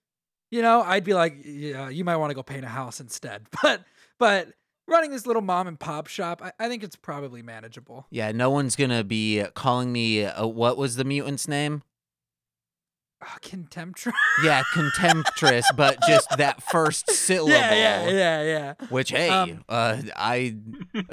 you 0.51 0.63
know, 0.63 0.83
I'd 0.83 1.05
be 1.05 1.15
like, 1.15 1.39
yeah, 1.45 1.89
you 1.89 2.05
might 2.05 2.17
want 2.17 2.31
to 2.31 2.35
go 2.35 2.43
paint 2.43 2.65
a 2.65 2.69
house 2.69 3.01
instead. 3.01 3.47
But 3.63 3.85
but 4.19 4.49
running 4.87 5.11
this 5.11 5.27
little 5.27 5.43
mom 5.43 5.67
and 5.67 5.79
pop 5.79 6.07
shop, 6.07 6.43
I, 6.43 6.53
I 6.59 6.69
think 6.69 6.83
it's 6.83 6.97
probably 6.97 7.43
manageable. 7.43 8.07
Yeah, 8.11 8.33
no 8.33 8.51
one's 8.51 8.77
gonna 8.77 9.05
be 9.05 9.45
calling 9.55 9.93
me. 9.93 10.25
Uh, 10.25 10.47
what 10.47 10.77
was 10.77 10.97
the 10.97 11.05
mutant's 11.05 11.49
name? 11.49 11.83
Oh, 13.23 13.37
contemptuous. 13.41 14.15
Yeah, 14.43 14.63
contemptuous, 14.75 15.65
but 15.77 15.99
just 16.07 16.29
that 16.37 16.63
first 16.63 17.11
syllable. 17.11 17.53
yeah, 17.53 17.75
yeah, 17.75 18.09
yeah, 18.11 18.43
yeah. 18.43 18.87
Which 18.91 19.11
hey, 19.11 19.31
Um, 19.31 19.65
uh, 19.69 20.03
I 20.15 20.57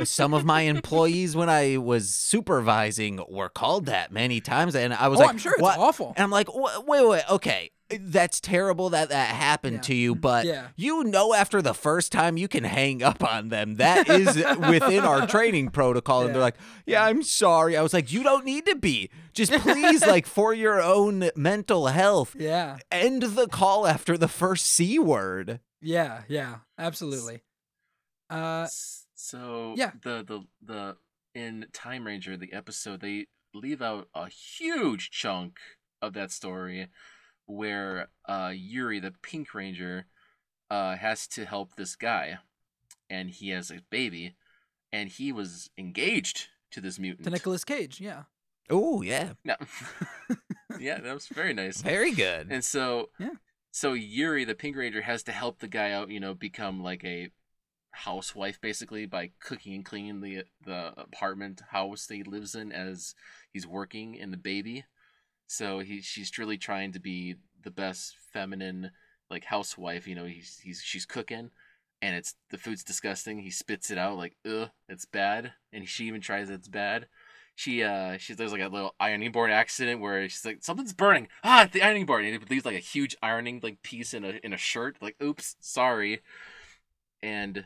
some 0.03 0.33
of 0.33 0.43
my 0.43 0.61
employees 0.61 1.35
when 1.37 1.49
I 1.49 1.77
was 1.77 2.13
supervising 2.13 3.21
were 3.29 3.47
called 3.49 3.85
that 3.85 4.11
many 4.11 4.41
times, 4.41 4.75
and 4.75 4.93
I 4.93 5.07
was 5.07 5.19
oh, 5.19 5.21
like, 5.21 5.29
I'm 5.29 5.37
sure 5.37 5.53
it's 5.53 5.61
"What?" 5.61 5.79
awful. 5.79 6.13
And 6.17 6.23
I'm 6.23 6.31
like, 6.31 6.47
wait, 6.53 7.07
wait, 7.07 7.23
okay. 7.29 7.71
That's 7.99 8.39
terrible 8.39 8.89
that 8.91 9.09
that 9.09 9.35
happened 9.35 9.75
Yeah. 9.77 9.81
to 9.81 9.95
you, 9.95 10.15
but 10.15 10.45
Yeah. 10.45 10.67
you 10.75 11.03
know 11.03 11.33
after 11.33 11.61
the 11.61 11.73
first 11.73 12.11
time 12.11 12.37
you 12.37 12.47
can 12.47 12.63
hang 12.63 13.03
up 13.03 13.23
on 13.23 13.49
them. 13.49 13.75
That 13.75 14.09
is 14.09 14.35
within 14.69 15.01
our 15.03 15.27
training 15.27 15.69
protocol. 15.71 16.23
And 16.25 16.33
they're 16.33 16.41
like, 16.41 16.57
yeah, 16.85 17.03
I'm 17.05 17.23
sorry. 17.23 17.75
I 17.75 17.81
was 17.81 17.93
like, 17.93 18.11
you 18.11 18.23
don't 18.23 18.45
need 18.45 18.65
to 18.67 18.75
be. 18.75 19.09
Just 19.33 19.51
please, 19.53 20.05
like, 20.05 20.25
for 20.37 20.53
your 20.53 20.81
own 20.81 21.29
mental 21.35 21.87
health, 21.87 22.35
Yeah. 22.37 22.77
end 22.91 23.23
the 23.23 23.47
call 23.47 23.87
after 23.87 24.17
the 24.17 24.27
first 24.27 24.65
C 24.65 24.99
word. 24.99 25.59
Yeah, 25.81 26.23
yeah, 26.27 26.59
absolutely. 26.77 27.41
Uh, 28.29 28.67
so 29.15 29.73
yeah. 29.77 29.91
the 30.03 30.23
the 30.23 30.41
the 30.63 30.95
in 31.33 31.65
Time 31.73 32.05
Ranger 32.05 32.37
the 32.37 32.53
episode 32.53 33.01
they 33.01 33.27
leave 33.53 33.81
out 33.81 34.07
a 34.15 34.29
huge 34.29 35.09
chunk 35.11 35.57
of 36.01 36.13
that 36.13 36.31
story 36.31 36.87
where 37.51 38.07
uh 38.27 38.51
Yuri 38.55 38.99
the 38.99 39.13
Pink 39.21 39.53
Ranger 39.53 40.05
uh 40.69 40.95
has 40.95 41.27
to 41.27 41.45
help 41.45 41.75
this 41.75 41.95
guy 41.95 42.37
and 43.09 43.29
he 43.29 43.49
has 43.49 43.69
a 43.71 43.79
baby 43.89 44.35
and 44.91 45.09
he 45.09 45.31
was 45.31 45.69
engaged 45.77 46.47
to 46.71 46.81
this 46.81 46.97
mutant. 46.99 47.25
to 47.25 47.29
Nicolas 47.29 47.63
Cage, 47.63 47.99
yeah. 47.99 48.23
Oh 48.69 49.01
yeah, 49.01 49.33
No. 49.43 49.55
yeah, 50.79 50.99
that 51.01 51.13
was 51.13 51.27
very 51.27 51.53
nice. 51.53 51.81
very 51.81 52.11
good. 52.11 52.47
And 52.49 52.63
so, 52.63 53.09
Yeah. 53.19 53.35
so 53.71 53.93
Yuri, 53.93 54.45
the 54.45 54.55
Pink 54.55 54.77
Ranger, 54.77 55.01
has 55.01 55.23
to 55.23 55.31
help 55.33 55.59
the 55.59 55.67
guy 55.67 55.91
out. 55.91 56.09
You 56.09 56.19
know, 56.21 56.33
become 56.33 56.81
like 56.81 57.03
a 57.03 57.31
housewife 57.91 58.61
basically 58.61 59.05
by 59.05 59.31
cooking 59.41 59.73
and 59.75 59.85
cleaning 59.85 60.21
the 60.21 60.43
the 60.65 60.93
apartment 60.97 61.61
house 61.71 62.05
that 62.07 62.15
he 62.15 62.23
lives 62.23 62.55
in 62.55 62.71
as 62.71 63.13
he's 63.51 63.67
working 63.67 64.15
in 64.15 64.31
the 64.31 64.37
baby. 64.37 64.85
So 65.51 65.79
he 65.79 66.01
she's 66.01 66.37
really 66.37 66.57
trying 66.57 66.93
to 66.93 66.99
be 66.99 67.35
the 67.61 67.71
best 67.71 68.15
feminine 68.31 68.91
like 69.29 69.43
housewife. 69.43 70.07
You 70.07 70.15
know, 70.15 70.25
he's 70.25 70.59
he's 70.63 70.81
she's 70.81 71.05
cooking. 71.05 71.51
And 72.01 72.15
it's 72.15 72.35
the 72.49 72.57
food's 72.57 72.83
disgusting. 72.83 73.39
He 73.39 73.51
spits 73.51 73.91
it 73.91 73.97
out 73.97 74.17
like, 74.17 74.35
ugh, 74.49 74.69
it's 74.89 75.05
bad. 75.05 75.53
And 75.71 75.87
she 75.87 76.05
even 76.05 76.21
tries 76.21 76.49
it's 76.49 76.67
bad 76.67 77.07
she 77.55 77.83
uh 77.83 78.17
she 78.17 78.33
there's 78.33 78.51
like 78.53 78.61
a 78.61 78.67
little 78.69 78.95
ironing 78.99 79.31
board 79.31 79.51
accident 79.51 79.99
where 79.99 80.27
she's 80.27 80.45
like 80.45 80.63
something's 80.63 80.93
burning 80.93 81.27
ah 81.43 81.67
the 81.71 81.81
ironing 81.81 82.05
board 82.05 82.25
and 82.25 82.33
it 82.33 82.49
leaves 82.49 82.65
like 82.65 82.75
a 82.75 82.79
huge 82.79 83.15
ironing 83.21 83.59
like 83.61 83.81
piece 83.83 84.13
in 84.13 84.23
a 84.23 84.39
in 84.43 84.53
a 84.53 84.57
shirt 84.57 84.97
like 85.01 85.15
oops 85.21 85.55
sorry 85.59 86.21
and 87.21 87.65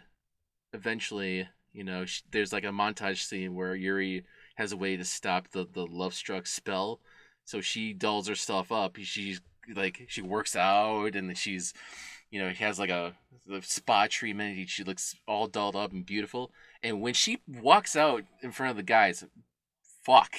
eventually 0.73 1.47
you 1.71 1.83
know 1.83 2.03
sh 2.03 2.23
there's 2.31 2.51
like 2.51 2.63
a 2.63 2.69
montage 2.69 3.23
scene 3.23 3.55
where 3.55 3.75
Yuri 3.75 4.25
has 4.55 4.71
a 4.71 4.77
way 4.77 4.97
to 4.97 5.05
stop 5.05 5.49
the 5.51 5.67
the 5.71 5.85
love 5.85 6.13
struck 6.13 6.47
spell 6.47 6.99
so 7.45 7.61
she 7.61 7.93
dolls 7.93 8.27
her 8.27 8.35
stuff 8.35 8.71
up. 8.71 8.97
She's 9.01 9.39
like 9.73 10.05
she 10.09 10.21
works 10.21 10.55
out 10.55 11.15
and 11.15 11.35
she's 11.37 11.73
you 12.29 12.39
know 12.39 12.51
she 12.53 12.63
has 12.63 12.77
like 12.77 12.89
a 12.89 13.13
the 13.47 13.61
spa 13.61 14.07
treatment 14.07 14.69
she 14.69 14.83
looks 14.83 15.15
all 15.27 15.47
dolled 15.47 15.75
up 15.75 15.91
and 15.91 16.05
beautiful. 16.05 16.51
And 16.83 17.01
when 17.01 17.13
she 17.13 17.41
walks 17.47 17.95
out 17.95 18.23
in 18.41 18.51
front 18.51 18.71
of 18.71 18.77
the 18.77 18.83
guys 18.83 19.23
fuck. 20.03 20.35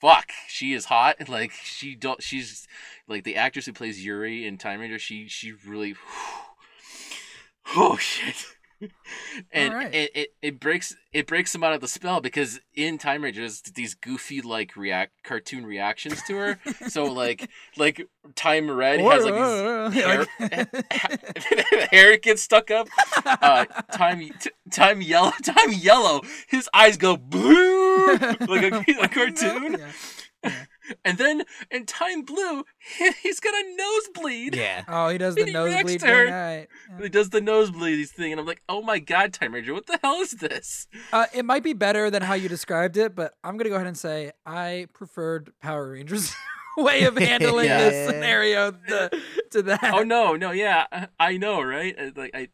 Fuck. 0.00 0.30
She 0.48 0.72
is 0.74 0.86
hot. 0.86 1.16
Like 1.28 1.52
she 1.52 1.94
don't 1.94 2.22
she's 2.22 2.66
like 3.08 3.24
the 3.24 3.36
actress 3.36 3.66
who 3.66 3.72
plays 3.72 4.04
yuri 4.04 4.46
in 4.46 4.58
time 4.58 4.80
ranger 4.80 4.98
she 4.98 5.28
she 5.28 5.52
really 5.52 5.94
oh 7.76 7.96
shit 7.96 8.46
and 9.52 9.72
Alright. 9.72 9.94
it, 9.94 10.10
it 10.14 10.28
it 10.42 10.60
breaks 10.60 10.94
it 11.12 11.26
breaks 11.26 11.54
him 11.54 11.64
out 11.64 11.72
of 11.72 11.80
the 11.80 11.88
spell 11.88 12.20
because 12.20 12.60
in 12.74 12.98
time 12.98 13.24
ranger 13.24 13.40
there's 13.40 13.62
these 13.62 13.94
goofy 13.94 14.42
like 14.42 14.76
react 14.76 15.12
cartoon 15.24 15.64
reactions 15.64 16.22
to 16.24 16.36
her 16.36 16.58
so 16.88 17.04
like 17.04 17.48
like 17.76 18.06
time 18.34 18.70
red 18.70 19.00
has 19.00 19.24
like 19.24 19.34
these 19.34 20.04
hair, 20.04 20.26
hair 21.90 22.16
gets 22.18 22.42
stuck 22.42 22.70
up. 22.70 22.88
Uh, 23.24 23.64
time, 23.92 24.30
t- 24.40 24.50
time 24.70 25.00
yellow, 25.00 25.32
time 25.42 25.72
yellow. 25.72 26.22
His 26.48 26.68
eyes 26.74 26.96
go 26.96 27.16
blue 27.16 28.16
like 28.16 28.72
a, 28.72 28.84
a 29.02 29.08
cartoon. 29.08 29.76
Yeah. 29.78 29.90
And 31.04 31.18
then 31.18 31.42
in 31.72 31.84
time 31.84 32.22
blue, 32.22 32.62
he, 32.98 33.10
he's 33.22 33.40
got 33.40 33.52
a 33.54 33.76
nosebleed. 33.76 34.54
Yeah. 34.54 34.84
Oh, 34.88 35.08
he 35.08 35.18
does 35.18 35.34
the 35.34 35.40
And 35.40 35.48
he 35.48 35.54
nosebleed 35.54 35.98
to 36.00 36.06
her. 36.06 36.24
thing. 36.26 36.32
All 36.32 36.40
right. 36.98 37.02
He 37.02 37.08
does 37.08 37.30
the 37.30 37.40
nosebleed 37.40 38.08
thing, 38.08 38.30
and 38.32 38.40
I'm 38.40 38.46
like, 38.46 38.62
oh 38.68 38.82
my 38.82 39.00
god, 39.00 39.32
Time 39.32 39.52
Ranger, 39.54 39.74
what 39.74 39.86
the 39.86 39.98
hell 40.02 40.20
is 40.20 40.30
this? 40.32 40.86
Uh, 41.12 41.26
it 41.34 41.44
might 41.44 41.64
be 41.64 41.72
better 41.72 42.08
than 42.08 42.22
how 42.22 42.34
you 42.34 42.48
described 42.48 42.96
it, 42.96 43.16
but 43.16 43.34
I'm 43.42 43.56
gonna 43.56 43.68
go 43.70 43.74
ahead 43.76 43.88
and 43.88 43.98
say 43.98 44.30
I 44.46 44.86
preferred 44.92 45.52
Power 45.60 45.90
Rangers 45.90 46.32
way 46.76 47.02
of 47.04 47.16
handling 47.18 47.66
Yeah. 47.66 47.78
this 47.88 48.08
scenario 48.08 48.70
to, 48.70 49.10
to 49.52 49.62
that. 49.62 49.92
Oh 49.92 50.02
no, 50.04 50.36
no, 50.36 50.52
yeah, 50.52 50.86
I- 50.92 51.08
I 51.18 51.36
know, 51.36 51.62
right? 51.62 51.96
Like 52.16 52.30
I, 52.34 52.48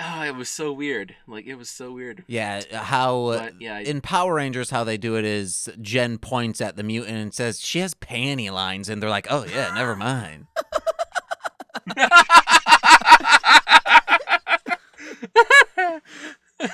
oh, 0.00 0.22
it 0.22 0.34
was 0.36 0.48
so 0.48 0.72
weird. 0.72 1.14
Like 1.26 1.46
it 1.46 1.54
was 1.56 1.68
so 1.70 1.92
weird. 1.92 2.24
Yeah, 2.26 2.62
how 2.72 3.26
uh, 3.26 3.38
But 3.44 3.60
yeah, 3.60 3.76
I- 3.76 3.80
in 3.80 4.00
Power 4.00 4.34
Rangers 4.34 4.70
how 4.70 4.84
they 4.84 4.96
do 4.96 5.16
it 5.16 5.24
is 5.24 5.68
Jen 5.80 6.18
points 6.18 6.60
at 6.60 6.76
the 6.76 6.82
mutant 6.82 7.16
and 7.16 7.34
says 7.34 7.60
she 7.60 7.78
has 7.80 7.94
panty 7.94 8.50
lines 8.50 8.88
and 8.88 9.02
they're 9.02 9.10
like, 9.10 9.26
"Oh 9.30 9.44
yeah, 9.44 9.72
never 9.74 9.96
mind." 9.96 10.46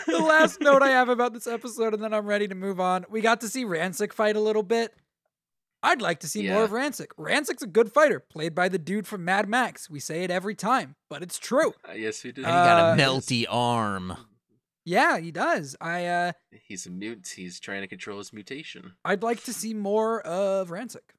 the 0.07 0.19
last 0.21 0.61
note 0.61 0.83
I 0.83 0.91
have 0.91 1.09
about 1.09 1.33
this 1.33 1.47
episode, 1.47 1.95
and 1.95 2.03
then 2.03 2.15
I'm 2.15 2.27
ready 2.27 2.49
to 2.49 2.55
move 2.55 2.81
on. 2.81 3.05
We 3.11 3.21
got 3.21 3.41
to 3.43 3.49
see 3.49 3.65
Ransik 3.65 4.13
fight 4.13 4.37
a 4.37 4.41
little 4.41 4.63
bit. 4.63 4.95
I'd 5.83 6.01
like 6.01 6.21
to 6.21 6.29
see 6.29 6.49
more 6.49 6.63
of 6.65 6.71
Ransik. 6.71 7.09
Ransik's 7.19 7.63
a 7.63 7.67
good 7.67 7.93
fighter, 7.93 8.21
played 8.21 8.55
by 8.55 8.69
the 8.69 8.79
dude 8.79 9.07
from 9.07 9.25
Mad 9.25 9.49
Max. 9.49 9.91
We 9.91 9.99
say 10.01 10.23
it 10.23 10.31
every 10.31 10.55
time, 10.55 10.95
but 11.11 11.23
it's 11.23 11.39
true. 11.39 11.75
Uh, 11.89 11.93
yes, 11.95 12.23
we 12.23 12.31
did. 12.33 12.45
And 12.45 12.47
he 12.47 12.53
got 12.53 12.99
Uh, 12.99 13.03
a 13.03 13.05
melty 13.05 13.45
arm. 13.49 14.17
Yeah, 14.85 15.19
he 15.19 15.31
does. 15.33 15.77
I 15.81 16.07
uh, 16.07 16.33
He's 16.51 16.87
a 16.87 16.91
mute. 16.91 17.33
He's 17.37 17.61
trying 17.61 17.83
to 17.83 17.87
control 17.89 18.19
his 18.19 18.33
mutation. 18.33 18.93
I'd 19.05 19.23
like 19.23 19.43
to 19.45 19.53
see 19.53 19.75
more 19.75 20.21
of 20.23 20.71
Ransik. 20.71 21.15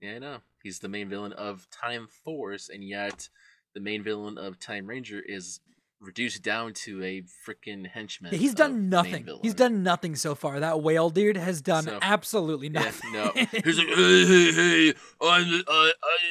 Yeah, 0.00 0.14
I 0.14 0.18
know. 0.18 0.38
He's 0.62 0.78
the 0.78 0.88
main 0.88 1.08
villain 1.08 1.32
of 1.32 1.66
Time 1.70 2.06
Force, 2.24 2.68
and 2.68 2.82
yet 2.84 3.28
the 3.74 3.80
main 3.80 4.02
villain 4.02 4.38
of 4.38 4.58
Time 4.58 4.86
Ranger 4.86 5.20
is 5.20 5.60
reduced 6.02 6.42
down 6.42 6.72
to 6.74 7.02
a 7.04 7.22
freaking 7.46 7.86
henchman. 7.88 8.32
Yeah, 8.32 8.38
he's 8.38 8.54
done 8.54 8.88
nothing. 8.88 9.26
He's 9.42 9.54
done 9.54 9.82
nothing 9.82 10.16
so 10.16 10.34
far. 10.34 10.60
That 10.60 10.82
whale 10.82 11.08
dude 11.10 11.36
has 11.36 11.62
done 11.62 11.84
So- 11.84 11.98
absolutely 12.02 12.68
Yeah, 12.68 12.80
nothing. 12.82 13.12
no. 13.12 13.30
He's 13.34 13.78
like, 13.78 13.86
hey, 13.88 14.26
hey, 14.26 14.52
hey, 14.52 14.94
I'm, 15.22 15.62
uh, 15.66 15.72
uh, 15.72 15.88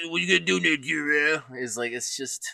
what 0.09 0.21
you 0.21 0.27
gonna 0.27 0.39
do 0.45 0.59
Nigeria? 0.59 1.27
year? 1.29 1.35
eh?" 1.35 1.63
It's 1.63 1.77
like 1.77 1.93
it's 1.93 2.15
just 2.17 2.45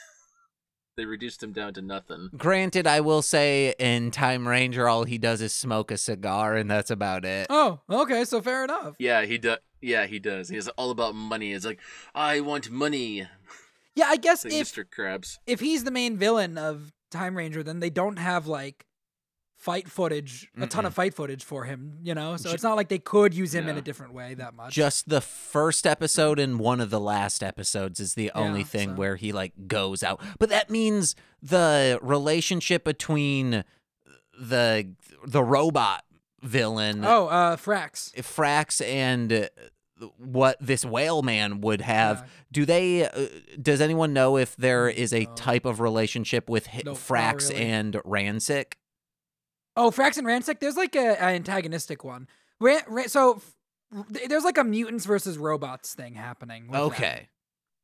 they 0.95 1.05
reduced 1.05 1.41
him 1.43 1.51
down 1.53 1.73
to 1.75 1.81
nothing. 1.81 2.29
Granted, 2.37 2.87
I 2.87 3.01
will 3.01 3.21
say 3.21 3.73
in 3.79 4.09
Time 4.11 4.47
Ranger 4.47 4.87
all 4.87 5.03
he 5.03 5.17
does 5.17 5.41
is 5.41 5.53
smoke 5.53 5.91
a 5.91 5.97
cigar 5.97 6.55
and 6.55 6.69
that's 6.69 6.89
about 6.91 7.25
it. 7.25 7.47
oh, 7.49 7.81
okay, 7.89 8.25
so 8.25 8.41
fair 8.41 8.63
enough. 8.63 8.95
Yeah, 8.99 9.25
he 9.25 9.37
does. 9.37 9.57
Yeah, 9.81 10.07
he 10.07 10.17
does. 10.19 10.49
He's 10.49 10.67
all 10.69 10.89
about 10.91 11.13
money. 11.13 11.53
It's 11.53 11.65
like 11.65 11.79
I 12.15 12.39
want 12.41 12.69
money. 12.71 13.27
Yeah, 13.95 14.05
I 14.09 14.17
guess 14.17 14.43
Like 14.45 14.53
if 14.53 14.73
Mr. 14.73 14.83
Krabs. 14.85 15.37
if 15.47 15.59
he's 15.59 15.83
the 15.83 15.89
main 15.91 16.17
villain 16.17 16.57
of 16.57 16.93
Time 17.11 17.35
Ranger, 17.37 17.63
then 17.63 17.79
they 17.79 17.89
don't 17.89 18.17
have 18.19 18.47
like 18.47 18.85
fight 19.55 19.89
footage, 19.89 20.49
a 20.59 20.67
ton 20.67 20.85
of 20.85 20.93
fight 20.93 21.15
footage 21.15 21.43
for 21.43 21.63
him, 21.63 21.97
you 22.03 22.13
know? 22.13 22.37
So 22.37 22.51
it's 22.51 22.61
not 22.61 22.75
like 22.75 22.89
they 22.89 22.99
could 22.99 23.33
use 23.33 23.55
him 23.55 23.67
in 23.67 23.75
a 23.75 23.81
different 23.81 24.13
way 24.13 24.35
that 24.35 24.53
much. 24.53 24.71
Just 24.71 25.09
the 25.09 25.19
first 25.19 25.87
episode 25.87 26.37
and 26.37 26.59
one 26.59 26.79
of 26.79 26.91
the 26.91 26.99
last 26.99 27.41
episodes 27.41 27.99
is 27.99 28.13
the 28.13 28.31
only 28.35 28.59
Yeah, 28.59 28.65
thing 28.67 28.89
so- 28.89 28.95
where 28.95 29.15
he 29.15 29.31
like 29.31 29.53
goes 29.67 30.03
out. 30.03 30.21
But 30.37 30.49
that 30.49 30.69
means 30.69 31.15
the 31.41 31.97
relationship 32.03 32.83
between 32.83 33.63
the 34.39 34.93
the 35.25 35.43
robot 35.43 36.03
villain 36.43 37.03
oh, 37.03 37.25
uh 37.27 37.55
Frax. 37.55 38.13
Frax 38.21 38.85
and 38.87 39.49
what 40.17 40.57
this 40.59 40.85
whale 40.85 41.21
man 41.21 41.61
would 41.61 41.81
have 41.81 42.19
Yeah. 42.19 42.25
do 42.51 42.65
they 42.65 43.05
uh, 43.09 43.27
does 43.61 43.81
anyone 43.81 44.13
know 44.13 44.37
if 44.37 44.55
there 44.55 44.89
is 44.89 45.11
a 45.13 45.25
No. 45.25 45.33
type 45.35 45.65
of 45.65 45.79
relationship 45.79 46.49
with 46.49 46.67
not 46.85 46.95
Frax 46.95 47.49
really. 47.49 47.63
and 47.65 47.93
Ransik 48.05 48.73
Oh, 49.75 49.91
Frax 49.91 50.17
and 50.17 50.25
Ransik, 50.25 50.59
there's 50.59 50.75
like 50.75 50.95
a, 50.95 51.09
a 51.11 51.19
antagonistic 51.35 52.03
one. 52.03 52.27
Ran, 52.59 52.81
Ran, 52.87 53.09
so 53.09 53.35
f- 53.35 54.05
there's 54.27 54.43
like 54.43 54.57
a 54.57 54.63
mutants 54.63 55.05
versus 55.05 55.37
robots 55.37 55.93
thing 55.93 56.15
happening. 56.15 56.69
okay 56.73 57.29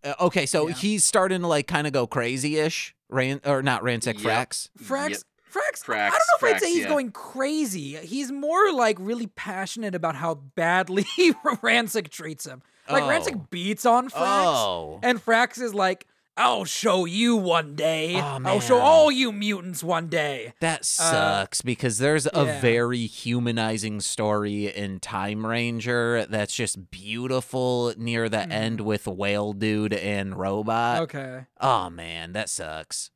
Uh, 0.03 0.14
okay 0.20 0.45
so 0.45 0.68
Yeah. 0.68 0.74
he's 0.76 1.03
starting 1.03 1.41
to 1.41 1.47
like 1.47 1.68
kind 1.68 1.86
of 1.88 1.93
go 1.93 2.07
crazy-ish 2.07 2.95
Ran 3.09 3.41
or 3.45 3.61
not 3.61 3.84
Ransik 3.84 4.16
Yep. 4.16 4.49
Frax 4.49 4.70
Frax, 4.82 5.09
Yep. 5.09 5.18
Frax, 5.54 5.84
Frax, 5.84 6.08
I 6.08 6.10
don't 6.10 6.41
know 6.41 6.47
if 6.49 6.56
I'd 6.56 6.62
say 6.62 6.70
he's 6.72 6.84
yeah. 6.84 6.89
going 6.89 7.12
crazy. 7.12 7.95
He's 7.97 8.32
more 8.32 8.72
like 8.74 8.97
really 8.99 9.28
passionate 9.28 9.93
about 9.95 10.16
how 10.16 10.36
badly 10.36 11.04
Ransik 11.45 12.10
treats 12.10 12.45
him. 12.45 12.62
Like 12.89 13.04
Oh. 13.04 13.08
Ransik 13.08 13.49
beats 13.49 13.86
on 13.86 14.10
Frax, 14.10 14.14
oh 14.45 14.99
and 15.04 15.24
Frax 15.24 15.62
is 15.62 15.74
like, 15.74 16.06
"I'll 16.36 16.66
show 16.66 17.06
you 17.06 17.36
one 17.38 17.76
day. 17.76 18.16
Oh, 18.18 18.39
I'll 18.43 18.60
show 18.60 18.78
all 18.80 19.10
you 19.12 19.32
mutants 19.32 19.84
one 19.84 20.08
day." 20.08 20.54
That 20.60 20.84
sucks 20.84 21.62
because 21.62 21.99
there's 21.99 22.26
a 22.26 22.38
uh, 22.38 22.43
yeah. 22.45 22.60
very 22.62 23.06
humanizing 23.06 24.01
story 24.01 24.66
in 24.68 24.99
Time 24.99 25.45
Ranger 25.45 26.26
that's 26.26 26.54
just 26.56 26.91
beautiful 26.91 27.93
near 27.97 28.28
the 28.28 28.38
Mhm. 28.38 28.51
end 28.51 28.82
with 28.82 29.08
Whale 29.08 29.54
Dude 29.54 29.93
and 29.93 30.36
Robot. 30.36 31.04
okay, 31.04 31.45
Oh 31.62 31.89
man, 31.89 32.34
that 32.34 32.49
sucks. 32.49 33.12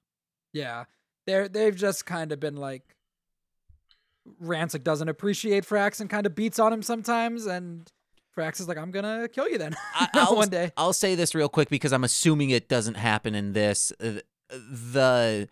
yeah, 0.53 0.85
they're 1.28 1.47
they've 1.47 1.75
just 1.75 2.05
kind 2.07 2.32
of 2.32 2.39
been 2.39 2.55
like, 2.55 2.82
Ransik 4.43 4.84
doesn't 4.84 5.07
appreciate 5.09 5.63
Frax 5.65 6.01
and 6.01 6.09
kind 6.09 6.25
of 6.25 6.34
beats 6.34 6.57
on 6.59 6.73
him 6.73 6.82
sometimes, 6.82 7.45
and 7.45 7.89
Frax 8.36 8.59
is 8.59 8.67
like, 8.67 8.78
"I'm 8.78 8.91
gonna 8.91 9.28
kill 9.28 9.47
you 9.47 9.57
then 9.57 9.75
I- 9.95 10.09
I'll- 10.15 10.36
one 10.36 10.49
day." 10.49 10.71
I'll 10.78 10.93
say 10.93 11.13
this 11.15 11.36
real 11.36 11.49
quick 11.49 11.69
because 11.69 11.93
I'm 11.93 12.03
assuming 12.03 12.49
it 12.49 12.67
doesn't 12.67 12.95
happen 12.95 13.36
in 13.36 13.53
this. 13.53 13.91
Uh, 14.01 14.19
the 14.49 15.47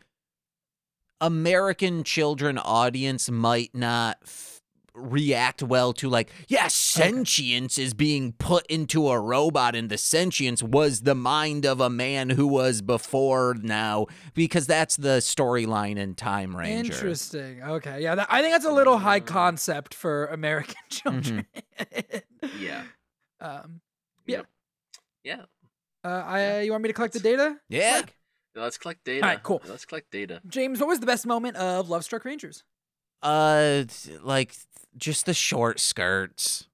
American 1.21 2.03
children 2.03 2.57
audience 2.57 3.29
might 3.29 3.73
not 3.73 4.17
react 4.95 5.61
well 5.61 5.93
to 5.93 6.09
like, 6.09 6.29
yeah, 6.47 6.67
sentience 6.67 7.77
is 7.77 7.93
being 7.93 8.33
put 8.33 8.65
into 8.67 9.09
a 9.09 9.19
robot 9.19 9.75
and 9.75 9.89
the 9.89 9.97
sentience 9.97 10.63
was 10.63 11.01
the 11.01 11.15
mind 11.15 11.65
of 11.65 11.79
a 11.81 11.89
man 11.89 12.29
who 12.29 12.47
was 12.47 12.81
before 12.81 13.55
now 13.61 14.07
because 14.33 14.65
that's 14.67 14.95
the 14.95 15.17
storyline 15.19 15.97
in 15.97 16.15
Time 16.15 16.55
Ranger. 16.55 16.93
Interesting. 16.93 17.61
Okay. 17.61 18.01
Yeah, 18.01 18.15
that, 18.15 18.27
I 18.29 18.41
think 18.41 18.53
that's 18.53 18.65
a 18.65 18.71
little 18.71 18.97
high 18.97 19.19
concept 19.19 19.93
for 19.93 20.27
American 20.27 20.75
children. 20.89 21.45
Yeah. 22.59 22.83
um, 23.41 23.81
Yeah. 24.25 24.37
Yep. 24.37 24.45
Yeah. 25.23 25.41
uh, 26.03 26.23
I, 26.25 26.61
you 26.61 26.71
want 26.71 26.83
me 26.83 26.89
to 26.89 26.93
collect 26.93 27.13
the 27.13 27.19
data? 27.19 27.57
Yeah. 27.67 28.01
Mike? 28.01 28.15
Let's 28.55 28.77
collect 28.77 29.03
data. 29.03 29.21
Alright, 29.25 29.43
cool. 29.43 29.61
Let's 29.67 29.83
collect 29.83 30.11
data. 30.11 30.39
James, 30.47 30.79
what 30.79 30.87
was 30.87 31.01
the 31.01 31.05
best 31.05 31.25
moment 31.25 31.57
of 31.57 31.89
Love 31.89 32.05
Struck 32.05 32.23
Rangers? 32.23 32.63
Uh 33.21 33.83
like 34.21 34.53
just 34.97 35.25
the 35.25 35.33
short 35.33 35.79
skirts. 35.79 36.67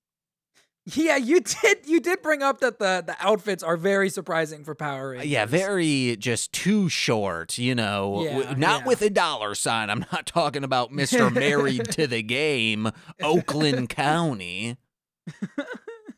Yeah, 0.86 1.16
you 1.18 1.42
did. 1.42 1.86
You 1.86 2.00
did 2.00 2.24
bring 2.24 2.42
up 2.42 2.60
that 2.62 2.80
the 2.80 3.04
the 3.06 3.16
outfits 3.20 3.62
are 3.62 3.78
very 3.78 4.10
surprising 4.10 4.64
for 4.64 4.74
Power 4.74 5.12
Rangers. 5.12 5.30
Yeah, 5.30 5.46
very 5.46 6.16
just 6.18 6.52
too 6.54 6.90
short, 6.90 7.60
you 7.60 7.76
know. 7.76 8.24
Yeah, 8.24 8.54
not 8.58 8.82
yeah. 8.82 8.88
with 8.88 9.02
a 9.04 9.12
dollar 9.12 9.54
sign. 9.54 9.92
I'm 9.92 10.06
not 10.12 10.26
talking 10.26 10.64
about 10.64 10.92
Mr. 10.92 11.32
Married 11.32 11.86
to 11.92 12.08
the 12.08 12.24
Game, 12.24 12.90
Oakland 13.22 13.90
County. 13.90 14.78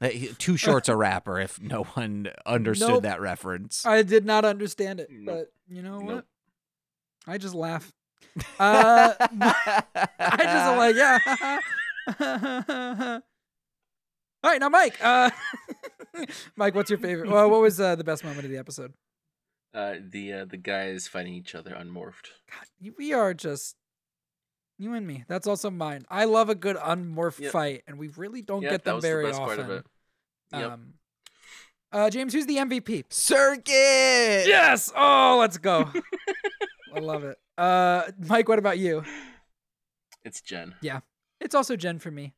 Uh, 0.02 0.10
Too 0.38 0.58
short's 0.58 0.90
a 0.90 0.96
rapper 0.98 1.40
if 1.40 1.62
no 1.62 1.84
one 1.84 2.30
understood 2.46 2.90
Nope. 2.90 3.04
that 3.04 3.22
reference. 3.22 3.86
I 3.86 4.02
did 4.02 4.26
not 4.26 4.44
understand 4.44 5.00
it, 5.00 5.08
Nope. 5.10 5.36
but 5.36 5.54
you 5.74 5.82
know 5.82 6.00
what? 6.00 6.26
I 7.26 7.38
just 7.38 7.56
laugh. 7.56 7.94
Uh, 8.60 9.14
I 10.20 10.40
just 10.42 10.78
like, 10.78 10.96
yeah. 10.96 11.60
All 12.08 13.22
right, 14.52 14.60
now 14.60 14.70
Mike. 14.70 14.98
Uh, 15.04 15.30
Mike, 16.56 16.76
what's 16.76 16.90
your 16.90 17.00
favorite? 17.00 17.30
Well, 17.30 17.50
what 17.50 17.62
was 17.62 17.80
uh, 17.80 17.96
the 17.96 18.04
best 18.04 18.24
moment 18.24 18.44
of 18.46 18.52
the 18.52 18.58
episode? 18.58 18.94
Uh, 19.74 19.96
the 20.02 20.34
uh, 20.34 20.46
the 20.46 20.58
guys 20.58 21.08
fighting 21.08 21.34
each 21.34 21.56
other 21.56 21.72
unmorphed. 21.72 22.28
God, 22.52 22.94
we 22.98 23.14
are 23.14 23.34
just 23.34 23.76
you 24.78 24.94
and 24.94 25.08
me. 25.08 25.24
That's 25.28 25.48
also 25.48 25.70
mine. 25.72 26.04
I 26.10 26.26
love 26.26 26.50
a 26.50 26.56
good 26.56 26.76
unmorphed 26.76 27.40
Yep. 27.40 27.52
fight, 27.52 27.84
and 27.88 27.98
we 27.98 28.10
really 28.10 28.42
don't 28.42 28.62
Yeah, 28.62 28.72
get 28.72 28.84
that 28.84 28.90
them 28.92 28.96
was 28.96 29.04
very 29.04 29.24
the 29.26 29.30
best 29.32 29.42
often. 29.42 29.58
part 29.58 29.70
of 29.70 29.76
it. 29.78 29.86
Yep. 30.52 30.72
Um, 30.72 30.94
uh, 31.92 32.10
James, 32.10 32.34
who's 32.34 32.46
the 32.48 32.58
MVP? 32.58 33.06
Circuit! 33.12 33.64
Yes. 34.48 34.92
Oh, 34.96 35.38
let's 35.40 35.58
go. 35.58 35.90
I 36.96 37.00
love 37.00 37.24
it. 37.24 37.38
Uh, 37.58 38.04
Mike, 38.20 38.48
what 38.50 38.60
about 38.60 38.78
you? 38.78 39.04
it's 40.26 40.42
Jen. 40.42 40.76
It's 41.44 41.54
also 41.56 41.76
Jen 41.76 42.00
for 42.00 42.10
me. 42.12 42.34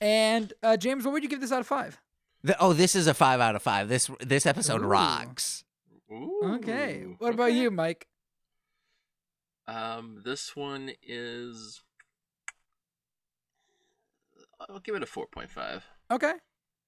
And 0.00 0.52
uh, 0.62 0.76
James, 0.76 1.04
what 1.04 1.12
would 1.12 1.22
you 1.22 1.28
give 1.28 1.40
this 1.40 1.52
out 1.52 1.60
of 1.60 1.66
five? 1.66 2.00
The- 2.42 2.56
oh, 2.58 2.72
this 2.72 2.96
is 2.96 3.06
a 3.06 3.14
five 3.14 3.40
out 3.40 3.54
of 3.54 3.62
five. 3.62 3.88
This 3.88 4.10
this 4.20 4.46
episode 4.46 4.82
Ooh. 4.82 4.86
rocks. 4.86 5.64
Okay. 6.10 7.02
Ooh, 7.02 7.16
What 7.18 7.34
about 7.34 7.52
you, 7.52 7.70
Mike? 7.70 8.06
Um, 9.66 10.20
this 10.24 10.54
one 10.54 10.90
is. 11.02 11.82
I'll 14.68 14.78
give 14.80 14.94
it 14.94 15.02
a 15.02 15.06
four 15.06 15.26
point 15.26 15.50
five, 15.50 15.84
Okay. 16.10 16.34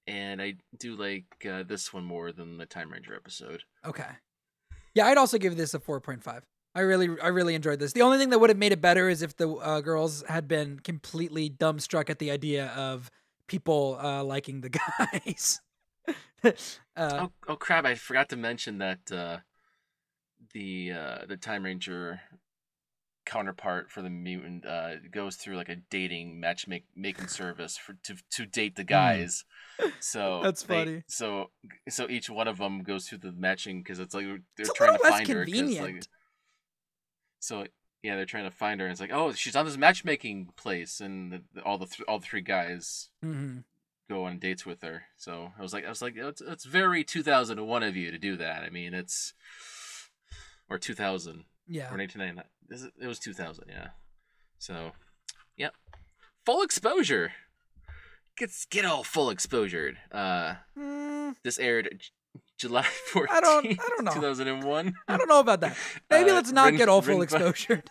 and 0.06 0.40
I 0.40 0.54
do 0.78 0.94
like 0.96 1.24
uh, 1.50 1.62
this 1.62 1.92
one 1.92 2.04
more 2.04 2.32
than 2.32 2.58
the 2.58 2.66
Time 2.66 2.90
Ranger 2.92 3.14
episode. 3.14 3.64
Okay. 3.84 4.08
Yeah, 4.94 5.06
I'd 5.06 5.18
also 5.18 5.36
give 5.36 5.56
this 5.58 5.74
a 5.74 5.78
4.5. 5.78 6.40
I 6.76 6.80
really, 6.80 7.08
I 7.22 7.28
really 7.28 7.54
enjoyed 7.54 7.78
this. 7.80 7.92
The 7.92 8.02
only 8.02 8.18
thing 8.18 8.28
that 8.30 8.38
would 8.38 8.50
have 8.50 8.58
made 8.58 8.72
it 8.72 8.80
better 8.82 9.08
is 9.08 9.22
if 9.22 9.36
the 9.36 9.48
uh, 9.50 9.80
girls 9.80 10.22
had 10.28 10.46
been 10.46 10.78
completely 10.80 11.48
dumbstruck 11.50 12.10
at 12.10 12.18
the 12.18 12.30
idea 12.30 12.66
of 12.76 13.10
people 13.46 13.98
uh, 14.00 14.22
liking 14.22 14.60
the 14.60 14.68
guys. 15.14 15.60
uh, 16.44 16.50
oh, 16.96 17.32
oh 17.48 17.56
crap! 17.56 17.84
I 17.86 17.94
forgot 17.94 18.28
to 18.28 18.36
mention 18.36 18.78
that 18.78 19.10
uh, 19.10 19.38
the 20.52 20.92
uh, 20.92 21.18
the 21.26 21.36
Time 21.36 21.64
Ranger 21.64 22.20
counterpart 23.24 23.90
for 23.90 24.02
the 24.02 24.10
mutant 24.10 24.64
uh, 24.64 24.90
goes 25.10 25.34
through 25.36 25.56
like 25.56 25.68
a 25.68 25.76
dating 25.90 26.38
matchmaking 26.38 27.26
service 27.26 27.76
for 27.76 27.94
to 28.04 28.14
to 28.30 28.46
date 28.46 28.76
the 28.76 28.84
guys. 28.84 29.44
So 30.00 30.38
Hmm. 30.38 30.42
That's 30.44 30.62
they- 30.62 30.74
funny. 30.84 31.02
So 31.08 31.50
so 31.88 32.08
each 32.08 32.30
one 32.30 32.48
of 32.48 32.58
them 32.58 32.82
goes 32.82 33.08
through 33.08 33.18
the 33.18 33.32
matching 33.32 33.82
because 33.82 33.98
it's 33.98 34.14
like 34.14 34.26
they're 34.26 34.38
It's 34.58 34.72
trying 34.74 34.92
to 34.92 34.98
find 34.98 35.26
her. 35.28 35.44
'cause, 35.44 35.52
like, 35.54 35.56
convenient. 35.56 36.08
So 37.40 37.66
yeah, 38.02 38.14
they're 38.16 38.24
trying 38.24 38.44
to 38.44 38.50
find 38.56 38.80
her. 38.80 38.86
And 38.86 38.92
it's 38.92 39.00
like, 39.00 39.12
oh, 39.12 39.32
she's 39.32 39.56
on 39.56 39.64
this 39.66 39.76
matchmaking 39.76 40.50
place, 40.56 41.00
and 41.00 41.32
the, 41.32 41.42
the- 41.54 41.62
all 41.62 41.78
the 41.78 41.86
th- 41.86 42.06
all 42.08 42.18
the 42.18 42.26
three 42.26 42.40
guys 42.42 43.08
mhm. 43.24 43.64
go 44.08 44.24
on 44.24 44.38
dates 44.38 44.64
with 44.66 44.82
her. 44.82 45.04
So 45.16 45.52
I 45.58 45.62
was 45.62 45.72
like, 45.72 45.84
I 45.84 45.88
was 45.88 46.02
like, 46.02 46.16
it's, 46.16 46.40
it's 46.40 46.64
very 46.64 47.02
2001 47.04 47.82
of 47.82 47.96
you 47.96 48.10
to 48.10 48.18
do 48.18 48.36
that. 48.36 48.62
I 48.62 48.70
mean, 48.70 48.94
it's 48.94 49.34
or 50.68 50.78
2000 50.78 51.44
Yeah. 51.66 51.92
or 51.92 51.96
1999. 51.98 52.92
It 53.00 53.06
was 53.06 53.18
2000, 53.18 53.64
yeah. 53.68 53.88
So, 54.58 54.92
yep, 55.56 55.74
full 56.44 56.62
exposure. 56.62 57.32
Get 58.36 58.50
get 58.70 58.84
all 58.84 59.02
full 59.04 59.30
exposured. 59.30 59.96
Uh, 60.12 60.54
Mm, 60.78 61.34
this 61.42 61.58
aired 61.58 62.02
July 62.58 62.86
14th, 63.12 63.26
I 63.30 63.40
don't- 63.40 63.66
I 63.66 63.88
don't 63.88 64.04
know. 64.04 64.14
2001. 64.14 64.94
I 65.08 65.16
don't 65.16 65.28
know 65.28 65.40
about 65.40 65.60
that. 65.60 65.76
Maybe 66.10 66.30
Uh, 66.30 66.34
let's 66.34 66.52
not 66.52 66.64
written- 66.66 66.78
get 66.78 66.88
all 66.88 67.02
full 67.02 67.18
written 67.18 67.38
by- 67.40 67.46
exposure. 67.48 67.82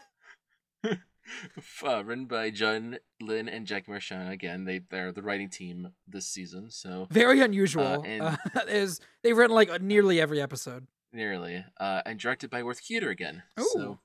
uh, 1.83 2.03
written 2.03 2.25
by 2.25 2.49
Judd 2.51 2.99
Lynn 3.21 3.47
and 3.49 3.65
Jack 3.65 3.87
Marchand. 3.87 4.31
Again, 4.31 4.65
they 4.65 4.79
they're 4.89 5.11
the 5.11 5.21
writing 5.21 5.49
team 5.49 5.89
this 6.07 6.27
season, 6.27 6.69
so 6.69 7.07
Very 7.11 7.41
unusual. 7.41 8.03
and- 8.05 8.21
Uh, 8.23 8.37
is 8.67 8.99
they've 9.23 9.37
written 9.37 9.55
like 9.55 9.81
nearly 9.81 10.19
every 10.21 10.41
episode. 10.41 10.87
nearly. 11.11 11.63
Uh, 11.79 12.01
and 12.05 12.19
directed 12.19 12.49
by 12.49 12.61
Worth 12.63 12.81
Keeter 12.83 13.09
again. 13.09 13.43
Ooh. 13.59 13.69
So, 13.73 13.99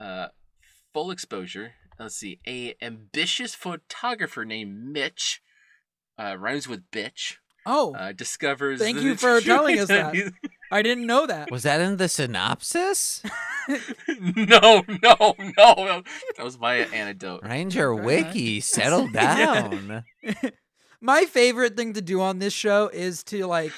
uh, 0.00 0.28
full 0.92 1.10
exposure. 1.10 1.74
Let's 1.98 2.16
see. 2.16 2.40
A 2.46 2.74
ambitious 2.82 3.54
photographer 3.54 4.44
named 4.44 4.92
Mitch, 4.92 5.40
uh, 6.18 6.36
rhymes 6.38 6.68
with 6.68 6.90
bitch, 6.90 7.36
Oh, 7.70 7.94
uh, 7.94 8.12
discovers. 8.12 8.78
Thank 8.80 8.96
the 8.96 9.02
you 9.04 9.14
for 9.16 9.40
telling 9.42 9.78
us 9.78 9.88
that. 9.88 10.14
I 10.72 10.82
didn't 10.82 11.06
know 11.06 11.26
that. 11.26 11.50
Was 11.50 11.62
that 11.64 11.80
in 11.80 11.96
the 11.98 12.08
synopsis? 12.08 13.22
no, 14.08 14.82
no, 14.88 15.34
no. 15.38 16.02
That 16.36 16.44
was 16.44 16.58
my 16.58 16.76
anecdote. 16.76 17.42
Ranger 17.44 17.94
Wiki, 17.94 18.60
settle 18.60 19.08
Yeah. 19.12 19.68
down. 19.68 20.04
My 21.00 21.24
favorite 21.26 21.76
thing 21.76 21.92
to 21.94 22.02
do 22.02 22.20
on 22.20 22.38
this 22.38 22.52
show 22.52 22.88
is 22.88 23.22
to 23.24 23.46
like 23.46 23.72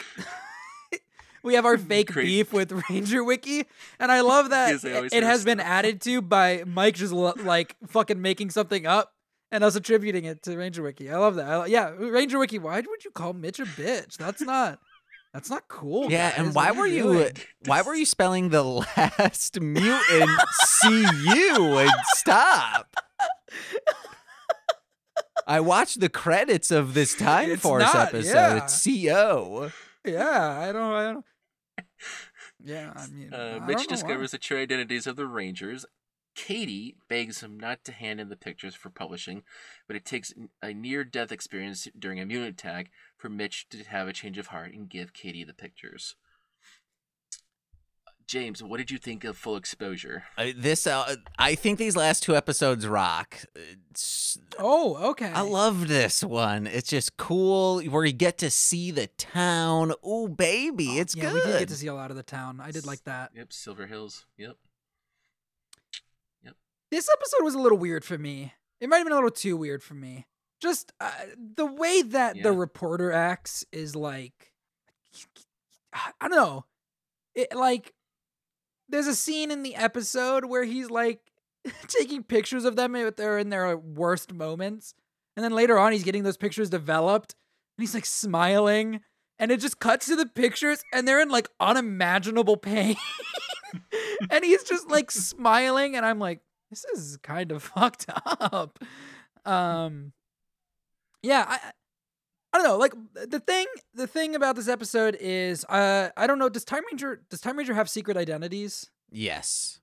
we 1.42 1.54
have 1.54 1.64
our 1.64 1.78
fake 1.78 2.12
Great. 2.12 2.24
beef 2.26 2.52
with 2.52 2.72
Ranger 2.90 3.22
Wiki, 3.24 3.66
and 3.98 4.10
I 4.12 4.20
love 4.20 4.50
that 4.50 4.82
Yes, 4.82 5.12
it 5.12 5.22
has 5.22 5.44
been 5.44 5.60
added 5.60 6.00
to 6.02 6.20
by 6.22 6.64
Mike 6.66 6.94
just 6.96 7.12
lo- 7.12 7.34
like 7.38 7.76
fucking 7.88 8.20
making 8.20 8.50
something 8.50 8.86
up 8.86 9.12
and 9.52 9.64
us 9.64 9.74
attributing 9.76 10.24
it 10.24 10.42
to 10.44 10.56
Ranger 10.56 10.82
Wiki. 10.82 11.10
I 11.10 11.16
love 11.18 11.34
that. 11.36 11.48
I, 11.48 11.66
yeah, 11.66 11.90
Ranger 11.90 12.38
Wiki. 12.38 12.58
Why 12.58 12.80
would 12.80 13.04
you 13.04 13.10
call 13.10 13.32
Mitch 13.32 13.60
a 13.60 13.64
bitch? 13.64 14.16
That's 14.16 14.40
not. 14.42 14.78
That's 15.32 15.48
not 15.48 15.68
cool. 15.68 16.10
Yeah, 16.10 16.30
guys. 16.30 16.38
and 16.40 16.54
why 16.54 16.70
are 16.70 16.74
were 16.74 16.86
you 16.86 17.02
doing? 17.04 17.32
why 17.66 17.82
were 17.82 17.94
you 17.94 18.04
spelling 18.04 18.48
the 18.48 18.64
last 18.64 19.60
mutant 19.60 20.30
C 20.64 20.88
U 21.02 21.78
and 21.78 21.90
stop? 22.16 22.96
I 25.46 25.60
watched 25.60 26.00
the 26.00 26.08
credits 26.08 26.70
of 26.70 26.94
this 26.94 27.14
Time 27.14 27.50
It's 27.50 27.62
Force 27.62 27.82
not, 27.82 28.08
episode. 28.08 28.32
yeah. 28.34 28.56
It's 28.64 28.74
C 28.74 29.10
O. 29.10 29.70
Yeah, 30.04 30.58
I 30.60 30.72
don't. 30.72 30.92
I 30.92 31.12
don't. 31.12 31.24
Yeah, 32.62 32.92
I 32.94 33.06
mean, 33.08 33.30
I 33.32 33.36
Uh, 33.36 33.52
don't 33.58 33.66
Mitch 33.66 33.76
know 33.78 33.82
why. 33.82 33.86
discovers 33.86 34.30
the 34.32 34.38
true 34.38 34.58
identities 34.58 35.06
of 35.06 35.16
the 35.16 35.26
Rangers. 35.26 35.86
Katie 36.34 36.96
begs 37.08 37.42
him 37.42 37.58
not 37.58 37.84
to 37.84 37.92
hand 37.92 38.20
in 38.20 38.28
the 38.28 38.36
pictures 38.36 38.74
for 38.74 38.88
publishing, 38.88 39.42
but 39.86 39.96
it 39.96 40.04
takes 40.04 40.32
a 40.62 40.72
near 40.72 41.04
death 41.04 41.32
experience 41.32 41.88
during 41.98 42.20
a 42.20 42.26
mutant 42.26 42.50
attack 42.58 42.90
for 43.16 43.28
Mitch 43.28 43.68
to 43.70 43.84
have 43.84 44.08
a 44.08 44.12
change 44.12 44.38
of 44.38 44.48
heart 44.48 44.72
and 44.72 44.88
give 44.88 45.12
Katie 45.12 45.44
the 45.44 45.52
pictures. 45.54 46.14
James, 48.26 48.62
what 48.62 48.76
did 48.78 48.92
you 48.92 48.98
think 48.98 49.24
of 49.24 49.36
Full 49.36 49.56
Exposure? 49.56 50.22
Uh, 50.38 50.50
this 50.56 50.86
uh, 50.86 51.16
I 51.36 51.56
think 51.56 51.80
these 51.80 51.96
last 51.96 52.22
two 52.22 52.36
episodes 52.36 52.86
rock. 52.86 53.40
It's, 53.90 54.38
Oh, 54.56 55.10
okay. 55.10 55.32
I 55.32 55.40
love 55.40 55.88
this 55.88 56.22
one. 56.22 56.68
It's 56.68 56.88
just 56.90 57.16
cool 57.16 57.82
where 57.82 58.04
you 58.04 58.12
get 58.12 58.38
to 58.38 58.48
see 58.48 58.92
the 58.92 59.08
town. 59.08 59.94
Ooh, 60.08 60.28
baby, 60.28 60.98
it's 61.00 61.16
yeah, 61.16 61.24
good. 61.24 61.34
we 61.34 61.40
did 61.50 61.58
get 61.58 61.68
to 61.70 61.74
see 61.74 61.88
a 61.88 61.94
lot 61.94 62.12
of 62.12 62.16
the 62.16 62.22
town. 62.22 62.60
I 62.62 62.70
did 62.70 62.86
like 62.86 63.02
that. 63.02 63.32
Yep, 63.34 63.52
Silver 63.52 63.88
Hills. 63.88 64.26
Yep. 64.38 64.54
This 66.90 67.08
episode 67.12 67.44
was 67.44 67.54
a 67.54 67.58
little 67.60 67.78
weird 67.78 68.04
for 68.04 68.18
me. 68.18 68.54
It 68.80 68.88
might 68.88 68.98
have 68.98 69.06
been 69.06 69.12
a 69.12 69.16
little 69.16 69.30
too 69.30 69.56
weird 69.56 69.82
for 69.82 69.94
me. 69.94 70.26
Just 70.60 70.92
uh, 71.00 71.10
the 71.56 71.66
way 71.66 72.02
that 72.02 72.42
the 72.42 72.52
reporter 72.52 73.12
acts 73.12 73.64
is 73.72 73.96
like, 73.96 74.52
I 75.92 76.12
don't 76.20 76.30
know. 76.30 76.64
It 77.34 77.54
like 77.54 77.94
there's 78.88 79.06
a 79.06 79.14
scene 79.14 79.50
in 79.50 79.62
the 79.62 79.76
episode 79.76 80.44
where 80.44 80.64
he's 80.64 80.90
like 80.90 81.20
taking 81.88 82.22
pictures 82.22 82.64
of 82.64 82.76
them 82.76 82.94
if 82.96 83.16
they're 83.16 83.38
in 83.38 83.50
their 83.50 83.76
worst 83.76 84.32
moments. 84.32 84.94
And 85.36 85.44
then 85.44 85.52
later 85.52 85.78
on, 85.78 85.92
he's 85.92 86.02
getting 86.02 86.24
those 86.24 86.36
pictures 86.36 86.68
developed 86.68 87.34
and 87.78 87.82
he's 87.82 87.94
like 87.94 88.06
smiling. 88.06 89.00
And 89.38 89.50
it 89.50 89.60
just 89.60 89.78
cuts 89.78 90.06
to 90.06 90.16
the 90.16 90.26
pictures 90.26 90.82
and 90.92 91.08
they're 91.08 91.20
in 91.20 91.30
like 91.30 91.48
unimaginable 91.60 92.58
pain. 92.58 92.96
and 94.30 94.44
he's 94.44 94.64
just 94.64 94.90
like 94.90 95.10
smiling. 95.10 95.96
And 95.96 96.04
I'm 96.04 96.18
like, 96.18 96.40
this 96.70 96.84
is 96.94 97.18
kind 97.22 97.52
of 97.52 97.62
fucked 97.74 98.06
up. 98.08 98.78
Um, 99.44 100.12
yeah, 101.22 101.44
I, 101.48 101.72
I 102.52 102.58
don't 102.58 102.66
know. 102.66 102.76
Like 102.78 102.94
the 103.14 103.40
thing, 103.40 103.66
the 103.94 104.06
thing 104.06 104.34
about 104.34 104.56
this 104.56 104.68
episode 104.68 105.16
is, 105.20 105.64
uh, 105.66 106.10
I 106.16 106.26
don't 106.26 106.38
know. 106.38 106.48
Does 106.48 106.64
Time 106.64 106.82
Ranger 106.90 107.22
does 107.30 107.40
Time 107.40 107.56
Ranger 107.56 107.74
have 107.74 107.88
secret 107.88 108.16
identities? 108.16 108.90
Yes. 109.10 109.80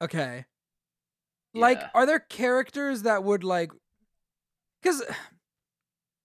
Okay. 0.00 0.46
Like, 1.54 1.82
are 1.94 2.06
there 2.06 2.20
characters 2.20 3.02
that 3.02 3.24
would 3.24 3.42
like? 3.42 3.72
Because 4.80 5.02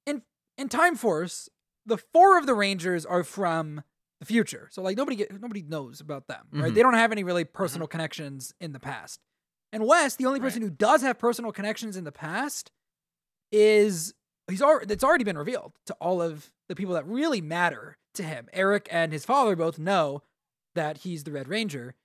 in 0.05 0.21
in 0.57 0.69
Time 0.69 0.95
Force, 0.95 1.49
the 1.85 1.97
four 1.97 2.37
of 2.37 2.45
the 2.45 2.53
Rangers 2.53 3.05
are 3.05 3.23
from 3.23 3.81
the 4.19 4.25
future, 4.27 4.69
so 4.71 4.81
like 4.81 4.95
nobody 4.95 5.15
get, 5.17 5.41
nobody 5.41 5.63
knows 5.63 5.99
about 6.01 6.27
them, 6.27 6.45
right? 6.51 6.71
Mhm. 6.71 6.75
They 6.75 6.81
don't 6.83 6.93
have 6.93 7.11
any 7.11 7.23
really 7.23 7.45
personal 7.45 7.87
connections 7.87 8.53
in 8.61 8.73
the 8.73 8.79
past. 8.79 9.19
And 9.73 9.87
West, 9.87 10.19
the 10.19 10.27
only 10.27 10.39
person 10.39 10.61
who 10.61 10.69
does 10.69 11.01
have 11.01 11.17
personal 11.17 11.51
connections 11.51 11.97
in 11.97 12.03
the 12.03 12.11
past, 12.11 12.69
is 13.51 14.13
he's 14.47 14.61
already 14.61 14.93
it's 14.93 15.03
already 15.03 15.23
been 15.23 15.37
revealed 15.37 15.73
to 15.87 15.95
all 15.99 16.21
of 16.21 16.51
the 16.69 16.75
people 16.75 16.93
that 16.93 17.07
really 17.07 17.41
matter 17.41 17.97
to 18.13 18.23
him. 18.23 18.47
Eric 18.53 18.87
and 18.91 19.11
his 19.11 19.25
father 19.25 19.55
both 19.55 19.79
know 19.79 20.21
that 20.75 20.99
he's 20.99 21.23
the 21.23 21.31
Red 21.31 21.47
Ranger, 21.47 21.95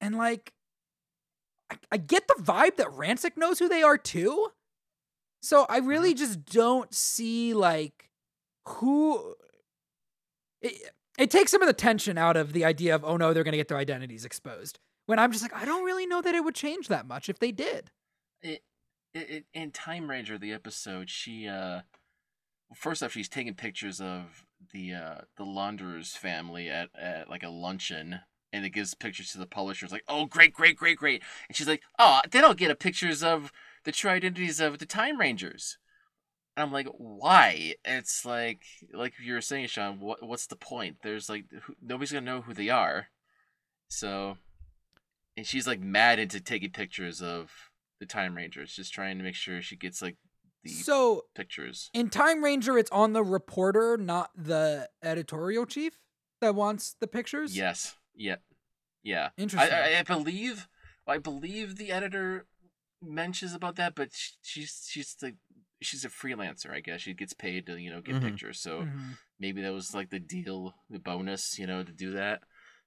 and 0.00 0.16
like 0.16 0.54
I, 1.70 1.76
I 1.92 1.96
get 1.98 2.26
the 2.26 2.34
vibe 2.42 2.76
that 2.76 2.88
Ransik 2.88 3.36
knows 3.36 3.60
who 3.60 3.68
they 3.68 3.82
are 3.82 3.96
too. 3.96 4.48
So 5.40 5.66
I 5.68 5.78
really 5.78 6.14
mm-hmm. 6.14 6.18
just 6.18 6.44
don't 6.46 6.92
see 6.92 7.54
like 7.54 8.10
who 8.66 9.36
it, 10.60 10.90
it 11.16 11.30
takes 11.30 11.52
some 11.52 11.62
of 11.62 11.68
the 11.68 11.74
tension 11.74 12.18
out 12.18 12.36
of 12.36 12.52
the 12.52 12.64
idea 12.64 12.92
of 12.92 13.04
oh 13.04 13.16
no 13.16 13.32
they're 13.32 13.44
going 13.44 13.52
to 13.52 13.58
get 13.58 13.68
their 13.68 13.78
identities 13.78 14.24
exposed. 14.24 14.80
When 15.06 15.18
I'm 15.18 15.32
just 15.32 15.42
like 15.42 15.54
I 15.54 15.64
don't 15.64 15.84
really 15.84 16.06
know 16.06 16.22
that 16.22 16.34
it 16.34 16.44
would 16.44 16.54
change 16.54 16.88
that 16.88 17.06
much 17.06 17.28
if 17.28 17.38
they 17.38 17.52
did. 17.52 17.90
it, 19.14 19.30
it, 19.30 19.44
in 19.54 19.70
Time 19.70 20.10
Ranger 20.10 20.38
the 20.38 20.52
episode 20.52 21.08
she 21.08 21.46
uh 21.46 21.80
first 22.74 23.02
off 23.02 23.12
she's 23.12 23.28
taking 23.28 23.54
pictures 23.54 24.00
of 24.00 24.44
the 24.72 24.94
uh 24.94 25.18
the 25.36 25.44
launderer's 25.44 26.16
family 26.16 26.68
at, 26.68 26.90
at 26.98 27.28
like 27.30 27.42
a 27.42 27.48
luncheon 27.48 28.20
and 28.52 28.64
it 28.64 28.70
gives 28.70 28.94
pictures 28.94 29.32
to 29.32 29.38
the 29.38 29.46
publishers 29.46 29.92
like 29.92 30.04
oh 30.08 30.26
great 30.26 30.52
great 30.52 30.76
great 30.76 30.96
great. 30.96 31.22
And 31.48 31.56
she's 31.56 31.68
like 31.68 31.82
oh 31.98 32.20
they 32.30 32.40
don't 32.40 32.58
get 32.58 32.70
a 32.70 32.76
pictures 32.76 33.22
of 33.22 33.52
the 33.84 33.92
true 33.92 34.10
identities 34.10 34.60
of 34.60 34.78
the 34.78 34.86
Time 34.86 35.20
Rangers. 35.20 35.78
And 36.56 36.64
I'm 36.64 36.72
like 36.72 36.88
why? 36.96 37.74
It's 37.84 38.24
like 38.24 38.62
like 38.92 39.14
you 39.22 39.34
were 39.34 39.40
saying 39.40 39.66
Shawn 39.68 40.00
what 40.00 40.22
what's 40.26 40.46
the 40.46 40.56
point? 40.56 40.96
There's 41.02 41.28
like 41.28 41.44
who, 41.62 41.74
nobody's 41.82 42.12
gonna 42.12 42.26
know 42.26 42.40
who 42.42 42.54
they 42.54 42.70
are. 42.70 43.08
So 43.88 44.38
and 45.36 45.46
she's 45.46 45.66
like 45.66 45.80
mad 45.80 46.18
into 46.18 46.40
taking 46.40 46.70
pictures 46.70 47.20
of 47.22 47.50
the 48.00 48.06
Time 48.06 48.36
Rangers, 48.36 48.74
just 48.74 48.92
trying 48.92 49.18
to 49.18 49.24
make 49.24 49.34
sure 49.34 49.60
she 49.62 49.76
gets 49.76 50.00
like 50.02 50.16
the 50.62 50.70
So 50.70 51.22
pictures. 51.34 51.90
in 51.94 52.10
Time 52.10 52.42
Ranger, 52.42 52.78
it's 52.78 52.90
on 52.90 53.12
the 53.12 53.22
reporter, 53.22 53.96
not 53.96 54.30
the 54.36 54.88
editorial 55.02 55.66
chief 55.66 55.98
that 56.40 56.54
wants 56.54 56.96
the 57.00 57.06
pictures. 57.06 57.56
Yes. 57.56 57.94
Yeah. 58.14 58.36
Yeah. 59.02 59.30
Interesting. 59.36 59.72
I, 59.74 59.98
I 60.00 60.02
believe 60.02 60.68
I 61.06 61.18
believe 61.18 61.76
the 61.76 61.90
editor 61.92 62.46
mentions 63.02 63.52
about 63.54 63.76
that, 63.76 63.94
but 63.94 64.10
sh- 64.14 64.30
she's 64.42 64.86
she's 64.90 65.16
like 65.22 65.36
she's 65.82 66.04
a 66.04 66.08
freelancer. 66.08 66.70
I 66.72 66.80
guess 66.80 67.02
she 67.02 67.12
gets 67.12 67.34
paid 67.34 67.66
to 67.66 67.76
you 67.78 67.90
know 67.90 68.00
get 68.00 68.16
Mhm. 68.16 68.22
pictures. 68.22 68.60
So 68.60 68.82
Mhm. 68.82 69.18
maybe 69.38 69.60
that 69.62 69.72
was 69.72 69.94
like 69.94 70.08
the 70.10 70.18
deal, 70.20 70.74
the 70.88 70.98
bonus, 70.98 71.58
you 71.58 71.66
know, 71.66 71.82
to 71.82 71.92
do 71.92 72.12
that. 72.12 72.42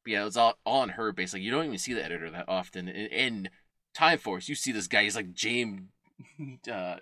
But 0.07 0.13
yeah, 0.13 0.21
it 0.21 0.25
was 0.25 0.37
all 0.37 0.57
all 0.65 0.83
on 0.83 0.89
her. 0.89 1.11
Basically, 1.11 1.41
you 1.41 1.51
don't 1.51 1.65
even 1.65 1.77
see 1.77 1.93
the 1.93 2.01
editor 2.01 2.29
that 2.29 2.45
often. 2.47 2.87
In, 2.87 3.07
in 3.07 3.49
Time 3.93 4.17
Force, 4.19 4.47
you 4.47 4.55
see 4.55 4.71
this 4.71 4.87
guy. 4.87 5.03
He's 5.03 5.17
like 5.17 5.33
James, 5.33 5.81
uh, 6.71 6.95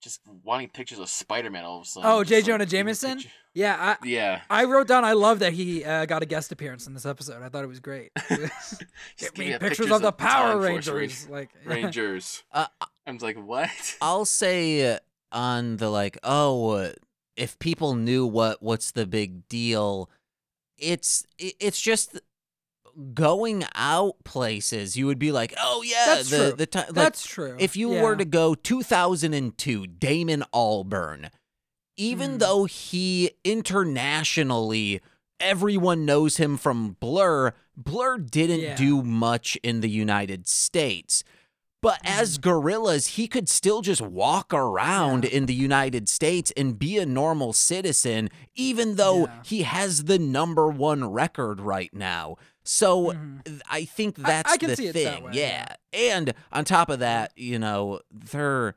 just 0.00 0.20
wanting 0.44 0.68
pictures 0.68 1.00
of 1.00 1.08
Spider 1.08 1.50
Man 1.50 1.64
all 1.64 1.78
of 1.78 1.82
a 1.82 1.86
sudden. 1.86 2.08
Oh, 2.08 2.20
Just 2.22 2.28
J. 2.28 2.36
like, 2.36 2.44
Jonah 2.44 2.64
give 2.66 2.70
Jameson? 2.70 3.22
Yeah, 3.52 3.96
I, 4.00 4.06
Yeah. 4.06 4.42
I 4.48 4.62
wrote 4.62 4.86
down. 4.86 5.04
I 5.04 5.14
love 5.14 5.40
that 5.40 5.54
he 5.54 5.84
uh, 5.84 6.06
got 6.06 6.22
a 6.22 6.26
guest 6.26 6.52
appearance 6.52 6.86
in 6.86 6.94
this 6.94 7.04
episode. 7.04 7.42
I 7.42 7.48
thought 7.48 7.64
it 7.64 7.68
was 7.68 7.80
great. 7.80 8.12
Get 9.18 9.36
me 9.36 9.50
a 9.54 9.58
pictures 9.58 9.90
of 9.90 10.02
the 10.02 10.12
Time 10.12 10.28
Power 10.28 10.52
Force 10.68 10.86
Rangers. 10.86 11.28
Like 11.28 11.50
Rangers. 11.64 12.44
Uh, 12.52 12.66
I'm 13.08 13.18
like, 13.18 13.44
what? 13.44 13.96
I'll 14.00 14.24
say 14.24 14.94
uh, 14.94 14.98
on 15.32 15.78
the 15.78 15.90
like, 15.90 16.16
oh, 16.22 16.92
if 17.36 17.58
people 17.58 17.96
knew 17.96 18.24
what 18.24 18.62
what's 18.62 18.92
the 18.92 19.04
big 19.04 19.48
deal, 19.48 20.08
it's 20.82 21.24
it's 21.38 21.80
just 21.80 22.20
going 23.14 23.64
out 23.74 24.22
places. 24.24 24.96
You 24.96 25.06
would 25.06 25.18
be 25.18 25.32
like, 25.32 25.54
oh 25.58 25.82
yeah, 25.82 26.04
That's 26.16 26.30
the 26.30 26.36
true. 26.36 26.52
the 26.52 26.66
time. 26.66 26.84
Like, 26.88 26.94
That's 26.94 27.24
true. 27.26 27.56
if 27.58 27.76
you 27.76 27.94
Yeah. 27.94 28.02
were 28.02 28.16
to 28.16 28.24
go 28.26 28.54
2002, 28.54 29.86
Damon 29.86 30.44
Albarn, 30.52 31.30
even 31.96 32.32
Mm. 32.32 32.38
though 32.40 32.64
he 32.64 33.30
internationally 33.44 35.00
everyone 35.40 36.04
knows 36.04 36.36
him 36.36 36.56
from 36.56 36.96
Blur, 37.00 37.52
Blur 37.76 38.18
didn't 38.18 38.60
Yeah. 38.60 38.76
do 38.76 39.02
much 39.02 39.56
in 39.64 39.80
the 39.80 39.88
United 39.90 40.46
States. 40.46 41.24
But 41.82 42.00
as 42.04 42.38
Mm. 42.38 42.42
Gorillaz, 42.42 43.06
he 43.16 43.26
could 43.28 43.48
still 43.48 43.82
just 43.82 44.00
walk 44.00 44.54
around 44.54 45.24
Yeah. 45.24 45.30
in 45.30 45.46
the 45.46 45.54
United 45.54 46.08
States 46.08 46.52
and 46.56 46.78
be 46.78 46.96
a 46.98 47.04
normal 47.04 47.52
citizen, 47.52 48.30
even 48.54 48.94
though 48.96 49.24
Yeah. 49.26 49.42
he 49.44 49.62
has 49.64 50.04
the 50.04 50.18
number 50.18 50.68
one 50.68 51.04
record 51.10 51.60
right 51.60 51.92
now. 51.92 52.36
So 52.64 53.12
Mhm. 53.12 53.60
I 53.68 53.84
think 53.84 54.16
that's 54.16 54.52
I 54.52 54.56
can 54.56 54.70
the 54.70 54.76
thing. 54.76 54.92
that 55.04 55.22
way, 55.24 55.30
yeah. 55.34 55.74
And 55.92 56.32
on 56.52 56.64
top 56.64 56.88
of 56.88 57.00
that, 57.00 57.32
you 57.36 57.58
know, 57.58 58.00
they're 58.10 58.74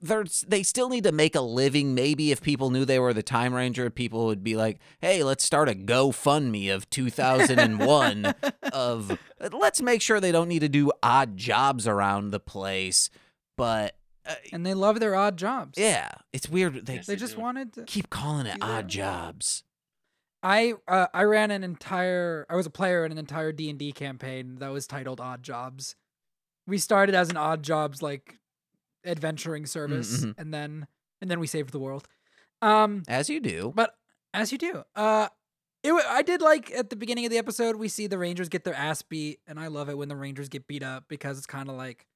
they're 0.00 0.24
they 0.46 0.62
still 0.62 0.88
need 0.88 1.04
to 1.04 1.12
make 1.12 1.34
a 1.34 1.40
living. 1.40 1.94
Maybe 1.94 2.30
if 2.30 2.40
people 2.40 2.70
knew 2.70 2.84
they 2.84 2.98
were 2.98 3.12
the 3.12 3.22
Time 3.22 3.52
Ranger, 3.54 3.90
people 3.90 4.26
would 4.26 4.44
be 4.44 4.56
like, 4.56 4.78
"Hey, 5.00 5.22
let's 5.24 5.44
start 5.44 5.68
a 5.68 5.74
GoFundMe 5.74 6.74
of 6.74 6.88
2001 6.90 8.34
of 8.72 9.18
let's 9.52 9.80
make 9.80 10.00
sure 10.02 10.20
they 10.20 10.32
don't 10.32 10.48
need 10.48 10.60
to 10.60 10.68
do 10.68 10.92
odd 11.02 11.36
jobs 11.36 11.86
around 11.86 12.30
the 12.30 12.40
place." 12.40 13.10
But 13.56 13.96
uh, 14.26 14.34
and 14.52 14.64
they 14.64 14.74
love 14.74 15.00
their 15.00 15.14
odd 15.14 15.36
jobs. 15.36 15.78
yeah, 15.78 16.10
it's 16.32 16.48
weird 16.48 16.86
they 16.86 16.94
Yes. 16.96 17.06
they 17.06 17.14
they 17.14 17.18
just 17.18 17.34
do. 17.36 17.40
wanted 17.40 17.72
to. 17.74 17.84
keep 17.84 18.10
calling 18.10 18.46
it 18.46 18.60
Do 18.60 18.66
their 18.66 18.76
odd 18.78 18.88
jobs. 18.88 19.64
I 20.42 20.74
uh, 20.86 21.08
I 21.12 21.24
ran 21.24 21.50
an 21.50 21.64
entire. 21.64 22.46
I 22.48 22.54
was 22.54 22.66
a 22.66 22.70
player 22.70 23.04
in 23.04 23.10
an 23.10 23.18
entire 23.18 23.50
D 23.50 23.68
and 23.68 23.78
D 23.78 23.90
campaign 23.92 24.56
that 24.60 24.70
was 24.70 24.86
titled 24.86 25.20
Odd 25.20 25.42
Jobs. 25.42 25.96
We 26.66 26.78
started 26.78 27.14
as 27.16 27.30
an 27.30 27.36
Odd 27.36 27.62
Jobs 27.64 28.02
like 28.02 28.38
adventuring 29.04 29.66
service, 29.66 30.24
mhm. 30.24 30.34
and 30.38 30.52
then 30.54 30.86
and 31.20 31.30
then 31.30 31.40
we 31.40 31.46
saved 31.46 31.72
the 31.72 31.78
world. 31.78 32.06
Um, 32.62 33.02
As 33.08 33.28
you 33.30 33.40
do. 33.40 33.72
but 33.74 33.94
as 34.34 34.50
you 34.52 34.58
do, 34.58 34.82
uh, 34.96 35.28
it 35.82 35.92
I 35.92 36.22
did 36.22 36.42
like 36.42 36.70
at 36.72 36.90
the 36.90 36.96
beginning 36.96 37.24
of 37.24 37.30
the 37.30 37.38
episode 37.38 37.76
we 37.76 37.88
see 37.88 38.06
the 38.06 38.18
Rangers 38.18 38.48
get 38.48 38.64
their 38.64 38.74
ass 38.74 39.02
beat, 39.02 39.40
and 39.46 39.58
I 39.60 39.68
love 39.68 39.88
it 39.88 39.96
when 39.98 40.08
the 40.08 40.16
Rangers 40.16 40.48
get 40.48 40.66
beat 40.66 40.82
up 40.82 41.04
because 41.08 41.38
it's 41.38 41.46
kind 41.46 41.68
of 41.68 41.76
like 41.76 42.06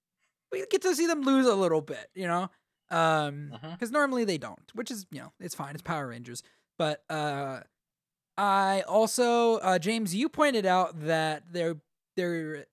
we 0.51 0.65
get 0.71 0.83
to 0.83 0.95
see 0.95 1.07
them 1.07 1.23
lose 1.23 1.47
a 1.47 1.55
little 1.55 1.81
bit, 1.81 2.11
you 2.15 2.27
know. 2.27 2.51
Um, 2.91 3.53
Uh-huh. 3.55 3.71
because 3.71 3.91
normally 3.91 4.25
they 4.25 4.37
don't, 4.39 4.71
which 4.75 4.91
is 4.91 5.07
you 5.11 5.21
know 5.21 5.33
it's 5.41 5.55
fine. 5.55 5.75
It's 5.75 5.83
Power 5.83 6.09
Rangers, 6.09 6.43
but 6.79 7.03
uh, 7.09 7.61
I 8.37 8.83
also 8.89 9.57
uh 9.59 9.79
James, 9.79 10.15
you 10.15 10.29
pointed 10.29 10.67
out 10.67 11.01
that 11.07 11.45
there 11.53 11.77
there. 12.17 12.67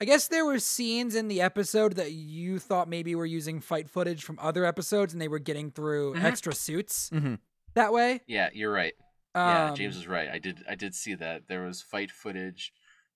I 0.00 0.04
guess 0.04 0.28
there 0.28 0.44
were 0.44 0.58
scenes 0.58 1.14
in 1.14 1.28
the 1.28 1.40
episode 1.40 1.94
that 1.96 2.12
you 2.12 2.58
thought 2.58 2.88
maybe 2.88 3.14
were 3.14 3.26
using 3.26 3.60
fight 3.60 3.88
footage 3.88 4.24
from 4.24 4.38
other 4.40 4.64
episodes, 4.64 5.12
and 5.12 5.22
they 5.22 5.28
were 5.28 5.38
getting 5.38 5.70
through 5.70 6.14
Mhm. 6.14 6.24
extra 6.24 6.52
suits 6.52 7.10
Mhm. 7.10 7.38
that 7.74 7.92
way. 7.92 8.20
Yeah, 8.26 8.50
you're 8.52 8.72
right. 8.72 8.94
yeah, 9.36 9.70
Um, 9.70 9.76
James 9.76 9.96
is 9.96 10.06
right. 10.06 10.28
I 10.28 10.38
did 10.38 10.64
I 10.68 10.74
did 10.74 10.94
see 10.94 11.14
that 11.14 11.48
there 11.48 11.64
was 11.64 11.80
fight 11.82 12.10
footage 12.10 12.72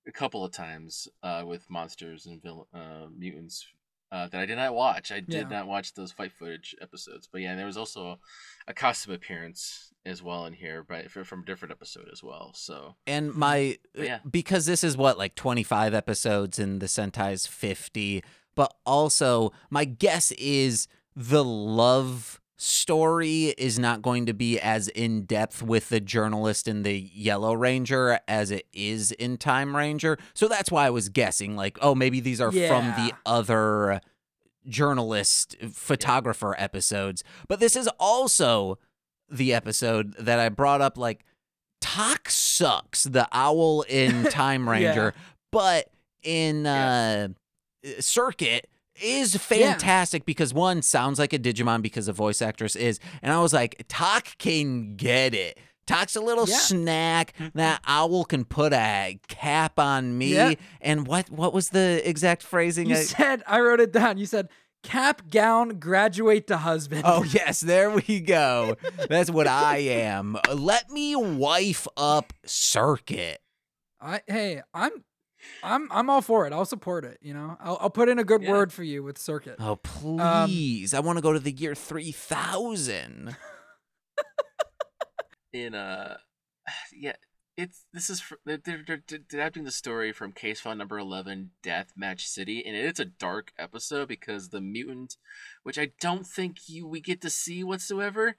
a 0.07 0.13
couple 0.13 0.45
of 0.45 0.53
times 0.53 1.09
uh, 1.23 1.45
with 1.47 1.69
monsters 1.71 2.27
and 2.27 2.41
vill- 2.43 2.69
uh, 2.73 3.07
mutants 3.11 3.67
uh, 4.11 4.27
that 4.29 4.41
I 4.41 4.47
did 4.47 4.57
not 4.57 4.75
watch. 4.75 5.13
I 5.13 5.21
did 5.21 5.33
Yeah. 5.51 5.59
not 5.59 5.67
watch 5.67 5.95
those 5.95 6.13
fight 6.13 6.33
footage 6.33 6.75
episodes. 6.81 7.29
But 7.31 7.41
yeah, 7.43 7.55
there 7.57 7.67
was 7.67 7.77
also 7.77 8.19
a 8.67 8.75
costume 8.75 9.15
appearance 9.15 9.93
as 10.07 10.23
well 10.23 10.47
in 10.47 10.55
here, 10.55 10.83
but 10.83 11.11
from 11.11 11.41
a 11.41 11.45
different 11.45 11.73
episode 11.73 12.09
as 12.11 12.23
well. 12.23 12.53
So 12.55 12.95
And 13.07 13.35
my 13.35 13.79
yeah. 13.95 14.21
because 14.31 14.65
this 14.67 14.83
is 14.83 14.97
what 14.97 15.19
like 15.19 15.35
25 15.35 15.93
episodes 15.93 16.59
and 16.59 16.81
the 16.81 16.87
Sentai's 16.87 17.47
50, 17.47 18.23
but 18.55 18.75
also 18.87 19.53
my 19.71 19.85
guess 19.85 20.31
is 20.33 20.89
the 21.15 21.45
love 21.45 22.41
story 22.59 23.55
is 23.57 23.79
not 23.79 24.03
going 24.03 24.27
to 24.27 24.35
be 24.35 24.59
as 24.61 24.89
in 24.89 25.23
depth 25.23 25.63
with 25.63 25.89
the 25.89 26.01
journalist 26.01 26.67
in 26.67 26.83
the 26.83 26.99
Yellow 27.15 27.55
Ranger 27.55 28.19
as 28.27 28.51
it 28.51 28.67
is 28.73 29.13
in 29.13 29.37
Time 29.39 29.77
Ranger. 29.77 30.19
So 30.35 30.49
that's 30.49 30.71
why 30.71 30.87
I 30.87 30.91
was 30.91 31.09
guessing, 31.09 31.57
like, 31.57 31.79
oh, 31.81 31.95
maybe 31.95 32.21
these 32.21 32.41
are 32.41 32.51
from 32.69 32.87
the 32.97 33.13
other 33.25 34.01
journalist 34.67 35.57
photographer 35.73 36.55
episodes. 36.59 37.23
But 37.47 37.61
this 37.61 37.77
is 37.77 37.89
also 37.99 38.79
the 39.31 39.55
episode 39.55 40.15
that 40.19 40.41
I 40.41 40.49
brought 40.49 40.81
up, 40.81 40.99
like, 40.99 41.25
Talk 41.81 42.29
sucks, 42.29 43.05
the 43.05 43.29
owl 43.31 43.83
in 43.83 44.25
Time 44.31 44.69
Ranger, 44.69 45.15
but 45.53 45.89
in 46.25 46.67
uh, 46.67 47.29
Circuit 48.01 48.69
is 49.03 49.37
fantastic 49.37 50.25
because 50.25 50.53
one 50.55 50.83
sounds 50.83 51.19
like 51.19 51.33
a 51.33 51.39
Digimon 51.39 51.83
because 51.83 52.07
the 52.07 52.13
voice 52.13 52.41
actress 52.43 52.77
is, 52.77 52.99
and 53.23 53.33
I 53.33 53.41
was 53.41 53.53
like, 53.53 53.85
Talk 53.89 54.37
can 54.39 54.97
get 54.97 55.35
it. 55.35 55.59
Talk's 55.87 56.17
a 56.17 56.21
little 56.21 56.47
Yeah. 56.47 56.57
snack. 56.59 57.33
Mm-hmm. 57.39 57.59
That 57.59 57.81
owl 57.87 58.25
can 58.25 58.45
put 58.45 58.73
a 58.75 59.19
cap 59.29 59.79
on 59.79 60.19
me. 60.19 60.35
Yeah. 60.35 60.55
And 60.83 61.07
what 61.07 61.31
what 61.31 61.55
was 61.55 61.71
the 61.71 62.07
exact 62.07 62.43
phrasing? 62.43 62.91
You 62.91 62.97
I- 62.97 63.03
said 63.03 63.43
I 63.47 63.61
wrote 63.61 63.81
it 63.81 63.93
down. 63.93 64.19
You 64.19 64.27
said 64.27 64.49
cap 64.83 65.23
gown, 65.31 65.79
graduate 65.81 66.47
to 66.49 66.59
husband. 66.59 67.03
Oh 67.07 67.23
yes, 67.31 67.61
there 67.61 67.91
we 67.91 68.21
go. 68.21 68.77
That's 69.09 69.31
what 69.31 69.47
I 69.47 69.79
am. 69.79 70.37
Let 70.55 70.91
me 70.91 71.17
wife 71.17 71.89
up 71.97 72.33
Circuit. 72.45 73.41
I 74.01 74.21
hey, 74.27 74.63
I'm 74.75 74.93
I'm 75.63 75.91
I'm 75.91 76.09
all 76.11 76.23
for 76.23 76.47
it. 76.47 76.53
I'll 76.53 76.65
support 76.65 77.05
it, 77.05 77.19
you 77.23 77.35
know. 77.35 77.57
I'll 77.61 77.79
I'll 77.81 77.91
put 77.91 78.09
in 78.09 78.19
a 78.19 78.25
good 78.25 78.43
Yeah. 78.43 78.51
word 78.51 78.73
for 78.73 78.83
you 78.83 79.03
with 79.03 79.19
circuit. 79.19 79.57
Oh 79.59 79.73
Um, 79.73 79.79
please! 79.83 80.95
I 80.95 81.01
want 81.01 81.17
to 81.19 81.23
go 81.23 81.33
to 81.33 81.41
the 81.41 81.53
year 81.53 81.75
three 81.75 82.13
thousand. 82.13 83.37
in 85.53 85.75
uh 85.75 86.17
yeah 86.93 87.15
it's 87.57 87.87
this 87.93 88.09
is 88.11 88.23
they're, 88.45 88.59
they're, 88.59 88.83
they're 88.87 89.03
adapting 89.11 89.65
the 89.65 89.71
story 89.71 90.13
from 90.13 90.31
case 90.31 90.61
file 90.61 90.77
number 90.77 90.99
11 90.99 91.51
death 91.63 91.93
match 91.97 92.27
city 92.29 92.63
and 92.65 92.77
it's 92.77 93.01
a 93.01 93.05
dark 93.05 93.53
episode 93.59 94.09
because 94.09 94.51
the 94.51 94.61
mutant 94.61 95.17
which 95.63 95.79
i 95.79 95.91
don't 96.01 96.27
think 96.27 96.69
you 96.69 96.87
we 96.87 97.01
get 97.01 97.21
to 97.21 97.31
see 97.31 97.65
whatsoever 97.65 98.37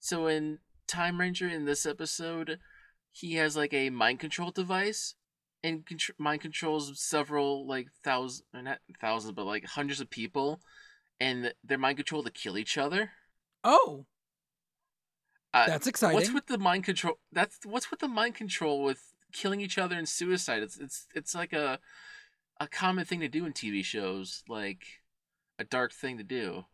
so 0.00 0.26
in 0.26 0.58
time 0.88 1.20
ranger 1.20 1.46
in 1.48 1.64
this 1.66 1.84
episode 1.86 2.58
he 3.12 3.34
has 3.34 3.56
like 3.56 3.74
a 3.74 3.90
mind 3.90 4.18
control 4.18 4.50
device 4.50 5.14
and 5.62 5.84
contr- 5.84 6.10
mind 6.18 6.40
controls 6.40 7.00
several 7.00 7.66
like 7.66 7.88
thousands 8.04 8.44
not 8.54 8.78
thousands 9.00 9.32
but 9.32 9.46
like 9.46 9.64
hundreds 9.64 10.00
of 10.00 10.10
people 10.10 10.60
and 11.20 11.52
they're 11.64 11.78
mind 11.78 11.96
control 11.96 12.22
to 12.22 12.30
kill 12.30 12.58
each 12.58 12.78
other 12.78 13.10
Oh, 13.64 14.06
uh, 15.54 15.66
that's 15.66 15.86
exciting. 15.86 16.14
What's 16.14 16.32
with 16.32 16.46
the 16.46 16.58
mind 16.58 16.84
control? 16.84 17.18
That's 17.32 17.58
what's 17.64 17.90
with 17.90 18.00
the 18.00 18.08
mind 18.08 18.34
control 18.34 18.82
with 18.82 19.14
killing 19.32 19.60
each 19.60 19.78
other 19.78 19.96
and 19.96 20.08
suicide. 20.08 20.62
It's 20.62 20.76
it's 20.78 21.06
it's 21.14 21.34
like 21.34 21.52
a 21.52 21.78
a 22.60 22.68
common 22.68 23.04
thing 23.04 23.20
to 23.20 23.28
do 23.28 23.46
in 23.46 23.52
TV 23.52 23.82
shows, 23.82 24.42
like 24.48 24.84
a 25.58 25.64
dark 25.64 25.92
thing 25.92 26.18
to 26.18 26.24
do. 26.24 26.64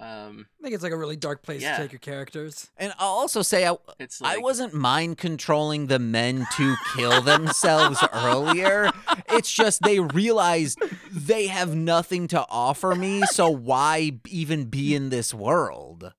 Um, 0.00 0.46
I 0.58 0.62
think 0.62 0.74
it's 0.74 0.82
like 0.82 0.92
a 0.92 0.96
really 0.96 1.16
dark 1.16 1.42
place 1.42 1.60
Yeah. 1.60 1.76
to 1.76 1.82
take 1.82 1.92
your 1.92 1.98
characters. 1.98 2.70
And 2.78 2.92
I'll 2.98 3.08
also 3.10 3.42
say 3.42 3.66
I, 3.66 3.76
it's 3.98 4.20
like 4.20 4.38
I 4.38 4.40
wasn't 4.40 4.72
mind 4.72 5.18
controlling 5.18 5.88
the 5.88 5.98
men 5.98 6.46
to 6.56 6.74
kill 6.96 7.20
themselves 7.20 8.02
earlier. 8.12 8.90
It's 9.30 9.52
just 9.52 9.82
they 9.82 10.00
realized 10.00 10.80
they 11.12 11.48
have 11.48 11.74
nothing 11.74 12.28
to 12.28 12.44
offer 12.48 12.94
me, 12.94 13.22
so 13.26 13.50
why 13.50 14.12
even 14.26 14.64
be 14.66 14.94
in 14.94 15.10
this 15.10 15.34
world? 15.34 16.12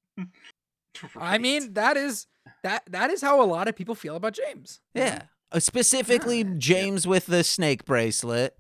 I 1.15 1.37
mean, 1.39 1.73
that 1.73 1.97
is 1.97 2.27
that 2.63 2.83
that 2.91 3.09
is 3.09 3.21
how 3.21 3.41
a 3.41 3.45
lot 3.45 3.67
of 3.67 3.75
people 3.75 3.95
feel 3.95 4.15
about 4.15 4.33
James. 4.33 4.79
Yeah. 4.93 5.23
Uh, 5.51 5.59
specifically, 5.59 6.39
Yeah. 6.39 6.53
James 6.57 7.07
with 7.07 7.25
the 7.25 7.43
snake 7.43 7.85
bracelet. 7.85 8.55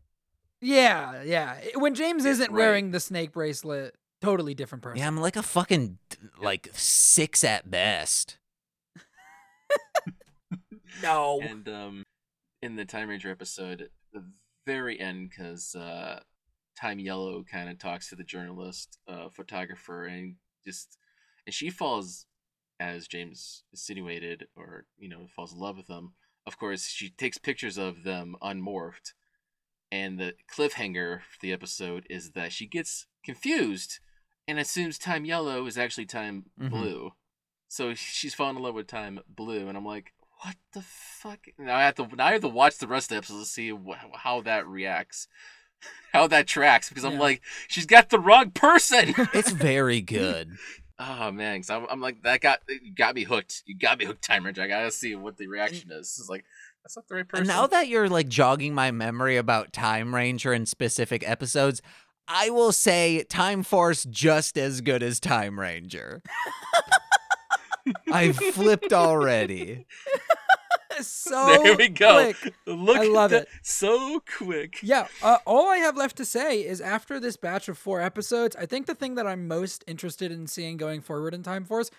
Yeah, 0.61 1.23
yeah. 1.23 1.57
When 1.75 1.95
James 1.95 2.25
Yeah, 2.25 2.31
isn't 2.31 2.51
right. 2.51 2.57
wearing 2.57 2.91
the 2.91 2.99
snake 2.99 3.31
bracelet, 3.31 3.95
totally 4.21 4.53
different 4.53 4.83
person. 4.83 4.99
Yeah, 4.99 5.07
I'm 5.07 5.17
like 5.17 5.35
a 5.35 5.43
fucking 5.43 5.97
like 6.41 6.69
six 6.73 7.43
at 7.43 7.69
best. 7.69 8.37
no. 11.03 11.41
and 11.41 11.67
um, 11.67 12.03
in 12.61 12.75
the 12.75 12.85
Time 12.85 13.09
Ranger 13.09 13.31
episode, 13.31 13.89
the 14.13 14.23
very 14.65 14.99
end, 14.99 15.29
because 15.29 15.75
uh, 15.75 16.19
Time 16.79 16.99
Yellow 16.99 17.43
kind 17.43 17.69
of 17.69 17.79
talks 17.79 18.09
to 18.09 18.15
the 18.15 18.23
journalist, 18.23 18.99
uh, 19.07 19.29
photographer, 19.29 20.05
and 20.05 20.35
just 20.63 20.97
and 21.45 21.53
she 21.53 21.69
falls, 21.69 22.25
as 22.79 23.07
James 23.07 23.63
insinuated, 23.71 24.47
or 24.55 24.85
you 24.97 25.09
know, 25.09 25.27
falls 25.35 25.53
in 25.53 25.59
love 25.59 25.77
with 25.77 25.89
him. 25.89 26.13
Of 26.45 26.57
course, 26.57 26.87
she 26.87 27.09
takes 27.09 27.37
pictures 27.37 27.77
of 27.77 28.03
them 28.03 28.35
unmorphed, 28.41 29.13
and 29.91 30.19
the 30.19 30.33
cliffhanger 30.53 31.21
for 31.21 31.37
the 31.41 31.53
episode 31.53 32.05
is 32.09 32.31
that 32.31 32.51
she 32.51 32.67
gets 32.67 33.07
confused 33.23 33.99
and 34.47 34.59
assumes 34.59 34.97
Time 34.97 35.25
Yellow 35.25 35.65
is 35.65 35.77
actually 35.77 36.05
Time 36.05 36.45
Mhm. 36.59 36.69
Blue. 36.69 37.11
So 37.67 37.93
she's 37.93 38.33
falling 38.33 38.57
in 38.57 38.63
love 38.63 38.75
with 38.75 38.87
Time 38.87 39.19
Blue, 39.29 39.67
and 39.67 39.77
I'm 39.77 39.85
like, 39.85 40.13
what 40.43 40.55
the 40.73 40.81
fuck? 40.81 41.39
Now 41.57 41.75
I 41.75 41.83
have 41.83 41.95
to 41.95 42.07
now 42.15 42.25
I 42.27 42.31
have 42.33 42.41
to 42.41 42.47
watch 42.47 42.77
the 42.79 42.87
rest 42.87 43.05
of 43.05 43.09
the 43.09 43.17
episode 43.17 43.39
to 43.39 43.45
see 43.45 43.69
wh- 43.69 44.17
how 44.17 44.41
that 44.41 44.67
reacts, 44.67 45.27
how 46.13 46.27
that 46.27 46.47
tracks, 46.47 46.89
because 46.89 47.05
I'm 47.05 47.17
like, 47.19 47.41
she's 47.67 47.85
got 47.85 48.09
the 48.09 48.19
wrong 48.19 48.51
person. 48.51 49.13
It's 49.33 49.51
very 49.51 50.01
good. 50.17 50.49
oh 50.99 51.31
man, 51.31 51.55
because 51.59 51.69
I'm, 51.69 51.85
I'm 51.89 52.01
like 52.01 52.23
that 52.23 52.41
got 52.41 52.59
you 52.67 52.93
got 52.93 53.15
me 53.15 53.23
hooked. 53.23 53.63
You 53.65 53.77
got 53.77 53.99
me 53.99 54.05
hooked, 54.05 54.23
Time 54.23 54.45
Ranger. 54.45 54.63
I 54.63 54.67
gotta 54.67 54.91
see 54.91 55.15
what 55.15 55.37
the 55.37 55.47
reaction 55.47 55.91
is. 55.91 56.17
It's 56.19 56.27
like 56.29 56.43
that's 56.83 56.97
not 56.97 57.07
the 57.07 57.15
right 57.15 57.27
person. 57.27 57.43
And 57.43 57.47
now 57.47 57.67
that 57.67 57.87
you're 57.87 58.09
like 58.09 58.27
jogging 58.27 58.73
my 58.73 58.91
memory 58.91 59.37
about 59.37 59.71
Time 59.71 60.13
Ranger 60.13 60.51
and 60.51 60.67
specific 60.67 61.27
episodes, 61.29 61.81
I 62.27 62.49
will 62.49 62.71
say 62.71 63.23
Time 63.23 63.63
Force 63.63 64.05
just 64.05 64.57
as 64.57 64.81
good 64.81 65.03
as 65.03 65.19
Time 65.19 65.59
Ranger. 65.59 66.21
I've 68.11 68.37
flipped 68.37 68.93
already. 68.93 69.85
so 71.01 71.61
There 71.63 71.75
we 71.75 71.87
go. 71.89 72.31
quick. 72.33 72.53
Look, 72.67 72.97
I 72.97 73.05
at 73.05 73.11
love 73.11 73.31
that. 73.31 73.43
it. 73.43 73.49
So 73.63 74.21
quick. 74.37 74.77
Yeah, 74.83 75.07
uh, 75.23 75.37
all 75.45 75.67
I 75.69 75.77
have 75.77 75.97
left 75.97 76.15
to 76.17 76.25
say 76.25 76.59
is 76.65 76.79
after 76.79 77.19
this 77.19 77.37
batch 77.37 77.67
of 77.69 77.77
four 77.77 77.99
episodes, 78.01 78.55
I 78.55 78.65
think 78.65 78.85
the 78.85 78.95
thing 78.95 79.15
that 79.15 79.25
I'm 79.25 79.47
most 79.47 79.83
interested 79.87 80.31
in 80.31 80.47
seeing 80.47 80.77
going 80.77 81.01
forward 81.01 81.33
in 81.33 81.41
Time 81.43 81.65
Force, 81.65 81.89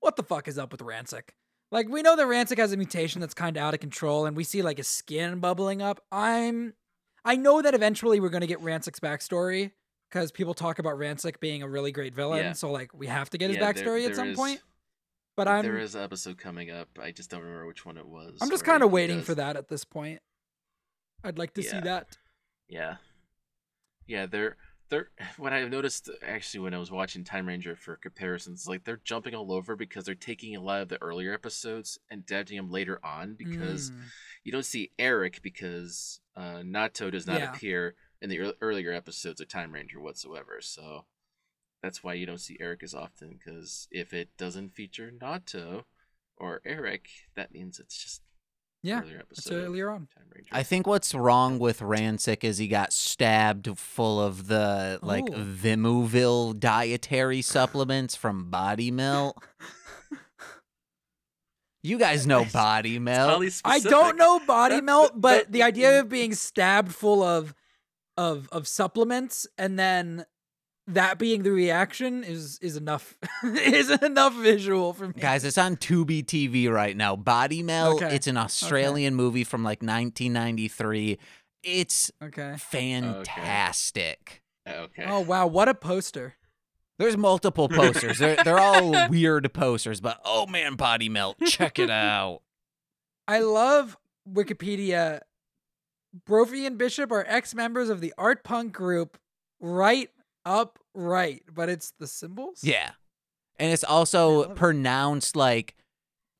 what 0.00 0.16
the 0.16 0.22
fuck 0.22 0.48
is 0.48 0.58
up 0.58 0.70
with 0.72 0.80
Ransik? 0.82 1.30
Like 1.70 1.88
we 1.88 2.02
know 2.02 2.14
that 2.16 2.26
Ransik 2.26 2.58
has 2.58 2.72
a 2.72 2.76
mutation 2.76 3.20
that's 3.22 3.32
kind 3.34 3.56
of 3.56 3.62
out 3.62 3.72
of 3.74 3.80
control, 3.80 4.26
and 4.26 4.36
we 4.36 4.44
see 4.44 4.60
like 4.60 4.76
his 4.76 4.88
skin 4.88 5.40
bubbling 5.40 5.80
up. 5.80 6.02
I'm, 6.12 6.74
I 7.24 7.36
know 7.36 7.62
that 7.62 7.74
eventually 7.74 8.20
we're 8.20 8.28
gonna 8.30 8.46
get 8.46 8.60
Ransik's 8.60 9.00
backstory 9.00 9.72
because 10.10 10.32
people 10.32 10.54
talk 10.54 10.78
about 10.78 10.98
Ransik 10.98 11.40
being 11.40 11.62
a 11.62 11.68
really 11.68 11.92
great 11.92 12.14
villain, 12.14 12.44
Yeah. 12.44 12.52
so 12.52 12.70
like 12.70 12.92
we 12.94 13.06
have 13.06 13.30
to 13.30 13.38
get 13.38 13.48
his 13.50 13.56
Yeah, 13.58 13.72
there- 13.72 13.84
backstory 13.84 14.08
at 14.08 14.16
some 14.16 14.28
is- 14.28 14.36
point. 14.36 14.60
But 15.34 15.48
I'm, 15.48 15.62
there 15.62 15.78
is 15.78 15.94
an 15.94 16.02
episode 16.02 16.36
coming 16.36 16.70
up. 16.70 16.88
I 17.00 17.10
just 17.10 17.30
don't 17.30 17.40
remember 17.40 17.66
which 17.66 17.86
one 17.86 17.96
it 17.96 18.06
was. 18.06 18.36
I'm 18.42 18.50
just 18.50 18.64
kind 18.66 18.82
of 18.82 18.90
waiting 18.90 19.18
does- 19.18 19.26
for 19.26 19.34
that 19.36 19.56
at 19.56 19.68
this 19.68 19.82
point. 19.84 20.20
I'd 21.24 21.38
like 21.38 21.54
to 21.54 21.62
see 21.62 21.80
that. 21.80 22.18
Yeah, 22.68 22.96
yeah. 24.06 24.26
They're 24.26 24.56
they're 24.92 25.10
what 25.38 25.52
I've 25.52 25.70
noticed 25.70 26.08
actually 26.26 26.60
when 26.60 26.74
I 26.74 26.78
was 26.78 26.90
watching 26.92 27.24
Time 27.24 27.48
Ranger 27.48 27.74
for 27.74 27.96
comparisons, 27.96 28.68
like 28.68 28.84
they're 28.84 29.00
jumping 29.02 29.34
all 29.34 29.50
over 29.50 29.74
because 29.74 30.04
they're 30.04 30.14
taking 30.14 30.54
a 30.54 30.60
lot 30.60 30.82
of 30.82 30.88
the 30.88 31.02
earlier 31.02 31.32
episodes 31.34 31.98
and 32.10 32.20
adapting 32.20 32.56
them 32.58 32.70
later 32.70 33.00
on 33.04 33.34
because 33.34 33.90
Mm. 33.90 33.94
you 34.44 34.52
don't 34.52 34.66
see 34.66 34.92
Eric 34.98 35.40
because 35.42 36.20
uh, 36.36 36.58
Naoto 36.62 37.10
does 37.10 37.26
not 37.26 37.40
Yeah. 37.40 37.52
appear 37.52 37.94
in 38.20 38.30
the 38.30 38.54
earlier 38.60 38.92
episodes 38.92 39.40
of 39.40 39.48
Time 39.48 39.72
Ranger 39.72 40.00
whatsoever. 40.00 40.60
So 40.60 41.06
that's 41.82 42.04
why 42.04 42.14
you 42.14 42.26
don't 42.26 42.38
see 42.40 42.56
Eric 42.60 42.82
as 42.82 42.94
often. 42.94 43.38
Because 43.38 43.88
if 43.90 44.12
it 44.12 44.36
doesn't 44.36 44.74
feature 44.74 45.10
Naoto 45.10 45.84
or 46.36 46.60
Eric, 46.64 47.08
that 47.34 47.52
means 47.52 47.80
it's 47.80 48.00
just 48.02 48.22
Yeah, 48.82 49.00
earlier 49.00 49.20
episode 49.20 49.54
of 49.54 49.64
earlier 49.64 49.90
on. 49.90 50.08
Time 50.14 50.24
Ranger. 50.34 50.48
I 50.50 50.62
think 50.64 50.86
what's 50.86 51.14
wrong 51.14 51.58
with 51.58 51.80
Ransik 51.80 52.42
is 52.42 52.58
he 52.58 52.66
got 52.66 52.92
stabbed 52.92 53.78
full 53.78 54.20
of 54.20 54.48
the 54.48 54.98
like 55.02 55.30
Ooh. 55.30 55.34
Vimuville 55.34 56.58
dietary 56.58 57.42
supplements 57.42 58.16
from 58.16 58.50
Body 58.50 58.90
Melt. 58.90 59.36
You 61.84 61.98
guys 61.98 62.26
know 62.28 62.44
Body 62.44 62.98
Melt. 63.00 63.30
Highly 63.30 63.50
I 63.64 63.80
don't 63.80 64.16
know 64.16 64.40
body 64.46 64.80
melt, 64.80 65.20
but 65.20 65.50
the 65.50 65.64
idea 65.64 65.98
of 65.98 66.06
mm. 66.06 66.10
being 66.10 66.34
stabbed 66.34 66.94
full 66.94 67.22
of 67.22 67.54
of 68.16 68.48
of 68.52 68.68
supplements 68.68 69.46
and 69.58 69.78
then 69.78 70.24
that 70.88 71.18
being 71.18 71.42
the 71.42 71.50
reaction 71.50 72.24
is 72.24 72.58
is 72.60 72.76
enough 72.76 73.16
is 73.44 73.90
enough 73.90 74.34
visual 74.34 74.92
for 74.92 75.08
me. 75.08 75.14
Guys, 75.18 75.44
it's 75.44 75.58
on 75.58 75.76
Tubi 75.76 76.24
TV 76.24 76.70
right 76.70 76.96
now. 76.96 77.14
Body 77.16 77.62
Melt. 77.62 78.02
Okay, 78.02 78.14
It's 78.14 78.26
an 78.26 78.36
Australian 78.36 79.14
movie 79.14 79.44
from 79.44 79.62
like 79.62 79.82
1993. 79.82 81.18
It's 81.62 82.10
Okay. 82.22 82.54
fantastic. 82.58 84.42
Okay. 84.68 85.04
Oh 85.06 85.20
wow, 85.20 85.46
what 85.46 85.68
a 85.68 85.74
poster. 85.74 86.34
There's 86.98 87.16
multiple 87.16 87.68
posters. 87.68 88.18
they're 88.18 88.42
they're 88.44 88.58
all 88.58 88.92
weird 89.08 89.52
posters, 89.52 90.00
but 90.00 90.20
oh 90.24 90.46
man, 90.46 90.74
body 90.74 91.08
melt. 91.08 91.36
Check 91.46 91.78
it 91.78 91.90
out. 91.90 92.40
I 93.28 93.38
love 93.40 93.96
Wikipedia. 94.30 95.20
Brophy 96.26 96.66
and 96.66 96.76
Bishop 96.76 97.10
are 97.10 97.24
ex 97.26 97.54
members 97.54 97.88
of 97.88 98.00
the 98.00 98.12
art 98.18 98.44
punk 98.44 98.72
group 98.74 99.16
Right 99.60 100.10
Up 100.44 100.78
Right, 100.94 101.42
but 101.52 101.68
it's 101.68 101.92
the 101.98 102.06
symbols? 102.06 102.60
Yeah. 102.62 102.90
And 103.58 103.72
it's 103.72 103.84
also 103.84 104.40
love 104.42 104.50
it. 104.50 104.56
pronounced 104.56 105.36
like 105.36 105.74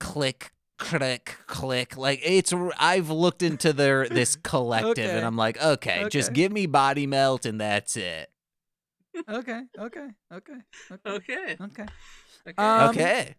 click 0.00 0.52
click 0.78 1.36
click 1.46 1.96
like 1.96 2.18
it's 2.24 2.52
i've 2.76 3.08
looked 3.08 3.40
into 3.40 3.72
their 3.72 4.08
this 4.08 4.34
collective 4.42 4.98
Okay. 5.06 5.16
and 5.16 5.24
I'm 5.24 5.36
like, 5.36 5.62
okay, 5.62 6.08
just 6.10 6.32
give 6.32 6.50
me 6.50 6.66
body 6.66 7.06
melt 7.06 7.46
and 7.46 7.60
that's 7.60 7.96
it. 7.96 8.28
Okay, 9.28 9.62
okay, 9.78 10.08
okay, 10.32 10.52
okay, 10.90 11.02
Okay. 11.06 11.56
okay. 11.60 11.86
Okay. 12.48 12.54
Um, 12.58 12.90
okay. 12.90 13.36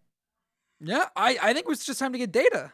Yeah, 0.80 1.06
I, 1.14 1.36
I 1.42 1.52
think 1.52 1.66
it's 1.68 1.84
just 1.84 1.98
time 1.98 2.12
to 2.12 2.18
get 2.18 2.32
data. 2.32 2.72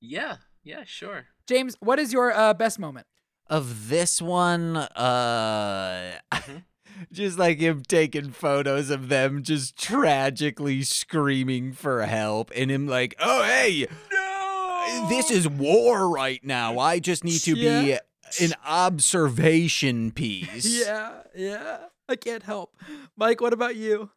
yeah. 0.00 0.36
Yeah. 0.62 0.84
Sure. 0.86 1.26
James, 1.46 1.76
what 1.80 1.98
is 1.98 2.12
your 2.12 2.32
uh, 2.32 2.54
best 2.54 2.78
moment? 2.78 3.06
Of 3.48 3.88
this 3.90 4.22
one, 4.22 4.76
uh 4.76 6.18
Mhm. 6.32 6.64
just 7.12 7.38
like 7.38 7.58
him 7.58 7.82
taking 7.86 8.30
photos 8.30 8.88
of 8.88 9.08
them 9.08 9.42
just 9.42 9.76
tragically 9.76 10.82
screaming 10.82 11.72
for 11.72 12.06
help 12.06 12.50
and 12.54 12.70
him 12.70 12.86
like, 12.86 13.14
"Oh, 13.18 13.42
hey, 13.42 13.86
No. 14.12 15.06
this 15.10 15.30
is 15.30 15.46
war 15.48 16.08
right 16.08 16.42
now. 16.44 16.78
I 16.78 17.00
just 17.00 17.22
need 17.24 17.40
to 17.40 17.54
be 17.54 17.60
Yeah. 17.90 17.98
an 18.40 18.54
observation 18.64 20.10
piece." 20.12 20.64
Yeah, 20.86 21.22
yeah. 21.34 21.78
I 22.08 22.16
can't 22.16 22.42
help. 22.44 22.74
Mike, 23.16 23.40
what 23.42 23.52
about 23.52 23.76
you? 23.76 24.10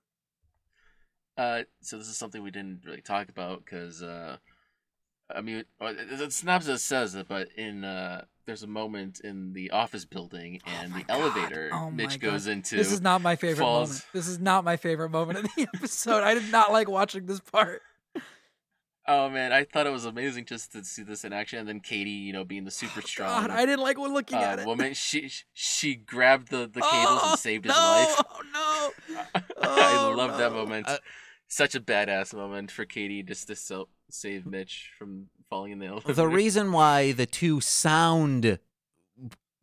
Uh, 1.38 1.64
so 1.82 1.98
this 1.98 2.08
is 2.08 2.18
something 2.18 2.42
we 2.44 2.52
didn't 2.52 2.82
really 2.86 3.02
talk 3.02 3.30
about 3.30 3.64
because, 3.66 4.02
uh, 4.02 4.38
I 5.34 5.42
mean, 5.42 5.66
uh, 5.82 5.94
the 6.18 6.32
synopsis 6.32 6.84
says 6.84 7.14
it, 7.16 7.28
but 7.28 7.50
in 7.58 7.84
uh, 7.84 8.24
there's 8.46 8.64
a 8.64 8.68
moment 8.68 9.20
in 9.20 9.52
the 9.54 9.72
office 9.72 10.06
building 10.06 10.62
and 10.66 10.94
Oh 10.94 10.98
the 10.98 11.04
God. 11.04 11.20
elevator 11.20 11.70
Oh 11.74 11.86
my 11.86 11.92
Mitch 11.92 12.20
God. 12.20 12.32
goes 12.32 12.48
into. 12.48 12.78
This 12.78 12.92
is 12.92 13.02
not 13.02 13.22
my 13.22 13.36
favorite 13.36 13.64
falls- 13.64 13.90
moment. 13.90 14.06
This 14.14 14.28
is 14.28 14.40
not 14.40 14.64
my 14.64 14.78
favorite 14.78 15.10
moment 15.10 15.40
of 15.40 15.46
the 15.56 15.68
episode. 15.76 16.24
I 16.24 16.34
did 16.34 16.52
not 16.52 16.72
like 16.72 16.90
watching 16.90 17.26
this 17.26 17.40
part. 17.42 17.82
Oh 19.10 19.30
man, 19.30 19.54
I 19.54 19.64
thought 19.64 19.88
it 19.88 19.92
was 19.94 20.04
amazing 20.04 20.44
just 20.46 20.74
to 20.74 20.84
see 20.84 21.02
this 21.02 21.24
in 21.24 21.32
action, 21.32 21.60
and 21.60 21.68
then 21.68 21.80
Katie, 21.80 22.10
you 22.10 22.34
know, 22.34 22.44
being 22.44 22.66
the 22.66 22.72
super 22.72 23.02
strong 23.02 23.30
God, 23.44 23.52
I 23.52 23.66
didn't 23.66 23.80
like 23.80 23.98
looking 23.98 24.38
uh, 24.38 24.42
at 24.42 24.60
it. 24.60 24.66
woman, 24.66 24.94
she 24.94 25.32
she 25.54 25.96
grabbed 25.96 26.50
the, 26.50 26.68
the 26.68 26.82
cables 26.82 27.20
Oh, 27.24 27.30
and 27.32 27.40
saved 27.40 27.64
his 27.66 27.74
life. 27.74 28.22
Oh 28.30 28.92
no. 29.14 29.16
I 29.62 29.98
Oh, 29.98 30.14
love 30.16 30.38
that 30.38 30.52
moment. 30.52 30.90
Uh, 30.90 30.98
Such 31.48 31.76
a 31.76 31.80
badass 31.80 32.34
moment 32.34 32.72
for 32.72 32.86
Katie 32.86 33.24
just 33.24 33.48
to 33.48 33.56
so- 33.56 33.88
save 34.10 34.46
Mitch 34.46 34.92
from 34.98 35.28
falling 35.50 35.72
in 35.74 35.80
the 35.80 35.86
elevator. 35.88 36.14
The 36.14 36.28
reason 36.28 36.72
why 36.72 37.12
the 37.14 37.26
two 37.26 37.62
sound 37.62 38.60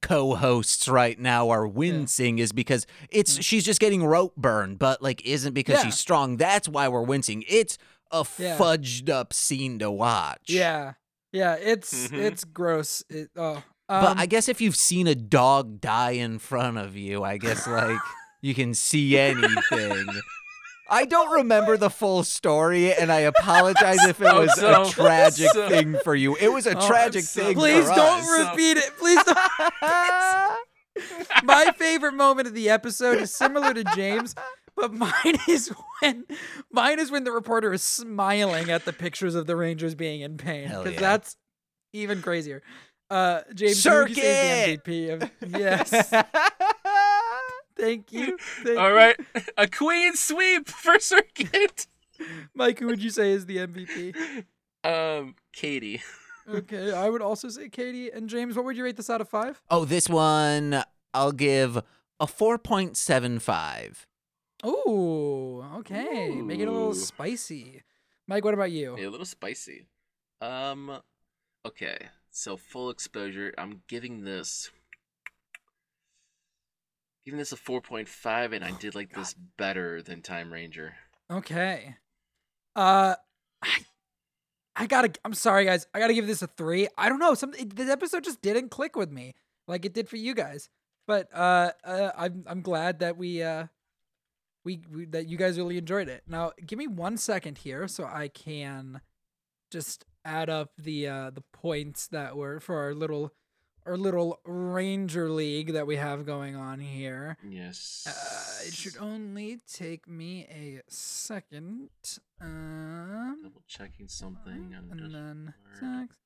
co-hosts 0.02 0.86
right 0.88 1.18
now 1.18 1.48
are 1.48 1.66
wincing 1.66 2.38
is 2.38 2.52
because 2.52 2.86
it's 3.10 3.36
Yeah. 3.36 3.42
she's 3.42 3.64
just 3.64 3.80
getting 3.80 4.04
rope 4.04 4.36
burn, 4.36 4.76
but 4.76 5.02
like 5.02 5.24
isn't 5.24 5.54
because 5.54 5.76
Yeah. 5.78 5.84
she's 5.84 5.98
strong. 5.98 6.36
That's 6.36 6.68
why 6.68 6.88
we're 6.88 7.02
wincing. 7.02 7.44
It's 7.48 7.78
a 8.10 8.26
Yeah. 8.38 8.58
fudged 8.58 9.08
up 9.08 9.32
scene 9.32 9.78
to 9.78 9.90
watch. 9.90 10.42
Yeah, 10.48 10.94
yeah. 11.32 11.54
It's 11.54 12.08
Mhm. 12.08 12.18
it's 12.18 12.44
gross. 12.44 13.02
It, 13.08 13.30
oh, 13.36 13.62
But 13.88 14.12
um, 14.12 14.18
I 14.18 14.26
guess 14.26 14.48
if 14.48 14.60
you've 14.60 14.76
seen 14.76 15.06
a 15.06 15.14
dog 15.14 15.80
die 15.80 16.12
in 16.12 16.38
front 16.38 16.76
of 16.78 16.96
you, 16.96 17.22
I 17.24 17.38
guess 17.38 17.66
like 17.66 17.98
you 18.42 18.54
can 18.54 18.74
see 18.74 19.16
anything. 19.18 20.06
I 20.88 21.06
don't 21.06 21.32
remember 21.32 21.76
the 21.76 21.90
full 21.90 22.24
story, 22.24 22.92
and 22.92 23.10
I 23.10 23.20
apologize 23.20 24.04
if 24.06 24.20
it 24.20 24.24
was 24.34 24.54
so- 24.54 24.82
a 24.82 24.86
tragic 24.90 25.50
so- 25.52 25.68
thing 25.68 25.96
for 26.04 26.14
you. 26.14 26.36
It 26.36 26.52
was 26.52 26.66
a 26.66 26.76
Oh, 26.76 26.86
tragic 26.86 27.24
so- 27.24 27.42
thing. 27.42 27.54
please 27.54 27.86
don't 27.86 28.22
us. 28.22 28.50
Repeat 28.50 28.76
it. 28.78 28.90
Please 28.98 29.22
don't. 29.24 29.38
my 31.44 31.72
favorite 31.76 32.14
moment 32.14 32.46
of 32.48 32.54
the 32.54 32.70
episode 32.70 33.18
is 33.18 33.34
similar 33.34 33.74
to 33.74 33.84
James, 33.96 34.34
but 34.76 34.92
mine 34.92 35.38
is 35.48 35.72
when 36.00 36.24
mine 36.70 36.98
is 37.00 37.10
when 37.10 37.24
the 37.24 37.32
reporter 37.32 37.72
is 37.72 37.82
smiling 37.82 38.70
at 38.70 38.84
the 38.84 38.92
pictures 38.92 39.34
of 39.34 39.46
the 39.46 39.56
Rangers 39.56 39.94
being 39.94 40.20
in 40.20 40.36
pain 40.36 40.68
because 40.68 40.92
yeah. 40.94 41.00
that's 41.00 41.36
even 41.92 42.22
crazier. 42.22 42.62
Uh, 43.10 43.40
James, 43.54 43.82
who 43.84 43.90
would 43.90 44.08
you 44.10 44.14
say 44.16 44.72
is 44.74 44.80
the 44.84 44.92
MVP 44.92 45.22
of 45.22 45.30
yes? 45.60 45.90
Thank 47.84 48.12
you. 48.12 48.38
Thank 48.62 48.78
All 48.78 48.88
you. 48.88 48.96
right, 48.96 49.16
a 49.58 49.68
queen 49.68 50.14
sweep 50.14 50.68
for 50.68 50.98
Circuit. 50.98 51.86
Mike, 52.54 52.78
who 52.78 52.86
would 52.86 53.02
you 53.02 53.10
say 53.10 53.32
is 53.32 53.44
the 53.44 53.58
MVP? 53.58 54.44
Um, 54.84 55.34
Katie. 55.52 56.02
Okay, 56.48 56.92
I 56.92 57.08
would 57.08 57.22
also 57.22 57.48
say 57.48 57.68
Katie 57.68 58.10
and 58.10 58.28
James. 58.28 58.56
What 58.56 58.64
would 58.64 58.76
you 58.76 58.84
rate 58.84 58.96
this 58.96 59.10
out 59.10 59.20
of 59.20 59.28
five? 59.28 59.62
oh, 59.70 59.84
this 59.84 60.08
one 60.08 60.82
I'll 61.12 61.32
give 61.32 61.82
a 62.20 62.26
four 62.26 62.58
point 62.58 62.96
seven 62.96 63.38
five. 63.38 64.06
Oh, 64.62 65.66
okay. 65.78 66.30
Make 66.30 66.60
it 66.60 66.68
a 66.68 66.72
little 66.72 66.94
spicy. 66.94 67.82
Mike, 68.26 68.44
what 68.44 68.54
about 68.54 68.72
you? 68.72 68.96
Yeah, 68.98 69.08
a 69.08 69.10
little 69.10 69.26
spicy. 69.26 69.86
Um, 70.40 71.00
okay. 71.66 71.98
So 72.30 72.56
full 72.56 72.90
exposure. 72.90 73.52
I'm 73.58 73.82
giving 73.88 74.24
this. 74.24 74.70
Giving 77.24 77.38
this 77.38 77.52
a 77.52 77.56
4.5, 77.56 78.52
and 78.54 78.64
I 78.64 78.70
Oh, 78.70 78.76
did 78.78 78.94
like 78.94 79.14
this 79.14 79.34
better 79.56 80.02
than 80.02 80.20
Time 80.20 80.52
Ranger. 80.52 80.94
Okay. 81.30 81.96
Uh, 82.76 83.14
I, 83.62 83.78
I 84.76 84.86
gotta. 84.86 85.12
I'm 85.24 85.32
sorry, 85.34 85.64
guys. 85.64 85.86
I 85.94 86.00
gotta 86.00 86.12
give 86.14 86.26
this 86.26 86.42
a 86.42 86.46
three. 86.46 86.88
I 86.98 87.08
don't 87.08 87.18
know. 87.18 87.34
Something. 87.34 87.68
This 87.68 87.88
episode 87.88 88.24
just 88.24 88.42
didn't 88.42 88.70
click 88.70 88.94
with 88.94 89.10
me 89.10 89.34
like 89.66 89.84
it 89.86 89.94
did 89.94 90.08
for 90.08 90.16
you 90.16 90.34
guys. 90.34 90.68
But 91.06 91.28
uh, 91.34 91.70
uh 91.82 92.10
I'm 92.16 92.44
I'm 92.46 92.60
glad 92.60 92.98
that 92.98 93.16
we 93.16 93.42
uh, 93.42 93.66
we, 94.64 94.82
we 94.92 95.06
that 95.06 95.26
you 95.26 95.38
guys 95.38 95.56
really 95.56 95.78
enjoyed 95.78 96.08
it. 96.08 96.24
Now, 96.26 96.52
give 96.66 96.78
me 96.78 96.88
one 96.88 97.16
second 97.16 97.58
here 97.58 97.88
so 97.88 98.04
I 98.04 98.28
can 98.28 99.00
just 99.70 100.04
add 100.26 100.50
up 100.50 100.72
the 100.76 101.06
uh 101.08 101.30
the 101.30 101.44
points 101.52 102.06
that 102.08 102.36
were 102.36 102.60
for 102.60 102.76
our 102.82 102.94
little 102.94 103.32
our 103.86 103.96
little 103.96 104.40
Ranger 104.44 105.28
League 105.30 105.72
that 105.74 105.86
we 105.86 105.96
have 105.96 106.24
going 106.24 106.56
on 106.56 106.80
here. 106.80 107.36
Yes. 107.48 108.04
Uh, 108.08 108.66
it 108.66 108.72
should 108.74 108.96
only 108.98 109.60
take 109.70 110.08
me 110.08 110.46
a 110.50 110.80
second. 110.88 111.90
Um, 112.40 113.40
Double 113.42 113.62
checking 113.68 114.08
something. 114.08 114.74
and 114.76 114.90
And, 115.00 115.14
then 115.14 115.54
six, 115.78 116.16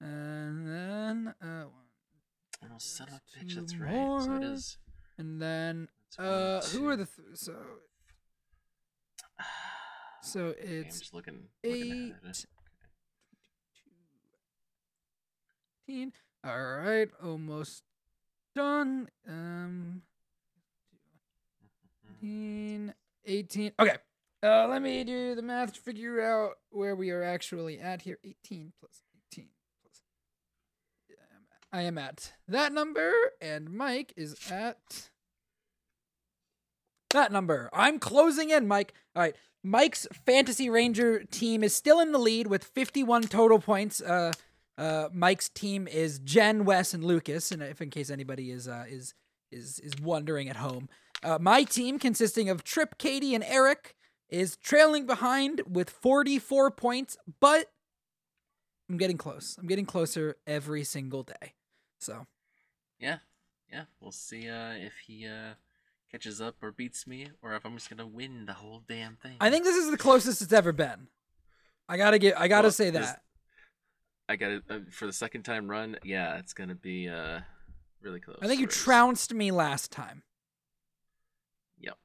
and 0.00 0.66
then 0.66 1.34
uh, 1.42 1.64
one, 1.64 2.70
Oh, 2.72 2.78
son 2.78 3.08
of 3.08 3.14
a 3.14 3.44
bitch, 3.44 3.54
that's 3.56 3.76
right. 3.76 3.90
So 3.92 4.32
it 4.32 4.38
more. 4.40 4.42
is. 4.42 4.78
and 5.18 5.42
then 5.42 5.88
one, 6.16 6.26
uh, 6.26 6.62
who 6.62 6.88
are 6.88 6.96
the 6.96 7.04
th- 7.06 7.28
so 7.34 7.54
so 10.22 10.40
Okay, 10.46 10.60
I'm 10.78 10.80
it's 10.86 11.00
just 11.00 11.12
looking, 11.14 11.48
looking 11.62 11.82
at 11.82 12.26
eight. 12.26 12.30
it. 12.30 12.46
18. 15.88 16.12
All 16.46 16.62
right, 16.62 17.08
almost 17.22 17.82
done. 18.54 19.08
Um, 19.26 20.02
18, 22.22 22.92
18. 23.24 23.72
Okay. 23.80 23.96
Uh, 24.42 24.68
let 24.68 24.82
me 24.82 25.04
do 25.04 25.34
the 25.34 25.40
math 25.40 25.72
to 25.72 25.80
figure 25.80 26.20
out 26.20 26.56
where 26.70 26.94
we 26.94 27.10
are 27.10 27.22
actually 27.22 27.80
at 27.80 28.02
here. 28.02 28.18
18 28.22 28.72
plus 28.78 29.02
18 29.32 29.48
plus. 29.80 30.02
I 31.72 31.82
am 31.82 31.96
at 31.96 32.34
that 32.46 32.74
number, 32.74 33.10
and 33.40 33.70
Mike 33.70 34.12
is 34.14 34.36
at 34.50 35.08
that 37.10 37.32
number. 37.32 37.70
I'm 37.72 37.98
closing 37.98 38.50
in, 38.50 38.68
Mike. 38.68 38.92
All 39.16 39.22
right. 39.22 39.34
Mike's 39.62 40.06
Fantasy 40.26 40.68
Ranger 40.68 41.24
team 41.24 41.64
is 41.64 41.74
still 41.74 42.00
in 42.00 42.12
the 42.12 42.18
lead 42.18 42.48
with 42.48 42.64
51 42.64 43.22
total 43.22 43.58
points. 43.58 44.02
Uh, 44.02 44.32
uh, 44.76 45.08
Mike's 45.12 45.48
team 45.48 45.86
is 45.86 46.18
Jen, 46.18 46.64
Wes, 46.64 46.94
and 46.94 47.04
Lucas. 47.04 47.50
And 47.50 47.62
if 47.62 47.80
in 47.80 47.90
case 47.90 48.10
anybody 48.10 48.50
is 48.50 48.68
uh, 48.68 48.84
is 48.88 49.14
is 49.52 49.78
is 49.80 49.94
wondering 50.00 50.48
at 50.48 50.56
home, 50.56 50.88
uh, 51.22 51.38
my 51.40 51.62
team 51.64 51.98
consisting 51.98 52.48
of 52.48 52.64
Trip, 52.64 52.98
Katie, 52.98 53.34
and 53.34 53.44
Eric 53.44 53.94
is 54.28 54.56
trailing 54.56 55.06
behind 55.06 55.62
with 55.68 55.90
44 55.90 56.70
points, 56.72 57.16
but 57.40 57.70
I'm 58.88 58.96
getting 58.96 59.16
close. 59.18 59.56
I'm 59.60 59.66
getting 59.66 59.86
closer 59.86 60.36
every 60.46 60.84
single 60.84 61.22
day. 61.22 61.54
So 61.98 62.26
Yeah, 62.98 63.18
yeah. 63.70 63.84
We'll 64.00 64.12
see 64.12 64.48
uh, 64.48 64.72
if 64.72 64.94
he 65.06 65.26
uh, 65.26 65.54
catches 66.10 66.40
up 66.40 66.56
or 66.62 66.72
beats 66.72 67.06
me, 67.06 67.28
or 67.42 67.54
if 67.54 67.64
I'm 67.64 67.74
just 67.74 67.88
gonna 67.90 68.06
win 68.06 68.46
the 68.46 68.54
whole 68.54 68.82
damn 68.88 69.16
thing. 69.16 69.36
I 69.40 69.50
think 69.50 69.64
this 69.64 69.76
is 69.76 69.90
the 69.90 69.96
closest 69.96 70.42
it's 70.42 70.52
ever 70.52 70.72
been. 70.72 71.08
I 71.88 71.96
gotta 71.96 72.18
get. 72.18 72.38
I 72.38 72.48
gotta 72.48 72.66
Well, 72.66 72.72
say 72.72 72.90
that. 72.90 73.23
I 74.28 74.36
got 74.36 74.50
it 74.50 74.62
uh, 74.70 74.78
for 74.90 75.06
the 75.06 75.12
second 75.12 75.42
time 75.42 75.70
run. 75.70 75.98
Yeah, 76.02 76.38
it's 76.38 76.52
gonna 76.52 76.74
be 76.74 77.08
uh, 77.08 77.40
really 78.02 78.20
close. 78.20 78.38
I 78.42 78.46
think 78.46 78.60
you 78.60 78.66
trounced 78.66 79.34
me 79.34 79.50
last 79.50 79.90
time. 79.92 80.22
Yep. 81.80 81.96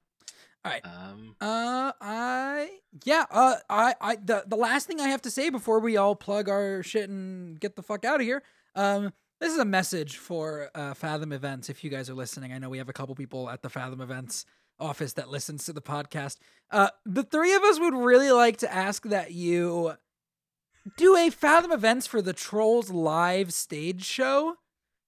All 0.66 0.72
right. 0.72 0.86
Um, 0.86 1.36
Uh, 1.40 1.94
I 2.02 2.80
yeah. 3.06 3.26
Uh, 3.32 3.56
I 3.70 3.96
I 4.02 4.16
the 4.18 4.44
the 4.46 4.58
last 4.58 4.88
thing 4.88 5.00
I 5.00 5.08
have 5.08 5.22
to 5.24 5.32
say 5.32 5.50
before 5.50 5.80
we 5.80 5.96
all 5.98 6.16
plug 6.16 6.50
our 6.50 6.84
shit 6.84 7.10
and 7.10 7.60
get 7.60 7.76
the 7.76 7.84
fuck 7.84 8.04
out 8.04 8.20
of 8.20 8.26
here. 8.26 8.44
Um, 8.76 9.14
this 9.40 9.54
is 9.54 9.60
a 9.60 9.66
message 9.66 10.18
for 10.18 10.70
uh, 10.76 10.94
Fathom 10.94 11.32
Events. 11.32 11.70
If 11.70 11.84
you 11.84 11.90
guys 11.90 12.10
are 12.10 12.14
listening, 12.14 12.52
I 12.52 12.58
know 12.58 12.70
we 12.70 12.78
have 12.80 12.90
a 12.90 12.94
couple 12.94 13.16
people 13.16 13.50
at 13.50 13.62
the 13.62 13.70
Fathom 13.70 14.02
Events 14.02 14.46
office 14.80 15.14
that 15.14 15.30
listens 15.30 15.66
to 15.66 15.74
the 15.74 15.82
podcast. 15.82 16.38
Uh, 16.72 16.90
the 17.06 17.24
three 17.24 17.54
of 17.54 17.64
us 17.64 17.80
would 17.80 17.94
really 17.94 18.32
like 18.32 18.58
to 18.58 18.74
ask 18.74 19.04
that 19.04 19.32
you 19.32 19.94
do 20.98 21.16
a 21.16 21.30
Fathom 21.30 21.72
Events 21.72 22.08
for 22.08 22.22
the 22.22 22.34
Trolls 22.34 22.90
live 22.90 23.54
stage 23.54 24.04
show 24.06 24.56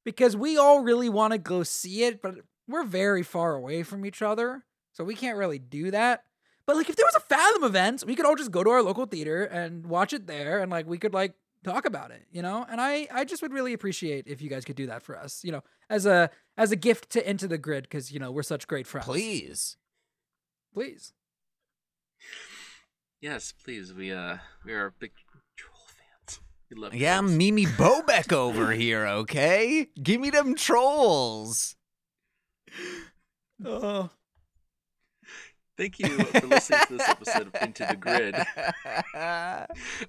because 0.03 0.35
we 0.35 0.57
all 0.57 0.81
really 0.81 1.09
want 1.09 1.33
to 1.33 1.37
go 1.37 1.63
see 1.63 2.03
it, 2.03 2.21
but 2.21 2.35
we're 2.67 2.83
very 2.83 3.23
far 3.23 3.53
away 3.53 3.83
from 3.83 4.05
each 4.05 4.21
other, 4.21 4.63
so 4.93 5.03
we 5.03 5.15
can't 5.15 5.37
really 5.37 5.59
do 5.59 5.91
that. 5.91 6.23
But 6.65 6.75
like, 6.75 6.89
if 6.89 6.95
there 6.95 7.05
was 7.05 7.15
a 7.15 7.19
Fathom 7.19 7.63
event, 7.63 8.03
we 8.05 8.15
could 8.15 8.25
all 8.25 8.35
just 8.35 8.51
go 8.51 8.63
to 8.63 8.69
our 8.69 8.81
local 8.81 9.05
theater 9.05 9.43
and 9.43 9.85
watch 9.85 10.13
it 10.13 10.27
there, 10.27 10.59
and 10.59 10.71
like 10.71 10.87
we 10.87 10.97
could 10.97 11.13
like 11.13 11.33
talk 11.63 11.85
about 11.85 12.11
it, 12.11 12.25
you 12.31 12.41
know. 12.41 12.65
And 12.69 12.79
I 12.79 13.07
I 13.11 13.25
just 13.25 13.41
would 13.41 13.53
really 13.53 13.73
appreciate 13.73 14.27
if 14.27 14.41
you 14.41 14.49
guys 14.49 14.65
could 14.65 14.75
do 14.75 14.87
that 14.87 15.03
for 15.03 15.17
us, 15.17 15.43
you 15.43 15.51
know, 15.51 15.63
as 15.89 16.05
a 16.05 16.29
as 16.57 16.71
a 16.71 16.75
gift 16.75 17.09
to 17.11 17.29
Into 17.29 17.47
the 17.47 17.57
Grid 17.57 17.83
because 17.83 18.11
you 18.11 18.19
know 18.19 18.31
we're 18.31 18.43
such 18.43 18.67
great 18.67 18.87
friends. 18.87 19.05
Please. 19.07 19.77
please. 20.73 21.13
yes, 23.19 23.53
please. 23.63 23.93
We 23.93 24.11
uh, 24.11 24.37
we 24.65 24.73
are 24.73 24.93
big 24.99 25.11
troll 25.55 25.87
fans. 25.87 26.39
We 26.39 26.43
love. 26.43 26.51
Yeah, 26.93 27.19
trolls. 27.19 27.31
Mimi 27.33 27.65
Bobeck 27.77 28.31
over 28.33 28.71
here, 28.71 29.05
okay? 29.07 29.87
Give 30.01 30.21
me 30.21 30.29
them 30.29 30.55
trolls. 30.55 31.75
Oh, 33.63 34.09
Thank 35.77 35.99
you 35.99 36.07
for 36.07 36.47
listening 36.47 36.79
to 36.87 36.93
this 36.97 37.07
episode 37.09 37.47
of 37.47 37.55
Into 37.61 37.85
the 37.87 37.95
Grid. 37.95 38.35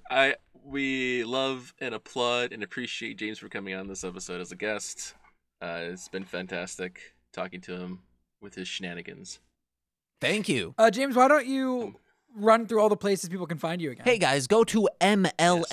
I 0.09 0.35
we 0.63 1.23
love 1.23 1.73
and 1.79 1.93
applaud 1.95 2.51
and 2.51 2.63
appreciate 2.63 3.17
James 3.17 3.39
for 3.39 3.49
coming 3.49 3.73
on 3.73 3.87
this 3.87 4.03
episode 4.03 4.41
as 4.41 4.51
a 4.51 4.55
guest. 4.55 5.13
Uh, 5.61 5.79
it's 5.83 6.07
been 6.07 6.25
fantastic 6.25 7.13
talking 7.31 7.61
to 7.61 7.75
him 7.77 7.99
with 8.41 8.55
his 8.55 8.67
shenanigans. 8.67 9.39
Thank 10.21 10.47
you. 10.49 10.73
uh, 10.77 10.89
James, 10.91 11.15
why 11.15 11.27
don't 11.27 11.47
you 11.47 11.95
run 12.35 12.65
through 12.67 12.79
all 12.81 12.89
the 12.89 12.97
places 12.97 13.29
people 13.29 13.47
can 13.47 13.57
find 13.57 13.81
you 13.81 13.91
again? 13.91 14.05
Hey 14.05 14.17
guys, 14.17 14.47
go 14.47 14.63
to 14.65 14.89
mlmpod.com 15.01 15.69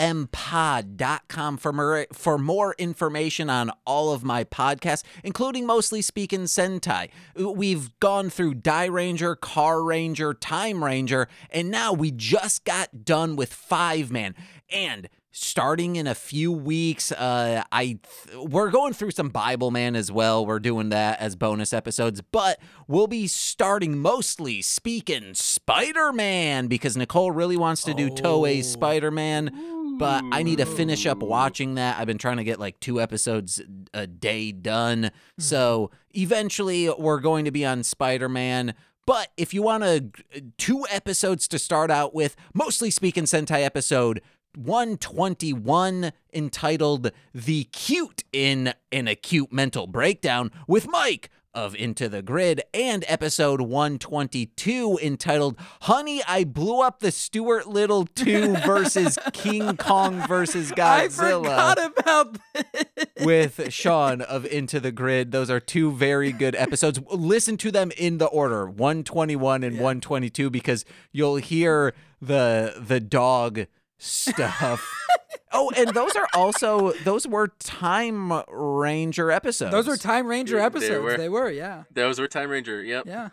for 1.56 1.72
more, 1.72 2.06
for 2.12 2.38
more 2.38 2.74
information 2.78 3.50
on 3.50 3.70
all 3.84 4.12
of 4.12 4.24
my 4.24 4.44
podcasts, 4.44 5.02
including 5.24 5.66
Mostly 5.66 6.02
Speakin' 6.02 6.42
Sentai. 6.42 7.10
We've 7.36 7.98
gone 8.00 8.30
through 8.30 8.54
Dairanger, 8.56 9.38
Car 9.38 9.82
Ranger, 9.82 10.34
Time 10.34 10.84
Ranger, 10.84 11.28
and 11.50 11.70
now 11.70 11.92
we 11.92 12.10
just 12.10 12.64
got 12.64 13.04
done 13.04 13.36
with 13.36 13.52
Fiveman. 13.52 14.34
And 14.70 15.08
starting 15.32 15.97
in 15.97 16.07
a 16.07 16.15
few 16.15 16.51
weeks, 16.52 17.12
uh, 17.12 17.62
I 17.70 17.85
th- 18.24 18.36
we're 18.48 18.70
going 18.70 18.93
through 18.93 19.12
some 19.12 19.31
Bibleman 19.31 19.97
as 19.97 20.11
well. 20.11 20.44
We're 20.44 20.59
doing 20.59 20.89
that 20.90 21.20
as 21.20 21.36
bonus 21.36 21.73
episodes, 21.73 22.20
but 22.32 22.59
we'll 22.89 23.07
be 23.07 23.27
starting 23.27 23.98
mostly 23.98 24.61
speaking 24.62 25.35
Spider 25.35 26.12
Man 26.12 26.66
because 26.66 26.97
Nicole 26.97 27.31
really 27.31 27.57
wants 27.57 27.82
to 27.85 27.94
do 27.94 28.11
Toei's 28.11 28.66
Oh. 28.66 28.73
Spider 28.73 29.11
Man. 29.11 29.51
But 29.98 30.24
I 30.32 30.43
need 30.43 30.57
to 30.59 30.66
finish 30.66 31.05
up 31.07 31.19
watching 31.19 31.74
that. 31.74 31.98
I've 31.98 32.07
been 32.07 32.16
trying 32.16 32.39
to 32.39 32.44
get 32.44 32.59
like 32.59 32.81
two 32.81 33.01
episodes 33.02 33.61
a 33.93 34.07
day 34.07 34.51
done. 34.51 35.11
So 35.39 35.90
eventually 36.12 36.89
we're 36.89 37.20
going 37.20 37.44
to 37.44 37.51
be 37.51 37.66
on 37.66 37.82
Spider 37.82 38.28
Man. 38.28 38.74
But 39.07 39.28
if 39.36 39.52
you 39.52 39.62
want 39.62 39.82
to, 39.82 40.11
two 40.57 40.86
episodes 40.90 41.47
to 41.48 41.59
start 41.59 41.90
out 41.90 42.15
with, 42.15 42.35
Mostly 42.55 42.90
Speakin' 42.90 43.24
Sentai 43.24 43.62
episode 43.65 44.23
121 44.56 46.12
entitled 46.32 47.10
The 47.35 47.64
Cute 47.64 48.24
in 48.32 48.74
an 48.93 49.09
Acute 49.09 49.52
Mental 49.52 49.86
Breakdown 49.86 50.51
with 50.66 50.89
Mike 50.89 51.31
of 51.52 51.74
Into 51.74 52.09
the 52.09 52.22
Grid 52.22 52.62
and 52.72 53.05
episode 53.09 53.60
122 53.60 54.98
entitled 55.02 55.56
Honey, 55.82 56.22
I 56.27 56.44
Blew 56.44 56.81
Up 56.81 57.01
the 57.01 57.10
Stuart 57.10 57.66
Little 57.66 58.06
2 58.06 58.56
versus 58.66 59.18
King 59.32 59.77
Kong 59.77 60.27
versus 60.28 60.70
I 60.77 60.77
Godzilla 60.77 61.43
forgot 61.43 61.98
about 61.98 62.39
this. 62.55 63.24
with 63.24 63.72
Shawn 63.72 64.20
of 64.20 64.47
Into 64.47 64.78
the 64.78 64.93
Grid. 64.93 65.32
Those 65.32 65.51
are 65.51 65.60
two 65.60 65.90
very 65.93 66.31
good 66.31 66.55
episodes. 66.55 67.01
Listen 67.10 67.56
to 67.59 67.70
them 67.72 67.90
in 67.97 68.18
the 68.18 68.27
order 68.27 68.66
121 68.70 69.64
and 69.64 69.74
122 69.77 70.51
because 70.51 70.85
you'll 71.10 71.36
hear 71.36 71.94
the 72.22 72.74
the 72.78 73.01
dog 73.01 73.66
stuff. 74.01 74.86
oh, 75.52 75.70
and 75.77 75.90
those 75.94 76.16
are 76.16 76.28
also 76.35 76.93
those 77.05 77.27
were 77.27 77.48
Time 77.60 78.32
Ranger 78.48 79.31
episodes. 79.31 79.70
Those 79.70 79.86
were 79.86 79.97
Time 79.97 80.27
Ranger 80.27 80.56
They- 80.56 80.60
they 80.60 80.66
episodes. 80.66 81.05
were. 81.05 81.16
They 81.16 81.28
were, 81.28 81.51
yeah, 81.51 81.85
Those 81.93 82.18
were 82.18 82.27
Time 82.28 82.51
Ranger. 82.51 82.82
Yep. 82.82 83.05
yeah. 83.06 83.28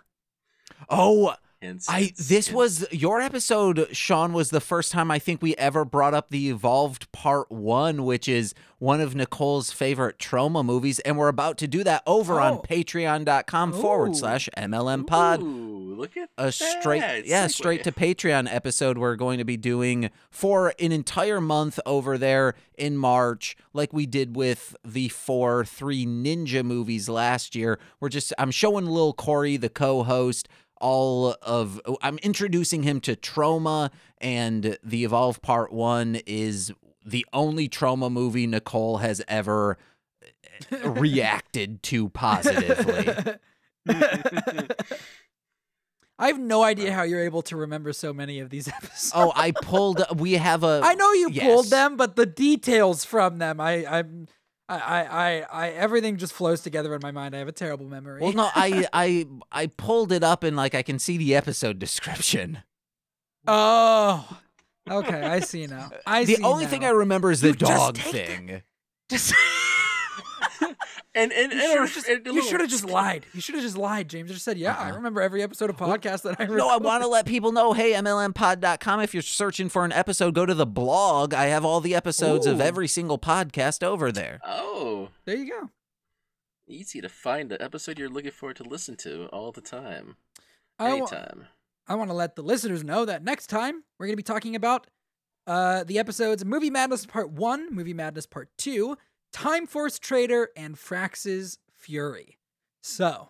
Oh, 0.90 1.34
Hints, 1.62 1.88
I 1.90 2.12
this 2.18 2.48
hints. 2.48 2.52
was 2.52 2.86
your 2.92 3.20
episode, 3.20 3.88
Shawn, 3.92 4.32
was 4.34 4.52
the 4.52 4.62
first 4.62 4.92
time 4.92 5.10
I 5.10 5.18
think 5.20 5.42
we 5.42 5.56
ever 5.56 5.84
brought 5.86 6.14
up 6.14 6.30
the 6.30 6.50
Evolved 6.50 7.12
Part 7.12 7.52
One, 7.52 8.06
which 8.06 8.28
is 8.28 8.54
one 8.78 9.02
of 9.02 9.16
Nicole's 9.16 9.72
favorite 9.72 10.20
trauma 10.20 10.64
movies, 10.64 11.00
and 11.00 11.18
we're 11.18 11.30
about 11.30 11.58
to 11.58 11.68
do 11.68 11.84
that 11.84 12.04
over 12.06 12.40
on 12.40 12.54
Oh. 12.54 12.62
patreon.com 12.68 13.74
forward 13.74 14.16
slash 14.16 14.50
MLM 14.56 15.06
pod. 15.08 15.42
Look 15.42 16.16
at 16.16 16.30
A 16.38 16.52
straight 16.52 17.00
that 17.00 17.26
yeah, 17.26 17.46
segue. 17.48 17.52
straight 17.54 17.84
to 17.86 17.92
Patreon 17.92 18.48
episode 18.54 19.00
we're 19.00 19.16
going 19.16 19.40
to 19.40 19.44
be 19.46 19.58
doing 19.58 20.12
for 20.30 20.74
an 20.80 20.92
entire 20.92 21.42
month 21.42 21.80
over 21.88 22.20
there 22.20 22.54
in 22.78 22.98
March, 22.98 23.56
like 23.74 23.92
we 23.94 24.06
did 24.06 24.36
with 24.36 24.76
the 24.86 25.10
four 25.10 25.66
three 25.66 26.06
ninja 26.06 26.64
movies 26.64 27.10
last 27.10 27.56
year. 27.56 27.80
We're 28.00 28.10
just 28.10 28.32
I'm 28.38 28.52
showing 28.52 28.86
Lil 28.86 29.14
Corey, 29.14 29.58
the 29.58 29.70
co-host, 29.70 30.48
all 30.80 31.36
of 31.42 31.82
I'm 32.02 32.18
introducing 32.20 32.84
him 32.84 33.00
to 33.02 33.16
trauma 33.16 33.92
and 34.20 34.78
the 34.84 35.04
Evolve 35.04 35.42
Part 35.42 35.72
One 35.72 36.20
is 36.26 36.72
the 37.06 37.26
only 37.34 37.68
trauma 37.68 38.10
movie 38.10 38.48
Nicole 38.48 38.98
has 38.98 39.22
ever 39.28 39.78
uh, 40.72 40.90
reacted 40.90 41.82
to 41.84 42.10
positively. 42.10 43.36
I 46.20 46.28
have 46.28 46.40
no 46.40 46.64
idea 46.64 46.92
how 46.94 47.04
you're 47.04 47.24
able 47.24 47.44
to 47.44 47.56
remember 47.56 47.94
so 47.94 48.12
many 48.12 48.40
of 48.40 48.50
these 48.50 48.68
episodes. 48.68 49.12
Oh, 49.14 49.32
I 49.36 49.52
pulled. 49.52 50.04
We 50.16 50.34
have 50.34 50.64
a. 50.64 50.82
I 50.84 50.96
know 50.96 51.14
you 51.14 51.30
pulled 51.30 51.70
them, 51.70 51.96
but 51.96 52.16
the 52.16 52.26
details 52.26 53.06
from 53.06 53.38
them, 53.38 53.62
I, 53.62 53.86
I'm, 53.86 54.28
I, 54.70 54.76
I, 54.78 55.02
I, 55.02 55.46
I, 55.52 55.70
everything 55.70 56.18
just 56.18 56.34
flows 56.34 56.62
together 56.62 56.94
in 56.94 57.00
my 57.02 57.12
mind. 57.12 57.36
I 57.36 57.40
have 57.40 57.48
a 57.48 57.54
terrible 57.54 57.86
memory. 57.86 58.22
Well, 58.22 58.34
no, 58.34 58.50
I, 58.54 58.86
I, 58.94 59.28
I 59.52 59.68
pulled 59.68 60.12
it 60.12 60.24
up 60.24 60.44
and 60.44 60.58
like 60.58 60.76
I 60.76 60.84
can 60.84 61.00
see 61.00 61.18
the 61.18 61.36
episode 61.36 61.80
description. 61.80 62.60
Oh, 63.48 64.28
okay, 64.90 65.22
I 65.22 65.40
see 65.40 65.68
now. 65.68 65.90
I 66.06 66.26
see. 66.26 66.36
the 66.36 66.44
only 66.44 66.66
now. 66.66 66.70
thing 66.70 66.86
I 66.86 66.90
remember 66.90 67.32
is 67.32 67.42
the 67.42 67.50
You 67.50 67.56
dog 67.56 67.98
thing. 67.98 68.62
just. 69.10 69.34
And 71.16 71.32
and, 71.32 71.52
You 71.54 71.60
should 71.62 71.80
have 71.80 71.94
just, 71.94 72.08
you 72.08 72.16
little- 72.26 72.42
should 72.44 72.60
have 72.62 72.70
just 72.70 72.86
lied. 72.86 73.26
You 73.34 73.42
should 73.42 73.56
have 73.56 73.64
just 73.64 73.78
lied, 73.78 74.08
James. 74.10 74.32
Just 74.32 74.46
said, 74.46 74.58
"Yeah, 74.58 74.76
I 74.76 74.90
Uh-uh. 74.90 74.96
remember 74.98 75.22
every 75.22 75.42
episode 75.42 75.70
of 75.70 75.78
podcast 75.78 76.22
that 76.24 76.36
I 76.40 76.44
remember." 76.44 76.58
No, 76.58 76.70
I 76.70 76.78
want 76.78 77.04
to 77.04 77.08
let 77.10 77.26
people 77.26 77.52
know. 77.52 77.74
Hey, 77.74 77.94
MLMpod.com. 77.94 79.00
If 79.02 79.14
you're 79.14 79.24
searching 79.24 79.70
for 79.70 79.84
an 79.86 79.92
episode, 79.92 80.36
go 80.36 80.46
to 80.46 80.54
the 80.54 80.66
blog. 80.66 81.34
I 81.34 81.46
have 81.46 81.66
all 81.66 81.82
the 81.82 81.96
episodes 81.96 82.46
of 82.46 82.62
every 82.62 82.88
single 82.88 83.18
podcast 83.18 83.84
over 83.84 84.12
there. 84.12 84.40
Oh, 84.46 85.10
There 85.26 85.36
you 85.36 85.50
go. 85.50 85.70
easy 86.68 87.00
to 87.02 87.10
find 87.10 87.50
the 87.50 87.62
episode 87.62 87.98
you're 87.98 88.10
looking 88.10 88.32
for 88.32 88.54
to 88.54 88.64
listen 88.64 88.96
to 88.98 89.28
all 89.28 89.52
the 89.52 89.62
time, 89.62 90.18
I 90.78 90.92
anytime. 90.98 91.48
I 91.88 91.96
want 91.96 92.10
to 92.10 92.14
let 92.14 92.36
the 92.36 92.42
listeners 92.44 92.84
know 92.84 93.06
that 93.06 93.24
next 93.24 93.48
time 93.48 93.84
we're 93.98 94.08
going 94.08 94.14
to 94.14 94.18
be 94.18 94.24
talking 94.24 94.54
about 94.56 94.88
uh, 95.48 95.86
the 95.86 95.98
episodes 95.98 96.44
Movie 96.44 96.70
Madness 96.70 97.06
Part 97.06 97.32
1, 97.32 97.74
Movie 97.74 97.94
Madness 97.94 98.26
Part 98.26 98.50
2, 98.58 98.98
Time 99.32 99.68
Force 99.68 100.00
Traitor, 100.00 100.50
and 100.56 100.78
Frax's 100.78 101.60
Fury. 101.76 102.38
So, 102.82 103.30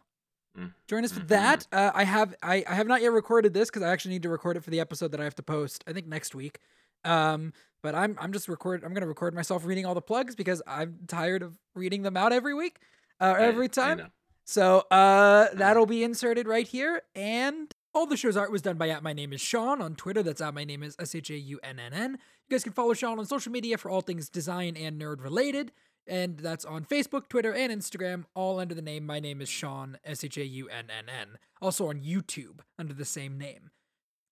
Mm. 0.57 0.73
join 0.87 1.05
us 1.05 1.11
for 1.11 1.19
Mhm. 1.19 1.27
that. 1.27 1.67
Uh, 1.71 1.91
I 1.93 2.03
have 2.03 2.35
I, 2.41 2.63
I 2.67 2.73
have 2.73 2.87
not 2.87 3.01
yet 3.01 3.11
recorded 3.11 3.53
this 3.53 3.69
because 3.69 3.83
I 3.83 3.89
actually 3.89 4.15
need 4.15 4.23
to 4.23 4.29
record 4.29 4.57
it 4.57 4.63
for 4.63 4.71
the 4.71 4.79
episode 4.79 5.11
that 5.11 5.21
I 5.21 5.23
have 5.23 5.35
to 5.35 5.43
post, 5.43 5.83
I 5.85 5.93
think 5.93 6.07
next 6.07 6.33
week. 6.33 6.59
Um, 7.03 7.53
but 7.83 7.93
I'm 7.93 8.17
I'm 8.19 8.33
just 8.33 8.47
record 8.49 8.83
I'm 8.83 8.93
gonna 8.93 9.05
record 9.07 9.35
myself 9.35 9.65
reading 9.65 9.85
all 9.85 9.93
the 9.93 10.01
plugs 10.01 10.33
because 10.35 10.61
I'm 10.65 10.99
tired 11.07 11.43
of 11.43 11.59
reading 11.75 12.01
them 12.01 12.17
out 12.17 12.33
every 12.33 12.53
week. 12.55 12.79
Uh, 13.19 13.35
every 13.37 13.69
time. 13.69 14.11
So 14.45 14.79
uh 14.89 15.49
that'll 15.53 15.85
be 15.85 16.03
inserted 16.03 16.47
right 16.47 16.67
here. 16.67 17.03
And 17.15 17.71
all 17.93 18.07
the 18.07 18.17
show's 18.17 18.35
art 18.37 18.51
was 18.51 18.61
done 18.63 18.77
by 18.77 18.89
at 18.89 19.03
my 19.03 19.13
name 19.13 19.33
is 19.33 19.41
Sean 19.41 19.79
on 19.81 19.95
Twitter. 19.95 20.23
That's 20.23 20.41
at 20.41 20.53
my 20.55 20.63
name 20.63 20.81
is 20.81 20.95
S 20.97 21.13
H 21.13 21.29
A 21.29 21.37
U 21.37 21.59
N 21.61 21.77
N 21.79 21.93
N. 21.93 22.11
You 22.13 22.55
guys 22.55 22.63
can 22.63 22.73
follow 22.73 22.93
Sean 22.93 23.19
on 23.19 23.25
social 23.27 23.51
media 23.51 23.77
for 23.77 23.89
all 23.91 24.01
things 24.01 24.27
design 24.29 24.75
and 24.75 24.99
nerd 24.99 25.21
related. 25.21 25.71
And 26.07 26.37
that's 26.37 26.65
on 26.65 26.85
Facebook, 26.85 27.27
Twitter, 27.27 27.53
and 27.53 27.71
Instagram, 27.71 28.25
all 28.33 28.59
under 28.59 28.73
the 28.73 28.81
name 28.81 29.05
My 29.05 29.19
Name 29.19 29.41
is 29.41 29.49
Sean, 29.49 29.97
S 30.05 30.23
H 30.23 30.37
A 30.37 30.45
U 30.45 30.69
N 30.69 30.85
N 30.89 31.05
N. 31.09 31.37
Also 31.61 31.89
on 31.89 31.99
YouTube 31.99 32.59
under 32.79 32.93
the 32.93 33.05
same 33.05 33.37
name. 33.37 33.71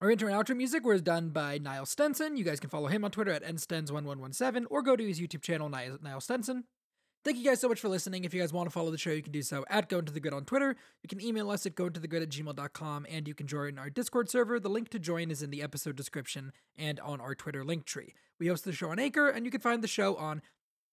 Our 0.02 0.12
intro 0.12 0.28
and 0.28 0.38
outro 0.38 0.56
music 0.56 0.86
was 0.86 1.02
done 1.02 1.30
by 1.30 1.58
Niall 1.58 1.86
Stenson. 1.86 2.38
You 2.38 2.44
guys 2.44 2.60
can 2.60 2.70
follow 2.70 2.88
him 2.88 3.04
on 3.04 3.12
Twitter 3.12 3.32
at 3.32 3.44
nstens1117 3.44 4.66
or 4.70 4.82
go 4.82 4.96
to 4.96 5.08
his 5.08 5.20
YouTube 5.20 5.42
channel, 5.42 5.70
Niall 5.70 6.22
Stenson. 6.22 6.66
Thank 7.24 7.38
you 7.38 7.44
guys 7.44 7.60
so 7.60 7.68
much 7.68 7.80
for 7.80 7.90
listening. 7.90 8.24
If 8.24 8.36
you 8.36 8.40
guys 8.40 8.54
want 8.54 8.68
to 8.68 8.72
follow 8.72 8.92
the 8.92 9.00
show, 9.00 9.10
you 9.10 9.24
can 9.24 9.32
do 9.32 9.42
so 9.42 9.66
at 9.68 9.90
Go 9.90 9.98
Into 9.98 10.12
The 10.12 10.20
Grid 10.20 10.36
on 10.36 10.46
Twitter. 10.46 10.76
You 11.02 11.08
can 11.10 11.20
email 11.20 11.50
us 11.50 11.66
at 11.66 11.74
gointothegrid 11.74 12.22
at 12.22 12.30
gmail.com, 12.30 13.08
and 13.10 13.28
you 13.28 13.34
can 13.34 13.48
join 13.48 13.80
our 13.80 13.90
Discord 13.90 14.30
server. 14.30 14.60
The 14.60 14.70
link 14.70 14.90
to 14.90 15.00
join 15.00 15.32
is 15.32 15.42
in 15.42 15.50
the 15.50 15.64
episode 15.64 15.96
description 15.96 16.52
and 16.78 17.00
on 17.00 17.20
our 17.20 17.34
Twitter 17.34 17.66
link 17.66 17.86
tree. 17.86 18.14
We 18.40 18.46
host 18.46 18.64
the 18.64 18.74
show 18.74 18.90
on 18.90 19.00
Anchor, 19.00 19.28
and 19.28 19.44
you 19.44 19.50
can 19.50 19.60
find 19.60 19.84
the 19.84 19.88
show 19.88 20.16
on 20.18 20.44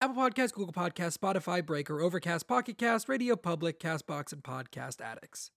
Apple 0.02 0.16
Podcasts, 0.16 0.52
Google 0.52 0.72
Podcasts, 0.72 1.16
Spotify, 1.16 1.64
Breaker, 1.64 2.00
Overcast, 2.00 2.48
Pocket 2.48 2.76
Cast, 2.76 3.08
Radio 3.08 3.36
Public, 3.36 3.78
Castbox, 3.78 4.32
and 4.32 4.42
Podcast 4.42 5.00
Addicts. 5.00 5.52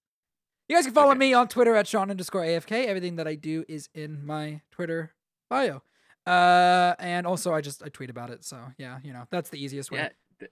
You 0.70 0.76
guys 0.76 0.86
can 0.86 0.94
follow 0.94 1.12
Okay. 1.12 1.18
me 1.20 1.34
on 1.34 1.48
Twitter 1.48 1.76
at 1.76 1.88
Shawn 1.88 2.12
underscore 2.12 2.42
AFK. 2.44 2.86
Everything 2.86 3.16
that 3.16 3.28
I 3.28 3.34
do 3.34 3.66
is 3.68 3.90
in 3.96 4.24
my 4.24 4.62
Twitter 4.70 5.16
bio. 5.50 5.82
Uh, 6.28 6.94
and 7.00 7.26
also 7.26 7.54
I 7.56 7.62
just 7.62 7.82
I 7.84 7.90
tweet 7.90 8.12
about 8.12 8.30
it. 8.30 8.44
So 8.46 8.60
yeah, 8.78 9.00
you 9.04 9.14
know 9.14 9.26
that's 9.32 9.50
the 9.50 9.64
easiest 9.64 9.90
way. 9.92 9.98
Yeah, 9.98 10.10
th- 10.40 10.52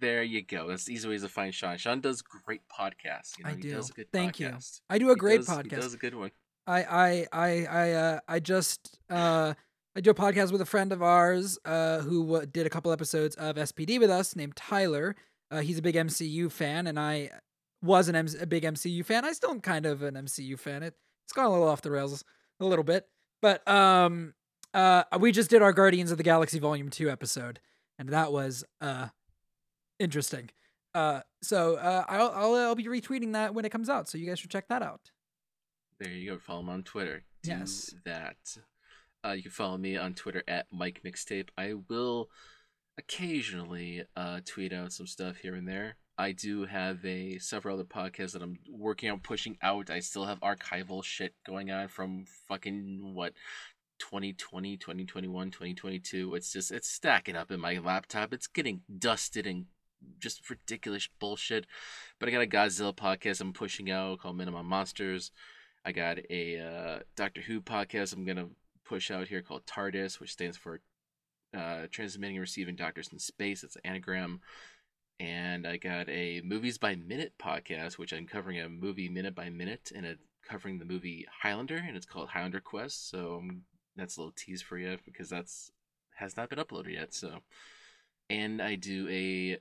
there 0.00 0.22
you 0.22 0.40
go. 0.42 0.68
That's 0.68 0.84
the 0.86 0.94
easy 0.94 1.06
ways 1.08 1.20
to 1.22 1.28
find 1.28 1.54
Shawn. 1.54 1.76
Shawn 1.76 2.00
does 2.00 2.22
great 2.22 2.62
podcasts. 2.68 3.36
You 3.36 3.44
know, 3.44 3.50
I 3.50 3.54
he 3.54 3.60
do. 3.60 3.70
does 3.72 3.90
a 3.90 3.92
good 3.92 4.12
Thank 4.12 4.40
you. 4.40 4.56
I 4.88 4.96
do 4.98 5.08
a 5.10 5.12
He 5.14 5.16
great 5.18 5.36
does- 5.38 5.48
He 5.48 5.54
podcast. 5.54 5.80
does 5.80 5.94
a 5.94 5.98
good 5.98 6.14
one. 6.14 6.30
I 6.66 6.82
I 6.84 7.26
I 7.32 7.64
I 7.66 7.92
uh 7.92 8.20
I 8.28 8.40
just 8.40 8.98
uh 9.10 9.54
I 9.96 10.00
do 10.00 10.10
a 10.10 10.14
podcast 10.14 10.52
with 10.52 10.60
a 10.60 10.66
friend 10.66 10.92
of 10.92 11.02
ours 11.02 11.58
uh 11.64 12.00
who 12.00 12.44
did 12.46 12.66
a 12.66 12.70
couple 12.70 12.92
episodes 12.92 13.34
of 13.36 13.56
SPD 13.56 13.98
with 13.98 14.10
us 14.10 14.36
named 14.36 14.54
Tyler. 14.56 15.16
Uh, 15.50 15.60
he's 15.60 15.78
a 15.78 15.82
big 15.82 15.94
MCU 15.94 16.50
fan, 16.52 16.86
and 16.86 16.98
I 17.00 17.30
was 17.82 18.08
an 18.08 18.14
M- 18.16 18.26
a 18.40 18.46
big 18.46 18.64
MCU 18.64 19.04
fan. 19.04 19.24
I 19.24 19.32
still 19.32 19.50
am 19.50 19.60
kind 19.60 19.86
of 19.86 20.02
an 20.02 20.14
MCU 20.14 20.58
fan. 20.58 20.82
It 20.82 20.94
it's 21.24 21.32
gone 21.32 21.46
a 21.46 21.50
little 21.50 21.66
off 21.68 21.82
the 21.82 21.90
rails 21.90 22.24
a 22.60 22.64
little 22.66 22.84
bit, 22.84 23.06
but 23.42 23.66
um 23.68 24.34
uh 24.74 25.04
we 25.18 25.32
just 25.32 25.48
did 25.50 25.62
our 25.62 25.72
Guardians 25.72 26.10
of 26.10 26.18
the 26.18 26.24
Galaxy 26.24 26.58
Volume 26.58 26.90
Two 26.90 27.08
episode, 27.10 27.58
and 27.98 28.08
that 28.10 28.32
was 28.32 28.64
uh 28.80 29.08
interesting. 29.98 30.50
Uh, 30.94 31.20
so 31.42 31.76
uh, 31.76 32.04
I'll, 32.08 32.30
I'll 32.34 32.54
I'll 32.54 32.74
be 32.74 32.84
retweeting 32.84 33.32
that 33.34 33.54
when 33.54 33.64
it 33.66 33.70
comes 33.70 33.88
out, 33.90 34.08
so 34.08 34.16
you 34.18 34.26
guys 34.26 34.38
should 34.38 34.50
check 34.50 34.66
that 34.68 34.82
out. 34.82 35.10
There 36.00 36.10
you 36.10 36.30
go. 36.32 36.38
Follow 36.38 36.60
him 36.60 36.68
on 36.70 36.82
Twitter. 36.84 37.22
Do 37.42 37.50
Yes. 37.50 37.94
that. 38.06 38.36
Uh, 39.24 39.32
you 39.32 39.42
can 39.42 39.50
follow 39.50 39.76
me 39.76 39.96
on 39.96 40.14
Twitter 40.14 40.42
at 40.46 40.66
Mike 40.72 41.02
Mixtape. 41.04 41.48
I 41.58 41.74
will 41.88 42.28
occasionally 42.98 44.04
uh, 44.16 44.40
tweet 44.44 44.72
out 44.72 44.92
some 44.92 45.06
stuff 45.06 45.38
here 45.38 45.54
and 45.54 45.68
there. 45.68 45.96
I 46.18 46.32
do 46.32 46.64
have 46.64 47.04
a 47.04 47.38
several 47.38 47.74
other 47.74 47.84
podcasts 47.84 48.32
that 48.32 48.42
I'm 48.42 48.58
working 48.70 49.10
on 49.10 49.20
pushing 49.20 49.58
out. 49.62 49.90
I 49.90 50.00
still 50.00 50.24
have 50.24 50.40
archival 50.40 51.04
shit 51.04 51.34
going 51.46 51.70
on 51.70 51.88
from 51.88 52.24
fucking 52.48 53.12
what 53.14 53.34
2020, 53.98 54.78
2021, 54.78 55.50
2022. 55.50 56.34
It's 56.34 56.52
just 56.52 56.70
it's 56.72 56.88
stacking 56.88 57.36
up 57.36 57.50
in 57.50 57.60
my 57.60 57.78
laptop. 57.78 58.32
It's 58.32 58.46
getting 58.46 58.80
dusted 58.98 59.46
and 59.46 59.66
just 60.18 60.48
ridiculous 60.48 61.08
bullshit. 61.18 61.66
But 62.18 62.28
I 62.28 62.32
got 62.32 62.42
a 62.42 62.46
Godzilla 62.46 62.96
podcast 62.96 63.42
I'm 63.42 63.52
pushing 63.52 63.90
out 63.90 64.20
called 64.20 64.38
Minimum 64.38 64.66
Monsters. 64.66 65.32
I 65.84 65.92
got 65.92 66.18
a 66.30 66.58
uh, 66.58 66.98
Doctor 67.14 67.42
Who 67.42 67.60
podcast 67.60 68.14
I'm 68.14 68.24
gonna 68.24 68.48
push 68.88 69.10
out 69.10 69.28
here 69.28 69.42
called 69.42 69.66
TARDIS, 69.66 70.20
which 70.20 70.32
stands 70.32 70.56
for 70.56 70.80
uh, 71.56 71.86
Transmitting 71.90 72.36
and 72.36 72.42
Receiving 72.42 72.76
Doctors 72.76 73.08
in 73.12 73.18
Space. 73.18 73.62
It's 73.64 73.76
an 73.76 73.82
anagram. 73.84 74.40
And 75.18 75.66
I 75.66 75.78
got 75.78 76.08
a 76.08 76.42
Movies 76.44 76.76
by 76.78 76.94
Minute 76.94 77.34
podcast, 77.40 77.98
which 77.98 78.12
I'm 78.12 78.26
covering 78.26 78.60
a 78.60 78.68
movie 78.68 79.08
minute 79.08 79.34
by 79.34 79.48
minute, 79.48 79.90
and 79.94 80.04
it 80.04 80.18
covering 80.46 80.78
the 80.78 80.84
movie 80.84 81.26
Highlander, 81.42 81.82
and 81.86 81.96
it's 81.96 82.06
called 82.06 82.28
Highlander 82.28 82.60
Quest. 82.60 83.08
So 83.10 83.36
um, 83.38 83.62
that's 83.96 84.16
a 84.16 84.20
little 84.20 84.34
tease 84.36 84.62
for 84.62 84.78
you 84.78 84.98
because 85.04 85.30
that's 85.30 85.72
has 86.16 86.36
not 86.36 86.48
been 86.48 86.58
uploaded 86.58 86.92
yet. 86.92 87.14
So, 87.14 87.38
and 88.28 88.60
I 88.60 88.74
do 88.74 89.08
a 89.08 89.58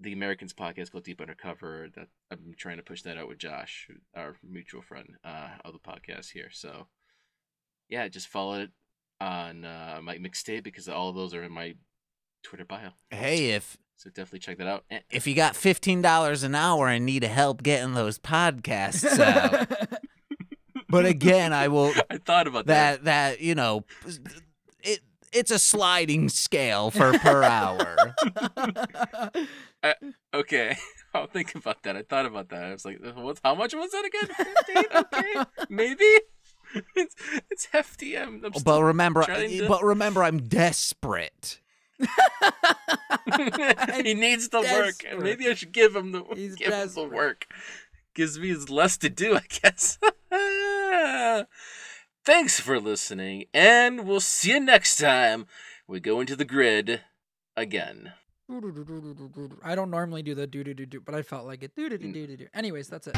the 0.00 0.12
Americans 0.12 0.52
podcast 0.54 0.92
called 0.92 1.04
Deep 1.04 1.20
Undercover 1.20 1.88
that 1.96 2.08
I'm 2.30 2.54
trying 2.56 2.76
to 2.76 2.82
push 2.82 3.02
that 3.02 3.18
out 3.18 3.28
with 3.28 3.38
Josh, 3.38 3.88
our 4.14 4.36
mutual 4.48 4.82
friend 4.82 5.16
uh, 5.24 5.48
of 5.64 5.72
the 5.72 5.78
podcast 5.78 6.30
here. 6.30 6.50
So 6.52 6.86
yeah, 7.88 8.08
just 8.08 8.28
follow 8.28 8.60
it 8.60 8.70
on 9.20 9.64
uh, 9.64 9.98
my 10.02 10.16
mixtape 10.18 10.62
because 10.62 10.88
all 10.88 11.08
of 11.08 11.16
those 11.16 11.34
are 11.34 11.42
in 11.42 11.52
my 11.52 11.74
Twitter 12.42 12.64
bio. 12.64 12.90
Hey, 13.10 13.50
if 13.50 13.76
So 13.96 14.10
definitely 14.10 14.38
check 14.40 14.58
that 14.58 14.68
out. 14.68 14.84
And 14.90 15.02
if 15.10 15.26
you 15.26 15.34
got 15.34 15.56
fifteen 15.56 16.00
dollars 16.02 16.42
an 16.42 16.54
hour 16.54 16.88
and 16.88 17.04
need 17.04 17.20
to 17.20 17.28
help 17.28 17.62
getting 17.62 17.94
those 17.94 18.18
podcasts 18.18 19.18
out, 19.20 19.68
but 20.88 21.04
again, 21.04 21.52
I 21.52 21.68
will 21.68 21.92
I 22.10 22.18
thought 22.18 22.46
about 22.46 22.66
that. 22.66 23.04
that 23.04 23.04
that 23.04 23.40
you 23.40 23.54
know, 23.54 23.84
it 24.82 25.00
it's 25.32 25.50
a 25.50 25.58
sliding 25.58 26.28
scale 26.28 26.90
for 26.90 27.18
per 27.18 27.42
hour. 27.44 27.96
Okay, 30.34 30.76
I'll 31.14 31.26
think 31.26 31.54
about 31.54 31.82
that. 31.82 31.96
I 31.96 32.02
thought 32.02 32.26
about 32.26 32.48
that. 32.50 32.62
I 32.62 32.72
was 32.72 32.84
like, 32.84 32.98
"What's 33.16 33.40
how 33.42 33.54
much 33.54 33.74
was 33.74 33.90
that 33.90 34.04
again? 34.04 34.46
15? 34.66 34.84
Okay, 34.94 35.50
maybe." 35.68 36.04
It's, 36.94 37.14
it's 37.50 37.64
hefty. 37.66 38.16
I'm, 38.16 38.44
I'm 38.44 38.52
oh, 38.54 38.60
But 38.64 38.82
remember, 38.82 39.22
eh, 39.22 39.60
to- 39.60 39.68
but 39.68 39.82
remember, 39.82 40.22
I'm 40.22 40.48
desperate. 40.48 41.60
he 41.98 42.06
needs 44.14 44.50
the 44.50 44.60
work. 44.60 45.04
Maybe 45.20 45.48
I 45.48 45.54
should 45.54 45.72
give 45.72 45.96
him 45.96 46.12
the 46.12 46.22
He's 46.34 46.54
give 46.54 46.72
him 46.72 46.88
the 46.94 47.04
work. 47.04 47.46
Gives 48.14 48.38
me 48.38 48.54
less 48.54 48.96
to 48.98 49.08
do, 49.08 49.36
I 49.36 49.42
guess. 49.48 49.98
Thanks 52.24 52.60
for 52.60 52.78
listening, 52.78 53.46
and 53.54 54.06
we'll 54.06 54.20
see 54.20 54.50
you 54.50 54.60
next 54.60 54.96
time. 54.96 55.46
We 55.86 56.00
go 56.00 56.20
into 56.20 56.36
the 56.36 56.44
grid 56.44 57.00
again. 57.56 58.12
I 59.62 59.74
don't 59.74 59.90
normally 59.90 60.22
do 60.22 60.34
the 60.34 60.46
do 60.46 60.64
do 60.64 60.74
do 60.74 60.86
do, 60.86 61.00
but 61.00 61.14
I 61.14 61.22
felt 61.22 61.46
like 61.46 61.62
it. 61.62 61.72
Do 61.76 61.88
do 61.88 61.98
do 61.98 62.12
do 62.12 62.24
mm. 62.24 62.28
do 62.28 62.36
do. 62.36 62.46
Anyways, 62.54 62.88
that's 62.88 63.06
it. 63.06 63.16